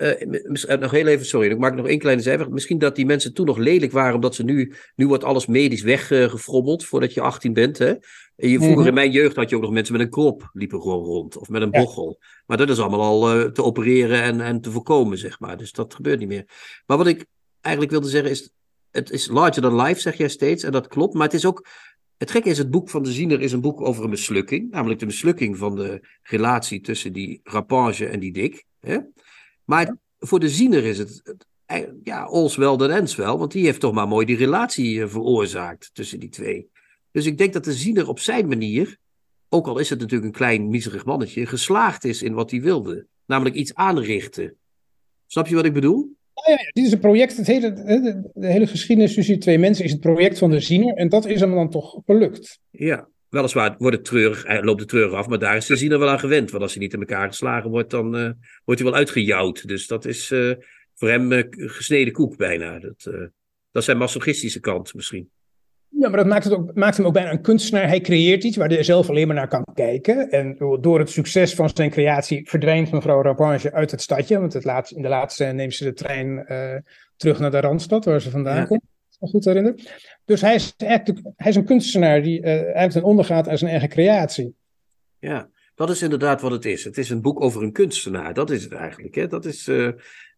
uh, 0.00 0.78
nog 0.78 0.90
heel 0.90 1.06
even, 1.06 1.26
sorry, 1.26 1.50
ik 1.50 1.58
maak 1.58 1.74
nog 1.74 1.86
één 1.86 1.98
kleine 1.98 2.22
zijweg. 2.22 2.48
Misschien 2.48 2.78
dat 2.78 2.96
die 2.96 3.06
mensen 3.06 3.34
toen 3.34 3.46
nog 3.46 3.56
lelijk 3.56 3.92
waren, 3.92 4.14
omdat 4.14 4.34
ze 4.34 4.42
nu, 4.42 4.72
nu 4.96 5.06
wordt 5.06 5.24
alles 5.24 5.46
medisch 5.46 5.82
weggefrommeld 5.82 6.84
voordat 6.84 7.14
je 7.14 7.20
18 7.20 7.52
bent. 7.52 7.78
Hè? 7.78 7.88
En 7.88 8.48
je, 8.48 8.56
vroeger 8.56 8.68
mm 8.68 8.76
-hmm. 8.76 8.86
in 8.86 8.94
mijn 8.94 9.10
jeugd 9.10 9.36
had 9.36 9.50
je 9.50 9.56
ook 9.56 9.62
nog 9.62 9.70
mensen 9.70 9.92
met 9.92 10.02
een 10.02 10.10
krop, 10.10 10.50
liepen 10.52 10.80
gewoon 10.80 11.04
rond, 11.04 11.36
of 11.36 11.48
met 11.48 11.62
een 11.62 11.68
ja. 11.72 11.80
bochel. 11.80 12.18
Maar 12.46 12.56
dat 12.56 12.68
is 12.68 12.78
allemaal 12.78 13.00
al 13.00 13.38
uh, 13.38 13.44
te 13.44 13.62
opereren 13.62 14.22
en, 14.22 14.40
en 14.40 14.60
te 14.60 14.70
voorkomen, 14.70 15.18
zeg 15.18 15.40
maar. 15.40 15.56
Dus 15.56 15.72
dat 15.72 15.94
gebeurt 15.94 16.18
niet 16.18 16.28
meer. 16.28 16.44
Maar 16.86 16.96
wat 16.96 17.06
ik 17.06 17.26
eigenlijk 17.60 17.94
wilde 17.94 18.08
zeggen 18.08 18.30
is, 18.30 18.50
het 18.90 19.10
is 19.10 19.28
larger 19.28 19.62
than 19.62 19.82
life, 19.82 20.00
zeg 20.00 20.16
jij 20.16 20.28
steeds, 20.28 20.62
en 20.62 20.72
dat 20.72 20.88
klopt. 20.88 21.14
Maar 21.14 21.26
het 21.26 21.34
is 21.34 21.44
ook, 21.44 21.66
het 22.16 22.30
gekke 22.30 22.48
is, 22.48 22.58
het 22.58 22.70
boek 22.70 22.90
van 22.90 23.02
de 23.02 23.12
Ziener 23.12 23.40
is 23.40 23.52
een 23.52 23.60
boek 23.60 23.80
over 23.80 24.04
een 24.04 24.10
mislukking. 24.10 24.70
Namelijk 24.70 25.00
de 25.00 25.06
mislukking 25.06 25.58
van 25.58 25.76
de 25.76 26.06
relatie 26.22 26.80
tussen 26.80 27.12
die 27.12 27.40
Rapage 27.42 28.06
en 28.06 28.20
die 28.20 28.32
Dick. 28.32 28.64
Hè? 28.80 28.98
Maar 29.70 29.96
voor 30.18 30.40
de 30.40 30.48
ziener 30.48 30.84
is 30.84 30.98
het, 30.98 31.22
ja, 32.02 32.22
all's 32.22 32.56
wel 32.56 32.76
dan 32.76 32.90
ends 32.90 33.16
wel, 33.16 33.38
want 33.38 33.52
die 33.52 33.64
heeft 33.64 33.80
toch 33.80 33.92
maar 33.92 34.08
mooi 34.08 34.26
die 34.26 34.36
relatie 34.36 35.06
veroorzaakt 35.06 35.90
tussen 35.92 36.20
die 36.20 36.28
twee. 36.28 36.70
Dus 37.10 37.26
ik 37.26 37.38
denk 37.38 37.52
dat 37.52 37.64
de 37.64 37.72
ziener 37.72 38.08
op 38.08 38.18
zijn 38.18 38.48
manier, 38.48 38.96
ook 39.48 39.66
al 39.66 39.78
is 39.78 39.90
het 39.90 39.98
natuurlijk 39.98 40.26
een 40.26 40.36
klein 40.36 40.68
miserig 40.68 41.04
mannetje, 41.04 41.46
geslaagd 41.46 42.04
is 42.04 42.22
in 42.22 42.34
wat 42.34 42.50
hij 42.50 42.60
wilde. 42.60 43.06
Namelijk 43.26 43.56
iets 43.56 43.74
aanrichten. 43.74 44.56
Snap 45.26 45.46
je 45.46 45.54
wat 45.54 45.64
ik 45.64 45.72
bedoel? 45.72 46.16
Ja, 46.34 46.52
ja, 46.52 46.70
dit 46.72 46.84
is 46.84 46.92
een 46.92 46.98
project, 46.98 47.36
het 47.36 47.46
hele, 47.46 47.72
de, 47.72 48.30
de 48.34 48.46
hele 48.46 48.66
geschiedenis 48.66 49.14
tussen 49.14 49.34
die 49.34 49.42
twee 49.42 49.58
mensen 49.58 49.84
is 49.84 49.92
het 49.92 50.00
project 50.00 50.38
van 50.38 50.50
de 50.50 50.60
ziener 50.60 50.94
en 50.94 51.08
dat 51.08 51.26
is 51.26 51.40
hem 51.40 51.54
dan 51.54 51.70
toch 51.70 52.02
gelukt. 52.06 52.60
Ja, 52.70 53.08
Weliswaar 53.30 53.74
wordt 53.78 53.96
het 53.96 54.04
treurig, 54.04 54.62
loopt 54.62 54.80
de 54.80 54.86
treurig 54.86 55.12
af, 55.12 55.28
maar 55.28 55.38
daar 55.38 55.56
is 55.56 55.66
ziener 55.66 55.98
wel 55.98 56.08
aan 56.08 56.18
gewend. 56.18 56.50
Want 56.50 56.62
als 56.62 56.72
hij 56.74 56.82
niet 56.82 56.92
in 56.92 57.00
elkaar 57.00 57.28
geslagen 57.28 57.70
wordt, 57.70 57.90
dan 57.90 58.16
uh, 58.16 58.30
wordt 58.64 58.80
hij 58.80 58.90
wel 58.90 58.98
uitgejouwd. 58.98 59.68
Dus 59.68 59.86
dat 59.86 60.04
is 60.04 60.30
uh, 60.30 60.54
voor 60.94 61.08
hem 61.08 61.32
uh, 61.32 61.42
gesneden 61.50 62.12
koek 62.12 62.36
bijna. 62.36 62.78
Dat, 62.78 63.02
dat 63.02 63.30
is 63.72 63.84
zijn 63.84 63.96
masochistische 63.98 64.60
kant 64.60 64.94
misschien. 64.94 65.30
Ja, 65.88 66.08
maar 66.08 66.16
dat 66.16 66.26
maakt, 66.26 66.44
het 66.44 66.52
ook, 66.52 66.74
maakt 66.74 66.96
hem 66.96 67.06
ook 67.06 67.12
bijna 67.12 67.30
een 67.30 67.42
kunstenaar. 67.42 67.88
Hij 67.88 68.00
creëert 68.00 68.44
iets 68.44 68.56
waar 68.56 68.68
hij 68.68 68.82
zelf 68.82 69.08
alleen 69.08 69.26
maar 69.26 69.36
naar 69.36 69.48
kan 69.48 69.64
kijken. 69.74 70.30
En 70.30 70.56
door 70.80 70.98
het 70.98 71.10
succes 71.10 71.54
van 71.54 71.70
zijn 71.74 71.90
creatie 71.90 72.48
verdwijnt 72.48 72.92
mevrouw 72.92 73.22
Rapinge 73.22 73.72
uit 73.72 73.90
het 73.90 74.00
stadje. 74.02 74.38
Want 74.38 74.52
het 74.52 74.90
in 74.90 75.02
de 75.02 75.08
laatste 75.08 75.44
neemt 75.44 75.74
ze 75.74 75.84
de 75.84 75.92
trein 75.92 76.44
terug 77.16 77.38
naar 77.38 77.50
de 77.50 77.60
Randstad, 77.60 78.04
waar 78.04 78.20
ze 78.20 78.30
vandaan 78.30 78.56
ja. 78.56 78.64
komt 78.64 78.89
me 79.20 79.28
goed 79.28 79.44
herinner. 79.44 79.74
Dus 80.24 80.40
hij 80.40 80.54
is, 80.54 80.74
eigenlijk, 80.76 81.26
hij 81.36 81.50
is 81.50 81.56
een 81.56 81.64
kunstenaar 81.64 82.22
die 82.22 82.40
uh, 82.40 82.46
eigenlijk 82.46 82.90
ten 82.90 83.02
ondergaat 83.02 83.48
aan 83.48 83.58
zijn 83.58 83.70
eigen 83.70 83.88
creatie. 83.88 84.54
Ja, 85.18 85.48
dat 85.74 85.90
is 85.90 86.02
inderdaad 86.02 86.40
wat 86.40 86.50
het 86.50 86.64
is. 86.64 86.84
Het 86.84 86.98
is 86.98 87.10
een 87.10 87.22
boek 87.22 87.40
over 87.40 87.62
een 87.62 87.72
kunstenaar. 87.72 88.34
Dat 88.34 88.50
is 88.50 88.62
het 88.62 88.72
eigenlijk. 88.72 89.14
Hè? 89.14 89.26
Dat 89.26 89.44
is 89.44 89.68
uh, 89.68 89.88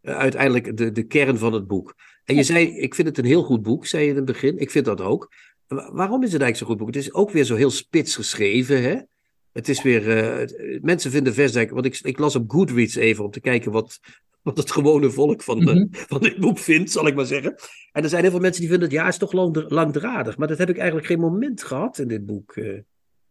uiteindelijk 0.03 0.77
de, 0.77 0.93
de 0.93 1.03
kern 1.03 1.39
van 1.39 1.53
het 1.53 1.67
boek. 1.67 1.95
En 2.25 2.35
je 2.35 2.43
zei, 2.43 2.79
ik 2.79 2.95
vind 2.95 3.09
het 3.09 3.19
een 3.19 3.25
heel 3.25 3.43
goed 3.43 3.63
boek, 3.63 3.87
zei 3.87 4.05
je 4.05 4.11
in 4.11 4.17
het 4.17 4.25
begin. 4.25 4.59
Ik 4.59 4.71
vind 4.71 4.85
dat 4.85 5.01
ook. 5.01 5.33
Waarom 5.69 6.23
is 6.23 6.33
het 6.33 6.43
eigenlijk 6.43 6.57
zo'n 6.57 6.67
goed 6.67 6.77
boek? 6.77 6.87
Het 6.87 6.97
is 6.97 7.13
ook 7.13 7.31
weer 7.31 7.45
zo 7.45 7.55
heel 7.55 7.71
spits 7.71 8.15
geschreven. 8.15 8.83
Hè? 8.83 8.97
Het 9.53 9.69
is 9.69 9.83
weer. 9.83 10.33
Uh, 10.43 10.81
mensen 10.83 11.11
vinden 11.11 11.35
Vestdijk. 11.35 11.71
Want 11.71 11.85
ik, 11.85 11.99
ik 12.03 12.19
las 12.19 12.37
op 12.37 12.51
Goodreads 12.51 12.95
even 12.95 13.25
om 13.25 13.31
te 13.31 13.41
kijken 13.41 13.73
wat, 13.73 14.01
wat 14.43 14.57
het 14.57 14.71
gewone 14.71 15.11
volk 15.11 15.43
van, 15.43 15.59
de, 15.59 15.73
mm 15.73 15.77
-hmm. 15.77 15.89
van 15.91 16.21
dit 16.21 16.39
boek 16.39 16.59
vindt, 16.59 16.91
zal 16.91 17.07
ik 17.07 17.15
maar 17.15 17.27
zeggen. 17.27 17.55
En 17.93 18.03
er 18.03 18.09
zijn 18.09 18.23
heel 18.23 18.31
veel 18.31 18.41
mensen 18.41 18.61
die 18.61 18.71
vinden 18.71 18.89
het 18.89 18.99
ja, 18.99 19.09
is 19.09 19.19
toch 19.19 19.33
lang, 19.33 19.65
langdradig. 19.69 20.37
Maar 20.37 20.49
dat 20.49 20.59
heb 20.59 20.69
ik 20.69 20.77
eigenlijk 20.77 21.07
geen 21.07 21.21
moment 21.21 21.63
gehad 21.63 21.99
in 21.99 22.09
dit 22.09 22.27
boek. 22.27 22.57
Uh. 22.57 22.79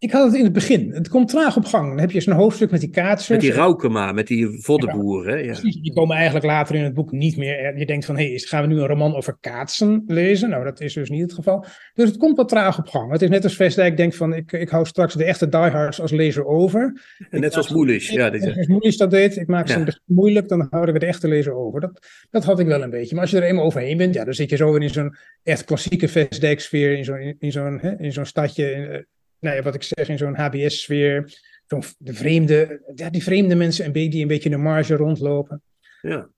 Ik 0.02 0.12
had 0.12 0.26
het 0.26 0.36
in 0.36 0.43
het 0.43 0.54
begin. 0.54 0.93
Het 0.93 1.10
komt 1.10 1.30
traag 1.30 1.58
op 1.58 1.66
gang. 1.66 1.88
Dan 1.88 1.99
heb 1.99 2.12
je 2.12 2.22
zo'n 2.22 2.34
hoofdstuk 2.34 2.72
met 2.72 2.80
die 2.80 2.89
kaatsers. 2.89 3.30
Met 3.30 3.39
die 3.39 3.52
Raukema, 3.52 4.12
met 4.12 4.28
die 4.28 4.62
voddenboer. 4.64 5.30
Ja, 5.30 5.54
ja. 5.54 5.62
Die 5.62 5.93
komen 5.93 6.16
eigenlijk 6.16 6.45
later 6.45 6.76
in 6.76 6.84
het 6.84 6.93
boek 6.93 7.12
niet 7.12 7.38
meer. 7.38 7.78
Je 7.78 7.86
denkt 7.86 8.06
van, 8.06 8.18
hé, 8.18 8.30
hey, 8.30 8.38
gaan 8.38 8.62
we 8.62 8.74
nu 8.74 8.80
een 8.80 8.88
roman 8.88 9.16
over 9.16 9.38
kaatsen 9.39 10.04
lezen? 10.08 10.49
Nou, 10.49 10.64
dat 10.64 10.82
is 10.82 10.93
dus 10.93 11.10
niet 11.10 11.22
het 11.22 11.34
geval. 11.34 11.66
Dus 11.93 12.10
het 12.10 12.18
komt 12.18 12.38
wat 12.38 12.49
traag 12.49 12.78
op 12.78 12.88
gang. 12.88 13.12
Het 13.12 13.22
is 13.22 13.30
net 13.30 13.43
als 13.43 13.56
Vestdijk 13.56 13.97
denkt 13.97 14.16
van, 14.16 14.34
ik, 14.34 14.52
ik 14.52 14.70
hou 14.70 14.86
straks 14.86 15.14
de 15.14 15.24
echte 15.24 15.49
diehards 15.49 16.02
als 16.02 16.12
lezer 16.12 16.45
over. 16.45 17.02
En 17.30 17.41
net 17.41 17.54
zoals 17.54 17.70
Moelisch. 17.70 18.10
Ja, 18.10 18.30
dit 18.30 18.68
Moelisch 18.68 18.97
dat 18.97 19.12
deed. 19.12 19.38
Ik 19.38 19.47
maak 19.47 19.68
ze 19.68 19.80
ja. 19.80 19.99
moeilijk, 20.06 20.47
dan 20.47 20.68
houden 20.70 20.93
we 20.93 20.99
de 20.99 21.06
echte 21.06 21.28
lezer 21.28 21.54
over. 21.54 21.82
Dat, 21.82 22.08
dat 22.30 22.43
had 22.43 22.60
ik 22.60 22.68
wel 22.68 22.82
een 22.82 22.89
beetje. 22.89 23.14
Maar 23.14 23.24
als 23.24 23.32
je 23.32 23.38
er 23.38 23.43
eenmaal 23.43 23.66
overheen 23.66 23.97
bent, 23.97 24.14
ja, 24.14 24.24
dan 24.24 24.34
zit 24.34 24.49
je 24.49 24.56
zo 24.56 24.76
in 24.76 24.89
zo'n 24.89 25.16
echt 25.43 25.64
klassieke 25.64 26.08
Vestdijk-sfeer, 26.08 26.97
in 26.97 27.04
zo'n 27.04 27.36
in 27.39 27.52
zo'n 27.52 27.82
in 27.82 28.14
zo'n 28.14 28.26
stadje 28.26 29.10
nou 29.42 29.56
ja, 29.56 29.62
wat 29.62 29.76
ik 29.76 29.84
zeg, 29.84 30.10
in 30.10 30.18
zo'n 30.18 30.36
HBS-sfeer. 30.36 31.39
Zo'n 31.68 31.84
de 31.98 32.14
vreemde, 32.14 32.82
ja, 32.96 33.10
die 33.10 33.24
vreemde 33.24 33.56
mensen 33.56 33.92
die 33.92 34.22
een 34.22 34.28
beetje 34.28 34.50
in 34.50 34.56
de 34.56 34.62
marge 34.62 34.96
rondlopen. 34.96 35.62
Ja. 36.02 36.30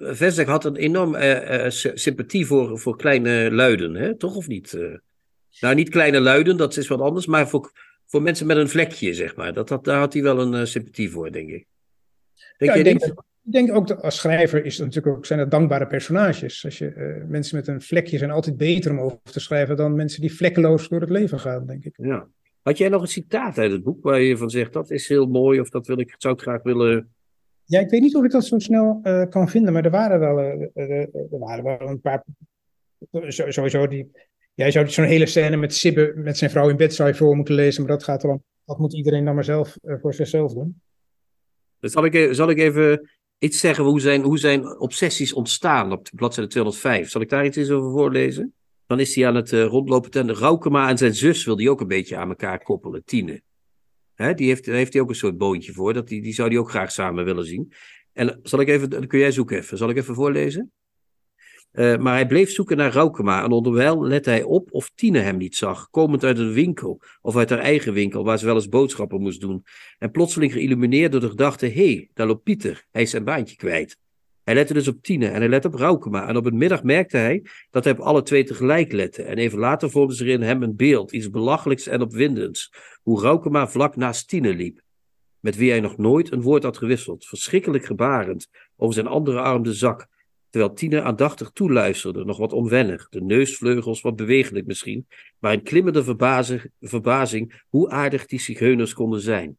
Vesdek 0.00 0.46
had 0.46 0.64
een 0.64 0.76
enorm 0.76 1.14
uh, 1.14 1.64
uh, 1.64 1.70
sympathie 1.94 2.46
voor, 2.46 2.78
voor 2.78 2.96
kleine 2.96 3.50
luiden, 3.50 3.94
hè? 3.94 4.16
toch 4.16 4.36
of 4.36 4.48
niet? 4.48 4.72
Uh, 4.72 4.96
nou, 5.60 5.74
niet 5.74 5.88
kleine 5.88 6.20
luiden, 6.20 6.56
dat 6.56 6.76
is 6.76 6.88
wat 6.88 7.00
anders, 7.00 7.26
maar 7.26 7.48
voor, 7.48 7.72
voor 8.06 8.22
mensen 8.22 8.46
met 8.46 8.56
een 8.56 8.68
vlekje, 8.68 9.14
zeg 9.14 9.36
maar. 9.36 9.52
Dat, 9.52 9.68
dat, 9.68 9.84
daar 9.84 9.98
had 9.98 10.12
hij 10.12 10.22
wel 10.22 10.40
een 10.40 10.66
sympathie 10.66 11.10
voor, 11.10 11.32
denk 11.32 11.50
ik. 11.50 11.66
Denk 12.56 12.72
ja, 12.72 12.78
ik 12.78 12.84
denk, 12.84 13.14
ik 13.46 13.52
denk 13.52 13.74
ook 13.74 13.86
dat 13.86 14.02
als 14.02 14.16
schrijver 14.16 14.64
is 14.64 14.76
het 14.76 14.86
natuurlijk 14.86 15.16
ook, 15.16 15.26
zijn 15.26 15.38
het 15.38 15.50
dankbare 15.50 15.86
personages. 15.86 16.64
Als 16.64 16.78
je, 16.78 16.94
uh, 16.96 17.28
mensen 17.28 17.56
met 17.56 17.68
een 17.68 17.82
vlekje 17.82 18.18
zijn 18.18 18.30
altijd 18.30 18.56
beter 18.56 18.90
om 18.90 19.00
over 19.00 19.18
te 19.22 19.40
schrijven 19.40 19.76
dan 19.76 19.94
mensen 19.94 20.20
die 20.20 20.34
vlekkeloos 20.34 20.88
door 20.88 21.00
het 21.00 21.10
leven 21.10 21.40
gaan, 21.40 21.66
denk 21.66 21.84
ik. 21.84 21.94
Ja. 21.96 22.28
Had 22.62 22.78
jij 22.78 22.88
nog 22.88 23.02
een 23.02 23.08
citaat 23.08 23.58
uit 23.58 23.72
het 23.72 23.82
boek 23.82 24.02
waar 24.02 24.20
je 24.20 24.36
van 24.36 24.50
zegt 24.50 24.72
dat 24.72 24.90
is 24.90 25.08
heel 25.08 25.26
mooi 25.26 25.60
of 25.60 25.70
dat 25.70 25.86
wil 25.86 25.98
ik, 25.98 26.14
zou 26.18 26.34
ik 26.34 26.40
graag 26.40 26.62
willen. 26.62 27.14
Ja, 27.64 27.80
ik 27.80 27.90
weet 27.90 28.00
niet 28.00 28.16
of 28.16 28.24
ik 28.24 28.30
dat 28.30 28.44
zo 28.44 28.58
snel 28.58 29.00
uh, 29.02 29.24
kan 29.28 29.48
vinden, 29.48 29.72
maar 29.72 29.84
er 29.84 29.90
waren 29.90 30.20
wel, 30.20 30.38
uh, 30.74 30.90
er 31.00 31.38
waren 31.38 31.64
wel 31.64 31.80
een 31.80 32.00
paar. 32.00 32.24
Sowieso 33.28 33.86
die. 33.86 34.10
Jij 34.54 34.70
zou 34.70 34.88
zo'n 34.88 35.04
hele 35.04 35.26
scène 35.26 35.56
met 35.56 35.74
Sibbe 35.74 36.12
met 36.16 36.38
zijn 36.38 36.50
vrouw 36.50 36.68
in 36.68 36.76
bed 36.76 36.94
zou 36.94 37.08
je 37.08 37.14
voor 37.14 37.36
moeten 37.36 37.54
lezen, 37.54 37.82
maar 37.82 37.92
dat 37.92 38.04
gaat 38.04 38.20
dan. 38.20 38.42
Dat 38.64 38.78
moet 38.78 38.94
iedereen 38.94 39.24
dan 39.24 39.34
maar 39.34 39.44
zelf 39.44 39.76
voor 39.82 40.14
zichzelf 40.14 40.52
doen. 40.52 40.80
Dus 41.80 41.92
zal 41.92 42.04
ik, 42.04 42.34
zal 42.34 42.50
ik 42.50 42.58
even 42.58 43.08
iets 43.38 43.60
zeggen 43.60 43.84
hoe 43.84 44.00
zijn, 44.00 44.22
hoe 44.22 44.38
zijn 44.38 44.78
obsessies 44.78 45.32
ontstaan 45.32 45.92
op 45.92 46.08
bladzijde 46.14 46.50
205. 46.50 47.10
Zal 47.10 47.20
ik 47.20 47.28
daar 47.28 47.44
iets 47.44 47.70
over 47.70 47.90
voorlezen? 47.90 48.54
Dan 48.86 49.00
is 49.00 49.14
hij 49.14 49.26
aan 49.26 49.34
het 49.34 49.52
uh, 49.52 49.64
rondlopen. 49.64 50.10
En 50.10 50.34
Raukema 50.34 50.88
en 50.88 50.98
zijn 50.98 51.14
zus 51.14 51.44
wil 51.44 51.56
die 51.56 51.70
ook 51.70 51.80
een 51.80 51.86
beetje 51.86 52.16
aan 52.16 52.28
elkaar 52.28 52.62
koppelen, 52.62 53.04
Tine. 53.04 53.42
Hè, 54.14 54.34
die 54.34 54.46
heeft, 54.46 54.64
daar 54.64 54.74
heeft 54.74 54.92
hij 54.92 55.02
ook 55.02 55.08
een 55.08 55.14
soort 55.14 55.38
boontje 55.38 55.72
voor. 55.72 55.92
Dat 55.92 56.08
die, 56.08 56.22
die 56.22 56.34
zou 56.34 56.48
hij 56.48 56.58
ook 56.58 56.70
graag 56.70 56.92
samen 56.92 57.24
willen 57.24 57.44
zien. 57.44 57.72
En 58.12 58.40
zal 58.42 58.60
ik 58.60 58.68
even, 58.68 58.90
dan 58.90 59.06
kun 59.06 59.18
jij 59.18 59.32
zoeken 59.32 59.56
even. 59.56 59.78
Zal 59.78 59.90
ik 59.90 59.96
even 59.96 60.14
voorlezen? 60.14 60.72
Eh, 61.76 61.96
maar 61.96 62.14
hij 62.14 62.26
bleef 62.26 62.50
zoeken 62.50 62.76
naar 62.76 62.92
Raukema 62.92 63.44
en 63.44 63.50
onderwijl 63.50 64.06
lette 64.06 64.30
hij 64.30 64.42
op 64.42 64.72
of 64.72 64.90
Tine 64.94 65.18
hem 65.18 65.36
niet 65.36 65.56
zag, 65.56 65.90
komend 65.90 66.24
uit 66.24 66.38
een 66.38 66.52
winkel 66.52 67.00
of 67.20 67.36
uit 67.36 67.50
haar 67.50 67.58
eigen 67.58 67.92
winkel, 67.92 68.24
waar 68.24 68.38
ze 68.38 68.46
wel 68.46 68.54
eens 68.54 68.68
boodschappen 68.68 69.20
moest 69.20 69.40
doen. 69.40 69.64
En 69.98 70.10
plotseling 70.10 70.52
geïllumineerd 70.52 71.12
door 71.12 71.20
de 71.20 71.28
gedachte, 71.28 71.66
hé, 71.66 71.72
hey, 71.72 72.10
daar 72.14 72.26
loopt 72.26 72.42
Pieter, 72.42 72.86
hij 72.90 73.02
is 73.02 73.10
zijn 73.10 73.24
baantje 73.24 73.56
kwijt. 73.56 73.98
Hij 74.42 74.54
lette 74.54 74.72
dus 74.72 74.88
op 74.88 75.02
Tine 75.02 75.26
en 75.28 75.40
hij 75.40 75.48
lette 75.48 75.66
op 75.68 75.74
Raukema. 75.74 76.28
En 76.28 76.36
op 76.36 76.46
een 76.46 76.56
middag 76.56 76.82
merkte 76.82 77.16
hij 77.16 77.46
dat 77.70 77.84
hij 77.84 77.92
op 77.92 77.98
alle 77.98 78.22
twee 78.22 78.44
tegelijk 78.44 78.92
lette. 78.92 79.22
En 79.22 79.38
even 79.38 79.58
later 79.58 79.90
vormde 79.90 80.14
zich 80.14 80.26
in 80.26 80.42
hem 80.42 80.62
een 80.62 80.76
beeld, 80.76 81.12
iets 81.12 81.30
belachelijks 81.30 81.86
en 81.86 82.00
opwindends. 82.00 82.72
Hoe 83.02 83.22
Raukema 83.22 83.68
vlak 83.68 83.96
naast 83.96 84.28
Tine 84.28 84.54
liep. 84.54 84.80
Met 85.40 85.56
wie 85.56 85.70
hij 85.70 85.80
nog 85.80 85.96
nooit 85.96 86.32
een 86.32 86.42
woord 86.42 86.62
had 86.62 86.76
gewisseld. 86.76 87.26
Verschrikkelijk 87.26 87.84
gebarend 87.84 88.48
over 88.76 88.94
zijn 88.94 89.06
andere 89.06 89.40
arm 89.40 89.62
de 89.62 89.74
zak. 89.74 90.06
Terwijl 90.56 90.76
Tine 90.76 91.02
aandachtig 91.02 91.50
toeluisterde, 91.50 92.24
nog 92.24 92.38
wat 92.38 92.52
onwennig. 92.52 93.08
De 93.08 93.22
neusvleugels 93.22 94.00
wat 94.00 94.16
bewegelijk 94.16 94.66
misschien. 94.66 95.06
Maar 95.38 95.52
in 95.52 95.62
klimmende 95.62 96.04
verbazing, 96.04 96.70
verbazing 96.80 97.62
hoe 97.68 97.90
aardig 97.90 98.26
die 98.26 98.40
zigeuners 98.40 98.92
konden 98.92 99.20
zijn. 99.20 99.56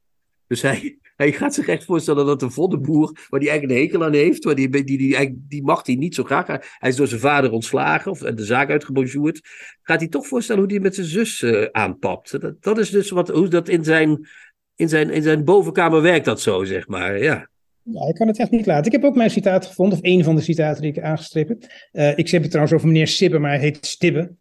Dus 0.47 0.61
hij, 0.61 0.97
hij 1.15 1.31
gaat 1.31 1.53
zich 1.53 1.67
echt 1.67 1.85
voorstellen 1.85 2.25
dat 2.25 2.41
een 2.41 2.51
voddenboer, 2.51 3.11
waar 3.29 3.39
hij 3.39 3.49
eigenlijk 3.49 3.79
een 3.79 3.85
hekel 3.85 4.03
aan 4.03 4.13
heeft, 4.13 4.43
waar 4.43 4.55
die, 4.55 4.69
die, 4.69 4.97
die, 4.97 5.43
die, 5.47 5.63
mag 5.63 5.85
hij 5.85 5.95
niet 5.95 6.15
zo 6.15 6.23
graag. 6.23 6.47
Hij 6.77 6.89
is 6.89 6.95
door 6.95 7.07
zijn 7.07 7.21
vader 7.21 7.51
ontslagen 7.51 8.11
of 8.11 8.19
de 8.19 8.45
zaak 8.45 8.69
uitgebonjourd. 8.69 9.41
Gaat 9.81 9.99
hij 9.99 10.09
toch 10.09 10.27
voorstellen 10.27 10.61
hoe 10.61 10.71
hij 10.71 10.81
met 10.81 10.95
zijn 10.95 11.07
zus 11.07 11.41
uh, 11.41 11.65
aanpapt. 11.71 12.41
Dat, 12.41 12.61
dat 12.63 12.77
is 12.77 12.89
dus 12.89 13.09
wat, 13.09 13.29
hoe 13.29 13.47
dat 13.47 13.67
in 13.67 13.83
zijn, 13.83 14.27
in, 14.75 14.89
zijn, 14.89 15.09
in 15.09 15.23
zijn 15.23 15.43
bovenkamer 15.43 16.01
werkt, 16.01 16.25
dat 16.25 16.41
zo, 16.41 16.63
zeg 16.63 16.87
maar. 16.87 17.17
Ja. 17.17 17.49
Ja, 17.91 18.07
ik 18.07 18.15
kan 18.15 18.27
het 18.27 18.39
echt 18.39 18.51
niet 18.51 18.65
laten. 18.65 18.85
Ik 18.85 18.91
heb 18.91 19.03
ook 19.03 19.15
mijn 19.15 19.29
citaat 19.29 19.65
gevonden, 19.65 19.97
of 19.97 20.03
een 20.03 20.23
van 20.23 20.35
de 20.35 20.41
citaten 20.41 20.81
die 20.81 20.91
ik 20.91 20.99
aangestrepen 20.99 21.57
heb. 21.59 21.71
Uh, 21.91 22.17
ik 22.17 22.29
heb 22.29 22.41
het 22.41 22.51
trouwens 22.51 22.75
over 22.77 22.87
meneer 22.87 23.07
Sibbe, 23.07 23.39
maar 23.39 23.51
hij 23.51 23.59
heet 23.59 23.85
Stibbe. 23.85 24.35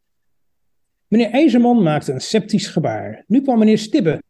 Meneer 1.08 1.30
IJzerman 1.30 1.82
maakte 1.82 2.12
een 2.12 2.20
sceptisch 2.20 2.66
gebaar. 2.66 3.24
Nu 3.26 3.42
kwam 3.42 3.58
meneer 3.58 3.78
Stibbe 3.78 4.22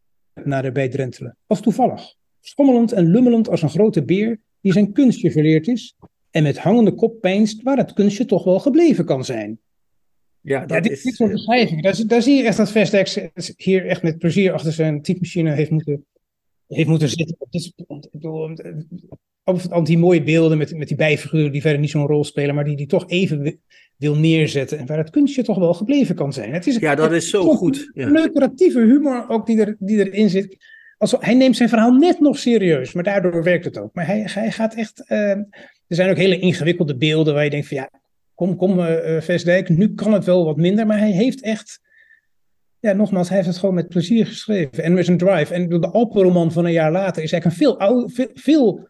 naderbij 0.45 0.89
drentelen, 0.89 1.37
als 1.47 1.61
toevallig 1.61 2.15
schommelend 2.47 2.93
en 2.93 3.07
lummelend 3.07 3.49
als 3.49 3.63
een 3.63 3.71
grote 3.71 4.05
beer 4.05 4.41
die 4.61 4.73
zijn 4.73 4.93
kunstje 4.93 5.31
verleerd 5.31 5.69
is 5.69 5.95
en 6.31 6.43
met 6.43 6.59
hangende 6.59 6.95
kop 6.95 7.21
peinst 7.21 7.63
waar 7.63 7.77
het 7.77 7.93
kunstje 7.93 8.25
toch 8.25 8.45
wel 8.45 8.59
gebleven 8.59 9.05
kan 9.05 9.25
zijn. 9.25 9.59
Ja, 10.41 10.61
dat 10.61 10.71
ja, 10.71 10.81
dit, 10.81 10.93
is... 10.93 11.03
Dit 11.03 11.15
soort 11.15 11.33
beschrijvingen, 11.33 11.83
daar, 11.83 12.03
daar, 12.07 12.23
zie 12.23 12.37
je 12.37 12.43
echt 12.43 12.57
dat 12.57 12.71
Vestdijk 12.71 13.31
hier 13.57 13.87
echt 13.87 14.03
met 14.03 14.19
plezier 14.19 14.53
achter 14.53 14.73
zijn 14.73 15.03
typemachine 15.03 15.53
heeft 15.53 15.71
moeten, 15.71 16.07
heeft 16.69 16.89
moeten 16.89 17.09
zitten. 17.09 17.37
Ik 17.51 18.09
bedoel, 18.13 18.57
al 19.71 19.85
die 19.85 19.99
mooie 19.99 20.23
beelden 20.23 20.59
met, 20.59 20.77
met 20.77 20.89
die 20.89 20.97
bijfiguren 20.97 21.53
die 21.53 21.61
verder 21.61 21.81
niet 21.81 21.91
zo'n 21.91 22.07
rol 22.07 22.25
spelen, 22.25 22.55
maar 22.55 22.65
die 22.65 22.77
die 22.77 22.87
toch 22.87 23.09
even 23.09 23.61
wil 23.97 24.17
neerzetten 24.17 24.79
en 24.79 24.87
waar 24.87 24.99
het 24.99 25.11
kunstje 25.11 25.43
toch 25.43 25.59
wel 25.59 25.75
gebleven 25.75 26.15
kan 26.15 26.33
zijn. 26.33 26.53
Het 26.53 26.67
is, 26.67 26.77
ja, 26.77 26.95
dat 26.95 27.13
is 27.13 27.31
zo 27.31 27.55
goed. 27.55 27.91
Ja. 27.95 28.11
Humor 28.87 29.29
ook 29.29 29.47
die, 29.47 29.61
er, 29.61 29.77
die 29.79 30.11
erin 30.11 30.31
zit 30.31 30.57
als, 30.99 31.15
hij 31.19 31.35
neemt 31.35 31.57
zijn 31.57 31.69
verhaal 31.69 31.93
net 31.93 32.21
nog 32.21 32.39
serieus, 32.39 32.93
maar 32.93 33.05
daardoor 33.05 33.43
werkt 33.43 33.65
het 33.65 33.79
ook. 33.79 33.95
Maar 33.95 34.07
hij, 34.07 34.23
hij 34.29 34.53
gaat 34.53 34.75
echt. 34.75 35.05
Uh, 35.09 35.31
er 35.87 35.97
zijn 35.97 36.11
ook 36.11 36.17
hele 36.17 36.39
ingewikkelde 36.39 36.97
beelden 36.97 37.35
waar 37.35 37.45
je 37.45 37.51
denkt: 37.51 37.69
van 37.69 37.77
ja, 37.77 37.91
kom, 38.35 38.57
kom, 38.57 38.79
uh, 38.79 39.21
Vestdijk, 39.21 39.69
nu 39.69 39.95
kan 39.95 40.13
het 40.13 40.25
wel 40.25 40.45
wat 40.45 40.57
minder. 40.57 40.87
Maar 40.87 40.99
hij 40.99 41.11
heeft 41.11 41.43
echt. 41.43 41.85
Ja, 42.81 42.93
nogmaals, 42.93 43.29
hij 43.29 43.37
heeft 43.37 43.49
het 43.49 43.59
gewoon 43.59 43.75
met 43.75 43.89
plezier 43.89 44.27
geschreven. 44.27 44.85
En 44.85 44.95
met 44.95 45.09
een 45.09 45.19
drive. 45.19 45.55
En 45.55 45.69
de 45.69 45.91
Alpenroman 45.91 46.53
van 46.53 46.65
een 46.65 46.73
jaar 46.73 46.93
later 46.93 47.23
is 47.23 47.33
eigenlijk 47.33 47.45
een 47.45 47.67
veel, 47.67 47.79
oude, 47.79 48.13
veel, 48.13 48.31
veel 48.35 48.89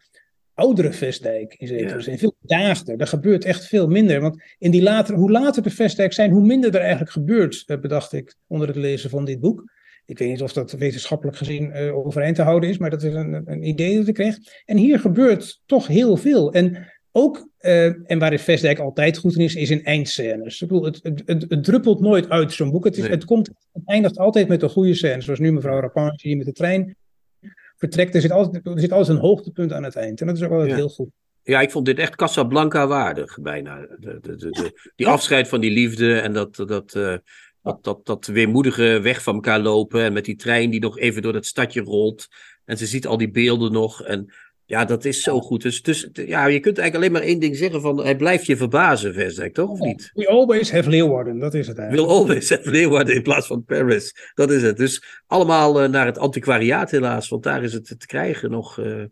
oudere 0.53 0.91
Vestdijk 0.91 1.55
in 1.57 1.67
zekere 1.67 2.01
zin. 2.01 2.17
Veel 2.17 2.35
daagder. 2.41 2.99
Er 2.99 3.07
gebeurt 3.07 3.45
echt 3.45 3.65
veel 3.65 3.87
minder. 3.87 4.21
Want 4.21 4.43
in 4.57 4.71
die 4.71 4.81
later, 4.81 5.15
hoe 5.15 5.31
later 5.31 5.63
de 5.63 5.69
Vestdijk 5.69 6.13
zijn, 6.13 6.31
hoe 6.31 6.45
minder 6.45 6.75
er 6.75 6.81
eigenlijk 6.81 7.11
gebeurt, 7.11 7.65
bedacht 7.81 8.13
ik 8.13 8.35
onder 8.47 8.67
het 8.67 8.77
lezen 8.77 9.09
van 9.09 9.25
dit 9.25 9.39
boek. 9.39 9.63
Ik 10.05 10.17
weet 10.17 10.29
niet 10.29 10.41
of 10.41 10.53
dat 10.53 10.71
wetenschappelijk 10.71 11.37
gezien 11.37 11.71
uh, 11.75 11.97
overeind 11.97 12.35
te 12.35 12.41
houden 12.41 12.69
is, 12.69 12.77
maar 12.77 12.89
dat 12.89 13.03
is 13.03 13.13
een, 13.13 13.41
een 13.45 13.67
idee 13.67 13.97
dat 13.97 14.07
ik 14.07 14.13
kreeg. 14.13 14.37
En 14.65 14.77
hier 14.77 14.99
gebeurt 14.99 15.61
toch 15.65 15.87
heel 15.87 16.17
veel. 16.17 16.53
En 16.53 16.91
ook, 17.11 17.49
uh, 17.67 18.11
en 18.11 18.19
waar 18.19 18.29
de 18.29 18.37
Vestdijk 18.37 18.79
altijd 18.79 19.17
goed 19.17 19.35
in 19.35 19.43
is, 19.43 19.55
is 19.55 19.69
in 19.69 19.83
eindscènes. 19.83 20.61
Ik 20.61 20.67
bedoel, 20.67 20.83
het, 20.83 20.99
het, 21.03 21.23
het, 21.25 21.45
het 21.47 21.63
druppelt 21.63 21.99
nooit 21.99 22.29
uit 22.29 22.53
zo'n 22.53 22.71
boek. 22.71 22.85
Het, 22.85 22.97
is, 22.97 23.07
het, 23.07 23.25
komt, 23.25 23.47
het 23.73 23.83
eindigt 23.85 24.17
altijd 24.17 24.47
met 24.47 24.61
een 24.61 24.69
goede 24.69 24.93
scène. 24.93 25.21
Zoals 25.21 25.39
nu 25.39 25.51
mevrouw 25.51 25.79
Rapinje 25.79 26.11
hier 26.17 26.37
met 26.37 26.45
de 26.45 26.51
trein 26.51 26.95
vertrekt. 27.77 28.15
Er 28.15 28.21
zit, 28.21 28.31
altijd, 28.31 28.65
er 28.65 28.79
zit 28.79 28.91
altijd 28.91 29.17
een 29.17 29.23
hoogtepunt 29.23 29.73
aan 29.73 29.83
het 29.83 29.95
eind. 29.95 30.21
En 30.21 30.27
dat 30.27 30.35
is 30.35 30.43
ook 30.43 30.51
altijd 30.51 30.73
heel 30.73 30.89
goed. 30.89 31.09
Ja, 31.43 31.61
ik 31.61 31.71
vond 31.71 31.85
dit 31.85 31.99
echt 31.99 32.15
Casablanca 32.15 32.87
waardig, 32.87 33.41
bijna. 33.41 33.79
De, 33.99 34.17
de, 34.21 34.35
de, 34.35 34.91
die 34.95 35.07
afscheid 35.07 35.47
van 35.47 35.61
die 35.61 35.71
liefde 35.71 36.19
en 36.19 36.33
dat, 36.33 36.55
dat, 36.55 36.95
uh, 36.95 37.15
dat, 37.61 37.83
dat, 37.83 38.05
dat 38.05 38.25
weemoedige 38.25 38.99
weg 39.01 39.23
van 39.23 39.33
elkaar 39.33 39.59
lopen. 39.59 40.01
En 40.01 40.13
met 40.13 40.25
die 40.25 40.35
trein 40.35 40.69
die 40.69 40.79
nog 40.79 40.99
even 40.99 41.21
door 41.21 41.33
dat 41.33 41.45
stadje 41.45 41.81
rolt. 41.81 42.27
En 42.65 42.77
ze 42.77 42.85
ziet 42.85 43.07
al 43.07 43.17
die 43.17 43.31
beelden 43.31 43.71
nog. 43.71 44.03
En 44.03 44.33
ja, 44.67 44.85
dat 44.85 45.05
is 45.05 45.21
zo 45.21 45.39
goed. 45.39 45.61
Dus, 45.61 45.81
dus 45.81 46.09
ja, 46.13 46.45
je 46.45 46.59
kunt 46.59 46.77
eigenlijk 46.77 46.95
alleen 46.95 47.11
maar 47.11 47.31
één 47.31 47.39
ding 47.39 47.55
zeggen: 47.55 47.81
van 47.81 48.03
hij 48.03 48.15
blijft 48.15 48.45
je 48.45 48.57
verbazen, 48.57 49.13
Versdijk, 49.13 49.53
toch? 49.53 49.69
Of 49.69 49.79
niet? 49.79 50.11
We 50.13 50.27
always 50.27 50.71
have 50.71 50.89
Leeuwarden, 50.89 51.39
dat 51.39 51.53
is 51.53 51.67
het 51.67 51.77
eigenlijk. 51.77 52.07
We'll 52.07 52.19
always 52.19 52.49
have 52.49 52.69
Leeuwarden 52.69 53.15
in 53.15 53.21
plaats 53.21 53.47
van 53.47 53.63
Paris. 53.63 54.31
Dat 54.33 54.51
is 54.51 54.61
het. 54.61 54.77
Dus 54.77 55.21
allemaal 55.27 55.83
uh, 55.83 55.89
naar 55.89 56.05
het 56.05 56.17
antiquariaat, 56.17 56.91
helaas, 56.91 57.29
want 57.29 57.43
daar 57.43 57.63
is 57.63 57.73
het 57.73 57.99
te 57.99 58.05
krijgen 58.05 58.51
nog. 58.51 58.77
Uh, 58.77 58.85
er, 58.85 59.09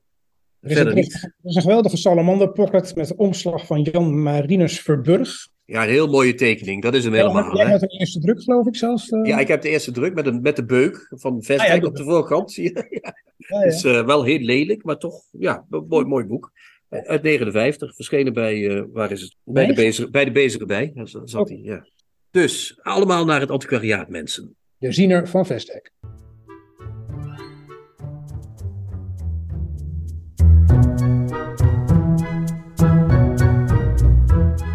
is 0.61 0.77
een, 0.77 0.93
niet. 0.93 1.13
er 1.13 1.33
is 1.43 1.55
een 1.55 1.61
geweldige 1.61 1.97
salamander 1.97 2.51
pocket 2.51 2.95
met 2.95 3.15
omslag 3.15 3.65
van 3.65 3.81
Jan 3.81 4.21
Marinus 4.21 4.79
Verburg. 4.79 5.47
Ja, 5.65 5.83
een 5.83 5.89
heel 5.89 6.07
mooie 6.07 6.33
tekening. 6.33 6.81
Dat 6.81 6.93
is 6.93 7.03
hem 7.03 7.13
helemaal. 7.13 7.55
Jij 7.55 7.65
hebt 7.65 7.81
de 7.81 7.87
eerste 7.87 8.19
druk, 8.19 8.41
geloof 8.41 8.67
ik 8.67 8.75
zelfs. 8.75 9.09
Uh... 9.09 9.25
Ja, 9.25 9.39
ik 9.39 9.47
heb 9.47 9.61
de 9.61 9.69
eerste 9.69 9.91
druk 9.91 10.13
met, 10.13 10.25
een, 10.25 10.41
met 10.41 10.55
de 10.55 10.65
beuk 10.65 11.07
van 11.09 11.43
Vestdijk 11.43 11.71
ah, 11.71 11.81
ja, 11.81 11.87
op 11.87 11.95
de 11.95 12.03
voorkant. 12.03 12.55
Ja. 12.65 12.85
ja, 12.89 13.59
ja. 13.59 13.63
Is 13.63 13.83
uh, 13.83 14.05
wel 14.05 14.23
heel 14.23 14.39
lelijk, 14.39 14.83
maar 14.83 14.97
toch, 14.97 15.23
ja, 15.31 15.65
een 15.69 15.85
mooi, 15.87 16.05
mooi 16.05 16.25
boek. 16.25 16.51
Uit 16.89 17.21
59, 17.21 17.95
verschenen 17.95 18.33
bij, 18.33 18.57
uh, 18.57 18.83
waar 18.91 19.11
is 19.11 19.21
het? 19.21 19.35
Bij 19.43 19.65
de, 19.65 19.73
bezige, 19.73 20.09
bij 20.09 20.25
de 20.25 20.31
bezige 20.31 20.65
bij. 20.65 20.91
Zat 21.03 21.35
oh. 21.35 21.47
hij, 21.47 21.59
ja. 21.63 21.87
Dus, 22.31 22.79
allemaal 22.81 23.25
naar 23.25 23.39
het 23.39 23.51
antiquariaat, 23.51 24.09
mensen. 24.09 24.55
De 24.77 24.91
ziener 24.91 25.27
van 25.27 25.45
Vestdijk. 25.45 25.91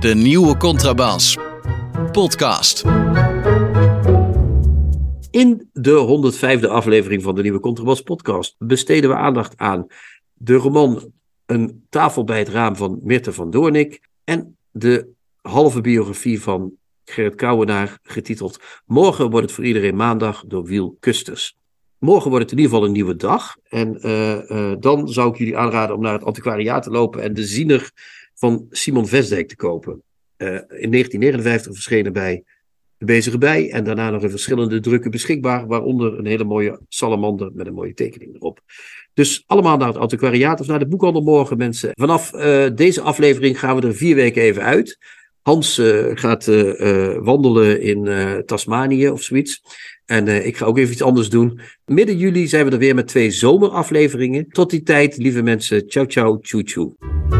De 0.00 0.14
nieuwe 0.14 0.56
Contrabas. 0.56 1.36
Podcast. 2.12 2.84
In 5.30 5.68
de 5.72 6.32
105e 6.60 6.68
aflevering 6.68 7.22
van 7.22 7.34
de 7.34 7.42
nieuwe 7.42 7.60
Contrabas 7.60 8.00
podcast 8.00 8.54
besteden 8.58 9.10
we 9.10 9.16
aandacht 9.16 9.58
aan 9.58 9.86
de 10.32 10.54
roman 10.54 11.12
Een 11.46 11.86
tafel 11.88 12.24
bij 12.24 12.38
het 12.38 12.48
raam 12.48 12.76
van 12.76 13.00
Mirte 13.02 13.32
van 13.32 13.50
Doornik 13.50 14.08
en 14.24 14.56
de 14.70 15.08
halve 15.40 15.80
biografie 15.80 16.42
van 16.42 16.72
Gerrit 17.04 17.34
Kouwenaar 17.34 17.98
getiteld 18.02 18.60
Morgen 18.86 19.30
wordt 19.30 19.46
het 19.46 19.54
voor 19.54 19.64
iedereen 19.64 19.96
maandag 19.96 20.44
door 20.46 20.64
Wiel 20.64 20.96
Kusters. 21.00 21.56
Morgen 21.98 22.30
wordt 22.30 22.44
het 22.44 22.52
in 22.52 22.58
ieder 22.58 22.72
geval 22.72 22.88
een 22.88 22.94
nieuwe 22.94 23.16
dag. 23.16 23.56
En 23.68 24.06
uh, 24.06 24.50
uh, 24.50 24.72
dan 24.78 25.08
zou 25.08 25.30
ik 25.30 25.36
jullie 25.36 25.56
aanraden 25.56 25.96
om 25.96 26.02
naar 26.02 26.12
het 26.12 26.24
antiquariaat 26.24 26.82
te 26.82 26.90
lopen 26.90 27.22
en 27.22 27.34
de 27.34 27.44
ziener 27.44 27.90
van 28.40 28.66
Simon 28.70 29.06
Vesdijk 29.06 29.48
te 29.48 29.56
kopen. 29.56 29.92
Uh, 29.92 30.48
in 30.48 30.90
1959 30.90 31.72
verschenen 31.72 32.12
bij 32.12 32.44
de 32.98 33.04
Bezige 33.04 33.38
Bij 33.38 33.70
en 33.70 33.84
daarna 33.84 34.10
nog 34.10 34.22
in 34.22 34.30
verschillende 34.30 34.80
drukken 34.80 35.10
beschikbaar, 35.10 35.66
waaronder 35.66 36.18
een 36.18 36.26
hele 36.26 36.44
mooie 36.44 36.80
salamander 36.88 37.50
met 37.54 37.66
een 37.66 37.74
mooie 37.74 37.94
tekening 37.94 38.34
erop. 38.34 38.60
Dus 39.14 39.44
allemaal 39.46 39.76
naar 39.76 39.88
het 39.88 39.96
antiquariaat 39.96 40.60
of 40.60 40.66
naar 40.66 40.78
de 40.78 40.86
boekhandel 40.86 41.22
morgen, 41.22 41.56
mensen. 41.56 41.90
Vanaf 41.94 42.34
uh, 42.34 42.66
deze 42.74 43.00
aflevering 43.00 43.58
gaan 43.58 43.76
we 43.76 43.86
er 43.86 43.94
vier 43.94 44.14
weken 44.14 44.42
even 44.42 44.62
uit. 44.62 44.98
Hans 45.42 45.78
uh, 45.78 46.06
gaat 46.14 46.44
wandelen 47.20 47.80
in 47.80 48.08
Tasmanië 48.46 49.08
of 49.08 49.22
zoiets. 49.22 49.62
En 50.06 50.46
ik 50.46 50.56
ga 50.56 50.64
ook 50.64 50.78
even 50.78 50.92
iets 50.92 51.02
anders 51.02 51.28
doen. 51.28 51.60
Midden 51.84 52.16
juli 52.16 52.48
zijn 52.48 52.64
we 52.64 52.70
er 52.70 52.78
weer 52.78 52.94
met 52.94 53.08
twee 53.08 53.30
zomerafleveringen. 53.30 54.48
Tot 54.48 54.70
die 54.70 54.82
tijd, 54.82 55.16
lieve 55.16 55.42
mensen. 55.42 55.88
Ciao, 55.88 56.06
ciao, 56.06 56.38
tjoe, 56.38 56.62
tjoe. 56.62 57.39